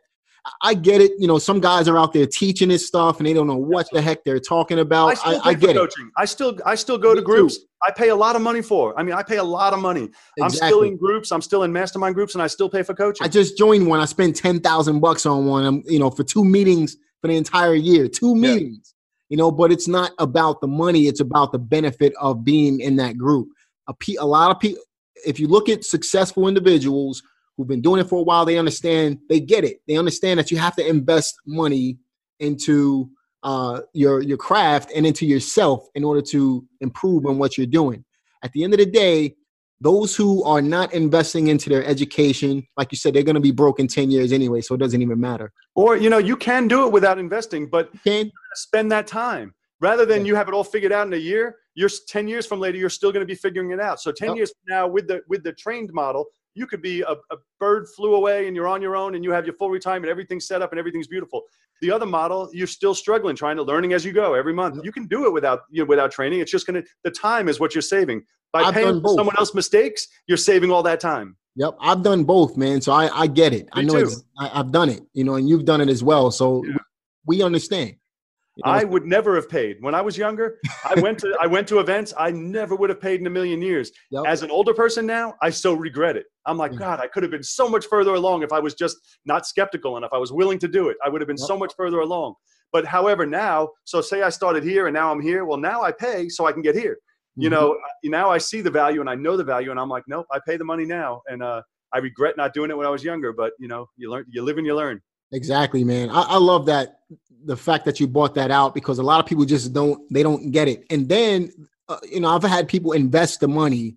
I 0.63 0.75
get 0.75 1.01
it. 1.01 1.13
You 1.19 1.27
know, 1.27 1.39
some 1.39 1.61
guys 1.61 1.89
are 1.89 1.99
out 1.99 2.13
there 2.13 2.27
teaching 2.27 2.69
this 2.69 2.87
stuff 2.87 3.19
and 3.19 3.27
they 3.27 3.33
don't 3.33 3.47
know 3.47 3.57
what 3.57 3.89
the 3.93 4.01
heck 4.01 4.25
they're 4.25 4.41
talking 4.41 4.79
about. 4.79 5.19
I, 5.25 5.35
I, 5.35 5.41
I 5.45 5.55
get 5.55 5.77
coaching. 5.77 6.07
it. 6.07 6.13
I 6.17 6.25
still 6.25 6.59
I 6.65 6.75
still 6.75 6.99
go 6.99 7.11
Me 7.11 7.17
to 7.17 7.23
groups. 7.23 7.59
Too. 7.59 7.65
I 7.83 7.93
pay 7.93 8.09
a 8.09 8.17
lot 8.17 8.35
of 8.35 8.43
money 8.43 8.63
for. 8.63 8.99
I 8.99 9.03
mean, 9.03 9.15
I 9.15 9.23
pay 9.23 9.37
a 9.37 9.45
lot 9.45 9.73
of 9.73 9.81
money. 9.81 10.05
Exactly. 10.05 10.43
I'm 10.43 10.51
still 10.51 10.83
in 10.83 10.97
groups. 10.97 11.31
I'm 11.31 11.43
still 11.43 11.63
in 11.63 11.73
mastermind 11.73 12.15
groups, 12.15 12.35
and 12.35 12.43
I 12.43 12.49
still 12.49 12.69
pay 12.69 12.83
for 12.83 12.95
coaching. 12.95 13.25
I 13.25 13.29
just 13.29 13.57
joined 13.57 13.87
one. 13.87 14.01
I 14.01 14.05
spent 14.05 14.37
ten 14.37 14.61
thousand 14.61 15.01
bucks 15.01 15.27
on 15.27 15.47
one. 15.47 15.65
I'm, 15.65 15.83
you 15.87 15.99
know, 15.99 16.11
for 16.11 16.25
two 16.25 16.45
meetings 16.45 16.97
for 17.21 17.29
the 17.29 17.37
entire 17.37 17.75
year. 17.75 18.09
Two 18.09 18.35
meetings. 18.35 18.95
Yeah. 18.95 18.95
You 19.31 19.37
know, 19.37 19.51
but 19.51 19.71
it's 19.71 19.87
not 19.87 20.13
about 20.19 20.61
the 20.61 20.67
money. 20.67 21.07
It's 21.07 21.21
about 21.21 21.53
the 21.53 21.59
benefit 21.59 22.15
of 22.21 22.45
being 22.45 22.81
in 22.81 22.97
that 22.97 23.19
group. 23.19 23.49
A, 23.89 23.95
a 24.19 24.27
lot 24.27 24.51
of 24.51 24.59
people. 24.59 24.83
If 25.27 25.39
you 25.39 25.49
look 25.49 25.69
at 25.69 25.85
successful 25.85 26.49
individuals 26.49 27.23
who've 27.59 27.69
been 27.69 27.83
doing 27.83 28.01
it 28.01 28.09
for 28.09 28.21
a 28.21 28.23
while, 28.23 28.47
they 28.47 28.57
understand, 28.57 29.19
they 29.29 29.41
get 29.41 29.65
it. 29.65 29.83
They 29.87 29.97
understand 29.97 30.39
that 30.39 30.51
you 30.51 30.57
have 30.57 30.77
to 30.77 30.89
invest 30.89 31.35
money 31.45 31.99
into 32.39 33.11
uh, 33.43 33.81
your 33.93 34.21
your 34.23 34.39
craft 34.39 34.91
and 34.95 35.07
into 35.07 35.27
yourself 35.27 35.87
in 35.95 36.05
order 36.05 36.23
to 36.23 36.65
improve 36.81 37.27
on 37.27 37.39
what 37.39 37.59
you're 37.59 37.67
doing. 37.67 38.05
At 38.43 38.53
the 38.53 38.65
end 38.65 38.73
of 38.75 38.79
the 38.79 38.87
day, 38.87 39.35
those 39.81 40.17
who 40.17 40.43
are 40.45 40.63
not 40.63 40.93
investing 40.93 41.49
into 41.49 41.69
their 41.69 41.85
education, 41.85 42.67
like 42.77 42.91
you 42.91 42.99
said, 42.99 43.15
they're 43.15 43.23
going 43.23 43.35
to 43.35 43.41
be 43.41 43.53
broke 43.53 43.79
in 43.79 43.87
10 43.87 44.11
years 44.11 44.33
anyway, 44.33 44.61
so 44.61 44.75
it 44.75 44.79
doesn't 44.79 45.03
even 45.03 45.21
matter. 45.21 45.53
Or, 45.75 45.97
you 45.97 46.11
know, 46.11 46.19
you 46.19 46.37
can 46.37 46.67
do 46.67 46.87
it 46.87 46.93
without 46.93 47.19
investing, 47.19 47.69
but 47.69 47.91
you 47.93 48.01
can 48.05 48.33
spend 48.55 48.91
that 48.93 49.07
time 49.07 49.55
rather 49.81 50.05
than 50.05 50.27
you 50.27 50.35
have 50.35 50.49
it 50.49 50.55
all 50.55 50.65
figured 50.65 50.93
out 50.93 51.07
in 51.07 51.13
a 51.13 51.19
year. 51.19 51.57
You're 51.75 51.91
10 52.09 52.27
years 52.27 52.45
from 52.45 52.59
later, 52.59 52.77
you're 52.77 52.91
still 52.91 53.13
going 53.13 53.25
to 53.25 53.27
be 53.27 53.37
figuring 53.37 53.71
it 53.71 53.81
out. 53.81 54.01
So 54.01 54.11
10 54.11 54.31
yep. 54.31 54.37
years 54.37 54.51
from 54.51 54.75
now 54.75 54.89
with 54.89 55.07
the, 55.07 55.23
with 55.29 55.45
the 55.45 55.53
trained 55.53 55.93
model, 55.93 56.27
you 56.59 56.67
could 56.67 56.83
be 56.83 57.03
a, 57.03 57.13
a, 57.13 57.37
bird 57.61 57.87
flew 57.97 58.15
away 58.15 58.47
and 58.47 58.55
you're 58.55 58.69
on 58.69 58.83
your 58.83 58.97
own 58.97 59.15
and 59.15 59.25
you 59.25 59.31
have 59.31 59.47
your 59.47 59.55
full 59.55 59.71
retirement, 59.71 60.11
everything's 60.11 60.47
set 60.47 60.63
up 60.63 60.73
and 60.73 60.79
everything's 60.79 61.07
beautiful. 61.07 61.43
The 61.81 61.91
other 61.91 62.07
model, 62.07 62.51
you're 62.53 62.67
still 62.67 62.95
struggling, 62.95 63.37
trying 63.37 63.57
to 63.57 63.63
learning 63.63 63.93
as 63.93 64.05
you 64.05 64.13
go 64.13 64.35
every 64.35 64.53
month. 64.53 64.85
You 64.85 64.93
can 64.93 65.07
do 65.07 65.27
it 65.27 65.33
without 65.33 65.63
you 65.71 65.83
know, 65.83 65.89
without 65.89 66.11
training. 66.11 66.41
It's 66.41 66.51
just 66.51 66.67
gonna 66.67 66.83
the 67.05 67.11
time 67.11 67.49
is 67.49 67.61
what 67.61 67.75
you're 67.75 67.83
saving. 67.83 68.25
By 68.53 68.63
I've 68.63 68.75
paying 68.75 69.01
for 69.01 69.15
someone 69.15 69.37
else's 69.39 69.55
mistakes, 69.55 70.09
you're 70.27 70.39
saving 70.39 70.71
all 70.71 70.83
that 70.85 71.01
time. 71.01 71.37
Yep, 71.57 71.77
I've 71.81 72.03
done 72.03 72.25
both, 72.25 72.57
man. 72.57 72.81
So 72.81 72.93
I, 72.93 73.09
I 73.13 73.27
get 73.27 73.53
it. 73.53 73.65
Me 73.65 73.71
I 73.73 73.83
know 73.83 74.09
I, 74.39 74.49
have 74.49 74.71
done 74.71 74.89
it, 74.89 75.03
you 75.13 75.25
know, 75.25 75.35
and 75.35 75.49
you've 75.49 75.65
done 75.65 75.81
it 75.81 75.89
as 75.89 76.03
well. 76.03 76.31
So 76.31 76.65
yeah. 76.65 76.77
we 77.27 77.43
understand. 77.43 77.97
You 78.59 78.65
know? 78.67 78.77
I 78.77 78.83
would 78.83 79.07
never 79.07 79.37
have 79.37 79.49
paid 79.49 79.77
when 79.81 79.95
I 79.95 80.01
was 80.01 80.19
younger. 80.19 80.59
I 80.85 81.01
went 81.01 81.19
to 81.21 81.37
I 81.41 81.47
went 81.47 81.69
to 81.69 81.79
events. 81.79 82.13
I 82.19 82.33
never 82.33 82.75
would 82.75 82.91
have 82.91 83.01
paid 83.01 83.21
in 83.21 83.27
a 83.29 83.31
million 83.31 83.63
years. 83.63 83.93
Yep. 84.11 84.25
As 84.27 84.43
an 84.43 84.51
older 84.51 84.75
person 84.75 85.07
now, 85.07 85.37
I 85.41 85.51
so 85.51 85.75
regret 85.75 86.17
it. 86.17 86.27
I'm 86.45 86.59
like, 86.59 86.73
yeah. 86.73 86.79
God, 86.79 87.01
I 87.01 87.07
could 87.07 87.23
have 87.23 87.31
been 87.31 87.43
so 87.43 87.69
much 87.69 87.87
further 87.87 88.15
along 88.15 88.43
if 88.43 88.53
I 88.53 88.59
was 88.59 88.75
just 88.75 88.97
not 89.25 89.47
skeptical 89.47 89.97
enough. 89.97 90.11
I 90.13 90.19
was 90.19 90.33
willing 90.33 90.59
to 90.59 90.69
do 90.69 90.89
it. 90.89 90.97
I 91.05 91.09
would 91.09 91.21
have 91.21 91.29
been 91.29 91.37
yep. 91.39 91.47
so 91.47 91.57
much 91.57 91.73
further 91.77 92.01
along. 92.01 92.35
But 92.73 92.85
however, 92.85 93.25
now, 93.25 93.69
so 93.85 94.01
say 94.01 94.23
I 94.23 94.29
started 94.29 94.65
here 94.65 94.89
and 94.89 94.95
now 94.95 95.13
I'm 95.13 95.21
here. 95.21 95.45
Well, 95.45 95.59
now 95.59 95.83
I 95.83 95.93
pay 95.93 96.29
so 96.29 96.45
I 96.45 96.53
can 96.53 96.61
get 96.61 96.75
here. 96.75 96.95
Mm-hmm. 97.39 97.43
You 97.43 97.51
know, 97.51 97.79
now 98.03 98.29
I 98.29 98.39
see 98.39 98.61
the 98.61 98.71
value 98.71 99.01
and 99.01 99.09
I 99.09 99.15
know 99.15 99.37
the 99.37 99.45
value, 99.45 99.71
and 99.71 99.79
I'm 99.79 99.89
like, 99.89 100.03
nope, 100.09 100.27
I 100.33 100.41
pay 100.45 100.57
the 100.57 100.65
money 100.65 100.85
now, 100.85 101.23
and 101.29 101.45
uh, 101.45 101.63
I 101.93 101.99
regret 101.99 102.37
not 102.37 102.53
doing 102.53 102.71
it 102.73 102.77
when 102.77 102.87
I 102.87 102.91
was 102.91 103.05
younger. 103.05 103.33
But 103.33 103.53
you 103.61 103.69
know, 103.69 103.87
you 103.97 104.11
learn, 104.11 104.25
you 104.29 104.43
live 104.43 104.59
and 104.59 104.67
you 104.67 104.75
learn. 104.75 105.01
Exactly, 105.33 105.85
man. 105.85 106.11
I, 106.11 106.23
I 106.23 106.37
love 106.39 106.67
that 106.67 107.01
the 107.45 107.57
fact 107.57 107.85
that 107.85 108.01
you 108.01 108.07
bought 108.07 108.35
that 108.35 108.51
out 108.51 108.75
because 108.75 108.99
a 108.99 109.03
lot 109.03 109.21
of 109.21 109.27
people 109.27 109.45
just 109.45 109.73
don't 109.73 110.01
they 110.13 110.23
don't 110.23 110.51
get 110.51 110.69
it. 110.69 110.85
And 110.91 111.09
then 111.09 111.51
uh, 111.89 111.99
you 112.11 112.21
know, 112.21 112.29
I've 112.29 112.43
had 112.43 112.69
people 112.69 112.93
invest 112.93 113.41
the 113.41 113.49
money 113.49 113.97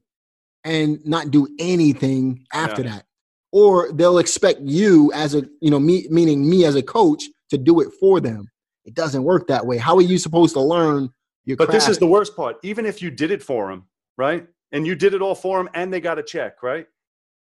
and 0.63 1.03
not 1.05 1.31
do 1.31 1.47
anything 1.59 2.45
after 2.53 2.83
yeah. 2.83 2.91
that, 2.91 3.05
or 3.51 3.91
they'll 3.91 4.19
expect 4.19 4.61
you 4.61 5.11
as 5.13 5.35
a 5.35 5.43
you 5.59 5.71
know 5.71 5.79
me 5.79 6.07
meaning 6.09 6.49
me 6.49 6.65
as 6.65 6.75
a 6.75 6.83
coach 6.83 7.23
to 7.49 7.57
do 7.57 7.81
it 7.81 7.89
for 7.99 8.19
them. 8.19 8.49
It 8.85 8.93
doesn't 8.93 9.23
work 9.23 9.47
that 9.47 9.65
way. 9.65 9.77
How 9.77 9.95
are 9.95 10.01
you 10.01 10.17
supposed 10.17 10.53
to 10.53 10.61
learn 10.61 11.09
your? 11.45 11.57
But 11.57 11.69
craft? 11.69 11.85
this 11.85 11.89
is 11.89 11.97
the 11.97 12.07
worst 12.07 12.35
part. 12.35 12.57
Even 12.63 12.85
if 12.85 13.01
you 13.01 13.11
did 13.11 13.31
it 13.31 13.43
for 13.43 13.69
them, 13.69 13.85
right? 14.17 14.47
And 14.71 14.87
you 14.87 14.95
did 14.95 15.13
it 15.13 15.21
all 15.21 15.35
for 15.35 15.57
them, 15.57 15.69
and 15.73 15.93
they 15.93 15.99
got 15.99 16.17
a 16.17 16.23
check, 16.23 16.63
right? 16.63 16.87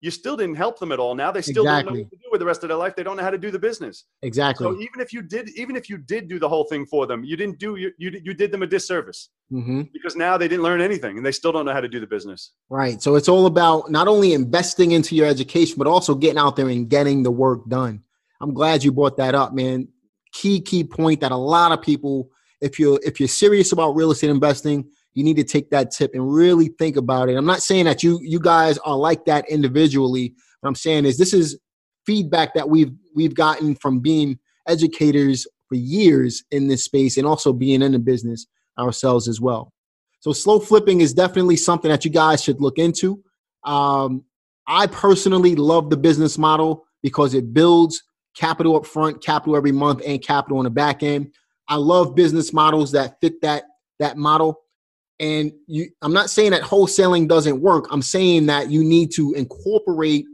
You 0.00 0.10
still 0.10 0.36
didn't 0.36 0.54
help 0.54 0.78
them 0.78 0.92
at 0.92 0.98
all. 0.98 1.14
Now 1.14 1.32
they 1.32 1.42
still 1.42 1.64
exactly. 1.64 1.84
don't 1.84 1.94
know 1.94 2.02
what 2.04 2.10
to 2.10 2.16
do 2.16 2.28
with 2.30 2.38
the 2.40 2.46
rest 2.46 2.62
of 2.62 2.68
their 2.68 2.78
life. 2.78 2.94
They 2.94 3.02
don't 3.02 3.16
know 3.16 3.22
how 3.22 3.30
to 3.30 3.38
do 3.38 3.50
the 3.50 3.58
business. 3.58 4.04
Exactly. 4.22 4.64
So 4.64 4.74
even 4.74 5.00
if 5.00 5.12
you 5.12 5.22
did, 5.22 5.48
even 5.50 5.74
if 5.74 5.88
you 5.88 5.98
did 5.98 6.28
do 6.28 6.38
the 6.38 6.48
whole 6.48 6.64
thing 6.64 6.86
for 6.86 7.06
them, 7.06 7.24
you 7.24 7.36
didn't 7.36 7.58
do 7.58 7.76
you 7.76 7.90
you, 7.98 8.20
you 8.22 8.34
did 8.34 8.52
them 8.52 8.62
a 8.62 8.66
disservice 8.66 9.30
mm-hmm. 9.52 9.82
because 9.92 10.14
now 10.14 10.38
they 10.38 10.46
didn't 10.46 10.62
learn 10.62 10.80
anything 10.80 11.16
and 11.16 11.26
they 11.26 11.32
still 11.32 11.50
don't 11.50 11.66
know 11.66 11.72
how 11.72 11.80
to 11.80 11.88
do 11.88 11.98
the 11.98 12.06
business. 12.06 12.52
Right. 12.70 13.02
So 13.02 13.16
it's 13.16 13.28
all 13.28 13.46
about 13.46 13.90
not 13.90 14.06
only 14.06 14.34
investing 14.34 14.92
into 14.92 15.16
your 15.16 15.26
education 15.26 15.76
but 15.78 15.88
also 15.88 16.14
getting 16.14 16.38
out 16.38 16.54
there 16.54 16.68
and 16.68 16.88
getting 16.88 17.22
the 17.22 17.30
work 17.30 17.68
done. 17.68 18.02
I'm 18.40 18.54
glad 18.54 18.84
you 18.84 18.92
brought 18.92 19.16
that 19.16 19.34
up, 19.34 19.52
man. 19.52 19.88
Key 20.32 20.60
key 20.60 20.84
point 20.84 21.20
that 21.20 21.32
a 21.32 21.36
lot 21.36 21.72
of 21.72 21.82
people, 21.82 22.30
if 22.60 22.78
you're 22.78 23.00
if 23.02 23.18
you're 23.18 23.28
serious 23.28 23.72
about 23.72 23.96
real 23.96 24.12
estate 24.12 24.30
investing 24.30 24.88
you 25.18 25.24
need 25.24 25.36
to 25.36 25.42
take 25.42 25.68
that 25.70 25.90
tip 25.90 26.12
and 26.14 26.32
really 26.32 26.68
think 26.78 26.96
about 26.96 27.28
it. 27.28 27.34
I'm 27.34 27.44
not 27.44 27.60
saying 27.60 27.86
that 27.86 28.04
you 28.04 28.20
you 28.22 28.38
guys 28.38 28.78
are 28.78 28.96
like 28.96 29.24
that 29.24 29.50
individually. 29.50 30.32
What 30.60 30.68
I'm 30.68 30.76
saying 30.76 31.06
is 31.06 31.18
this 31.18 31.34
is 31.34 31.58
feedback 32.06 32.54
that 32.54 32.68
we've 32.68 32.92
we've 33.16 33.34
gotten 33.34 33.74
from 33.74 33.98
being 33.98 34.38
educators 34.68 35.44
for 35.68 35.74
years 35.74 36.44
in 36.52 36.68
this 36.68 36.84
space 36.84 37.16
and 37.16 37.26
also 37.26 37.52
being 37.52 37.82
in 37.82 37.90
the 37.90 37.98
business 37.98 38.46
ourselves 38.78 39.26
as 39.26 39.40
well. 39.40 39.72
So 40.20 40.32
slow 40.32 40.60
flipping 40.60 41.00
is 41.00 41.12
definitely 41.12 41.56
something 41.56 41.90
that 41.90 42.04
you 42.04 42.12
guys 42.12 42.44
should 42.44 42.60
look 42.60 42.78
into. 42.78 43.20
Um, 43.64 44.24
I 44.68 44.86
personally 44.86 45.56
love 45.56 45.90
the 45.90 45.96
business 45.96 46.38
model 46.38 46.84
because 47.02 47.34
it 47.34 47.52
builds 47.52 48.04
capital 48.36 48.76
up 48.76 48.86
front, 48.86 49.20
capital 49.20 49.56
every 49.56 49.72
month, 49.72 50.00
and 50.06 50.22
capital 50.22 50.58
on 50.58 50.64
the 50.64 50.70
back 50.70 51.02
end. 51.02 51.32
I 51.66 51.74
love 51.74 52.14
business 52.14 52.52
models 52.52 52.92
that 52.92 53.20
fit 53.20 53.40
that 53.42 53.64
that 53.98 54.16
model. 54.16 54.60
And 55.20 55.52
you, 55.66 55.90
I'm 56.02 56.12
not 56.12 56.30
saying 56.30 56.52
that 56.52 56.62
wholesaling 56.62 57.28
doesn't 57.28 57.60
work. 57.60 57.86
I'm 57.90 58.02
saying 58.02 58.46
that 58.46 58.70
you 58.70 58.84
need 58.84 59.10
to 59.12 59.34
incorporate 59.34 60.26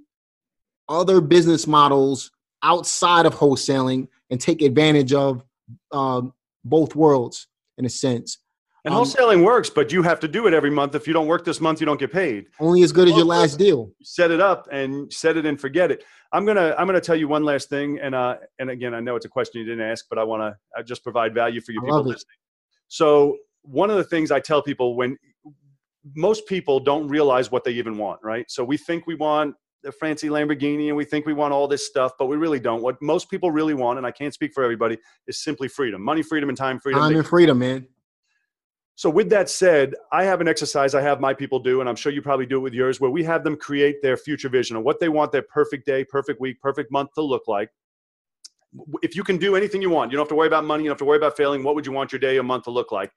other 0.89 1.21
business 1.21 1.67
models 1.67 2.31
outside 2.63 3.27
of 3.27 3.35
wholesaling 3.35 4.09
and 4.31 4.41
take 4.41 4.63
advantage 4.63 5.13
of 5.13 5.45
um, 5.93 6.35
both 6.65 6.95
worlds 6.95 7.47
in 7.79 7.85
a 7.85 7.89
sense. 7.89 8.39
And 8.85 8.95
um, 8.95 9.05
wholesaling 9.05 9.43
works, 9.43 9.71
but 9.71 9.91
you 9.93 10.03
have 10.03 10.21
to 10.21 10.29
do 10.29 10.47
it 10.47 10.53
every 10.53 10.71
month. 10.71 10.95
If 10.95 11.07
you 11.07 11.15
don't 11.15 11.27
work 11.27 11.45
this 11.45 11.61
month, 11.61 11.81
you 11.81 11.87
don't 11.87 11.99
get 11.99 12.13
paid. 12.13 12.47
Only 12.61 12.83
as 12.83 12.93
good 12.93 13.09
as 13.09 13.17
your 13.17 13.25
last 13.25 13.59
deal. 13.59 13.91
Set 14.03 14.31
it 14.31 14.41
up 14.41 14.69
and 14.71 15.11
set 15.11 15.39
it 15.39 15.47
and 15.47 15.59
forget 15.59 15.91
it. 15.91 16.05
I'm 16.33 16.45
gonna 16.45 16.75
I'm 16.77 16.87
gonna 16.87 17.01
tell 17.01 17.17
you 17.17 17.29
one 17.29 17.45
last 17.45 17.71
thing, 17.71 17.99
and 18.01 18.15
uh 18.15 18.37
and 18.59 18.69
again 18.69 18.93
I 18.93 19.01
know 19.01 19.17
it's 19.17 19.25
a 19.25 19.29
question 19.31 19.61
you 19.61 19.67
didn't 19.67 19.89
ask, 19.89 20.05
but 20.11 20.19
I 20.19 20.25
want 20.25 20.55
to 20.77 20.85
just 20.85 21.03
provide 21.03 21.33
value 21.33 21.63
for 21.63 21.73
you 21.73 21.81
people 21.81 22.03
listening. 22.03 22.37
So 22.89 23.39
one 23.65 23.91
of 23.91 23.97
the 23.97 24.05
things 24.05 24.31
I 24.31 24.41
tell 24.41 24.63
people 24.63 24.97
when 24.97 25.17
most 26.15 26.47
people 26.47 26.81
don't 26.81 27.09
realize 27.09 27.51
what 27.51 27.65
they 27.65 27.73
even 27.73 27.97
want, 27.97 28.21
right? 28.23 28.51
So 28.51 28.63
we 28.63 28.77
think 28.77 29.07
we 29.07 29.15
want 29.15 29.55
a 29.85 29.93
fancy 29.93 30.29
Lamborghini 30.29 30.89
and 30.89 30.97
we 30.97 31.05
think 31.05 31.27
we 31.27 31.33
want 31.33 31.53
all 31.53 31.69
this 31.69 31.87
stuff, 31.87 32.13
but 32.19 32.27
we 32.27 32.37
really 32.37 32.61
don't. 32.61 32.83
What 32.83 33.01
most 33.03 33.31
people 33.31 33.51
really 33.51 33.75
want, 33.75 33.99
and 33.99 34.07
I 34.07 34.11
can't 34.11 34.33
speak 34.33 34.53
for 34.55 34.63
everybody, 34.63 34.99
is 35.27 35.43
simply 35.43 35.69
freedom 35.69 36.03
money, 36.03 36.23
freedom, 36.23 36.49
and 36.49 36.59
time 36.59 36.79
freedom. 36.79 37.03
Time 37.03 37.17
and 37.17 37.27
freedom, 37.27 37.59
man. 37.59 37.87
So, 38.97 39.11
with 39.11 39.29
that 39.31 39.51
said, 39.51 39.95
I 40.13 40.25
have 40.25 40.41
an 40.41 40.47
exercise 40.47 40.95
I 40.95 41.01
have 41.01 41.21
my 41.21 41.35
people 41.35 41.59
do, 41.59 41.81
and 41.81 41.89
I'm 41.89 41.97
sure 41.97 42.13
you 42.13 42.23
probably 42.23 42.47
do 42.47 42.59
it 42.59 42.61
with 42.61 42.75
yours, 42.75 43.01
where 43.01 43.11
we 43.11 43.25
have 43.25 43.43
them 43.43 43.57
create 43.57 44.01
their 44.03 44.17
future 44.17 44.49
vision 44.49 44.77
of 44.77 44.85
what 44.85 45.01
they 45.01 45.09
want 45.09 45.33
their 45.33 45.43
perfect 45.43 45.85
day, 45.85 46.05
perfect 46.05 46.41
week, 46.41 46.61
perfect 46.61 46.93
month 46.93 47.13
to 47.15 47.23
look 47.23 47.49
like. 47.49 47.71
If 49.03 49.17
you 49.17 49.25
can 49.25 49.37
do 49.37 49.57
anything 49.57 49.83
you 49.83 49.91
want, 49.91 50.13
you 50.13 50.17
don't 50.17 50.25
have 50.25 50.29
to 50.29 50.37
worry 50.37 50.47
about 50.47 50.65
money, 50.65 50.85
you 50.85 50.91
don't 50.91 50.95
have 50.95 50.99
to 50.99 51.05
worry 51.05 51.17
about 51.17 51.37
failing. 51.37 51.65
What 51.65 51.75
would 51.75 51.87
you 51.87 51.93
want 51.93 52.13
your 52.13 52.21
day 52.21 52.39
or 52.39 52.45
month 52.45 52.65
to 52.65 52.71
look 52.71 52.93
like? 52.93 53.11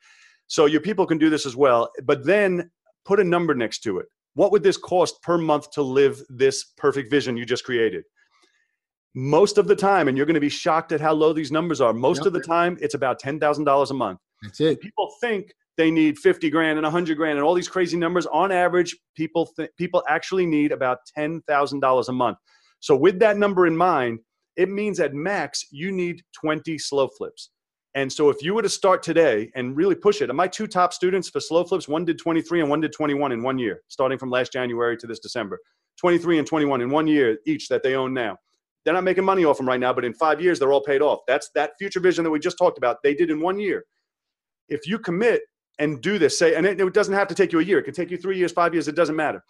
So 0.48 0.66
your 0.66 0.82
people 0.82 1.06
can 1.06 1.18
do 1.18 1.30
this 1.30 1.46
as 1.46 1.56
well, 1.56 1.92
but 2.04 2.26
then 2.26 2.72
put 3.06 3.20
a 3.20 3.24
number 3.24 3.54
next 3.54 3.80
to 3.80 4.00
it. 4.00 4.08
What 4.34 4.52
would 4.52 4.64
this 4.64 4.78
cost 4.78 5.22
per 5.22 5.38
month 5.38 5.72
to 5.72 5.82
live 5.82 6.22
this 6.30 6.64
perfect 6.78 7.10
vision 7.10 7.38
you 7.38 7.46
just 7.46 7.64
created? 7.64 8.04
Most 9.16 9.58
of 9.58 9.68
the 9.68 9.76
time, 9.76 10.08
and 10.08 10.16
you're 10.16 10.28
going 10.28 10.36
to 10.36 10.40
be 10.40 10.50
shocked 10.50 10.92
at 10.92 11.02
how 11.02 11.14
low 11.14 11.34
these 11.34 11.52
numbers 11.52 11.82
are. 11.82 11.92
Most 11.92 12.20
yep. 12.20 12.28
of 12.28 12.34
the 12.34 12.42
time, 12.42 12.78
it's 12.80 12.94
about 12.94 13.20
ten 13.20 13.40
thousand 13.40 13.64
dollars 13.64 13.90
a 13.90 13.96
month. 13.96 14.20
That's 14.44 14.62
it. 14.62 14.80
People 14.80 15.12
think 15.20 15.54
they 15.78 15.92
need 15.92 16.18
50 16.18 16.50
grand 16.50 16.78
and 16.78 16.84
100 16.84 17.16
grand 17.16 17.38
and 17.38 17.46
all 17.46 17.54
these 17.54 17.70
crazy 17.70 17.98
numbers 17.98 18.26
on 18.26 18.52
average 18.52 18.98
people 19.16 19.50
th- 19.56 19.70
people 19.78 20.04
actually 20.10 20.46
need 20.46 20.72
about 20.72 21.00
$10,000 21.18 22.08
a 22.08 22.12
month 22.12 22.38
so 22.80 22.96
with 22.96 23.20
that 23.20 23.38
number 23.38 23.68
in 23.68 23.78
mind 23.78 24.20
it 24.56 24.70
means 24.70 25.00
at 25.00 25.14
max 25.14 25.66
you 25.72 25.92
need 25.92 26.22
20 26.34 26.78
slow 26.78 27.08
flips 27.08 27.52
and 27.98 28.14
so 28.14 28.30
if 28.30 28.44
you 28.44 28.54
were 28.54 28.62
to 28.62 28.70
start 28.70 29.02
today 29.02 29.50
and 29.56 29.76
really 29.76 29.96
push 29.96 30.22
it, 30.22 30.30
and 30.30 30.38
my 30.38 30.48
two 30.48 30.68
top 30.68 30.94
students 30.94 31.30
for 31.30 31.40
slow 31.40 31.64
flips, 31.64 31.88
one 31.88 32.06
did 32.06 32.20
23 32.20 32.62
and 32.62 32.70
one 32.70 32.80
did 32.80 32.94
21 32.94 33.32
in 33.32 33.42
one 33.42 33.58
year, 33.58 33.82
starting 33.88 34.20
from 34.20 34.30
last 34.30 34.54
January 34.54 34.96
to 34.98 35.08
this 35.08 35.18
December. 35.18 35.60
23 36.00 36.38
and 36.38 36.48
21 36.48 36.82
in 36.82 36.92
one 36.92 37.08
year 37.08 37.40
each 37.48 37.68
that 37.70 37.82
they 37.82 37.96
own 37.96 38.14
now. 38.14 38.38
They're 38.86 38.94
not 38.94 39.04
making 39.04 39.26
money 39.26 39.46
off 39.46 39.58
them 39.58 39.68
right 39.68 39.80
now, 39.80 39.94
but 39.94 40.06
in 40.06 40.14
five 40.14 40.40
years, 40.40 40.60
they're 40.60 40.72
all 40.72 40.84
paid 40.84 41.02
off. 41.02 41.22
That's 41.26 41.50
that 41.56 41.72
future 41.80 42.00
vision 42.00 42.24
that 42.24 42.30
we 42.30 42.38
just 42.38 42.60
talked 42.60 42.78
about. 42.78 42.98
They 43.02 43.16
did 43.16 43.32
in 43.32 43.42
one 43.42 43.58
year. 43.58 43.84
If 44.70 44.86
you 44.86 45.00
commit 45.00 45.42
and 45.80 46.00
do 46.00 46.20
this, 46.20 46.38
say, 46.38 46.54
and 46.54 46.68
it, 46.68 46.80
it 46.80 46.94
doesn't 46.94 47.16
have 47.16 47.28
to 47.30 47.36
take 47.36 47.52
you 47.52 47.62
a 47.62 47.64
year, 47.64 47.80
it 47.80 47.84
can 47.84 47.96
take 47.96 48.12
you 48.12 48.18
three 48.18 48.38
years, 48.38 48.52
five 48.52 48.76
years, 48.76 48.88
it 48.88 48.96
doesn't 48.96 49.16
matter. 49.16 49.44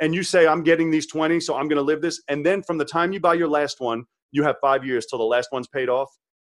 And 0.00 0.14
you 0.14 0.22
say, 0.22 0.46
I'm 0.46 0.62
getting 0.62 0.90
these 0.90 1.06
20, 1.06 1.38
so 1.40 1.54
I'm 1.54 1.68
going 1.68 1.76
to 1.76 1.82
live 1.82 2.00
this. 2.00 2.22
And 2.28 2.46
then 2.46 2.62
from 2.62 2.78
the 2.78 2.86
time 2.86 3.12
you 3.12 3.20
buy 3.20 3.34
your 3.34 3.48
last 3.48 3.78
one, 3.78 4.04
you 4.32 4.42
have 4.42 4.56
five 4.62 4.86
years 4.86 5.04
till 5.04 5.18
the 5.18 5.24
last 5.26 5.50
one's 5.52 5.68
paid 5.68 5.90
off 5.90 6.08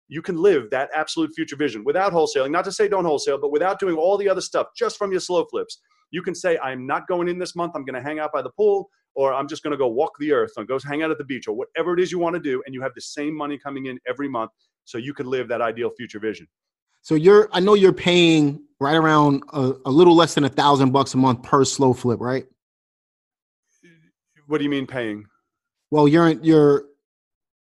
you 0.08 0.22
can 0.22 0.36
live 0.36 0.70
that 0.70 0.88
absolute 0.94 1.30
future 1.34 1.56
vision 1.56 1.84
without 1.84 2.12
wholesaling. 2.12 2.50
Not 2.50 2.64
to 2.64 2.72
say 2.72 2.88
don't 2.88 3.04
wholesale, 3.04 3.38
but 3.38 3.52
without 3.52 3.78
doing 3.78 3.96
all 3.96 4.16
the 4.16 4.28
other 4.28 4.40
stuff 4.40 4.68
just 4.76 4.96
from 4.96 5.10
your 5.10 5.20
slow 5.20 5.44
flips. 5.44 5.80
You 6.10 6.22
can 6.22 6.34
say, 6.34 6.58
I'm 6.58 6.86
not 6.86 7.06
going 7.06 7.28
in 7.28 7.38
this 7.38 7.54
month. 7.54 7.72
I'm 7.74 7.84
going 7.84 7.94
to 7.94 8.00
hang 8.00 8.18
out 8.18 8.32
by 8.32 8.40
the 8.40 8.50
pool, 8.50 8.88
or 9.14 9.34
I'm 9.34 9.46
just 9.46 9.62
going 9.62 9.72
to 9.72 9.76
go 9.76 9.88
walk 9.88 10.12
the 10.18 10.32
earth 10.32 10.52
and 10.56 10.66
go 10.66 10.78
hang 10.82 11.02
out 11.02 11.10
at 11.10 11.18
the 11.18 11.24
beach, 11.24 11.46
or 11.46 11.54
whatever 11.54 11.92
it 11.92 12.00
is 12.00 12.10
you 12.10 12.18
want 12.18 12.34
to 12.34 12.40
do. 12.40 12.62
And 12.64 12.74
you 12.74 12.80
have 12.80 12.92
the 12.94 13.02
same 13.02 13.36
money 13.36 13.58
coming 13.58 13.86
in 13.86 13.98
every 14.08 14.28
month. 14.28 14.50
So 14.86 14.96
you 14.96 15.12
can 15.12 15.26
live 15.26 15.48
that 15.48 15.60
ideal 15.60 15.90
future 15.96 16.18
vision. 16.18 16.48
So 17.02 17.14
you're, 17.14 17.50
I 17.52 17.60
know 17.60 17.74
you're 17.74 17.92
paying 17.92 18.62
right 18.80 18.96
around 18.96 19.42
a, 19.52 19.74
a 19.84 19.90
little 19.90 20.16
less 20.16 20.34
than 20.34 20.44
a 20.44 20.48
thousand 20.48 20.92
bucks 20.92 21.12
a 21.12 21.18
month 21.18 21.42
per 21.42 21.64
slow 21.64 21.92
flip, 21.92 22.20
right? 22.20 22.46
What 24.46 24.58
do 24.58 24.64
you 24.64 24.70
mean 24.70 24.86
paying? 24.86 25.26
Well, 25.90 26.08
you're, 26.08 26.30
you're, 26.30 26.84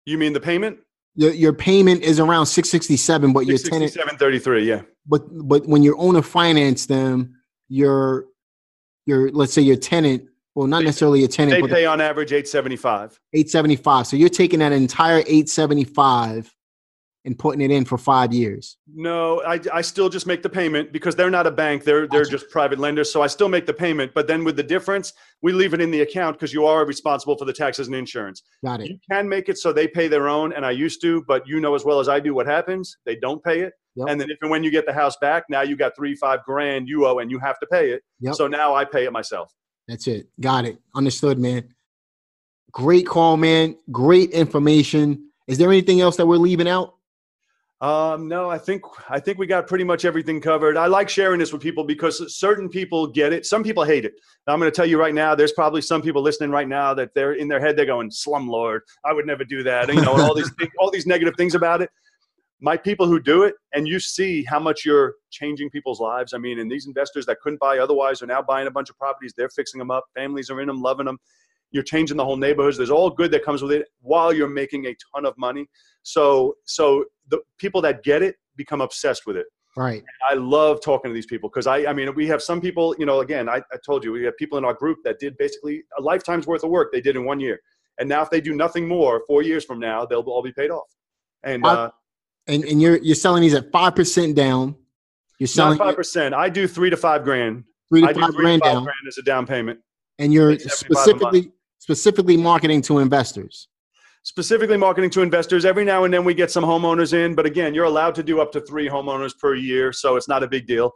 you 0.05 0.19
mean 0.19 0.33
the 0.33 0.41
payment? 0.41 0.79
Your, 1.15 1.33
your 1.33 1.53
payment 1.53 2.03
is 2.03 2.19
around 2.19 2.47
667 2.47 3.33
but 3.33 3.47
your 3.47 3.59
tenant 3.59 3.93
733 3.93 4.69
yeah 4.69 4.83
but 5.07 5.23
but 5.47 5.67
when 5.67 5.83
you're 5.83 5.99
owner 5.99 6.23
finance 6.23 6.87
them 6.87 7.35
your 7.69 8.27
your 9.07 9.31
let's 9.31 9.53
say 9.53 9.63
your 9.63 9.77
tenant 9.77 10.29
Well, 10.55 10.67
not 10.67 10.85
necessarily 10.85 11.25
a 11.25 11.29
tenant. 11.29 11.53
They 11.57 11.61
but 11.63 11.71
pay 11.71 11.87
on 11.87 12.01
average 12.01 12.33
eight 12.33 12.47
seventy 12.47 12.77
five. 12.77 13.19
eight 13.33 13.49
seventy 13.49 13.77
five. 13.77 14.07
So 14.07 14.17
you're 14.17 14.29
taking 14.29 14.59
that 14.59 14.73
entire 14.73 15.23
eight 15.27 15.49
seventy 15.49 15.85
five 15.85 16.53
and 17.25 17.39
putting 17.39 17.61
it 17.61 17.71
in 17.71 17.85
for 17.85 17.97
five 17.97 18.33
years. 18.33 18.79
No, 18.93 19.41
I, 19.43 19.61
I 19.73 19.81
still 19.81 20.09
just 20.09 20.27
make 20.27 20.43
the 20.43 20.49
payment 20.49 20.93
because 20.93 21.15
they're 21.15 21.31
not 21.31 21.47
a 21.47 21.51
bank. 21.51 21.85
They're 21.85 22.09
they're 22.09 22.25
just 22.25 22.51
private 22.51 22.79
lenders. 22.79 23.13
So 23.13 23.23
I 23.23 23.29
still 23.29 23.49
make 23.49 23.65
the 23.67 23.73
payment, 23.73 24.13
but 24.15 24.27
then 24.27 24.43
with 24.45 24.57
the 24.57 24.63
difference, 24.63 25.13
we 25.41 25.53
leave 25.53 25.73
it 25.73 25.81
in 25.81 25.91
the 25.91 26.01
account 26.01 26.37
because 26.37 26.53
you 26.53 26.67
are 26.67 26.85
responsible 26.85 27.37
for 27.37 27.45
the 27.45 27.53
taxes 27.53 27.87
and 27.87 27.95
insurance. 27.95 28.43
Got 28.65 28.81
it. 28.81 28.89
You 28.91 28.99
can 29.11 29.29
make 29.29 29.49
it 29.49 29.59
so 29.59 29.73
they 29.73 29.87
pay 29.87 30.09
their 30.09 30.29
own, 30.29 30.53
and 30.53 30.67
I 30.67 30.73
used 30.73 31.01
to, 31.03 31.23
but 31.29 31.47
you 31.47 31.61
know 31.61 31.75
as 31.75 31.85
well 31.85 32.01
as 32.01 32.09
I 32.09 32.19
do 32.19 32.35
what 32.35 32.47
happens. 32.47 32.97
They 33.07 33.17
don't 33.17 33.43
pay 33.45 33.61
it, 33.61 33.73
Yep. 33.95 34.09
and 34.09 34.21
then 34.21 34.31
if 34.31 34.39
and 34.43 34.51
when 34.51 34.65
you 34.65 34.71
get 34.71 34.87
the 34.87 34.93
house 34.93 35.17
back, 35.21 35.45
now 35.49 35.63
you 35.63 35.77
got 35.77 35.95
three 35.97 36.17
five 36.17 36.43
grand 36.45 36.89
you 36.89 37.07
owe, 37.07 37.19
and 37.19 37.31
you 37.31 37.39
have 37.39 37.59
to 37.61 37.67
pay 37.67 37.91
it. 37.91 38.03
Yep. 38.21 38.35
So 38.35 38.49
now 38.49 38.75
I 38.75 38.85
pay 38.85 39.05
it 39.05 39.13
myself. 39.13 39.53
That's 39.87 40.07
it. 40.09 40.29
Got 40.41 40.65
it. 40.65 40.79
Understood, 40.95 41.39
man. 41.39 41.69
Great 42.73 43.07
call, 43.07 43.37
man. 43.37 43.77
Great 43.91 44.31
information. 44.31 45.29
Is 45.47 45.59
there 45.59 45.69
anything 45.71 46.01
else 46.01 46.17
that 46.17 46.27
we're 46.27 46.37
leaving 46.37 46.69
out? 46.69 46.95
Um, 47.83 48.29
no, 48.29 48.49
I 48.49 48.59
think 48.59 48.83
I 49.11 49.19
think 49.19 49.39
we 49.39 49.47
got 49.49 49.67
pretty 49.67 49.83
much 49.83 50.05
everything 50.05 50.41
covered. 50.41 50.77
I 50.77 50.87
like 50.87 51.09
sharing 51.09 51.41
this 51.41 51.53
with 51.53 51.61
people 51.61 51.83
because 51.83 52.33
certain 52.33 52.69
people 52.69 53.09
get 53.09 53.33
it. 53.33 53.45
Some 53.45 53.65
people 53.65 53.83
hate 53.83 54.05
it. 54.05 54.13
I'm 54.47 54.61
going 54.61 54.71
to 54.71 54.75
tell 54.75 54.87
you 54.87 55.01
right 55.01 55.13
now. 55.13 55.35
There's 55.35 55.51
probably 55.51 55.83
some 55.83 56.01
people 56.01 56.23
listening 56.23 56.51
right 56.51 56.69
now 56.69 56.95
that 56.95 57.13
they're 57.13 57.33
in 57.33 57.49
their 57.49 57.59
head. 57.59 57.77
They're 57.77 57.85
going, 57.85 58.11
"Slumlord, 58.11 58.83
I 59.05 59.13
would 59.13 59.27
never 59.27 59.45
do 59.45 59.65
that." 59.65 59.93
You 59.93 60.01
know, 60.01 60.13
all 60.13 60.33
these 60.33 60.53
things, 60.61 60.71
all 60.79 60.93
these 60.93 61.07
negative 61.09 61.35
things 61.37 61.57
about 61.57 61.83
it. 61.83 61.91
My 62.61 62.77
people 62.77 63.09
who 63.09 63.19
do 63.19 63.43
it, 63.43 63.57
and 63.75 63.89
you 63.89 63.99
see 63.99 64.45
how 64.45 64.61
much 64.61 64.85
you're 64.85 65.17
changing 65.33 65.69
people's 65.71 65.99
lives. 65.99 66.35
I 66.35 66.39
mean, 66.39 66.61
and 66.61 66.71
these 66.71 66.87
investors 66.87 67.27
that 67.27 67.41
couldn't 67.41 67.59
buy 67.59 67.79
otherwise 67.79 68.23
are 68.23 68.27
now 68.27 68.43
buying 68.43 68.69
a 68.69 68.71
bunch 68.71 68.91
of 68.91 68.97
properties. 68.97 69.35
They're 69.37 69.51
fixing 69.51 69.81
them 69.81 69.91
up. 69.91 70.05
Families 70.15 70.51
are 70.51 70.61
in 70.61 70.69
them, 70.69 70.81
loving 70.81 71.07
them. 71.07 71.19
You're 71.73 71.83
changing 71.83 72.17
the 72.17 72.25
whole 72.25 72.37
neighborhoods. 72.37 72.77
There's 72.77 72.91
all 72.91 73.11
good 73.11 73.31
that 73.33 73.45
comes 73.45 73.63
with 73.63 73.73
it 73.73 73.89
while 74.01 74.33
you're 74.33 74.49
making 74.49 74.87
a 74.87 74.95
ton 75.15 75.27
of 75.27 75.37
money. 75.39 75.67
So, 76.03 76.55
so 76.65 77.05
the 77.29 77.41
people 77.59 77.81
that 77.83 78.03
get 78.05 78.23
it 78.23 78.37
become 78.57 78.81
obsessed 78.81 79.27
with 79.27 79.37
it. 79.37 79.47
Right. 79.77 80.05
I 80.29 80.35
love 80.35 80.83
talking 80.83 81.11
to 81.11 81.15
these 81.15 81.25
people 81.27 81.49
because 81.49 81.67
I, 81.67 81.87
I 81.87 81.93
mean, 81.95 82.15
we 82.15 82.27
have 82.29 82.43
some 82.43 82.61
people, 82.61 82.95
you 82.99 83.07
know, 83.07 83.21
again, 83.21 83.49
I, 83.49 83.57
I 83.73 83.77
told 83.87 84.05
you, 84.05 84.13
we 84.13 84.23
have 84.25 84.37
people 84.37 84.59
in 84.59 84.65
our 84.67 84.75
group 84.75 84.99
that 85.05 85.19
did 85.19 85.37
basically 85.39 85.83
a 85.99 86.03
lifetime's 86.03 86.47
worth 86.47 86.63
of 86.63 86.71
work 86.71 86.93
they 86.93 87.01
did 87.01 87.17
in 87.17 87.25
one 87.25 87.41
year. 87.41 87.59
And 87.99 88.07
now 88.09 88.21
if 88.23 88.29
they 88.29 88.41
do 88.43 88.55
nothing 88.55 88.87
more, 88.87 89.23
four 89.27 89.43
years 89.43 89.65
from 89.65 89.79
now, 89.79 90.05
they'll 90.05 90.21
all 90.21 90.43
be 90.43 90.53
paid 90.53 90.71
off. 90.71 90.89
And 91.43 91.63
Wow. 91.63 91.73
uh, 91.87 91.91
And 92.49 92.65
and 92.65 92.83
you're 92.83 92.97
you're 92.99 93.15
selling 93.15 93.41
these 93.43 93.55
at 93.55 93.71
five 93.73 93.95
percent 93.97 94.35
down. 94.37 94.77
You're 95.39 95.47
selling 95.47 95.79
5%. 95.79 96.33
I 96.35 96.49
do 96.49 96.69
three 96.69 96.91
to 96.91 96.97
five 96.97 97.25
grand. 97.25 97.65
three 97.89 98.05
I 98.05 98.09
to 98.09 98.15
do 98.15 98.21
five 98.21 98.31
three 98.35 98.43
grand 98.45 98.63
to 98.63 98.69
five 98.69 98.75
down, 98.75 98.85
grand 98.85 98.99
as 99.09 99.19
a 99.19 99.23
down 99.23 99.47
payment. 99.47 99.81
and 100.19 100.33
you're 100.35 100.51
75 100.59 100.63
a 100.63 100.69
month. 100.69 100.79
specifically 100.79 101.53
specifically 101.83 102.37
marketing 102.37 102.81
to 102.81 103.01
investors. 103.01 103.67
Specifically 104.23 104.77
marketing 104.77 105.11
to 105.11 105.21
investors. 105.21 105.65
Every 105.65 105.85
now 105.85 106.05
and 106.05 106.15
then 106.15 106.25
we 106.25 106.33
get 106.33 106.49
some 106.49 106.63
homeowners 106.63 107.13
in, 107.13 107.35
but 107.35 107.45
again, 107.45 107.75
you're 107.75 107.87
allowed 107.87 108.15
to 108.15 108.23
do 108.23 108.41
up 108.41 108.53
to 108.53 108.61
three 108.61 108.89
homeowners 108.89 109.37
per 109.37 109.57
year, 109.57 109.93
so 109.93 110.15
it's 110.15 110.29
not 110.29 110.45
a 110.45 110.47
big 110.47 110.69
deal. 110.69 110.93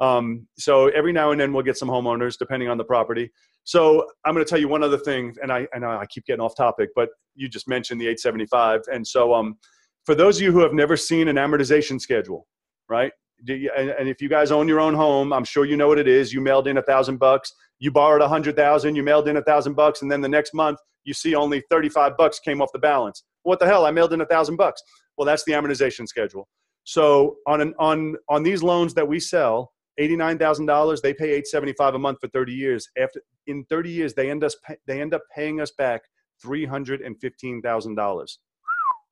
Um, 0.00 0.48
so 0.58 0.88
every 0.88 1.12
now 1.12 1.30
and 1.30 1.40
then 1.40 1.52
we'll 1.52 1.62
get 1.62 1.78
some 1.78 1.88
homeowners 1.88 2.36
depending 2.36 2.68
on 2.68 2.76
the 2.76 2.82
property. 2.82 3.30
So 3.62 4.08
I'm 4.24 4.34
going 4.34 4.44
to 4.44 4.50
tell 4.50 4.58
you 4.58 4.66
one 4.66 4.82
other 4.82 4.98
thing, 4.98 5.36
and 5.40 5.52
I, 5.52 5.68
I 5.72 5.78
know 5.78 5.90
I 5.90 6.04
keep 6.06 6.24
getting 6.24 6.40
off 6.40 6.56
topic, 6.56 6.90
but 6.96 7.10
you 7.36 7.48
just 7.48 7.68
mentioned 7.68 8.00
the 8.00 8.06
875, 8.06 8.80
and 8.92 9.06
so 9.06 9.32
um, 9.34 9.56
for 10.04 10.16
those 10.16 10.38
of 10.38 10.42
you 10.42 10.50
who 10.50 10.58
have 10.62 10.74
never 10.74 10.96
seen 10.96 11.28
an 11.28 11.36
amortization 11.36 12.00
schedule, 12.00 12.48
right? 12.88 13.12
And, 13.46 13.90
and 13.90 14.08
if 14.08 14.22
you 14.22 14.28
guys 14.28 14.50
own 14.50 14.68
your 14.68 14.80
own 14.80 14.94
home, 14.94 15.32
I'm 15.32 15.44
sure 15.44 15.64
you 15.64 15.76
know 15.76 15.88
what 15.88 15.98
it 15.98 16.08
is. 16.08 16.32
You 16.32 16.40
mailed 16.40 16.66
in 16.66 16.78
a 16.78 16.82
thousand 16.82 17.18
bucks, 17.18 17.52
you 17.78 17.90
borrowed 17.90 18.22
a 18.22 18.28
hundred 18.28 18.56
thousand, 18.56 18.96
you 18.96 19.02
mailed 19.02 19.28
in 19.28 19.36
a 19.36 19.42
thousand 19.42 19.74
bucks, 19.74 20.02
and 20.02 20.10
then 20.10 20.20
the 20.20 20.28
next 20.28 20.54
month 20.54 20.78
you 21.04 21.14
see 21.14 21.34
only 21.34 21.62
35 21.70 22.16
bucks 22.16 22.38
came 22.38 22.62
off 22.62 22.70
the 22.72 22.78
balance. 22.78 23.24
What 23.42 23.60
the 23.60 23.66
hell? 23.66 23.84
I 23.84 23.90
mailed 23.90 24.12
in 24.12 24.20
a 24.20 24.26
thousand 24.26 24.56
bucks. 24.56 24.82
Well, 25.16 25.26
that's 25.26 25.44
the 25.44 25.52
amortization 25.52 26.08
schedule. 26.08 26.48
So 26.84 27.36
on 27.46 27.60
an, 27.60 27.74
on 27.78 28.16
on 28.28 28.42
these 28.42 28.62
loans 28.62 28.94
that 28.94 29.06
we 29.06 29.20
sell, 29.20 29.72
eighty-nine 29.98 30.38
thousand 30.38 30.66
dollars, 30.66 31.00
they 31.00 31.14
pay 31.14 31.32
eight 31.32 31.46
seventy-five 31.46 31.94
a 31.94 31.98
month 31.98 32.18
for 32.20 32.28
thirty 32.28 32.52
years. 32.52 32.88
After 32.98 33.22
in 33.46 33.64
thirty 33.64 33.90
years, 33.90 34.14
they 34.14 34.30
end 34.30 34.44
us 34.44 34.56
they 34.86 35.00
end 35.00 35.14
up 35.14 35.22
paying 35.34 35.60
us 35.60 35.70
back 35.70 36.02
three 36.42 36.66
hundred 36.66 37.00
and 37.00 37.18
fifteen 37.20 37.62
thousand 37.62 37.94
dollars. 37.94 38.38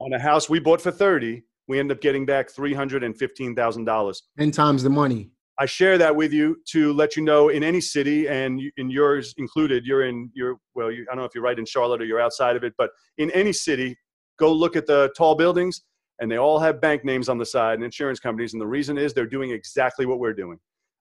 On 0.01 0.13
a 0.13 0.19
house 0.19 0.51
we 0.51 0.59
bought 0.59 0.81
for 0.81 0.91
thirty, 0.91 1.45
we 1.69 1.79
end 1.79 1.93
up 1.93 2.01
getting 2.01 2.27
back 2.27 2.51
three 2.51 2.75
hundred 2.75 3.05
and 3.05 3.17
fifteen 3.17 3.55
thousand 3.55 3.85
dollars. 3.85 4.23
Ten 4.39 4.51
times 4.51 4.83
the 4.83 4.91
money. 4.91 5.31
I 5.59 5.67
share 5.67 5.99
that 5.99 6.17
with 6.17 6.33
you 6.33 6.57
to 6.71 6.93
let 6.95 7.15
you 7.15 7.23
know 7.23 7.51
in 7.51 7.63
any 7.63 7.81
city 7.81 8.27
and 8.27 8.61
in 8.79 8.91
yours 8.91 9.35
included, 9.37 9.85
you're 9.85 10.07
in 10.07 10.31
your, 10.35 10.57
well, 10.75 10.91
you, 10.91 11.03
I 11.03 11.15
don't 11.15 11.19
know 11.19 11.25
if 11.25 11.35
you're 11.35 11.45
right 11.45 11.59
in 11.59 11.67
Charlotte 11.67 12.01
or 12.01 12.07
you're 12.07 12.21
outside 12.21 12.57
of 12.57 12.65
it, 12.65 12.73
but 12.79 12.91
in 13.19 13.31
any 13.33 13.53
city, 13.53 13.97
go 14.39 14.51
look 14.51 14.77
at 14.77 14.87
the 14.87 15.13
tall 15.17 15.35
buildings 15.35 15.83
and 16.21 16.31
they 16.31 16.39
all 16.39 16.59
have 16.59 16.81
bank 16.81 17.05
names 17.05 17.29
on 17.29 17.37
the 17.37 17.45
side 17.45 17.75
and 17.75 17.85
insurance 17.85 18.19
companies. 18.19 18.55
And 18.55 18.63
the 18.63 18.67
reason 18.67 18.97
is 18.97 19.13
they're 19.13 19.27
doing 19.27 19.51
exactly 19.51 20.07
what 20.07 20.19
we're 20.19 20.33
doing. 20.33 20.59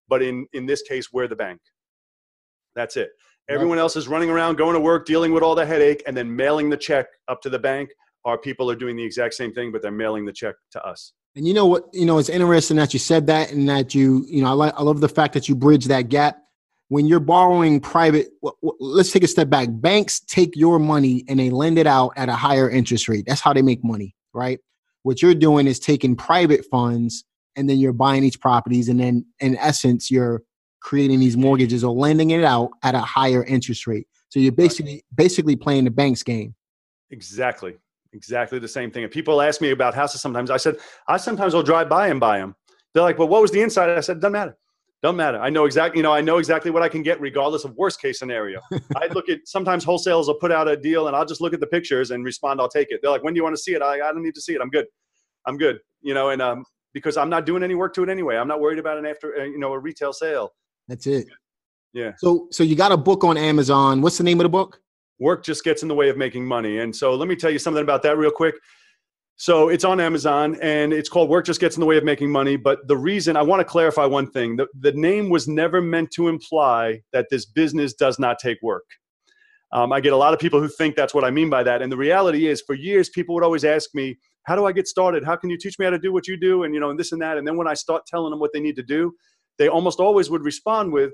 But 0.09 0.21
in, 0.21 0.45
in 0.51 0.65
this 0.65 0.81
case, 0.81 1.13
we're 1.13 1.27
the 1.27 1.35
bank. 1.35 1.61
That's 2.75 2.97
it. 2.97 3.09
Everyone 3.49 3.79
else 3.79 3.95
is 3.95 4.07
running 4.07 4.29
around, 4.29 4.57
going 4.57 4.75
to 4.75 4.79
work, 4.79 5.05
dealing 5.05 5.31
with 5.33 5.43
all 5.43 5.55
the 5.55 5.65
headache, 5.65 6.03
and 6.05 6.15
then 6.15 6.35
mailing 6.35 6.69
the 6.69 6.77
check 6.77 7.07
up 7.29 7.41
to 7.41 7.49
the 7.49 7.59
bank. 7.59 7.89
Our 8.25 8.37
people 8.37 8.69
are 8.69 8.75
doing 8.75 8.95
the 8.95 9.03
exact 9.03 9.33
same 9.33 9.53
thing, 9.53 9.71
but 9.71 9.81
they're 9.81 9.91
mailing 9.91 10.25
the 10.25 10.33
check 10.33 10.55
to 10.71 10.83
us. 10.85 11.13
And 11.35 11.47
you 11.47 11.53
know 11.53 11.65
what? 11.65 11.85
You 11.93 12.05
know, 12.05 12.17
it's 12.17 12.29
interesting 12.29 12.77
that 12.77 12.93
you 12.93 12.99
said 12.99 13.27
that 13.27 13.51
and 13.51 13.67
that 13.69 13.95
you, 13.95 14.25
you 14.27 14.41
know, 14.41 14.49
I 14.49 14.53
like, 14.53 14.73
I 14.77 14.83
love 14.83 15.01
the 15.01 15.09
fact 15.09 15.33
that 15.33 15.47
you 15.47 15.55
bridge 15.55 15.85
that 15.85 16.09
gap. 16.09 16.37
When 16.89 17.05
you're 17.05 17.21
borrowing 17.21 17.79
private, 17.79 18.27
w- 18.43 18.57
w- 18.61 18.77
let's 18.79 19.11
take 19.11 19.23
a 19.23 19.27
step 19.27 19.49
back. 19.49 19.69
Banks 19.71 20.19
take 20.19 20.55
your 20.55 20.77
money 20.77 21.23
and 21.29 21.39
they 21.39 21.49
lend 21.49 21.77
it 21.77 21.87
out 21.87 22.11
at 22.17 22.27
a 22.27 22.33
higher 22.33 22.69
interest 22.69 23.07
rate. 23.07 23.23
That's 23.25 23.39
how 23.39 23.53
they 23.53 23.61
make 23.61 23.81
money, 23.81 24.13
right? 24.33 24.59
What 25.03 25.21
you're 25.21 25.33
doing 25.33 25.67
is 25.67 25.79
taking 25.79 26.17
private 26.17 26.65
funds 26.69 27.23
and 27.55 27.69
then 27.69 27.79
you're 27.79 27.93
buying 27.93 28.21
these 28.21 28.37
properties, 28.37 28.87
and 28.89 28.99
then 28.99 29.25
in 29.39 29.57
essence, 29.57 30.09
you're 30.09 30.41
creating 30.81 31.19
these 31.19 31.37
mortgages 31.37 31.83
or 31.83 31.93
lending 31.93 32.31
it 32.31 32.43
out 32.43 32.71
at 32.83 32.95
a 32.95 32.99
higher 32.99 33.43
interest 33.43 33.87
rate. 33.87 34.07
So 34.29 34.39
you're 34.39 34.51
basically 34.51 35.03
basically 35.13 35.55
playing 35.55 35.83
the 35.83 35.91
bank's 35.91 36.23
game. 36.23 36.55
Exactly. 37.09 37.75
Exactly 38.13 38.59
the 38.59 38.67
same 38.67 38.91
thing. 38.91 39.03
And 39.03 39.11
people 39.11 39.41
ask 39.41 39.61
me 39.61 39.71
about 39.71 39.93
houses 39.93 40.21
sometimes. 40.21 40.51
I 40.51 40.57
said, 40.57 40.77
I 41.07 41.17
sometimes 41.17 41.53
will 41.53 41.63
drive 41.63 41.89
by 41.89 42.07
and 42.07 42.19
buy 42.19 42.39
them. 42.39 42.55
They're 42.93 43.03
like, 43.03 43.17
well, 43.17 43.27
what 43.27 43.41
was 43.41 43.51
the 43.51 43.61
inside? 43.61 43.89
I 43.89 44.01
said, 44.01 44.19
doesn't 44.19 44.33
matter. 44.33 44.57
Doesn't 45.01 45.15
matter. 45.15 45.39
I 45.39 45.49
know 45.49 45.65
exactly, 45.65 45.97
you 45.97 46.03
know, 46.03 46.13
I 46.13 46.21
know 46.21 46.37
exactly 46.37 46.69
what 46.69 46.83
I 46.83 46.89
can 46.89 47.01
get 47.01 47.19
regardless 47.19 47.63
of 47.63 47.75
worst 47.75 48.01
case 48.01 48.19
scenario. 48.19 48.59
I 48.95 49.07
look 49.07 49.29
at 49.29 49.39
sometimes 49.45 49.83
wholesalers 49.83 50.27
will 50.27 50.35
put 50.35 50.51
out 50.51 50.67
a 50.67 50.77
deal 50.77 51.07
and 51.07 51.15
I'll 51.15 51.25
just 51.25 51.41
look 51.41 51.53
at 51.53 51.59
the 51.59 51.67
pictures 51.67 52.11
and 52.11 52.23
respond, 52.23 52.61
I'll 52.61 52.69
take 52.69 52.91
it. 52.91 52.99
They're 53.01 53.11
like, 53.11 53.23
when 53.23 53.33
do 53.33 53.39
you 53.39 53.43
want 53.43 53.55
to 53.55 53.61
see 53.61 53.73
it? 53.73 53.81
I, 53.81 53.95
I 53.95 54.11
don't 54.11 54.21
need 54.21 54.35
to 54.35 54.41
see 54.41 54.53
it. 54.53 54.61
I'm 54.61 54.69
good. 54.69 54.85
I'm 55.47 55.57
good. 55.57 55.79
You 56.01 56.13
know, 56.13 56.29
and 56.29 56.41
um, 56.41 56.65
because 56.93 57.17
I'm 57.17 57.29
not 57.29 57.45
doing 57.45 57.63
any 57.63 57.75
work 57.75 57.93
to 57.95 58.03
it 58.03 58.09
anyway. 58.09 58.35
I'm 58.35 58.47
not 58.47 58.59
worried 58.59 58.79
about 58.79 58.97
an 58.97 59.05
after, 59.05 59.39
uh, 59.39 59.43
you 59.45 59.57
know, 59.57 59.73
a 59.73 59.79
retail 59.79 60.13
sale. 60.13 60.51
That's 60.87 61.07
it. 61.07 61.27
Yeah. 61.93 62.11
So 62.17 62.47
so 62.51 62.63
you 62.63 62.75
got 62.75 62.91
a 62.91 62.97
book 62.97 63.23
on 63.23 63.37
Amazon. 63.37 64.01
What's 64.01 64.17
the 64.17 64.23
name 64.23 64.39
of 64.39 64.43
the 64.45 64.49
book? 64.49 64.81
Work 65.21 65.45
just 65.45 65.63
gets 65.63 65.83
in 65.83 65.87
the 65.87 65.95
way 65.95 66.09
of 66.09 66.17
making 66.17 66.45
money. 66.45 66.79
And 66.79 66.93
so 66.93 67.13
let 67.13 67.29
me 67.29 67.35
tell 67.35 67.51
you 67.51 67.59
something 67.59 67.83
about 67.83 68.01
that 68.03 68.17
real 68.17 68.31
quick. 68.31 68.55
So 69.37 69.69
it's 69.69 69.83
on 69.83 69.99
Amazon 69.99 70.57
and 70.61 70.91
it's 70.91 71.09
called 71.09 71.29
Work 71.29 71.45
Just 71.45 71.61
Gets 71.61 71.75
in 71.75 71.79
the 71.79 71.85
Way 71.85 71.97
of 71.97 72.03
Making 72.03 72.31
Money. 72.31 72.57
But 72.57 72.87
the 72.87 72.97
reason 72.97 73.37
I 73.37 73.41
want 73.41 73.59
to 73.59 73.63
clarify 73.63 74.05
one 74.05 74.29
thing 74.29 74.55
the, 74.55 74.67
the 74.79 74.91
name 74.91 75.29
was 75.29 75.47
never 75.47 75.81
meant 75.81 76.11
to 76.11 76.27
imply 76.27 77.01
that 77.13 77.27
this 77.31 77.45
business 77.45 77.93
does 77.93 78.19
not 78.19 78.39
take 78.39 78.57
work. 78.61 78.83
Um, 79.73 79.93
I 79.93 80.01
get 80.01 80.13
a 80.13 80.17
lot 80.17 80.33
of 80.33 80.39
people 80.39 80.59
who 80.59 80.67
think 80.67 80.95
that's 80.95 81.13
what 81.13 81.23
I 81.23 81.31
mean 81.31 81.49
by 81.49 81.63
that. 81.63 81.81
And 81.81 81.91
the 81.91 81.97
reality 81.97 82.47
is, 82.47 82.61
for 82.61 82.75
years, 82.75 83.09
people 83.09 83.33
would 83.35 83.43
always 83.43 83.63
ask 83.63 83.89
me, 83.93 84.17
How 84.43 84.55
do 84.55 84.65
I 84.65 84.71
get 84.73 84.87
started? 84.87 85.23
How 85.23 85.35
can 85.35 85.49
you 85.49 85.57
teach 85.57 85.79
me 85.79 85.85
how 85.85 85.91
to 85.91 85.99
do 85.99 86.11
what 86.11 86.27
you 86.27 86.37
do? 86.37 86.63
And, 86.63 86.73
you 86.73 86.79
know, 86.79 86.89
and 86.89 86.99
this 86.99 87.13
and 87.13 87.21
that. 87.21 87.37
And 87.37 87.47
then 87.47 87.57
when 87.57 87.67
I 87.67 87.73
start 87.73 88.05
telling 88.05 88.31
them 88.31 88.39
what 88.39 88.51
they 88.53 88.59
need 88.59 88.75
to 88.75 88.83
do, 88.83 89.13
they 89.57 89.69
almost 89.69 89.99
always 89.99 90.29
would 90.29 90.43
respond 90.43 90.91
with, 90.91 91.11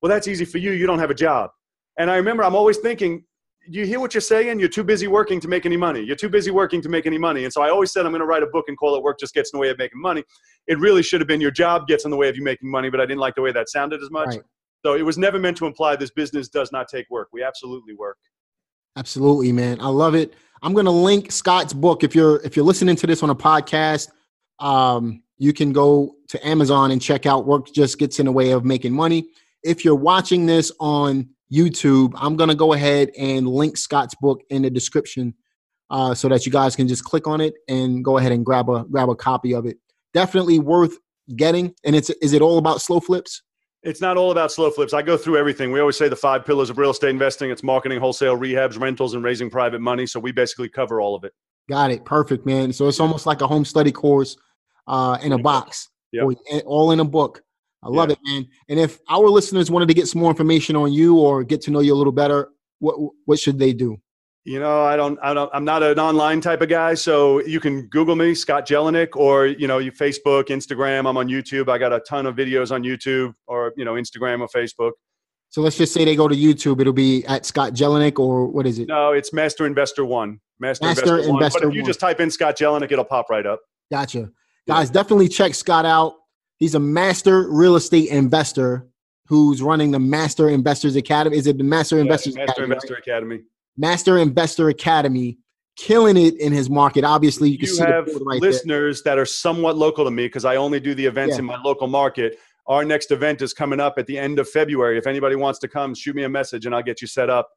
Well, 0.00 0.10
that's 0.10 0.26
easy 0.26 0.46
for 0.46 0.58
you. 0.58 0.72
You 0.72 0.86
don't 0.86 1.00
have 1.00 1.10
a 1.10 1.14
job. 1.14 1.50
And 1.98 2.10
I 2.10 2.16
remember 2.16 2.44
I'm 2.44 2.54
always 2.54 2.78
thinking, 2.78 3.24
you 3.70 3.86
hear 3.86 4.00
what 4.00 4.14
you're 4.14 4.20
saying? 4.20 4.58
You're 4.58 4.68
too 4.68 4.84
busy 4.84 5.06
working 5.08 5.40
to 5.40 5.48
make 5.48 5.66
any 5.66 5.76
money. 5.76 6.00
You're 6.00 6.16
too 6.16 6.28
busy 6.28 6.50
working 6.50 6.80
to 6.82 6.88
make 6.88 7.06
any 7.06 7.18
money. 7.18 7.44
And 7.44 7.52
so 7.52 7.62
I 7.62 7.70
always 7.70 7.92
said 7.92 8.06
I'm 8.06 8.12
going 8.12 8.20
to 8.20 8.26
write 8.26 8.42
a 8.42 8.46
book 8.46 8.64
and 8.68 8.76
call 8.76 8.96
it 8.96 9.02
Work 9.02 9.18
Just 9.20 9.34
Gets 9.34 9.52
in 9.52 9.58
the 9.58 9.60
Way 9.60 9.70
of 9.70 9.78
Making 9.78 10.00
Money. 10.00 10.24
It 10.66 10.78
really 10.78 11.02
should 11.02 11.20
have 11.20 11.28
been 11.28 11.40
Your 11.40 11.50
Job 11.50 11.86
Gets 11.86 12.04
in 12.04 12.10
the 12.10 12.16
Way 12.16 12.28
of 12.28 12.36
You 12.36 12.42
Making 12.42 12.70
Money, 12.70 12.90
but 12.90 13.00
I 13.00 13.06
didn't 13.06 13.20
like 13.20 13.34
the 13.34 13.42
way 13.42 13.52
that 13.52 13.68
sounded 13.68 14.02
as 14.02 14.10
much. 14.10 14.28
Right. 14.28 14.42
So 14.84 14.94
it 14.94 15.02
was 15.02 15.18
never 15.18 15.38
meant 15.38 15.56
to 15.58 15.66
imply 15.66 15.96
this 15.96 16.10
business 16.10 16.48
does 16.48 16.72
not 16.72 16.88
take 16.88 17.06
work. 17.10 17.28
We 17.32 17.42
absolutely 17.42 17.94
work. 17.94 18.16
Absolutely, 18.96 19.52
man. 19.52 19.80
I 19.80 19.88
love 19.88 20.14
it. 20.14 20.34
I'm 20.62 20.74
gonna 20.74 20.90
link 20.90 21.30
Scott's 21.30 21.72
book. 21.72 22.02
If 22.02 22.14
you're 22.14 22.40
if 22.44 22.56
you're 22.56 22.64
listening 22.64 22.96
to 22.96 23.06
this 23.06 23.22
on 23.22 23.30
a 23.30 23.34
podcast, 23.34 24.08
um, 24.58 25.22
you 25.36 25.52
can 25.52 25.72
go 25.72 26.14
to 26.28 26.46
Amazon 26.46 26.90
and 26.90 27.00
check 27.00 27.26
out 27.26 27.46
Work 27.46 27.72
Just 27.72 27.98
Gets 27.98 28.18
in 28.18 28.26
the 28.26 28.32
Way 28.32 28.50
of 28.50 28.64
Making 28.64 28.92
Money. 28.92 29.28
If 29.62 29.84
you're 29.84 29.94
watching 29.94 30.46
this 30.46 30.72
on 30.80 31.28
YouTube, 31.52 32.12
I'm 32.16 32.36
gonna 32.36 32.54
go 32.54 32.72
ahead 32.72 33.10
and 33.18 33.48
link 33.48 33.76
Scott's 33.76 34.14
book 34.20 34.40
in 34.50 34.62
the 34.62 34.70
description 34.70 35.34
uh, 35.90 36.14
so 36.14 36.28
that 36.28 36.44
you 36.44 36.52
guys 36.52 36.76
can 36.76 36.86
just 36.88 37.04
click 37.04 37.26
on 37.26 37.40
it 37.40 37.54
and 37.68 38.04
go 38.04 38.18
ahead 38.18 38.32
and 38.32 38.44
grab 38.44 38.68
a 38.68 38.84
grab 38.90 39.08
a 39.08 39.14
copy 39.16 39.54
of 39.54 39.66
it. 39.66 39.78
Definitely 40.14 40.58
worth 40.58 40.98
getting. 41.36 41.74
And 41.84 41.96
it's 41.96 42.10
is 42.10 42.32
it 42.32 42.42
all 42.42 42.58
about 42.58 42.80
slow 42.80 43.00
flips? 43.00 43.42
it's 43.84 44.00
not 44.00 44.16
all 44.16 44.32
about 44.32 44.50
slow 44.50 44.70
flips. 44.70 44.92
I 44.92 45.02
go 45.02 45.16
through 45.16 45.36
everything. 45.38 45.70
We 45.70 45.78
always 45.78 45.96
say 45.96 46.08
the 46.08 46.16
five 46.16 46.44
pillars 46.44 46.68
of 46.68 46.78
real 46.78 46.90
estate 46.90 47.10
investing. 47.10 47.50
It's 47.50 47.62
marketing, 47.62 48.00
wholesale, 48.00 48.36
rehabs, 48.36 48.78
rentals, 48.78 49.14
and 49.14 49.22
raising 49.22 49.48
private 49.48 49.80
money. 49.80 50.04
So 50.04 50.18
we 50.18 50.32
basically 50.32 50.68
cover 50.68 51.00
all 51.00 51.14
of 51.14 51.22
it. 51.22 51.32
Got 51.70 51.92
it. 51.92 52.04
Perfect, 52.04 52.44
man. 52.44 52.72
So 52.72 52.88
it's 52.88 52.98
almost 52.98 53.24
like 53.24 53.40
a 53.40 53.46
home 53.46 53.64
study 53.64 53.92
course 53.92 54.36
uh, 54.88 55.16
in 55.22 55.32
a 55.32 55.38
box, 55.38 55.88
Yep. 56.12 56.24
all 56.66 56.90
in 56.90 56.98
a 57.00 57.04
book. 57.04 57.42
I 57.82 57.88
love 57.88 58.08
Yeah. 58.08 58.14
it, 58.14 58.18
man. 58.24 58.46
And 58.68 58.80
if 58.80 58.98
our 59.08 59.28
listeners 59.28 59.70
wanted 59.70 59.88
to 59.88 59.94
get 59.94 60.08
some 60.08 60.20
more 60.20 60.30
information 60.30 60.76
on 60.76 60.92
you 60.92 61.18
or 61.18 61.44
get 61.44 61.60
to 61.62 61.70
know 61.70 61.80
you 61.80 61.94
a 61.94 61.96
little 61.96 62.12
better, 62.12 62.48
what 62.80 62.96
what 63.24 63.38
should 63.38 63.58
they 63.58 63.72
do? 63.72 63.96
You 64.44 64.60
know, 64.60 64.82
I 64.82 64.96
don't, 64.96 65.18
I 65.22 65.34
don't, 65.34 65.50
I'm 65.52 65.64
not 65.66 65.82
an 65.82 65.98
online 65.98 66.40
type 66.40 66.62
of 66.62 66.70
guy. 66.70 66.94
So 66.94 67.40
you 67.44 67.60
can 67.60 67.86
Google 67.88 68.16
me, 68.16 68.34
Scott 68.34 68.66
Jelinek, 68.66 69.08
or, 69.14 69.44
you 69.46 69.66
know, 69.68 69.76
you 69.76 69.92
Facebook, 69.92 70.44
Instagram. 70.44 71.06
I'm 71.06 71.18
on 71.18 71.28
YouTube. 71.28 71.68
I 71.68 71.76
got 71.76 71.92
a 71.92 72.00
ton 72.00 72.24
of 72.24 72.34
videos 72.34 72.72
on 72.72 72.82
YouTube 72.82 73.34
or, 73.46 73.74
you 73.76 73.84
know, 73.84 73.94
Instagram 73.94 74.40
or 74.40 74.48
Facebook. 74.48 74.92
So 75.50 75.60
let's 75.60 75.76
just 75.76 75.92
say 75.92 76.04
they 76.06 76.16
go 76.16 76.28
to 76.28 76.34
YouTube. 76.34 76.80
It'll 76.80 76.94
be 76.94 77.26
at 77.26 77.44
Scott 77.44 77.74
Jelinek 77.74 78.18
or 78.18 78.46
what 78.46 78.66
is 78.66 78.78
it? 78.78 78.88
No, 78.88 79.12
it's 79.12 79.34
Master 79.34 79.66
Investor 79.66 80.06
One. 80.06 80.40
Master, 80.58 80.86
Master 80.86 81.02
Investor, 81.02 81.30
One. 81.32 81.42
Investor 81.42 81.60
But 81.60 81.68
if 81.68 81.74
you 81.74 81.82
One. 81.82 81.86
just 81.86 82.00
type 82.00 82.20
in 82.20 82.30
Scott 82.30 82.56
Jelinek, 82.56 82.90
it'll 82.90 83.04
pop 83.04 83.28
right 83.28 83.44
up. 83.44 83.60
Gotcha. 83.90 84.30
Guys, 84.66 84.88
definitely 84.88 85.28
check 85.28 85.54
Scott 85.54 85.84
out. 85.84 86.14
He's 86.58 86.74
a 86.74 86.80
master 86.80 87.48
real 87.50 87.76
estate 87.76 88.08
investor 88.10 88.86
who's 89.26 89.62
running 89.62 89.90
the 89.90 89.98
Master 89.98 90.48
Investors 90.48 90.96
Academy. 90.96 91.36
Is 91.36 91.46
it 91.46 91.58
the 91.58 91.64
Master 91.64 91.96
Yeah, 91.96 92.02
Investors 92.02 92.34
Master 92.34 92.52
Academy? 92.52 92.68
right? 92.68 92.74
Investor 92.76 92.94
Academy. 92.96 93.40
Master 93.76 94.18
Investor 94.18 94.68
Academy, 94.70 95.38
killing 95.76 96.16
it 96.16 96.40
in 96.40 96.52
his 96.52 96.68
market. 96.68 97.04
Obviously, 97.04 97.50
you 97.50 97.58
can 97.58 97.68
you 97.68 97.74
see 97.74 97.84
have 97.84 98.06
right 98.06 98.40
there. 98.40 98.50
listeners 98.50 99.02
that 99.02 99.18
are 99.18 99.26
somewhat 99.26 99.76
local 99.76 100.04
to 100.04 100.10
me 100.10 100.26
because 100.26 100.44
I 100.44 100.56
only 100.56 100.80
do 100.80 100.94
the 100.94 101.06
events 101.06 101.34
Yeah. 101.34 101.40
in 101.40 101.44
my 101.44 101.60
local 101.62 101.86
market. 101.86 102.38
Our 102.66 102.84
next 102.84 103.10
event 103.12 103.40
is 103.42 103.52
coming 103.54 103.80
up 103.80 103.94
at 103.98 104.06
the 104.06 104.18
end 104.18 104.38
of 104.38 104.48
February. 104.48 104.98
If 104.98 105.06
anybody 105.06 105.36
wants 105.36 105.58
to 105.60 105.68
come, 105.68 105.94
shoot 105.94 106.16
me 106.16 106.24
a 106.24 106.28
message 106.28 106.66
and 106.66 106.74
I'll 106.74 106.82
get 106.82 107.00
you 107.00 107.06
set 107.06 107.30
up. 107.30 107.48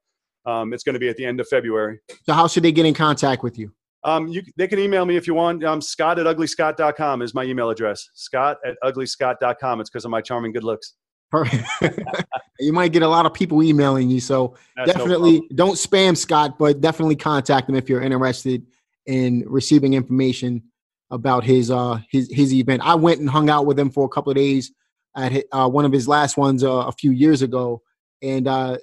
Um, 0.46 0.74
it's 0.74 0.84
going 0.84 0.94
to 0.94 1.00
be 1.00 1.10
at 1.10 1.18
the 1.18 1.26
end 1.26 1.40
of 1.40 1.48
February. 1.48 2.00
So, 2.26 2.34
how 2.34 2.48
should 2.48 2.64
they 2.64 2.72
get 2.72 2.86
in 2.86 2.94
contact 2.94 3.44
with 3.44 3.58
you? 3.58 3.72
Um, 4.04 4.28
you, 4.28 4.42
they 4.58 4.68
can 4.68 4.80
email 4.80 5.06
me 5.06 5.16
if 5.16 5.28
you 5.28 5.34
want. 5.34 5.64
Um, 5.64 5.82
Scott 5.82 6.18
at 6.18 6.26
uglyscott.com 6.26 7.22
is 7.22 7.34
my 7.34 7.44
email 7.44 7.70
address. 7.70 8.10
Scott 8.14 8.58
at 8.66 8.76
uglyscott.com. 8.84 9.82
It's 9.82 9.90
because 9.90 10.06
of 10.06 10.12
my 10.12 10.22
charming 10.22 10.52
good 10.52 10.64
looks. 10.64 10.96
Perfect. 11.30 11.64
you 12.60 12.74
might 12.74 12.92
get 12.92 13.04
a 13.04 13.08
lot 13.08 13.26
of 13.26 13.34
people 13.34 13.64
emailing 13.64 14.10
you. 14.10 14.20
So, 14.20 14.56
That's 14.76 14.92
definitely 14.92 15.40
problem. 15.40 15.56
don't 15.56 15.76
spam 15.76 16.18
Scott, 16.18 16.58
but 16.58 16.82
definitely 16.82 17.16
contact 17.16 17.70
him 17.70 17.76
if 17.76 17.88
you're 17.88 18.02
interested 18.02 18.66
in 19.06 19.44
receiving 19.48 19.94
information 19.94 20.62
about 21.10 21.44
his 21.44 21.70
uh 21.72 22.00
his 22.10 22.30
his 22.32 22.54
event. 22.54 22.82
I 22.84 22.96
went 22.96 23.20
and 23.20 23.30
hung 23.30 23.50
out 23.50 23.66
with 23.66 23.80
him 23.80 23.90
for 23.90 24.06
a 24.06 24.10
couple 24.10 24.32
of 24.32 24.36
days 24.36 24.72
at 25.16 25.44
uh, 25.52 25.68
one 25.70 25.86
of 25.86 25.92
his 25.92 26.08
last 26.08 26.38
ones 26.38 26.64
uh, 26.64 26.72
a 26.72 26.92
few 26.92 27.12
years 27.12 27.42
ago, 27.42 27.82
and 28.22 28.48
uh, 28.48 28.78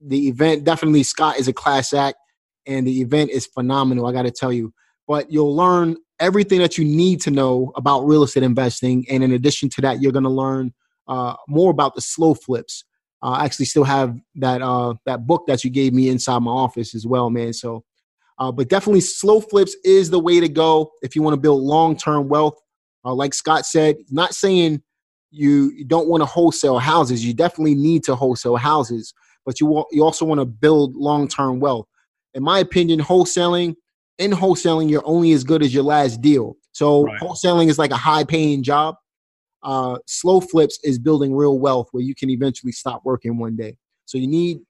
the 0.00 0.28
event 0.28 0.64
definitely 0.64 1.02
Scott 1.02 1.38
is 1.38 1.48
a 1.48 1.52
class 1.52 1.92
act, 1.92 2.16
and 2.66 2.86
the 2.86 3.00
event 3.00 3.30
is 3.30 3.46
phenomenal. 3.46 4.06
I 4.06 4.12
got 4.12 4.22
to 4.22 4.30
tell 4.30 4.52
you, 4.52 4.72
but 5.06 5.30
you'll 5.30 5.54
learn 5.54 5.96
everything 6.18 6.60
that 6.60 6.78
you 6.78 6.84
need 6.84 7.20
to 7.22 7.30
know 7.30 7.72
about 7.76 8.06
real 8.06 8.22
estate 8.22 8.42
investing, 8.42 9.06
and 9.10 9.22
in 9.22 9.32
addition 9.32 9.68
to 9.70 9.80
that, 9.82 10.00
you're 10.00 10.12
going 10.12 10.24
to 10.24 10.30
learn 10.30 10.72
uh, 11.08 11.34
more 11.48 11.70
about 11.70 11.94
the 11.94 12.00
slow 12.00 12.34
flips. 12.34 12.84
Uh, 13.22 13.30
I 13.30 13.44
actually 13.44 13.66
still 13.66 13.84
have 13.84 14.18
that 14.36 14.62
uh, 14.62 14.94
that 15.06 15.26
book 15.26 15.46
that 15.46 15.64
you 15.64 15.70
gave 15.70 15.92
me 15.92 16.08
inside 16.08 16.40
my 16.40 16.50
office 16.50 16.94
as 16.94 17.06
well, 17.06 17.30
man. 17.30 17.52
So, 17.52 17.84
uh, 18.38 18.52
but 18.52 18.68
definitely 18.68 19.00
slow 19.00 19.40
flips 19.40 19.74
is 19.84 20.10
the 20.10 20.20
way 20.20 20.40
to 20.40 20.48
go 20.48 20.92
if 21.02 21.16
you 21.16 21.22
want 21.22 21.34
to 21.34 21.40
build 21.40 21.62
long 21.62 21.96
term 21.96 22.28
wealth. 22.28 22.60
Uh, 23.04 23.14
like 23.14 23.32
Scott 23.34 23.64
said, 23.64 23.96
not 24.10 24.34
saying 24.34 24.82
you, 25.30 25.84
don't 25.84 26.08
want 26.08 26.22
to 26.22 26.26
wholesale 26.26 26.78
houses. 26.78 27.24
You 27.24 27.34
definitely 27.34 27.74
need 27.74 28.02
to 28.04 28.16
wholesale 28.16 28.56
houses, 28.56 29.14
but 29.44 29.60
you 29.60 29.84
you 29.90 30.04
also 30.04 30.24
want 30.24 30.40
to 30.40 30.44
build 30.44 30.94
long 30.94 31.28
term 31.28 31.60
wealth. 31.60 31.86
In 32.36 32.44
my 32.44 32.60
opinion, 32.60 33.00
wholesaling 33.00 33.74
in 34.18 34.30
wholesaling, 34.30 34.88
you're 34.88 35.02
only 35.04 35.32
as 35.32 35.44
good 35.44 35.62
as 35.62 35.74
your 35.74 35.82
last 35.82 36.22
deal. 36.22 36.56
So 36.72 37.02
Right. 37.02 37.20
wholesaling 37.20 37.68
is 37.68 37.78
like 37.78 37.90
a 37.90 37.96
high 37.96 38.24
paying 38.24 38.62
job 38.62 38.94
uh, 39.66 39.98
slow 40.06 40.40
flips 40.40 40.78
is 40.84 40.98
building 40.98 41.34
real 41.34 41.58
wealth 41.58 41.88
where 41.90 42.02
you 42.02 42.14
can 42.14 42.30
eventually 42.30 42.72
stop 42.72 43.02
working 43.04 43.36
one 43.36 43.56
day. 43.56 43.76
So 44.04 44.16
you 44.16 44.28
need 44.28 44.60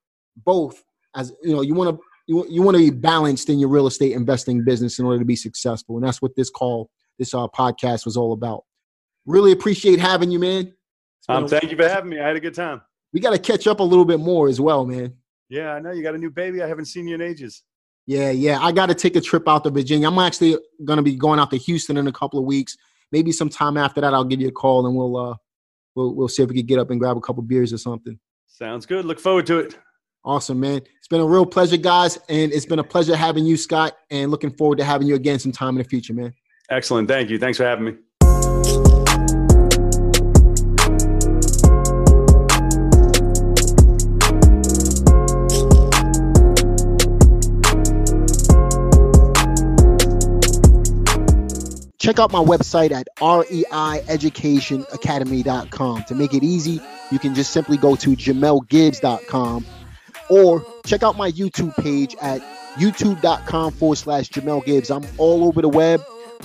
both. 0.44 0.82
As 1.14 1.32
you 1.42 1.54
know, 1.54 1.60
you 1.60 1.74
want 1.74 1.96
to 1.96 2.02
you, 2.26 2.46
you 2.48 2.62
want 2.62 2.76
to 2.76 2.82
be 2.82 2.90
balanced 2.90 3.50
in 3.50 3.58
your 3.58 3.68
real 3.68 3.86
estate 3.86 4.12
investing 4.12 4.64
business 4.64 4.98
in 4.98 5.04
order 5.04 5.18
to 5.18 5.24
be 5.24 5.36
successful, 5.36 5.96
and 5.96 6.04
that's 6.04 6.20
what 6.20 6.34
this 6.34 6.50
call, 6.50 6.90
this 7.18 7.34
uh, 7.34 7.46
podcast 7.48 8.04
was 8.04 8.16
all 8.16 8.32
about. 8.32 8.64
Really 9.26 9.52
appreciate 9.52 10.00
having 10.00 10.30
you, 10.30 10.38
man. 10.38 10.72
Um, 11.28 11.46
thank 11.46 11.70
you 11.70 11.76
for 11.76 11.88
having 11.88 12.10
me. 12.10 12.18
I 12.18 12.26
had 12.26 12.36
a 12.36 12.40
good 12.40 12.54
time. 12.54 12.80
We 13.12 13.20
got 13.20 13.30
to 13.30 13.38
catch 13.38 13.66
up 13.66 13.80
a 13.80 13.82
little 13.82 14.04
bit 14.04 14.18
more 14.18 14.48
as 14.48 14.60
well, 14.60 14.84
man. 14.86 15.14
Yeah, 15.48 15.72
I 15.72 15.80
know 15.80 15.92
you 15.92 16.02
got 16.02 16.14
a 16.14 16.18
new 16.18 16.30
baby. 16.30 16.62
I 16.62 16.68
haven't 16.68 16.86
seen 16.86 17.06
you 17.06 17.14
in 17.14 17.20
ages. 17.20 17.62
Yeah, 18.06 18.30
yeah. 18.30 18.60
I 18.60 18.72
got 18.72 18.86
to 18.86 18.94
take 18.94 19.16
a 19.16 19.20
trip 19.20 19.48
out 19.48 19.64
to 19.64 19.70
Virginia. 19.70 20.08
I'm 20.08 20.18
actually 20.18 20.56
going 20.84 20.96
to 20.96 21.02
be 21.02 21.16
going 21.16 21.40
out 21.40 21.50
to 21.50 21.56
Houston 21.56 21.96
in 21.96 22.06
a 22.06 22.12
couple 22.12 22.38
of 22.38 22.44
weeks. 22.44 22.76
Maybe 23.12 23.32
sometime 23.32 23.76
after 23.76 24.00
that, 24.00 24.14
I'll 24.14 24.24
give 24.24 24.40
you 24.40 24.48
a 24.48 24.52
call 24.52 24.86
and 24.86 24.96
we'll 24.96 25.16
uh 25.16 25.34
we'll 25.94 26.14
we'll 26.14 26.28
see 26.28 26.42
if 26.42 26.48
we 26.48 26.56
can 26.56 26.66
get 26.66 26.78
up 26.78 26.90
and 26.90 27.00
grab 27.00 27.16
a 27.16 27.20
couple 27.20 27.42
beers 27.42 27.72
or 27.72 27.78
something. 27.78 28.18
Sounds 28.46 28.86
good. 28.86 29.04
Look 29.04 29.20
forward 29.20 29.46
to 29.46 29.58
it. 29.58 29.78
Awesome, 30.24 30.58
man. 30.58 30.80
It's 30.98 31.08
been 31.08 31.20
a 31.20 31.26
real 31.26 31.46
pleasure, 31.46 31.76
guys, 31.76 32.18
and 32.28 32.52
it's 32.52 32.66
been 32.66 32.80
a 32.80 32.84
pleasure 32.84 33.14
having 33.14 33.44
you, 33.44 33.56
Scott, 33.56 33.96
and 34.10 34.30
looking 34.30 34.50
forward 34.50 34.78
to 34.78 34.84
having 34.84 35.06
you 35.06 35.14
again 35.14 35.38
sometime 35.38 35.70
in 35.70 35.78
the 35.78 35.84
future, 35.84 36.14
man. 36.14 36.34
Excellent. 36.68 37.06
Thank 37.06 37.30
you. 37.30 37.38
Thanks 37.38 37.58
for 37.58 37.64
having 37.64 37.84
me. 37.84 37.94
Check 52.06 52.18
out 52.20 52.30
my 52.30 52.38
website 52.38 52.92
at 52.92 53.08
reieducationacademy.com. 53.18 56.04
To 56.04 56.14
make 56.14 56.34
it 56.34 56.44
easy, 56.44 56.80
you 57.10 57.18
can 57.18 57.34
just 57.34 57.50
simply 57.50 57.76
go 57.76 57.96
to 57.96 58.10
jamelgibbs.com 58.10 59.66
or 60.30 60.64
check 60.84 61.02
out 61.02 61.16
my 61.16 61.32
YouTube 61.32 61.74
page 61.74 62.14
at 62.22 62.40
youtube.com 62.76 63.72
forward 63.72 63.96
slash 63.96 64.28
Jamel 64.28 64.64
Gibbs. 64.64 64.88
I'm 64.88 65.02
all 65.18 65.48
over 65.48 65.60
the 65.60 65.68
web, 65.68 66.00